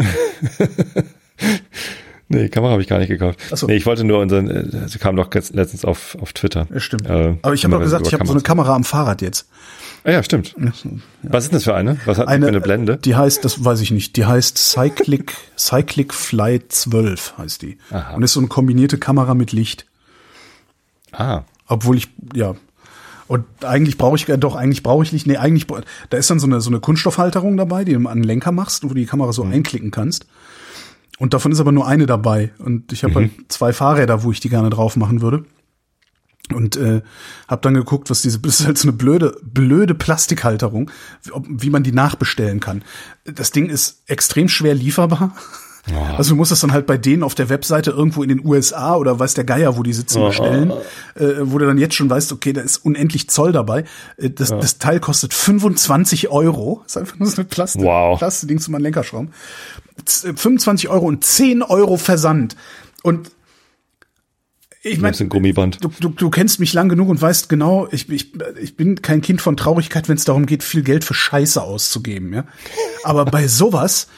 Nee, 2.31 2.51
Kamera 2.51 2.73
habe 2.73 2.83
ich 2.83 2.89
gar 2.89 2.99
nicht 2.99 3.09
gekauft. 3.09 3.41
Ach 3.51 3.57
so. 3.57 3.67
Nee, 3.67 3.77
ich 3.77 3.87
wollte 3.87 4.05
nur 4.05 4.19
unseren, 4.21 4.51
äh, 4.51 4.87
sie 4.87 4.99
kam 4.99 5.17
doch 5.17 5.33
letztens 5.33 5.83
auf, 5.87 6.15
auf 6.21 6.35
Twitter. 6.35 6.67
Ja, 6.71 6.79
stimmt. 6.79 7.09
Äh, 7.09 7.37
Aber 7.41 7.55
ich 7.55 7.65
habe 7.65 7.73
doch 7.75 7.81
gesagt, 7.81 8.07
ich 8.07 8.13
habe 8.13 8.27
so 8.27 8.35
eine 8.35 8.43
Kamera 8.43 8.75
am 8.75 8.85
Fahrrad 8.85 9.23
jetzt. 9.23 9.49
Ah 10.05 10.13
ja, 10.13 10.23
stimmt. 10.23 10.55
Was 11.23 11.45
ist 11.45 11.53
das 11.55 11.65
für 11.65 11.75
eine? 11.75 11.99
Was 12.07 12.19
hat 12.19 12.29
Eine, 12.29 12.47
für 12.47 12.49
eine 12.51 12.61
Blende? 12.61 12.97
Die 12.97 13.15
heißt, 13.17 13.45
das 13.45 13.65
weiß 13.65 13.81
ich 13.81 13.91
nicht, 13.91 14.17
die 14.17 14.25
heißt 14.25 14.57
Cyclic, 14.57 15.35
Cyclic 15.59 16.15
Fly 16.15 16.67
12 16.69 17.35
heißt 17.39 17.63
die. 17.63 17.79
Aha. 17.91 18.15
Und 18.15 18.23
ist 18.23 18.33
so 18.33 18.41
eine 18.41 18.49
kombinierte 18.49 18.99
Kamera 18.99 19.35
mit 19.35 19.53
Licht. 19.53 19.87
Ah, 21.13 21.43
Obwohl 21.67 21.97
ich, 21.97 22.09
ja. 22.35 22.55
Und 23.27 23.45
eigentlich 23.63 23.99
brauche 23.99 24.17
ich, 24.17 24.27
äh, 24.29 24.39
doch, 24.39 24.55
eigentlich 24.57 24.83
brauche 24.83 25.03
ich 25.03 25.13
Licht. 25.13 25.27
Nee, 25.27 25.37
eigentlich, 25.37 25.67
da 26.09 26.17
ist 26.17 26.31
dann 26.31 26.39
so 26.41 26.47
eine, 26.47 26.61
so 26.63 26.71
eine 26.71 26.81
Kunststoffhalterung 26.81 27.57
dabei, 27.59 27.85
die 27.85 27.93
du 27.93 28.09
an 28.09 28.19
den 28.19 28.25
Lenker 28.25 28.53
machst, 28.53 28.85
wo 28.85 28.89
du 28.89 28.95
die 28.95 29.05
Kamera 29.07 29.29
Mhm. 29.29 29.33
so 29.33 29.43
einklicken 29.45 29.91
kannst. 29.91 30.27
Und 31.19 31.35
davon 31.35 31.53
ist 31.53 31.61
aber 31.61 31.73
nur 31.73 31.87
eine 31.87 32.07
dabei. 32.07 32.53
Und 32.59 32.93
ich 32.93 33.05
habe 33.05 33.15
halt 33.17 33.31
zwei 33.49 33.73
Fahrräder, 33.73 34.23
wo 34.23 34.31
ich 34.31 34.41
die 34.41 34.49
gerne 34.49 34.71
drauf 34.71 34.97
machen 34.97 35.21
würde. 35.21 35.45
Und 36.53 36.77
äh, 36.77 37.03
habe 37.49 37.61
dann 37.63 37.75
geguckt, 37.75 38.11
was 38.11 38.23
diese, 38.23 38.39
das 38.41 38.61
ist 38.61 38.67
halt 38.67 38.79
so 38.79 38.89
eine 38.89 38.97
blöde, 38.97 39.37
blöde 39.43 39.95
Plastikhalterung, 39.95 40.91
wie, 41.25 41.33
wie 41.65 41.71
man 41.71 41.83
die 41.83 41.93
nachbestellen 41.93 42.61
kann. 42.61 42.83
Das 43.25 43.51
Ding 43.51 43.69
ist 43.69 44.03
extrem 44.07 44.49
schwer 44.49 44.75
lieferbar. 44.75 45.35
Also 46.19 46.31
du 46.33 46.37
musst 46.37 46.53
das 46.53 46.61
dann 46.61 46.73
halt 46.73 46.85
bei 46.85 46.99
denen 46.99 47.23
auf 47.23 47.35
der 47.35 47.49
Webseite 47.49 47.93
irgendwo 47.93 48.23
in 48.23 48.29
den 48.29 48.45
USA 48.45 48.95
oder 48.97 49.19
weiß 49.19 49.33
der 49.33 49.45
Geier, 49.45 49.79
wo 49.79 49.83
die 49.83 49.95
sitzen, 49.95 50.23
bestellen, 50.23 50.71
äh, 51.15 51.37
wo 51.41 51.57
du 51.57 51.65
dann 51.65 51.79
jetzt 51.79 51.95
schon 51.95 52.11
weißt, 52.11 52.31
okay, 52.33 52.53
da 52.53 52.61
ist 52.61 52.85
unendlich 52.85 53.31
Zoll 53.31 53.53
dabei. 53.53 53.85
Äh, 54.19 54.29
das, 54.29 54.51
das 54.51 54.77
Teil 54.77 55.01
kostet 55.01 55.33
25 55.33 56.29
Euro. 56.29 56.83
ist 56.87 56.99
einfach 56.99 57.19
nur 57.19 57.27
so 57.31 57.37
eine 57.37 57.47
Plastik, 57.47 57.81
Wow. 57.85 58.19
Plastikding 58.19 58.59
zu 58.59 58.71
meinem 58.71 58.83
Lenkerschrauben. 58.83 59.31
Z- 60.05 60.39
25 60.39 60.91
Euro 60.91 61.07
und 61.07 61.25
10 61.25 61.63
Euro 61.63 61.97
Versand. 61.97 62.55
Und 63.03 63.31
ich 64.93 65.01
meine, 65.01 65.17
ein 65.17 65.29
Gummiband. 65.29 65.83
du, 65.83 65.91
du, 66.01 66.09
du 66.09 66.31
kennst 66.31 66.61
mich 66.61 66.73
lang 66.73 66.89
genug 66.89 67.09
und 67.09 67.21
weißt 67.21 67.49
genau, 67.49 67.89
ich, 67.91 68.09
ich, 68.09 68.33
ich 68.61 68.77
bin 68.77 69.03
kein 69.03 69.21
Kind 69.21 69.41
von 69.41 69.57
Traurigkeit, 69.57 70.09
wenn 70.09 70.17
es 70.17 70.25
darum 70.25 70.47
geht, 70.47 70.63
viel 70.63 70.83
Geld 70.83 71.05
für 71.05 71.15
Scheiße 71.15 71.63
auszugeben, 71.63 72.33
ja. 72.33 72.45
Aber 73.05 73.25
bei 73.25 73.47
sowas, 73.47 74.09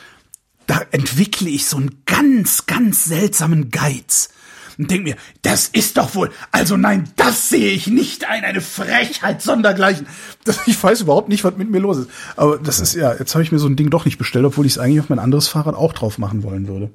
da 0.66 0.82
entwickle 0.90 1.48
ich 1.48 1.66
so 1.66 1.76
einen 1.76 2.02
ganz, 2.06 2.66
ganz 2.66 3.04
seltsamen 3.04 3.70
Geiz. 3.70 4.30
Und 4.78 4.90
denk 4.90 5.04
mir, 5.04 5.16
das 5.42 5.68
ist 5.68 5.98
doch 5.98 6.14
wohl, 6.14 6.30
also 6.52 6.78
nein, 6.78 7.04
das 7.16 7.50
sehe 7.50 7.70
ich 7.72 7.86
nicht 7.86 8.26
ein, 8.26 8.44
eine 8.44 8.62
Frechheit 8.62 9.42
sondergleichen. 9.42 10.06
Das, 10.44 10.66
ich 10.66 10.82
weiß 10.82 11.02
überhaupt 11.02 11.28
nicht, 11.28 11.44
was 11.44 11.56
mit 11.56 11.70
mir 11.70 11.80
los 11.80 11.98
ist. 11.98 12.10
Aber 12.36 12.56
das 12.56 12.80
ist 12.80 12.94
ja, 12.94 13.14
jetzt 13.14 13.34
habe 13.34 13.42
ich 13.42 13.52
mir 13.52 13.58
so 13.58 13.66
ein 13.66 13.76
Ding 13.76 13.90
doch 13.90 14.06
nicht 14.06 14.16
bestellt, 14.16 14.46
obwohl 14.46 14.64
ich 14.64 14.72
es 14.72 14.78
eigentlich 14.78 15.00
auf 15.00 15.10
mein 15.10 15.18
anderes 15.18 15.48
Fahrrad 15.48 15.74
auch 15.74 15.92
drauf 15.92 16.16
machen 16.16 16.42
wollen 16.42 16.66
würde. 16.66 16.90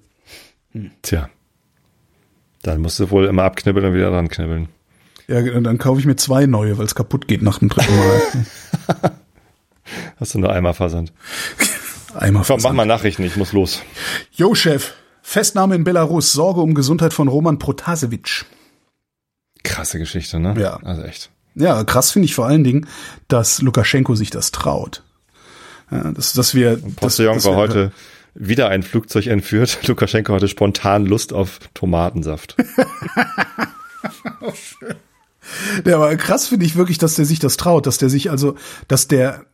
Tja. 1.04 1.30
Dann 2.66 2.82
musst 2.82 3.00
du 3.00 3.12
wohl 3.12 3.26
immer 3.26 3.44
abknibbeln 3.44 3.86
und 3.86 3.94
wieder 3.94 4.10
dran 4.10 4.28
knibbeln. 4.28 4.70
Ja, 5.28 5.40
dann 5.42 5.78
kaufe 5.78 6.00
ich 6.00 6.08
mir 6.08 6.16
zwei 6.16 6.48
neue, 6.48 6.78
weil 6.80 6.86
es 6.86 6.96
kaputt 6.96 7.28
geht 7.28 7.44
nach 7.44 7.60
dem 7.60 7.70
dritten 7.70 7.96
Mal. 7.96 8.22
Hast 10.20 10.34
du 10.34 10.40
nur 10.40 10.52
einmal 10.52 10.74
Versand. 10.74 11.14
Einmal 12.16 12.44
Komm, 12.48 12.62
mach 12.64 12.72
mal 12.72 12.86
Nachrichten, 12.86 13.24
ich 13.24 13.36
muss 13.36 13.52
los. 13.52 13.82
Jo, 14.32 14.56
Chef. 14.56 14.94
Festnahme 15.22 15.76
in 15.76 15.84
Belarus. 15.84 16.32
Sorge 16.32 16.62
um 16.62 16.74
Gesundheit 16.74 17.14
von 17.14 17.28
Roman 17.28 17.60
Protasevich. 17.60 18.46
Krasse 19.64 20.00
Geschichte, 20.00 20.40
ne? 20.40 20.56
Ja. 20.58 20.78
Also 20.84 21.04
echt. 21.04 21.30
Ja, 21.56 21.84
krass 21.84 22.12
finde 22.12 22.28
ich 22.28 22.34
vor 22.36 22.46
allen 22.48 22.64
Dingen, 22.64 22.88
dass 23.28 23.62
Lukaschenko 23.62 24.16
sich 24.16 24.30
das 24.30 24.52
traut. 24.52 25.04
Ja, 25.92 26.12
dass, 26.12 26.34
dass 26.34 26.56
wir. 26.56 26.78
dass- 26.78 26.96
Postillon 26.96 27.44
war 27.44 27.52
wir- 27.52 27.58
heute 27.58 27.92
wieder 28.36 28.70
ein 28.70 28.84
Flugzeug 28.84 29.28
entführt. 29.28 29.80
Lukaschenko 29.88 30.34
hatte 30.34 30.48
spontan 30.48 31.06
Lust 31.06 31.34
auf 31.34 31.60
Tomatensaft. 31.74 32.56
Der 35.86 36.00
war 36.00 36.16
krass 36.16 36.48
finde 36.48 36.66
ich 36.66 36.76
wirklich, 36.76 36.98
dass 36.98 37.16
der 37.16 37.26
sich 37.26 37.38
das 37.40 37.56
traut, 37.56 37.86
dass 37.86 38.00
der 38.00 38.10
sich 38.10 38.32
also, 38.32 38.56
dass 38.88 39.08
der, 39.08 39.46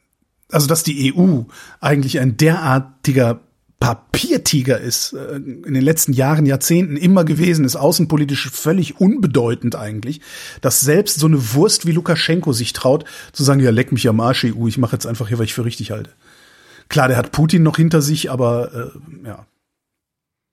also 0.50 0.68
dass 0.68 0.84
die 0.84 1.14
EU 1.14 1.42
eigentlich 1.82 2.20
ein 2.20 2.38
derartiger 2.38 3.42
Papiertiger 3.82 4.80
ist, 4.80 5.14
äh, 5.14 5.36
in 5.36 5.74
den 5.74 5.82
letzten 5.82 6.14
Jahren, 6.14 6.46
Jahrzehnten 6.46 6.96
immer 6.96 7.26
gewesen 7.26 7.66
ist, 7.66 7.76
außenpolitisch 7.76 8.50
völlig 8.52 9.02
unbedeutend 9.02 9.76
eigentlich, 9.76 10.22
dass 10.62 10.82
selbst 10.82 11.20
so 11.20 11.26
eine 11.26 11.54
Wurst 11.56 11.88
wie 11.88 11.92
Lukaschenko 11.92 12.54
sich 12.54 12.74
traut, 12.74 13.06
zu 13.34 13.44
sagen, 13.44 13.60
ja, 13.60 13.72
leck 13.72 13.92
mich 13.92 14.08
am 14.08 14.20
Arsch, 14.20 14.46
EU, 14.46 14.68
ich 14.68 14.78
mache 14.78 14.96
jetzt 14.96 15.08
einfach 15.08 15.28
hier, 15.28 15.40
was 15.40 15.46
ich 15.46 15.56
für 15.56 15.66
richtig 15.66 15.92
halte. 15.92 16.12
Klar, 16.92 17.08
der 17.08 17.16
hat 17.16 17.32
Putin 17.32 17.64
noch 17.64 17.78
hinter 17.78 18.02
sich, 18.02 18.30
aber 18.30 18.92
äh, 19.24 19.28
ja. 19.28 19.46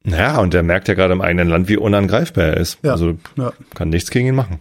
Naja, 0.04 0.38
und 0.38 0.54
der 0.54 0.62
merkt 0.62 0.86
ja 0.86 0.94
gerade 0.94 1.12
im 1.12 1.20
eigenen 1.20 1.48
Land, 1.48 1.68
wie 1.68 1.76
unangreifbar 1.76 2.44
er 2.44 2.56
ist. 2.56 2.78
Ja. 2.82 2.92
Also 2.92 3.18
Ja. 3.36 3.52
kann 3.74 3.88
nichts 3.88 4.10
gegen 4.10 4.28
ihn 4.28 4.36
machen. 4.36 4.60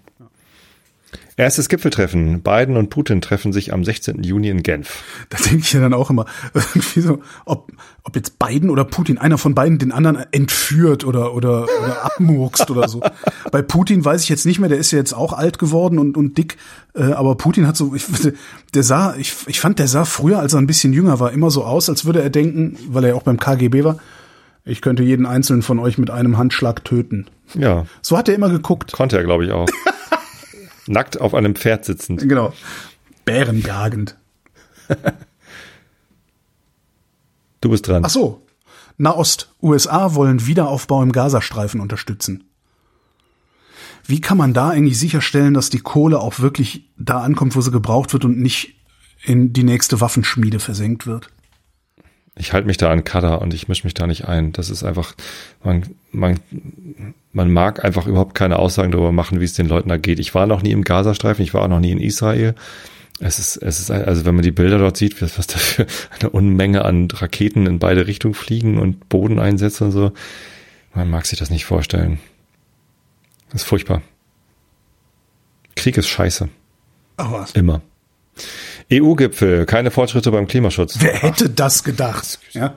Erstes 1.36 1.70
Gipfeltreffen. 1.70 2.42
Biden 2.42 2.78
und 2.78 2.90
Putin 2.90 3.22
treffen 3.22 3.54
sich 3.54 3.72
am 3.72 3.84
16. 3.84 4.24
Juni 4.24 4.50
in 4.50 4.64
Genf. 4.64 5.04
Da 5.30 5.38
denke 5.38 5.60
ich 5.60 5.72
ja 5.72 5.80
dann 5.80 5.94
auch 5.94 6.10
immer, 6.10 6.26
irgendwie 6.54 7.02
so, 7.02 7.20
ob, 7.46 7.72
ob 8.04 8.16
jetzt 8.16 8.40
Biden 8.40 8.72
oder 8.72 8.86
Putin, 8.86 9.20
einer 9.20 9.38
von 9.38 9.54
beiden 9.54 9.78
den 9.78 9.92
anderen 9.92 10.26
entführt 10.32 11.04
oder, 11.04 11.36
oder, 11.36 11.64
oder 11.64 12.06
abmurkst 12.06 12.72
oder 12.72 12.88
so. 12.90 13.02
Bei 13.52 13.62
Putin 13.62 14.04
weiß 14.04 14.24
ich 14.24 14.30
jetzt 14.30 14.48
nicht 14.48 14.60
mehr, 14.60 14.70
der 14.70 14.80
ist 14.80 14.92
ja 14.92 14.98
jetzt 14.98 15.14
auch 15.14 15.34
alt 15.34 15.60
geworden 15.60 16.00
und, 16.00 16.18
und 16.18 16.38
dick, 16.40 16.58
äh, 16.96 17.04
aber 17.04 17.36
Putin 17.36 17.68
hat 17.68 17.78
so, 17.78 17.94
ich, 17.94 18.06
der 18.74 18.84
sah, 18.84 19.16
ich, 19.16 19.36
ich 19.46 19.60
fand, 19.60 19.78
der 19.78 19.88
sah 19.88 20.06
früher, 20.06 20.40
als 20.40 20.54
er 20.54 20.60
ein 20.60 20.68
bisschen 20.68 20.92
jünger 20.92 21.20
war, 21.20 21.32
immer 21.32 21.52
so 21.52 21.64
aus, 21.64 21.88
als 21.90 22.06
würde 22.06 22.22
er 22.22 22.32
denken, 22.32 22.78
weil 22.90 23.04
er 23.04 23.10
ja 23.12 23.16
auch 23.16 23.24
beim 23.24 23.40
KGB 23.40 23.84
war, 23.84 24.00
ich 24.66 24.82
könnte 24.82 25.04
jeden 25.04 25.26
einzelnen 25.26 25.62
von 25.62 25.80
euch 25.80 25.98
mit 25.98 26.10
einem 26.10 26.38
Handschlag 26.38 26.84
töten. 26.84 27.28
Ja, 27.54 27.86
So 28.02 28.18
hat 28.18 28.28
er 28.28 28.36
immer 28.36 28.50
geguckt. 28.50 28.92
konnte 28.92 29.18
er, 29.18 29.24
glaube 29.24 29.46
ich, 29.46 29.52
auch. 29.52 29.68
Nackt 30.88 31.20
auf 31.20 31.34
einem 31.34 31.56
Pferd 31.56 31.86
sitzend. 31.86 32.28
Genau. 32.28 32.54
Bärenjagend. 33.26 34.18
Du 37.60 37.72
bist 37.72 37.88
dran. 37.88 38.04
Ach 38.06 38.10
so. 38.10 38.46
Nahost. 38.98 39.54
USA 39.62 40.16
wollen 40.16 40.46
Wiederaufbau 40.46 41.04
im 41.04 41.12
Gazastreifen 41.12 41.82
unterstützen. 41.82 42.44
Wie 44.06 44.22
kann 44.22 44.38
man 44.38 44.54
da 44.54 44.70
eigentlich 44.70 45.00
sicherstellen, 45.00 45.54
dass 45.54 45.70
die 45.70 45.80
Kohle 45.80 46.20
auch 46.20 46.40
wirklich 46.40 46.90
da 46.98 47.22
ankommt, 47.22 47.56
wo 47.56 47.62
sie 47.62 47.72
gebraucht 47.72 48.14
wird 48.14 48.26
und 48.26 48.40
nicht 48.40 48.76
in 49.24 49.54
die 49.54 49.64
nächste 49.64 50.00
Waffenschmiede 50.00 50.60
versenkt 50.60 51.08
wird? 51.08 51.30
Ich 52.38 52.54
halte 52.54 52.68
mich 52.68 52.78
da 52.78 52.92
an 52.92 53.04
Kader 53.04 53.42
und 53.42 53.54
ich 53.54 53.68
mische 53.68 53.86
mich 53.86 53.94
da 53.94 54.06
nicht 54.08 54.28
ein. 54.28 54.52
Das 54.52 54.70
ist 54.70 54.84
einfach, 54.84 55.16
man, 55.64 55.84
man, 56.12 56.40
man 57.34 57.52
mag 57.52 57.84
einfach 57.84 58.06
überhaupt 58.08 58.36
keine 58.36 58.60
Aussagen 58.60 58.92
darüber 58.92 59.12
machen, 59.12 59.40
wie 59.40 59.46
es 59.46 59.54
den 59.54 59.68
Leuten 59.68 59.90
da 59.90 59.98
geht. 59.98 60.20
Ich 60.20 60.36
war 60.36 60.46
noch 60.46 60.62
nie 60.62 60.72
im 60.72 60.84
Gazastreifen, 60.84 61.44
ich 61.44 61.54
war 61.54 61.64
auch 61.64 61.68
noch 61.68 61.80
nie 61.80 61.92
in 61.92 62.00
Israel. 62.00 62.54
Es 63.20 63.40
ist, 63.40 63.58
es 63.58 63.80
ist, 63.80 63.90
also 63.90 64.26
wenn 64.26 64.36
man 64.36 64.44
die 64.44 64.52
Bilder 64.52 64.78
dort 64.78 64.98
sieht, 64.98 65.20
was, 65.22 65.40
was 65.40 65.48
da 65.48 65.58
für 65.58 65.88
eine 66.20 66.30
Unmenge 66.30 66.86
an 66.86 67.08
Raketen 67.12 67.66
in 67.66 67.80
beide 67.80 68.06
Richtungen 68.06 68.36
fliegen 68.36 68.78
und 68.78 69.10
Bodeneinsätze 69.10 69.86
und 69.86 69.92
so, 69.92 70.12
man 70.94 71.10
mag 71.10 71.26
sich 71.26 71.40
das 71.40 71.50
nicht 71.50 71.66
vorstellen. 71.66 72.20
Das 73.50 73.62
ist 73.62 73.68
furchtbar. 73.68 74.02
Krieg 75.76 75.98
ist 75.98 76.08
scheiße. 76.08 76.50
Ach 77.18 77.32
was. 77.32 77.52
Immer. 77.52 77.82
EU-Gipfel, 78.92 79.66
keine 79.66 79.92
Fortschritte 79.92 80.32
beim 80.32 80.48
Klimaschutz. 80.48 80.98
Wer 81.00 81.14
hätte 81.14 81.50
das 81.50 81.84
gedacht? 81.84 82.40
Ja? 82.54 82.76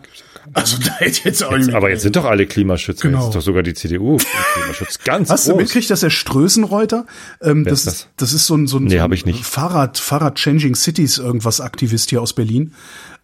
Also 0.54 0.78
da 0.78 0.92
hätte 0.96 1.28
jetzt 1.28 1.44
auch 1.44 1.56
nicht 1.56 1.72
Aber 1.74 1.90
jetzt 1.90 2.02
sind 2.02 2.16
doch 2.16 2.24
alle 2.24 2.46
Klimaschützer. 2.46 3.08
Genau. 3.08 3.18
Jetzt 3.18 3.28
ist 3.28 3.34
doch 3.36 3.42
sogar 3.42 3.62
die 3.62 3.74
CDU 3.74 4.14
im 4.14 4.18
Klimaschutz 4.54 4.98
ganz 5.04 5.30
Hast 5.30 5.46
du 5.46 5.52
groß. 5.52 5.60
mitgekriegt, 5.60 5.90
dass 5.90 6.00
der 6.00 6.10
Strößenreuter, 6.10 7.06
ähm, 7.42 7.64
das, 7.64 7.80
ist 7.80 7.86
das? 7.86 8.08
das 8.16 8.32
ist 8.32 8.46
so 8.46 8.56
ein, 8.56 8.66
so 8.66 8.78
ein, 8.78 8.84
Nee, 8.84 8.98
so 8.98 9.04
ein 9.04 9.12
ich 9.12 9.26
nicht. 9.26 9.44
Fahrrad, 9.44 9.98
Fahrrad 9.98 10.36
Changing 10.36 10.74
Cities 10.74 11.18
irgendwas 11.18 11.60
Aktivist 11.60 12.10
hier 12.10 12.22
aus 12.22 12.32
Berlin. 12.32 12.72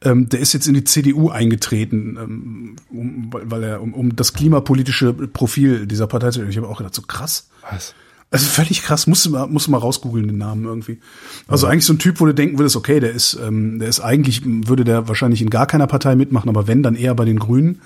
Ähm, 0.05 0.29
der 0.29 0.41
ist 0.41 0.53
jetzt 0.53 0.69
in 0.69 0.75
die 0.75 0.85
CDU 0.85 1.31
eingetreten, 1.31 2.19
ähm, 2.21 2.77
um, 2.91 3.33
weil 3.33 3.51
weil 3.51 3.63
er 3.65 3.83
um, 3.83 3.95
um 3.95 4.15
das 4.15 4.35
klimapolitische 4.35 5.13
Profil 5.15 5.87
dieser 5.87 6.07
Partei 6.07 6.31
zu. 6.31 6.45
Ich 6.45 6.57
habe 6.59 6.69
auch 6.69 6.79
gedacht, 6.79 6.95
so 6.95 7.03
krass. 7.03 7.49
Was? 7.69 7.95
Also 8.37 8.51
völlig 8.51 8.83
krass, 8.83 9.07
musst 9.07 9.25
du 9.25 9.31
mal, 9.31 9.47
musst 9.47 9.67
du 9.67 9.71
mal 9.71 9.79
rausgoogeln 9.79 10.29
den 10.29 10.39
Namen 10.39 10.65
irgendwie. 10.65 11.01
Also 11.49 11.67
eigentlich 11.67 11.87
so 11.87 11.95
ein 11.95 11.99
Typ, 11.99 12.21
wo 12.21 12.27
du 12.27 12.35
denken 12.35 12.59
würdest, 12.59 12.77
okay, 12.77 13.01
der 13.01 13.13
ist, 13.13 13.39
ähm, 13.43 13.79
der 13.79 13.89
ist 13.89 14.01
eigentlich, 14.01 14.43
würde 14.45 14.85
der 14.85 15.09
wahrscheinlich 15.09 15.41
in 15.41 15.49
gar 15.49 15.67
keiner 15.67 15.87
Partei 15.87 16.17
mitmachen, 16.17 16.49
aber 16.49 16.67
wenn, 16.67 16.83
dann 16.83 16.97
eher 16.97 17.15
bei 17.15 17.25
den 17.25 17.39
Grünen. 17.39 17.81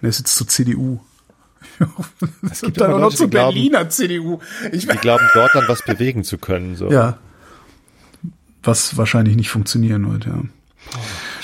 Der 0.00 0.08
ist 0.08 0.18
jetzt 0.18 0.34
zur 0.34 0.48
CDU. 0.48 0.98
Es 2.50 2.62
gibt 2.62 2.80
dann 2.80 2.92
auch 2.92 2.98
noch 2.98 3.14
zur 3.14 3.30
glauben, 3.30 3.54
Berliner 3.54 3.88
CDU. 3.88 4.40
Ich 4.72 4.88
die 4.88 4.96
glauben, 4.96 5.24
dort 5.34 5.54
dann 5.54 5.68
was 5.68 5.82
bewegen 5.84 6.24
zu 6.24 6.38
können. 6.38 6.74
So. 6.74 6.90
Ja. 6.90 7.18
Was 8.64 8.96
wahrscheinlich 8.96 9.36
nicht 9.36 9.50
funktionieren 9.50 10.10
wird, 10.10 10.26
ja. 10.26 10.42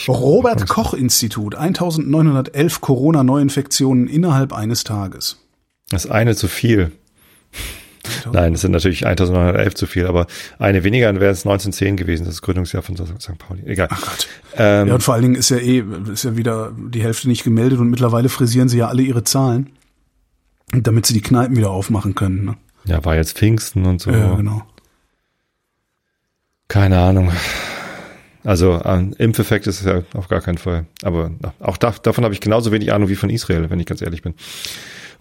Robert 0.09 0.68
Koch 0.68 0.94
Institut, 0.94 1.55
1911 1.55 2.80
Corona-Neuinfektionen 2.80 4.09
innerhalb 4.09 4.52
eines 4.52 4.82
Tages. 4.85 5.36
Das 5.90 6.06
eine 6.10 6.35
zu 6.35 6.48
viel. 6.48 6.93
Nein, 8.32 8.52
das 8.52 8.62
sind 8.62 8.72
natürlich 8.72 9.06
1911 9.06 9.74
zu 9.74 9.86
viel, 9.86 10.06
aber 10.06 10.26
eine 10.59 10.85
weniger, 10.85 11.06
dann 11.06 11.20
wäre 11.20 11.32
es 11.32 11.47
1910 11.47 11.97
gewesen, 11.97 12.24
das 12.24 12.35
ist 12.35 12.40
das 12.40 12.43
Gründungsjahr 12.43 12.82
von 12.82 12.97
St. 12.97 13.39
Pauli. 13.39 13.62
Egal. 13.66 13.89
Ach 13.90 14.01
Gott. 14.01 14.28
Ähm, 14.56 14.89
Ja, 14.89 14.94
und 14.94 15.02
vor 15.02 15.14
allen 15.14 15.22
Dingen 15.22 15.35
ist 15.35 15.51
ja 15.51 15.59
eh, 15.59 15.85
ist 16.12 16.24
ja 16.24 16.36
wieder 16.36 16.72
die 16.76 17.02
Hälfte 17.02 17.28
nicht 17.28 17.44
gemeldet 17.44 17.78
und 17.78 17.90
mittlerweile 17.90 18.28
frisieren 18.28 18.68
sie 18.68 18.78
ja 18.78 18.89
alle 18.89 19.02
ihre 19.02 19.24
Zahlen, 19.24 19.70
damit 20.72 21.06
sie 21.06 21.14
die 21.14 21.22
Kneipen 21.22 21.56
wieder 21.56 21.70
aufmachen 21.70 22.14
können. 22.14 22.44
Ne? 22.44 22.56
ja, 22.89 23.05
war 23.05 23.16
jetzt 23.16 23.36
Pfingsten 23.36 23.85
und 23.86 24.01
so. 24.01 24.10
Ja, 24.10 24.35
genau. 24.35 24.62
Keine 26.68 26.98
Ahnung. 26.98 27.32
Also 28.44 28.80
ein 28.80 29.12
Impfeffekt 29.14 29.66
ist 29.66 29.80
es 29.80 29.86
ja 29.86 30.02
auf 30.14 30.28
gar 30.28 30.40
keinen 30.40 30.59
Fall. 30.59 30.86
Aber 31.02 31.30
na, 31.40 31.52
auch 31.60 31.76
da, 31.76 31.90
davon 32.02 32.24
habe 32.24 32.35
ich 32.35 32.40
genauso 32.40 32.72
wenig 32.72 32.93
Ahnung 32.93 33.09
wie 33.09 33.16
von 33.16 33.30
Israel, 33.30 33.68
wenn 33.70 33.80
ich 33.80 33.86
ganz 33.86 34.01
ehrlich 34.01 34.22
bin. 34.22 34.35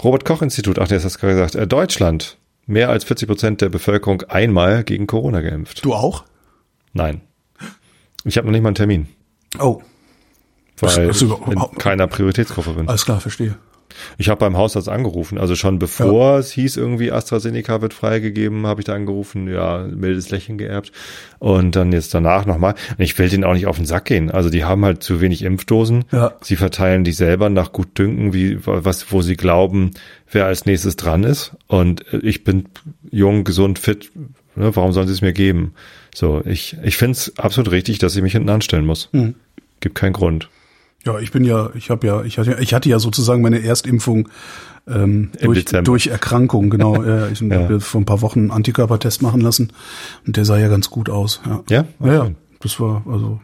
Robert 0.03 0.25
Koch 0.25 0.41
Institut, 0.41 0.79
ach, 0.79 0.87
der 0.87 0.97
ist 0.97 1.03
das 1.03 1.17
gerade 1.17 1.33
gesagt. 1.33 1.55
Äh, 1.55 1.67
Deutschland, 1.67 2.37
mehr 2.67 2.89
als 2.89 3.03
40 3.05 3.27
Prozent 3.27 3.61
der 3.61 3.69
Bevölkerung 3.69 4.21
einmal 4.23 4.83
gegen 4.83 5.07
Corona 5.07 5.41
geimpft. 5.41 5.83
Du 5.83 5.93
auch? 5.93 6.23
Nein. 6.93 7.21
Ich 8.23 8.37
habe 8.37 8.45
noch 8.47 8.51
nicht 8.51 8.61
mal 8.61 8.69
einen 8.69 8.75
Termin, 8.75 9.07
Oh, 9.59 9.81
weil 10.79 11.09
Ach 11.09 11.13
so, 11.15 11.41
ich 11.47 11.53
in 11.53 11.77
keiner 11.79 12.05
Prioritätsgruppe 12.07 12.73
bin. 12.73 12.87
alles 12.89 13.05
klar, 13.05 13.19
verstehe. 13.19 13.55
Ich 14.17 14.29
habe 14.29 14.39
beim 14.39 14.57
Hausarzt 14.57 14.89
angerufen, 14.89 15.37
also 15.37 15.55
schon 15.55 15.79
bevor 15.79 16.33
ja. 16.33 16.39
es 16.39 16.51
hieß, 16.51 16.77
irgendwie 16.77 17.11
AstraZeneca 17.11 17.81
wird 17.81 17.93
freigegeben, 17.93 18.67
habe 18.67 18.81
ich 18.81 18.85
da 18.85 18.93
angerufen, 18.93 19.47
ja, 19.47 19.87
mildes 19.89 20.29
Lächeln 20.29 20.57
geerbt 20.57 20.91
und 21.39 21.75
dann 21.75 21.91
jetzt 21.91 22.13
danach 22.13 22.45
nochmal. 22.45 22.75
Ich 22.97 23.17
will 23.17 23.29
denen 23.29 23.43
auch 23.43 23.53
nicht 23.53 23.67
auf 23.67 23.77
den 23.77 23.85
Sack 23.85 24.05
gehen. 24.05 24.31
Also 24.31 24.49
die 24.49 24.65
haben 24.65 24.83
halt 24.85 25.03
zu 25.03 25.21
wenig 25.21 25.43
Impfdosen. 25.43 26.05
Ja. 26.11 26.33
Sie 26.41 26.55
verteilen 26.55 27.03
die 27.03 27.11
selber 27.11 27.49
nach 27.49 27.71
Gutdünken, 27.71 28.33
wie 28.33 28.59
was, 28.65 29.11
wo 29.11 29.21
sie 29.21 29.35
glauben, 29.35 29.91
wer 30.31 30.45
als 30.45 30.65
nächstes 30.65 30.95
dran 30.95 31.23
ist. 31.23 31.55
Und 31.67 32.05
ich 32.11 32.43
bin 32.43 32.65
jung, 33.09 33.43
gesund, 33.43 33.79
fit. 33.79 34.11
Ne, 34.55 34.75
warum 34.75 34.91
sollen 34.91 35.07
sie 35.07 35.13
es 35.13 35.21
mir 35.21 35.33
geben? 35.33 35.73
So, 36.15 36.41
ich 36.43 36.77
ich 36.83 36.97
finde 36.97 37.11
es 37.11 37.37
absolut 37.37 37.71
richtig, 37.71 37.99
dass 37.99 38.15
ich 38.15 38.23
mich 38.23 38.33
hinten 38.33 38.49
anstellen 38.49 38.85
muss. 38.85 39.09
Mhm. 39.11 39.35
Gibt 39.79 39.95
keinen 39.95 40.13
Grund. 40.13 40.49
Ja, 41.05 41.19
ich 41.19 41.31
bin 41.31 41.43
ja, 41.43 41.69
ich 41.75 41.89
habe 41.89 42.05
ja, 42.05 42.23
ich 42.23 42.37
hatte, 42.37 42.57
ich 42.59 42.73
hatte 42.73 42.89
ja 42.89 42.99
sozusagen 42.99 43.41
meine 43.41 43.63
Erstimpfung 43.63 44.29
ähm, 44.87 45.31
durch, 45.41 45.65
durch 45.65 46.07
Erkrankung, 46.07 46.69
genau. 46.69 47.03
ja, 47.03 47.27
ich 47.27 47.39
ja. 47.41 47.55
habe 47.55 47.79
vor 47.79 48.01
ein 48.01 48.05
paar 48.05 48.21
Wochen 48.21 48.39
einen 48.39 48.51
Antikörpertest 48.51 49.21
machen 49.21 49.41
lassen 49.41 49.71
und 50.25 50.37
der 50.37 50.45
sah 50.45 50.57
ja 50.57 50.67
ganz 50.67 50.89
gut 50.89 51.09
aus. 51.09 51.41
Ja, 51.45 51.63
ja, 51.69 51.85
ja, 52.05 52.13
ja 52.13 52.31
das 52.59 52.79
war 52.79 53.03
also 53.07 53.39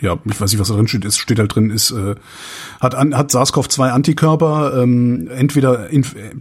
ja, 0.00 0.16
ich 0.24 0.40
weiß 0.40 0.52
nicht, 0.52 0.60
was 0.60 0.68
da 0.68 0.74
drin 0.74 0.86
steht. 0.86 1.04
Es 1.04 1.16
steht 1.16 1.38
halt 1.38 1.54
drin, 1.54 1.70
ist 1.70 1.90
äh, 1.90 2.14
hat 2.78 2.94
an, 2.94 3.16
hat 3.16 3.30
SARS-CoV-2 3.30 3.88
Antikörper, 3.88 4.80
ähm, 4.80 5.28
entweder 5.28 5.88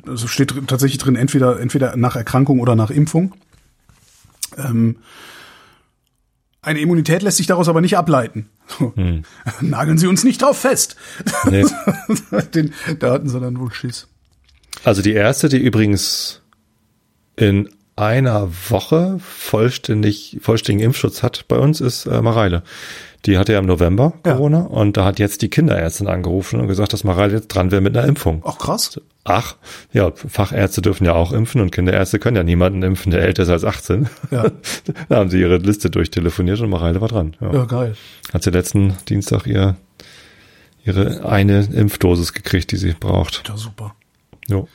also 0.07 0.27
steht 0.27 0.53
tatsächlich 0.67 0.99
drin, 0.99 1.15
entweder 1.15 1.59
entweder 1.59 1.95
nach 1.97 2.15
Erkrankung 2.15 2.59
oder 2.59 2.75
nach 2.75 2.91
Impfung. 2.91 3.33
Ähm, 4.57 4.97
eine 6.69 6.79
Immunität 6.79 7.23
lässt 7.23 7.37
sich 7.37 7.47
daraus 7.47 7.67
aber 7.67 7.81
nicht 7.81 7.97
ableiten. 7.97 8.47
Hm. 8.77 9.23
Nageln 9.61 9.97
Sie 9.97 10.07
uns 10.07 10.23
nicht 10.23 10.41
drauf 10.41 10.59
fest. 10.59 10.95
Nee. 11.49 11.65
Den, 12.53 12.73
da 12.99 13.11
hatten 13.11 13.27
sie 13.27 13.39
dann 13.39 13.59
wohl 13.59 13.71
Schiss. 13.73 14.07
Also 14.83 15.01
die 15.01 15.13
erste, 15.13 15.49
die 15.49 15.57
übrigens 15.57 16.41
in 17.35 17.69
einer 17.95 18.49
Woche 18.69 19.19
vollständig, 19.19 20.37
vollständigen 20.41 20.85
Impfschutz 20.85 21.23
hat 21.23 21.47
bei 21.47 21.57
uns, 21.57 21.81
ist 21.81 22.05
äh, 22.05 22.21
Mareile. 22.21 22.63
Die 23.25 23.37
hatte 23.37 23.53
ja 23.53 23.59
im 23.59 23.65
November 23.65 24.13
Corona 24.23 24.59
ja. 24.59 24.65
und 24.65 24.95
da 24.95 25.05
hat 25.05 25.19
jetzt 25.19 25.41
die 25.41 25.49
Kinderärztin 25.49 26.07
angerufen 26.07 26.61
und 26.61 26.67
gesagt, 26.67 26.93
dass 26.93 27.03
Mareile 27.03 27.33
jetzt 27.33 27.47
dran 27.49 27.71
wäre 27.71 27.81
mit 27.81 27.97
einer 27.97 28.07
Impfung. 28.07 28.43
Ach 28.45 28.57
krass. 28.57 29.01
Ach, 29.25 29.55
ja, 29.91 30.11
Fachärzte 30.11 30.81
dürfen 30.81 31.05
ja 31.05 31.13
auch 31.13 31.33
impfen 31.33 31.61
und 31.61 31.71
Kinderärzte 31.71 32.19
können 32.19 32.37
ja 32.37 32.43
niemanden 32.43 32.81
impfen, 32.83 33.11
der 33.11 33.21
älter 33.21 33.43
ist 33.43 33.49
als 33.49 33.63
18. 33.63 34.09
Ja. 34.31 34.49
da 35.09 35.15
haben 35.17 35.29
sie 35.29 35.39
ihre 35.39 35.57
Liste 35.57 35.89
durchtelefoniert 35.89 36.61
und 36.61 36.69
Mareile 36.69 37.01
war 37.01 37.09
dran. 37.09 37.35
Ja, 37.41 37.53
ja 37.53 37.65
geil. 37.65 37.95
Hat 38.33 38.43
sie 38.43 38.49
letzten 38.49 38.95
Dienstag 39.07 39.45
ihr, 39.45 39.75
ihre 40.83 41.25
eine 41.29 41.65
Impfdosis 41.65 42.33
gekriegt, 42.33 42.71
die 42.71 42.77
sie 42.77 42.93
braucht. 42.93 43.43
Ja, 43.47 43.57
super. 43.57 43.93
Jo. 44.47 44.67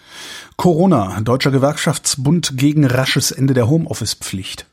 Corona, 0.56 1.20
Deutscher 1.20 1.50
Gewerkschaftsbund 1.50 2.56
gegen 2.56 2.84
rasches 2.84 3.32
Ende 3.32 3.54
der 3.54 3.68
Homeoffice-Pflicht. 3.68 4.66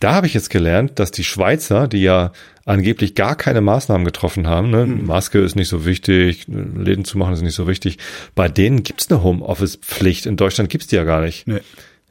Da 0.00 0.14
habe 0.14 0.26
ich 0.26 0.34
jetzt 0.34 0.50
gelernt, 0.50 0.98
dass 0.98 1.10
die 1.10 1.24
Schweizer, 1.24 1.88
die 1.88 2.02
ja 2.02 2.32
angeblich 2.64 3.14
gar 3.14 3.34
keine 3.34 3.60
Maßnahmen 3.60 4.04
getroffen 4.04 4.46
haben, 4.46 4.70
ne? 4.70 4.86
Mhm. 4.86 5.06
Maske 5.06 5.38
ist 5.40 5.56
nicht 5.56 5.68
so 5.68 5.84
wichtig, 5.84 6.46
Läden 6.48 7.04
zu 7.04 7.18
machen 7.18 7.34
ist 7.34 7.42
nicht 7.42 7.54
so 7.54 7.66
wichtig, 7.66 7.98
bei 8.34 8.48
denen 8.48 8.82
gibt's 8.82 9.10
eine 9.10 9.22
Homeoffice-Pflicht. 9.22 10.26
In 10.26 10.36
Deutschland 10.36 10.70
gibt's 10.70 10.86
die 10.86 10.96
ja 10.96 11.04
gar 11.04 11.20
nicht. 11.20 11.46
Nee. 11.46 11.60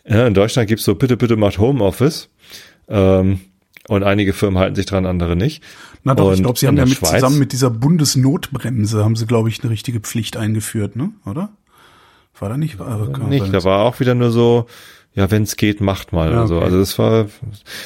Ja, 0.07 0.25
in 0.25 0.33
Deutschland 0.33 0.67
gibt's 0.67 0.85
so, 0.85 0.95
bitte, 0.95 1.17
bitte 1.17 1.35
macht 1.35 1.57
Homeoffice. 1.57 2.29
Ähm, 2.87 3.41
und 3.87 4.03
einige 4.03 4.33
Firmen 4.33 4.59
halten 4.59 4.75
sich 4.75 4.85
dran, 4.85 5.05
andere 5.05 5.35
nicht. 5.35 5.63
Na 6.03 6.15
doch, 6.15 6.27
und 6.27 6.35
ich 6.35 6.41
glaube, 6.41 6.59
sie 6.59 6.67
haben 6.67 6.77
ja 6.77 6.85
mit, 6.85 6.97
zusammen 6.97 7.39
mit 7.39 7.51
dieser 7.51 7.69
Bundesnotbremse 7.69 9.03
haben 9.03 9.15
sie, 9.15 9.25
glaube 9.25 9.49
ich, 9.49 9.61
eine 9.61 9.71
richtige 9.71 9.99
Pflicht 9.99 10.37
eingeführt, 10.37 10.95
ne? 10.95 11.11
Oder? 11.25 11.49
War 12.39 12.49
da 12.49 12.57
nicht? 12.57 12.79
War, 12.79 13.07
nicht, 13.29 13.53
da 13.53 13.63
war 13.63 13.79
auch 13.79 13.99
wieder 13.99 14.13
nur 14.13 14.31
so, 14.31 14.67
ja, 15.17 15.31
wenn 15.31 15.41
es 15.41 15.57
geht, 15.57 15.81
macht 15.81 16.13
mal. 16.13 16.31
Ja, 16.31 16.43
okay. 16.43 16.59
Also 16.63 16.77
das 16.77 16.99
war 16.99 17.25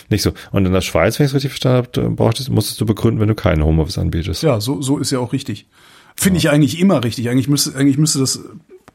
nicht 0.10 0.22
so. 0.22 0.34
Und 0.52 0.66
in 0.66 0.74
der 0.74 0.82
Schweiz, 0.82 1.18
wenn 1.18 1.26
ich 1.26 1.30
es 1.30 1.34
richtig 1.34 1.52
verstanden 1.52 1.78
habe, 1.78 2.10
brauchtest, 2.10 2.50
musstest 2.50 2.82
du 2.82 2.86
begründen, 2.86 3.22
wenn 3.22 3.30
du 3.30 3.36
keinen 3.36 3.64
Homeoffice 3.64 3.98
anbietest. 3.98 4.44
Ja, 4.44 4.60
so, 4.60 4.82
so 4.82 4.98
ist 4.98 5.12
ja 5.12 5.20
auch 5.20 5.32
richtig. 5.32 5.66
Finde 6.18 6.40
ja. 6.40 6.50
ich 6.50 6.54
eigentlich 6.54 6.78
immer 6.78 7.02
richtig. 7.06 7.30
Eigentlich 7.30 7.48
müsste, 7.48 7.74
eigentlich 7.74 7.98
müsste 7.98 8.20
das 8.20 8.42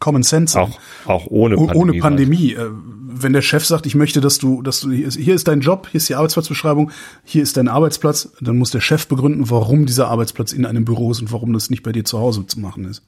Common 0.01 0.23
Sense 0.23 0.53
sein. 0.53 0.65
Auch, 1.07 1.09
auch 1.09 1.27
ohne 1.29 1.57
Pandemie. 1.57 1.81
Ohne 1.81 1.99
Pandemie. 1.99 2.57
Halt. 2.59 2.73
Wenn 3.19 3.33
der 3.33 3.41
Chef 3.41 3.65
sagt, 3.65 3.87
ich 3.87 3.95
möchte, 3.95 4.21
dass 4.21 4.37
du, 4.37 4.61
dass 4.61 4.81
du, 4.81 4.91
hier 4.91 5.35
ist 5.35 5.49
dein 5.49 5.63
Job, 5.63 5.89
hier 5.91 5.97
ist 5.97 6.11
die 6.11 6.15
Arbeitsplatzbeschreibung, 6.17 6.91
hier 7.25 7.43
ist 7.43 7.57
dein 7.57 7.69
Arbeitsplatz, 7.69 8.29
dann 8.43 8.59
muss 8.59 8.71
der 8.71 8.83
Chef 8.83 9.07
begründen, 9.07 9.49
warum 9.49 9.87
dieser 9.87 10.09
Arbeitsplatz 10.09 10.53
in 10.53 10.67
einem 10.67 10.85
Büro 10.85 11.11
ist 11.11 11.23
und 11.23 11.33
warum 11.33 11.55
das 11.55 11.71
nicht 11.71 11.83
bei 11.83 11.93
dir 11.93 12.05
zu 12.05 12.19
Hause 12.19 12.47
zu 12.47 12.61
machen 12.61 12.85
ist. 12.85 13.03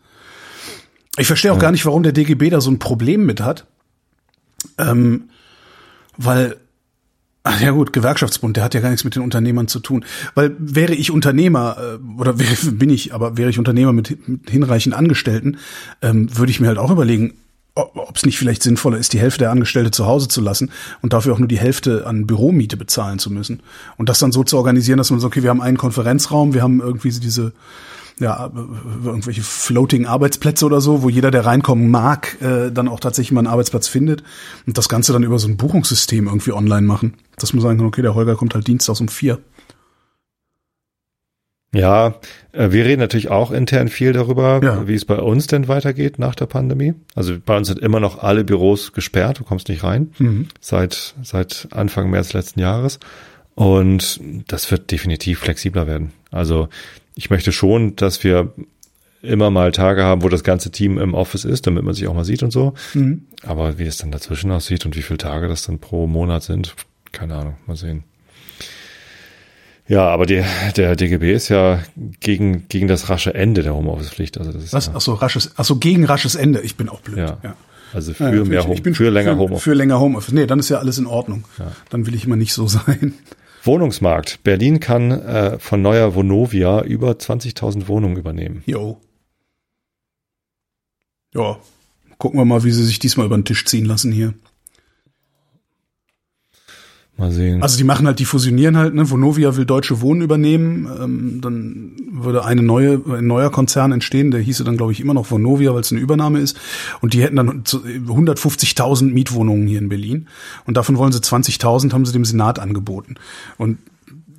Ich 1.18 1.26
verstehe 1.26 1.52
auch 1.52 1.56
ja. 1.56 1.60
gar 1.60 1.72
nicht, 1.72 1.84
warum 1.84 2.02
der 2.02 2.12
DGB 2.12 2.48
da 2.48 2.62
so 2.62 2.70
ein 2.70 2.78
Problem 2.78 3.26
mit 3.26 3.42
hat. 3.42 3.66
Ähm, 4.78 5.30
weil, 6.16 6.56
ach 7.44 7.60
ja 7.60 7.70
gut, 7.70 7.92
Gewerkschaftsbund, 7.92 8.56
der 8.56 8.64
hat 8.64 8.74
ja 8.74 8.80
gar 8.80 8.90
nichts 8.90 9.04
mit 9.04 9.14
den 9.14 9.22
Unternehmern 9.22 9.68
zu 9.68 9.80
tun. 9.80 10.04
Weil 10.34 10.54
wäre 10.58 10.94
ich 10.94 11.10
Unternehmer, 11.10 11.76
äh, 11.78 12.20
oder 12.20 12.38
wäre, 12.40 12.72
bin 12.72 12.90
ich, 12.90 13.14
aber 13.14 13.36
wäre 13.36 13.50
ich 13.50 13.58
Unternehmer 13.58 13.92
mit, 13.92 14.28
mit 14.28 14.50
hinreichend 14.50 14.94
Angestellten, 14.94 15.58
ähm, 16.02 16.36
würde 16.36 16.50
ich 16.50 16.60
mir 16.60 16.68
halt 16.68 16.78
auch 16.78 16.90
überlegen, 16.90 17.34
ob 17.74 18.16
es 18.16 18.26
nicht 18.26 18.38
vielleicht 18.38 18.62
sinnvoller 18.62 18.98
ist, 18.98 19.12
die 19.12 19.20
Hälfte 19.20 19.40
der 19.40 19.50
Angestellte 19.50 19.92
zu 19.92 20.06
Hause 20.06 20.26
zu 20.26 20.40
lassen 20.40 20.70
und 21.00 21.12
dafür 21.12 21.32
auch 21.32 21.38
nur 21.38 21.48
die 21.48 21.58
Hälfte 21.58 22.06
an 22.06 22.26
Büromiete 22.26 22.76
bezahlen 22.76 23.20
zu 23.20 23.30
müssen. 23.30 23.62
Und 23.96 24.08
das 24.08 24.18
dann 24.18 24.32
so 24.32 24.42
zu 24.42 24.56
organisieren, 24.56 24.98
dass 24.98 25.10
man 25.10 25.20
sagt, 25.20 25.34
okay, 25.34 25.44
wir 25.44 25.50
haben 25.50 25.60
einen 25.60 25.76
Konferenzraum, 25.76 26.54
wir 26.54 26.62
haben 26.62 26.80
irgendwie 26.80 27.10
diese 27.10 27.52
ja, 28.20 28.50
irgendwelche 29.04 29.42
floating 29.42 30.06
Arbeitsplätze 30.06 30.66
oder 30.66 30.80
so, 30.80 31.02
wo 31.02 31.08
jeder, 31.08 31.30
der 31.30 31.46
reinkommen 31.46 31.90
mag, 31.90 32.36
äh, 32.40 32.70
dann 32.70 32.88
auch 32.88 33.00
tatsächlich 33.00 33.32
mal 33.32 33.40
einen 33.40 33.48
Arbeitsplatz 33.48 33.88
findet 33.88 34.22
und 34.66 34.76
das 34.78 34.88
Ganze 34.88 35.12
dann 35.12 35.22
über 35.22 35.38
so 35.38 35.48
ein 35.48 35.56
Buchungssystem 35.56 36.26
irgendwie 36.26 36.52
online 36.52 36.86
machen. 36.86 37.14
Dass 37.36 37.52
man 37.52 37.62
sagen 37.62 37.78
kann, 37.78 37.86
okay, 37.86 38.02
der 38.02 38.14
Holger 38.14 38.36
kommt 38.36 38.54
halt 38.54 38.66
dienstags 38.66 39.00
um 39.00 39.08
vier. 39.08 39.38
Ja, 41.74 42.14
äh, 42.52 42.70
wir 42.70 42.84
reden 42.84 43.00
natürlich 43.00 43.28
auch 43.28 43.50
intern 43.50 43.88
viel 43.88 44.12
darüber, 44.12 44.60
ja. 44.62 44.88
wie 44.88 44.94
es 44.94 45.04
bei 45.04 45.16
uns 45.16 45.46
denn 45.46 45.68
weitergeht 45.68 46.18
nach 46.18 46.34
der 46.34 46.46
Pandemie. 46.46 46.94
Also 47.14 47.36
bei 47.44 47.56
uns 47.56 47.68
sind 47.68 47.78
immer 47.78 48.00
noch 48.00 48.22
alle 48.22 48.44
Büros 48.44 48.92
gesperrt, 48.92 49.40
du 49.40 49.44
kommst 49.44 49.68
nicht 49.68 49.84
rein, 49.84 50.12
mhm. 50.18 50.48
seit, 50.60 51.14
seit 51.22 51.68
Anfang 51.72 52.10
März 52.10 52.32
letzten 52.32 52.60
Jahres. 52.60 52.98
Und 53.54 54.20
das 54.46 54.70
wird 54.70 54.90
definitiv 54.90 55.40
flexibler 55.40 55.86
werden. 55.86 56.12
Also 56.30 56.68
ich 57.18 57.30
möchte 57.30 57.50
schon, 57.50 57.96
dass 57.96 58.22
wir 58.22 58.52
immer 59.22 59.50
mal 59.50 59.72
Tage 59.72 60.04
haben, 60.04 60.22
wo 60.22 60.28
das 60.28 60.44
ganze 60.44 60.70
Team 60.70 60.98
im 60.98 61.14
Office 61.14 61.44
ist, 61.44 61.66
damit 61.66 61.82
man 61.82 61.92
sich 61.92 62.06
auch 62.06 62.14
mal 62.14 62.24
sieht 62.24 62.44
und 62.44 62.52
so. 62.52 62.74
Mhm. 62.94 63.22
Aber 63.42 63.76
wie 63.76 63.86
es 63.86 63.96
dann 63.96 64.12
dazwischen 64.12 64.52
aussieht 64.52 64.86
und 64.86 64.94
wie 64.94 65.02
viele 65.02 65.18
Tage 65.18 65.48
das 65.48 65.64
dann 65.64 65.80
pro 65.80 66.06
Monat 66.06 66.44
sind, 66.44 66.76
keine 67.10 67.34
Ahnung, 67.34 67.56
mal 67.66 67.76
sehen. 67.76 68.04
Ja, 69.88 70.06
aber 70.06 70.26
die, 70.26 70.44
der 70.76 70.94
DGB 70.94 71.32
ist 71.32 71.48
ja 71.48 71.80
gegen, 72.20 72.68
gegen 72.68 72.86
das 72.86 73.08
rasche 73.08 73.34
Ende 73.34 73.64
der 73.64 73.74
Homeoffice-Pflicht. 73.74 74.38
Also 74.38 74.52
das 74.52 74.62
ist 74.62 74.72
Was? 74.72 74.86
Ja, 74.86 74.92
ach 74.94 75.00
so, 75.00 75.14
rasches, 75.14 75.54
ach 75.56 75.64
so, 75.64 75.76
gegen 75.76 76.04
rasches 76.04 76.36
Ende. 76.36 76.60
Ich 76.60 76.76
bin 76.76 76.88
auch 76.88 77.00
blöd. 77.00 77.18
Ja. 77.18 77.38
ja. 77.42 77.56
Also 77.92 78.14
für 78.14 78.32
ja, 78.32 78.44
mehr 78.44 78.64
Home, 78.64 78.94
für 78.94 79.10
länger 79.10 79.32
für, 79.32 79.38
Homeoffice. 79.38 79.64
Für 79.64 79.74
länger 79.74 79.98
Homeoffice. 79.98 80.34
Nee, 80.34 80.46
dann 80.46 80.60
ist 80.60 80.68
ja 80.68 80.78
alles 80.78 80.98
in 80.98 81.06
Ordnung. 81.06 81.44
Dann 81.90 82.06
will 82.06 82.14
ich 82.14 82.26
immer 82.26 82.36
nicht 82.36 82.52
so 82.52 82.66
sein. 82.68 83.14
Wohnungsmarkt. 83.62 84.42
Berlin 84.42 84.80
kann 84.80 85.10
äh, 85.10 85.58
von 85.58 85.82
neuer 85.82 86.14
Vonovia 86.14 86.82
über 86.82 87.12
20.000 87.12 87.88
Wohnungen 87.88 88.16
übernehmen. 88.16 88.62
Jo. 88.66 89.00
Ja. 91.34 91.58
Gucken 92.18 92.40
wir 92.40 92.44
mal, 92.44 92.64
wie 92.64 92.72
sie 92.72 92.84
sich 92.84 92.98
diesmal 92.98 93.26
über 93.26 93.36
den 93.36 93.44
Tisch 93.44 93.64
ziehen 93.64 93.84
lassen 93.84 94.12
hier. 94.12 94.34
Mal 97.18 97.32
sehen. 97.32 97.64
Also 97.64 97.76
die 97.76 97.82
machen 97.82 98.06
halt, 98.06 98.20
die 98.20 98.24
fusionieren 98.24 98.76
halt, 98.76 98.94
ne? 98.94 99.10
Vonovia 99.10 99.56
will 99.56 99.64
Deutsche 99.64 100.00
Wohnen 100.00 100.22
übernehmen, 100.22 100.88
ähm, 101.02 101.40
dann 101.40 101.96
würde 102.12 102.44
eine 102.44 102.62
neue, 102.62 103.02
ein 103.08 103.26
neuer 103.26 103.50
Konzern 103.50 103.90
entstehen, 103.90 104.30
der 104.30 104.40
hieße 104.40 104.62
dann, 104.62 104.76
glaube 104.76 104.92
ich, 104.92 105.00
immer 105.00 105.14
noch 105.14 105.28
Vonovia, 105.28 105.74
weil 105.74 105.80
es 105.80 105.90
eine 105.90 106.00
Übernahme 106.00 106.38
ist. 106.38 106.56
Und 107.00 107.14
die 107.14 107.22
hätten 107.22 107.34
dann 107.34 107.64
150.000 107.64 109.12
Mietwohnungen 109.12 109.66
hier 109.66 109.80
in 109.80 109.88
Berlin. 109.88 110.28
Und 110.64 110.76
davon 110.76 110.96
wollen 110.96 111.10
sie 111.10 111.18
20.000, 111.18 111.92
haben 111.92 112.06
sie 112.06 112.12
dem 112.12 112.24
Senat 112.24 112.60
angeboten. 112.60 113.16
Und 113.56 113.78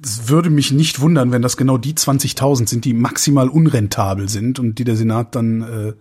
es 0.02 0.30
würde 0.30 0.50
mich 0.50 0.72
nicht 0.72 1.02
wundern, 1.02 1.34
wenn 1.34 1.42
das 1.42 1.58
genau 1.58 1.78
die 1.78 1.96
20.000 1.96 2.70
sind, 2.70 2.86
die 2.86 2.94
maximal 2.94 3.50
unrentabel 3.50 4.30
sind 4.30 4.58
und 4.58 4.80
die 4.80 4.86
der 4.86 4.96
Senat 4.96 5.36
dann 5.36 5.62
äh, 5.64 5.94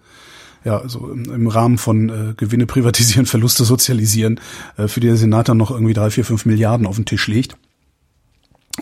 ja, 0.65 0.79
also 0.79 1.11
im, 1.11 1.47
Rahmen 1.47 1.79
von 1.79 2.09
äh, 2.09 2.35
Gewinne 2.37 2.67
privatisieren, 2.67 3.27
Verluste 3.27 3.65
sozialisieren, 3.65 4.41
äh, 4.77 4.89
für 4.89 5.01
die 5.01 5.07
der 5.07 5.17
Senat 5.17 5.49
dann 5.49 5.57
noch 5.57 5.71
irgendwie 5.71 5.95
drei, 5.95 6.11
vier, 6.11 6.25
fünf 6.25 6.47
Milliarden 6.47 6.87
auf 6.87 6.97
den 6.97 7.05
Tisch 7.05 7.27
legt 7.29 7.57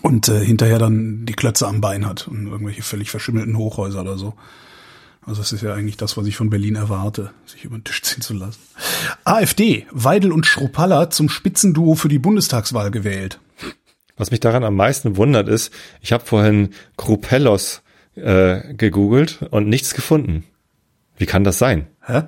und 0.01 0.27
äh, 0.27 0.43
hinterher 0.43 0.79
dann 0.79 1.25
die 1.25 1.33
Klötze 1.33 1.67
am 1.67 1.81
Bein 1.81 2.05
hat 2.05 2.27
und 2.27 2.47
irgendwelche 2.47 2.83
völlig 2.83 3.09
verschimmelten 3.09 3.57
Hochhäuser 3.57 4.01
oder 4.01 4.17
so. 4.17 4.33
Also 5.25 5.41
das 5.41 5.51
ist 5.51 5.61
ja 5.61 5.73
eigentlich 5.73 5.97
das, 5.97 6.15
was 6.15 6.25
ich 6.25 6.37
von 6.37 6.49
Berlin 6.49 6.75
erwarte, 6.75 7.31
sich 7.45 7.65
über 7.65 7.77
den 7.77 7.83
Tisch 7.83 8.01
ziehen 8.01 8.21
zu 8.21 8.33
lassen. 8.33 8.61
AfD, 9.25 9.85
Weidel 9.91 10.31
und 10.31 10.45
Schruppalla 10.45 11.09
zum 11.09 11.27
Spitzenduo 11.27 11.95
für 11.95 12.07
die 12.07 12.19
Bundestagswahl 12.19 12.91
gewählt. 12.91 13.39
Was 14.15 14.31
mich 14.31 14.39
daran 14.39 14.63
am 14.63 14.75
meisten 14.75 15.17
wundert 15.17 15.49
ist, 15.49 15.71
ich 16.01 16.13
habe 16.13 16.25
vorhin 16.25 16.69
Krupellos 16.95 17.81
äh, 18.15 18.73
gegoogelt 18.73 19.39
und 19.51 19.67
nichts 19.67 19.93
gefunden. 19.93 20.45
Wie 21.17 21.25
kann 21.25 21.43
das 21.43 21.57
sein? 21.59 21.87
Hä? 22.05 22.23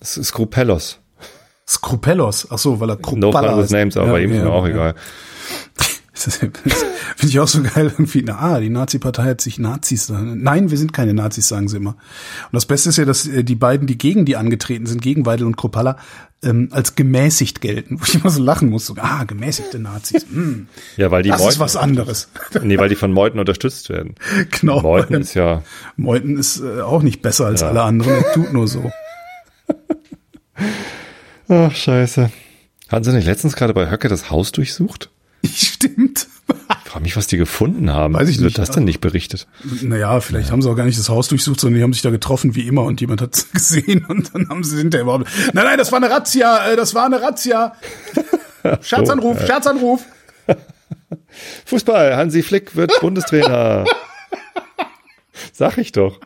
Das 0.00 0.16
ist 0.16 0.28
Skrupellos. 0.28 1.00
Skrupellos. 1.66 2.48
Ach 2.50 2.58
so, 2.58 2.80
weil 2.80 2.90
er 2.90 2.96
No 2.96 3.02
Krupalla 3.30 3.48
fun 3.50 3.56
with 3.58 3.64
heißt. 3.64 3.72
names, 3.72 3.96
aber 3.96 4.18
Ja, 4.18 4.24
ihm 4.24 4.32
ist 4.32 4.38
ja, 4.38 4.44
mir 4.44 4.52
auch 4.52 4.64
ja. 4.66 4.70
egal. 4.72 4.94
Finde 6.22 7.26
ich 7.26 7.40
auch 7.40 7.48
so 7.48 7.62
geil 7.62 7.86
irgendwie. 7.96 8.22
Na, 8.22 8.38
ah, 8.38 8.60
die 8.60 8.70
Nazi-Partei 8.70 9.24
hat 9.24 9.40
sich 9.40 9.58
Nazis. 9.58 10.08
Nein, 10.08 10.70
wir 10.70 10.78
sind 10.78 10.92
keine 10.92 11.14
Nazis, 11.14 11.48
sagen 11.48 11.68
sie 11.68 11.76
immer. 11.76 11.90
Und 11.90 12.52
das 12.52 12.66
Beste 12.66 12.88
ist 12.88 12.96
ja, 12.98 13.04
dass 13.04 13.26
äh, 13.26 13.44
die 13.44 13.54
beiden, 13.54 13.86
die 13.86 13.98
gegen 13.98 14.24
die 14.24 14.36
angetreten 14.36 14.86
sind, 14.86 15.00
gegen 15.02 15.26
Weidel 15.26 15.46
und 15.46 15.56
Kropalla, 15.56 15.96
ähm, 16.42 16.68
als 16.70 16.94
gemäßigt 16.94 17.60
gelten. 17.60 18.00
Wo 18.00 18.04
ich 18.04 18.14
immer 18.16 18.30
so 18.30 18.42
lachen 18.42 18.68
muss. 18.70 18.86
So, 18.86 18.94
ah, 18.98 19.24
gemäßigte 19.24 19.78
Nazis. 19.78 20.26
Hm, 20.30 20.68
Ja, 20.96 21.10
weil 21.10 21.22
die 21.22 21.30
das 21.30 21.40
ist 21.40 21.46
Meuthen, 21.46 21.60
was 21.60 21.76
anderes. 21.76 22.28
nee, 22.62 22.78
weil 22.78 22.88
die 22.88 22.94
von 22.96 23.12
Meuthen 23.12 23.40
unterstützt 23.40 23.88
werden. 23.88 24.14
genau. 24.60 24.80
Meuthen 24.82 25.20
ist 25.20 25.34
ja, 25.34 25.62
Meuthen 25.96 26.36
ist 26.38 26.60
äh, 26.60 26.80
auch 26.80 27.02
nicht 27.02 27.22
besser 27.22 27.46
als 27.46 27.60
Ja. 27.62 27.68
alle 27.68 27.82
anderen. 27.82 28.12
Er 28.24 28.32
tut 28.32 28.52
nur 28.52 28.68
so. 28.68 28.90
ach, 31.48 31.74
scheiße. 31.74 32.30
Hatten 32.88 33.04
sie 33.04 33.12
nicht 33.12 33.26
letztens 33.26 33.54
gerade 33.56 33.74
bei 33.74 33.90
Höcke 33.90 34.08
das 34.08 34.30
Haus 34.30 34.52
durchsucht? 34.52 35.10
Stimmt. 35.54 36.26
Ich 36.84 36.90
frage 36.90 37.02
mich, 37.02 37.16
was 37.16 37.26
die 37.26 37.36
gefunden 37.36 37.92
haben. 37.92 38.14
Weiß 38.14 38.28
ich 38.28 38.36
nicht. 38.36 38.44
Wird 38.44 38.58
das 38.58 38.70
denn 38.70 38.84
nicht 38.84 39.00
berichtet? 39.00 39.46
Naja, 39.82 40.20
vielleicht 40.20 40.50
haben 40.50 40.62
sie 40.62 40.70
auch 40.70 40.74
gar 40.76 40.84
nicht 40.86 40.98
das 40.98 41.08
Haus 41.10 41.28
durchsucht, 41.28 41.60
sondern 41.60 41.76
die 41.78 41.82
haben 41.82 41.92
sich 41.92 42.02
da 42.02 42.10
getroffen 42.10 42.54
wie 42.54 42.66
immer 42.66 42.84
und 42.84 43.00
jemand 43.00 43.20
hat 43.20 43.46
gesehen 43.52 44.04
und 44.06 44.34
dann 44.34 44.48
haben 44.48 44.64
sie 44.64 44.78
hinterher 44.78 45.02
überhaupt. 45.02 45.26
Nein, 45.52 45.64
nein, 45.64 45.78
das 45.78 45.92
war 45.92 45.98
eine 45.98 46.10
Razzia, 46.10 46.70
äh, 46.72 46.76
das 46.76 46.94
war 46.94 47.04
eine 47.04 47.20
Razzia. 47.20 47.74
Scherzanruf, 48.80 49.38
So. 49.40 49.46
Scherzanruf. 49.46 50.02
Fußball, 51.66 52.16
Hansi 52.16 52.42
Flick 52.42 52.74
wird 52.74 52.92
Bundestrainer. 53.00 53.84
Sag 55.52 55.78
ich 55.78 55.92
doch. 55.92 56.18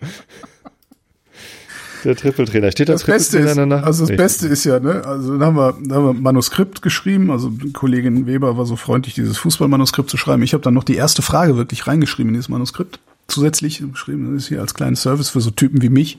Der 2.04 2.16
Trippeltrainer. 2.16 2.70
Steht 2.72 2.88
da 2.88 2.92
Das 2.94 3.04
Beste 3.04 3.38
ist, 3.38 3.56
danach? 3.56 3.82
also 3.84 4.02
das 4.04 4.10
Nee. 4.10 4.16
Beste 4.16 4.48
ist 4.48 4.64
ja, 4.64 4.80
ne, 4.80 5.04
also 5.04 5.32
dann 5.38 5.46
haben 5.46 5.56
wir, 5.56 5.72
dann 5.82 5.96
haben 5.98 6.04
wir 6.04 6.10
ein 6.10 6.22
Manuskript 6.22 6.82
geschrieben, 6.82 7.30
also 7.30 7.52
Kollegin 7.72 8.26
Weber 8.26 8.56
war 8.56 8.66
so 8.66 8.76
freundlich, 8.76 9.14
dieses 9.14 9.38
Fußballmanuskript 9.38 10.10
zu 10.10 10.16
schreiben. 10.16 10.42
Ich 10.42 10.52
habe 10.54 10.62
dann 10.62 10.74
noch 10.74 10.84
die 10.84 10.96
erste 10.96 11.22
Frage 11.22 11.56
wirklich 11.56 11.86
reingeschrieben 11.86 12.30
in 12.30 12.34
dieses 12.34 12.48
Manuskript. 12.48 12.98
Zusätzlich 13.28 13.82
geschrieben, 13.92 14.34
das 14.34 14.44
ist 14.44 14.48
hier 14.48 14.60
als 14.60 14.74
kleinen 14.74 14.96
Service 14.96 15.30
für 15.30 15.40
so 15.40 15.50
Typen 15.50 15.80
wie 15.82 15.88
mich. 15.88 16.18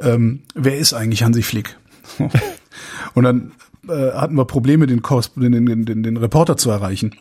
Ähm, 0.00 0.40
wer 0.54 0.78
ist 0.78 0.92
eigentlich 0.92 1.22
Hansi 1.22 1.42
Flick? 1.42 1.76
Und 3.14 3.24
dann 3.24 3.52
äh, 3.88 4.12
hatten 4.12 4.34
wir 4.36 4.44
Probleme, 4.44 4.86
den, 4.86 5.02
den, 5.36 5.84
den, 5.86 6.02
den 6.02 6.16
Reporter 6.16 6.56
zu 6.56 6.70
erreichen. 6.70 7.14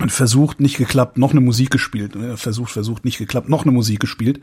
Und 0.00 0.10
versucht, 0.10 0.60
nicht 0.60 0.76
geklappt, 0.76 1.18
noch 1.18 1.30
eine 1.30 1.40
Musik 1.40 1.70
gespielt. 1.70 2.14
Versucht, 2.34 2.72
versucht, 2.72 3.04
nicht 3.04 3.18
geklappt, 3.18 3.48
noch 3.48 3.62
eine 3.62 3.70
Musik 3.70 4.00
gespielt. 4.00 4.40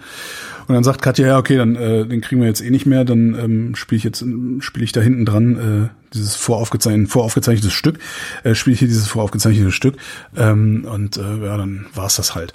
Und 0.67 0.75
dann 0.75 0.85
sagt 0.85 1.01
Katja, 1.01 1.27
ja, 1.27 1.37
okay, 1.37 1.57
dann 1.57 1.75
äh, 1.75 2.05
den 2.05 2.21
kriegen 2.21 2.39
wir 2.39 2.47
jetzt 2.47 2.61
eh 2.61 2.69
nicht 2.69 2.85
mehr, 2.85 3.03
dann 3.03 3.35
ähm, 3.37 3.75
spiele 3.75 3.97
ich 3.97 4.03
jetzt 4.05 4.23
spiele 4.59 4.85
ich 4.85 4.93
da 4.93 5.01
hinten 5.01 5.25
dran 5.25 5.89
äh, 5.91 6.13
dieses 6.13 6.35
voraufgezeichnete, 6.35 7.11
voraufgezeichnetes 7.11 7.73
Stück, 7.73 7.99
äh, 8.43 8.55
spiele 8.55 8.75
ich 8.75 8.79
hier 8.79 8.87
dieses 8.87 9.07
voraufgezeichnete 9.07 9.71
Stück. 9.73 9.97
Ähm, 10.37 10.85
und 10.89 11.17
äh, 11.17 11.45
ja, 11.45 11.57
dann 11.57 11.85
war's 11.93 12.15
das 12.15 12.33
halt. 12.33 12.53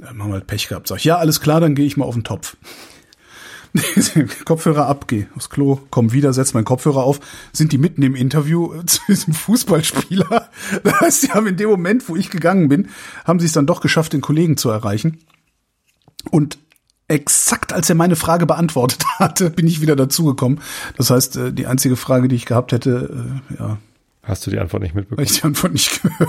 Ähm, 0.00 0.22
haben 0.22 0.30
wir 0.30 0.34
halt 0.34 0.46
Pech 0.46 0.68
gehabt. 0.68 0.88
Sag 0.88 0.98
ich, 0.98 1.04
ja, 1.04 1.16
alles 1.16 1.40
klar, 1.40 1.60
dann 1.60 1.74
gehe 1.74 1.84
ich 1.86 1.98
mal 1.98 2.06
auf 2.06 2.14
den 2.14 2.24
Topf. 2.24 2.56
Kopfhörer 4.44 4.86
ab, 4.86 5.06
geh 5.08 5.26
aufs 5.36 5.50
Klo, 5.50 5.80
komm 5.90 6.12
wieder, 6.12 6.32
setz 6.32 6.54
meinen 6.54 6.64
Kopfhörer 6.64 7.04
auf, 7.04 7.20
sind 7.52 7.72
die 7.72 7.78
mitten 7.78 8.02
im 8.02 8.14
Interview 8.14 8.82
zu 8.86 9.00
diesem 9.08 9.34
Fußballspieler. 9.34 10.50
Das 10.84 11.00
heißt, 11.00 11.22
die 11.24 11.30
haben 11.30 11.46
in 11.46 11.56
dem 11.56 11.68
Moment, 11.70 12.08
wo 12.08 12.16
ich 12.16 12.30
gegangen 12.30 12.68
bin, 12.68 12.88
haben 13.24 13.40
sie 13.40 13.46
es 13.46 13.52
dann 13.52 13.66
doch 13.66 13.80
geschafft, 13.80 14.12
den 14.12 14.20
Kollegen 14.20 14.56
zu 14.56 14.70
erreichen. 14.70 15.18
Und 16.30 16.58
exakt 17.08 17.72
als 17.72 17.88
er 17.88 17.94
meine 17.96 18.16
Frage 18.16 18.44
beantwortet 18.46 19.04
hatte, 19.18 19.50
bin 19.50 19.66
ich 19.66 19.80
wieder 19.80 19.96
dazugekommen. 19.96 20.60
Das 20.96 21.10
heißt, 21.10 21.36
äh, 21.36 21.52
die 21.52 21.66
einzige 21.66 21.96
Frage, 21.96 22.28
die 22.28 22.36
ich 22.36 22.46
gehabt 22.46 22.72
hätte, 22.72 23.40
äh, 23.50 23.54
ja, 23.58 23.78
Hast 24.22 24.46
du 24.46 24.50
die 24.50 24.58
Antwort 24.58 24.82
nicht 24.82 24.94
mitbekommen? 24.94 25.26
ich 25.26 25.40
die 25.40 25.44
Antwort 25.44 25.72
nicht 25.72 26.02
gehört. 26.02 26.28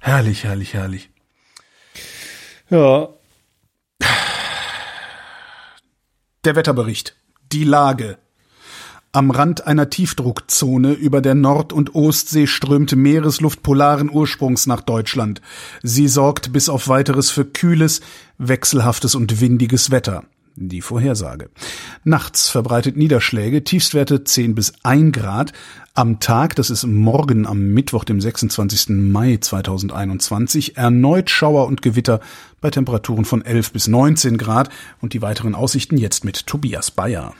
herrlich, 0.00 0.44
herrlich, 0.44 0.72
herrlich. 0.72 1.10
Ja. 2.70 3.08
Der 6.46 6.54
Wetterbericht. 6.54 7.16
Die 7.50 7.64
Lage. 7.64 8.18
Am 9.10 9.32
Rand 9.32 9.66
einer 9.66 9.90
Tiefdruckzone 9.90 10.92
über 10.92 11.20
der 11.20 11.34
Nord- 11.34 11.72
und 11.72 11.96
Ostsee 11.96 12.46
strömt 12.46 12.94
Meeresluft 12.94 13.64
polaren 13.64 14.08
Ursprungs 14.08 14.68
nach 14.68 14.80
Deutschland. 14.80 15.42
Sie 15.82 16.06
sorgt 16.06 16.52
bis 16.52 16.68
auf 16.68 16.86
weiteres 16.86 17.32
für 17.32 17.46
kühles, 17.46 18.00
wechselhaftes 18.38 19.16
und 19.16 19.40
windiges 19.40 19.90
Wetter. 19.90 20.22
Die 20.58 20.80
Vorhersage. 20.80 21.50
Nachts 22.02 22.48
verbreitet 22.48 22.96
Niederschläge, 22.96 23.62
Tiefstwerte 23.62 24.24
10 24.24 24.54
bis 24.54 24.72
1 24.82 25.12
Grad. 25.12 25.52
Am 25.92 26.18
Tag, 26.18 26.56
das 26.56 26.70
ist 26.70 26.86
morgen 26.86 27.46
am 27.46 27.74
Mittwoch, 27.74 28.04
dem 28.04 28.20
26. 28.20 28.88
Mai 28.88 29.36
2021, 29.38 30.78
erneut 30.78 31.28
Schauer 31.28 31.66
und 31.66 31.82
Gewitter 31.82 32.20
bei 32.62 32.70
Temperaturen 32.70 33.26
von 33.26 33.44
11 33.44 33.72
bis 33.72 33.86
19 33.86 34.38
Grad 34.38 34.70
und 35.02 35.12
die 35.12 35.20
weiteren 35.20 35.54
Aussichten 35.54 35.98
jetzt 35.98 36.24
mit 36.24 36.46
Tobias 36.46 36.90
Bayer. 36.90 37.34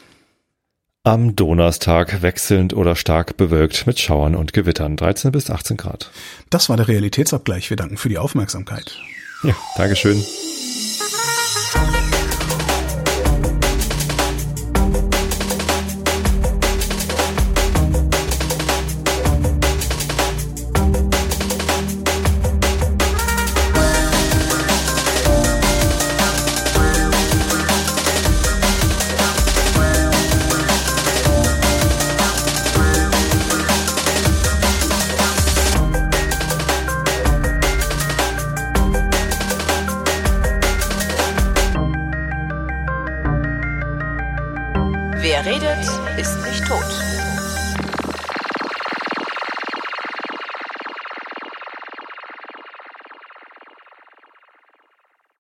Am 1.03 1.37
Donnerstag 1.37 2.21
wechselnd 2.21 2.75
oder 2.75 2.97
stark 2.97 3.37
bewölkt 3.37 3.87
mit 3.87 3.99
Schauern 3.99 4.35
und 4.35 4.53
Gewittern. 4.53 4.97
13 4.97 5.33
bis 5.33 5.51
18 5.51 5.77
Grad. 5.77 6.11
Das 6.51 6.69
war 6.69 6.77
der 6.77 6.89
Realitätsabgleich. 6.89 7.71
Wir 7.71 7.77
danken 7.77 7.97
für 7.97 8.09
die 8.09 8.19
Aufmerksamkeit. 8.19 8.99
Ja, 9.43 9.55
Dankeschön. 9.77 10.23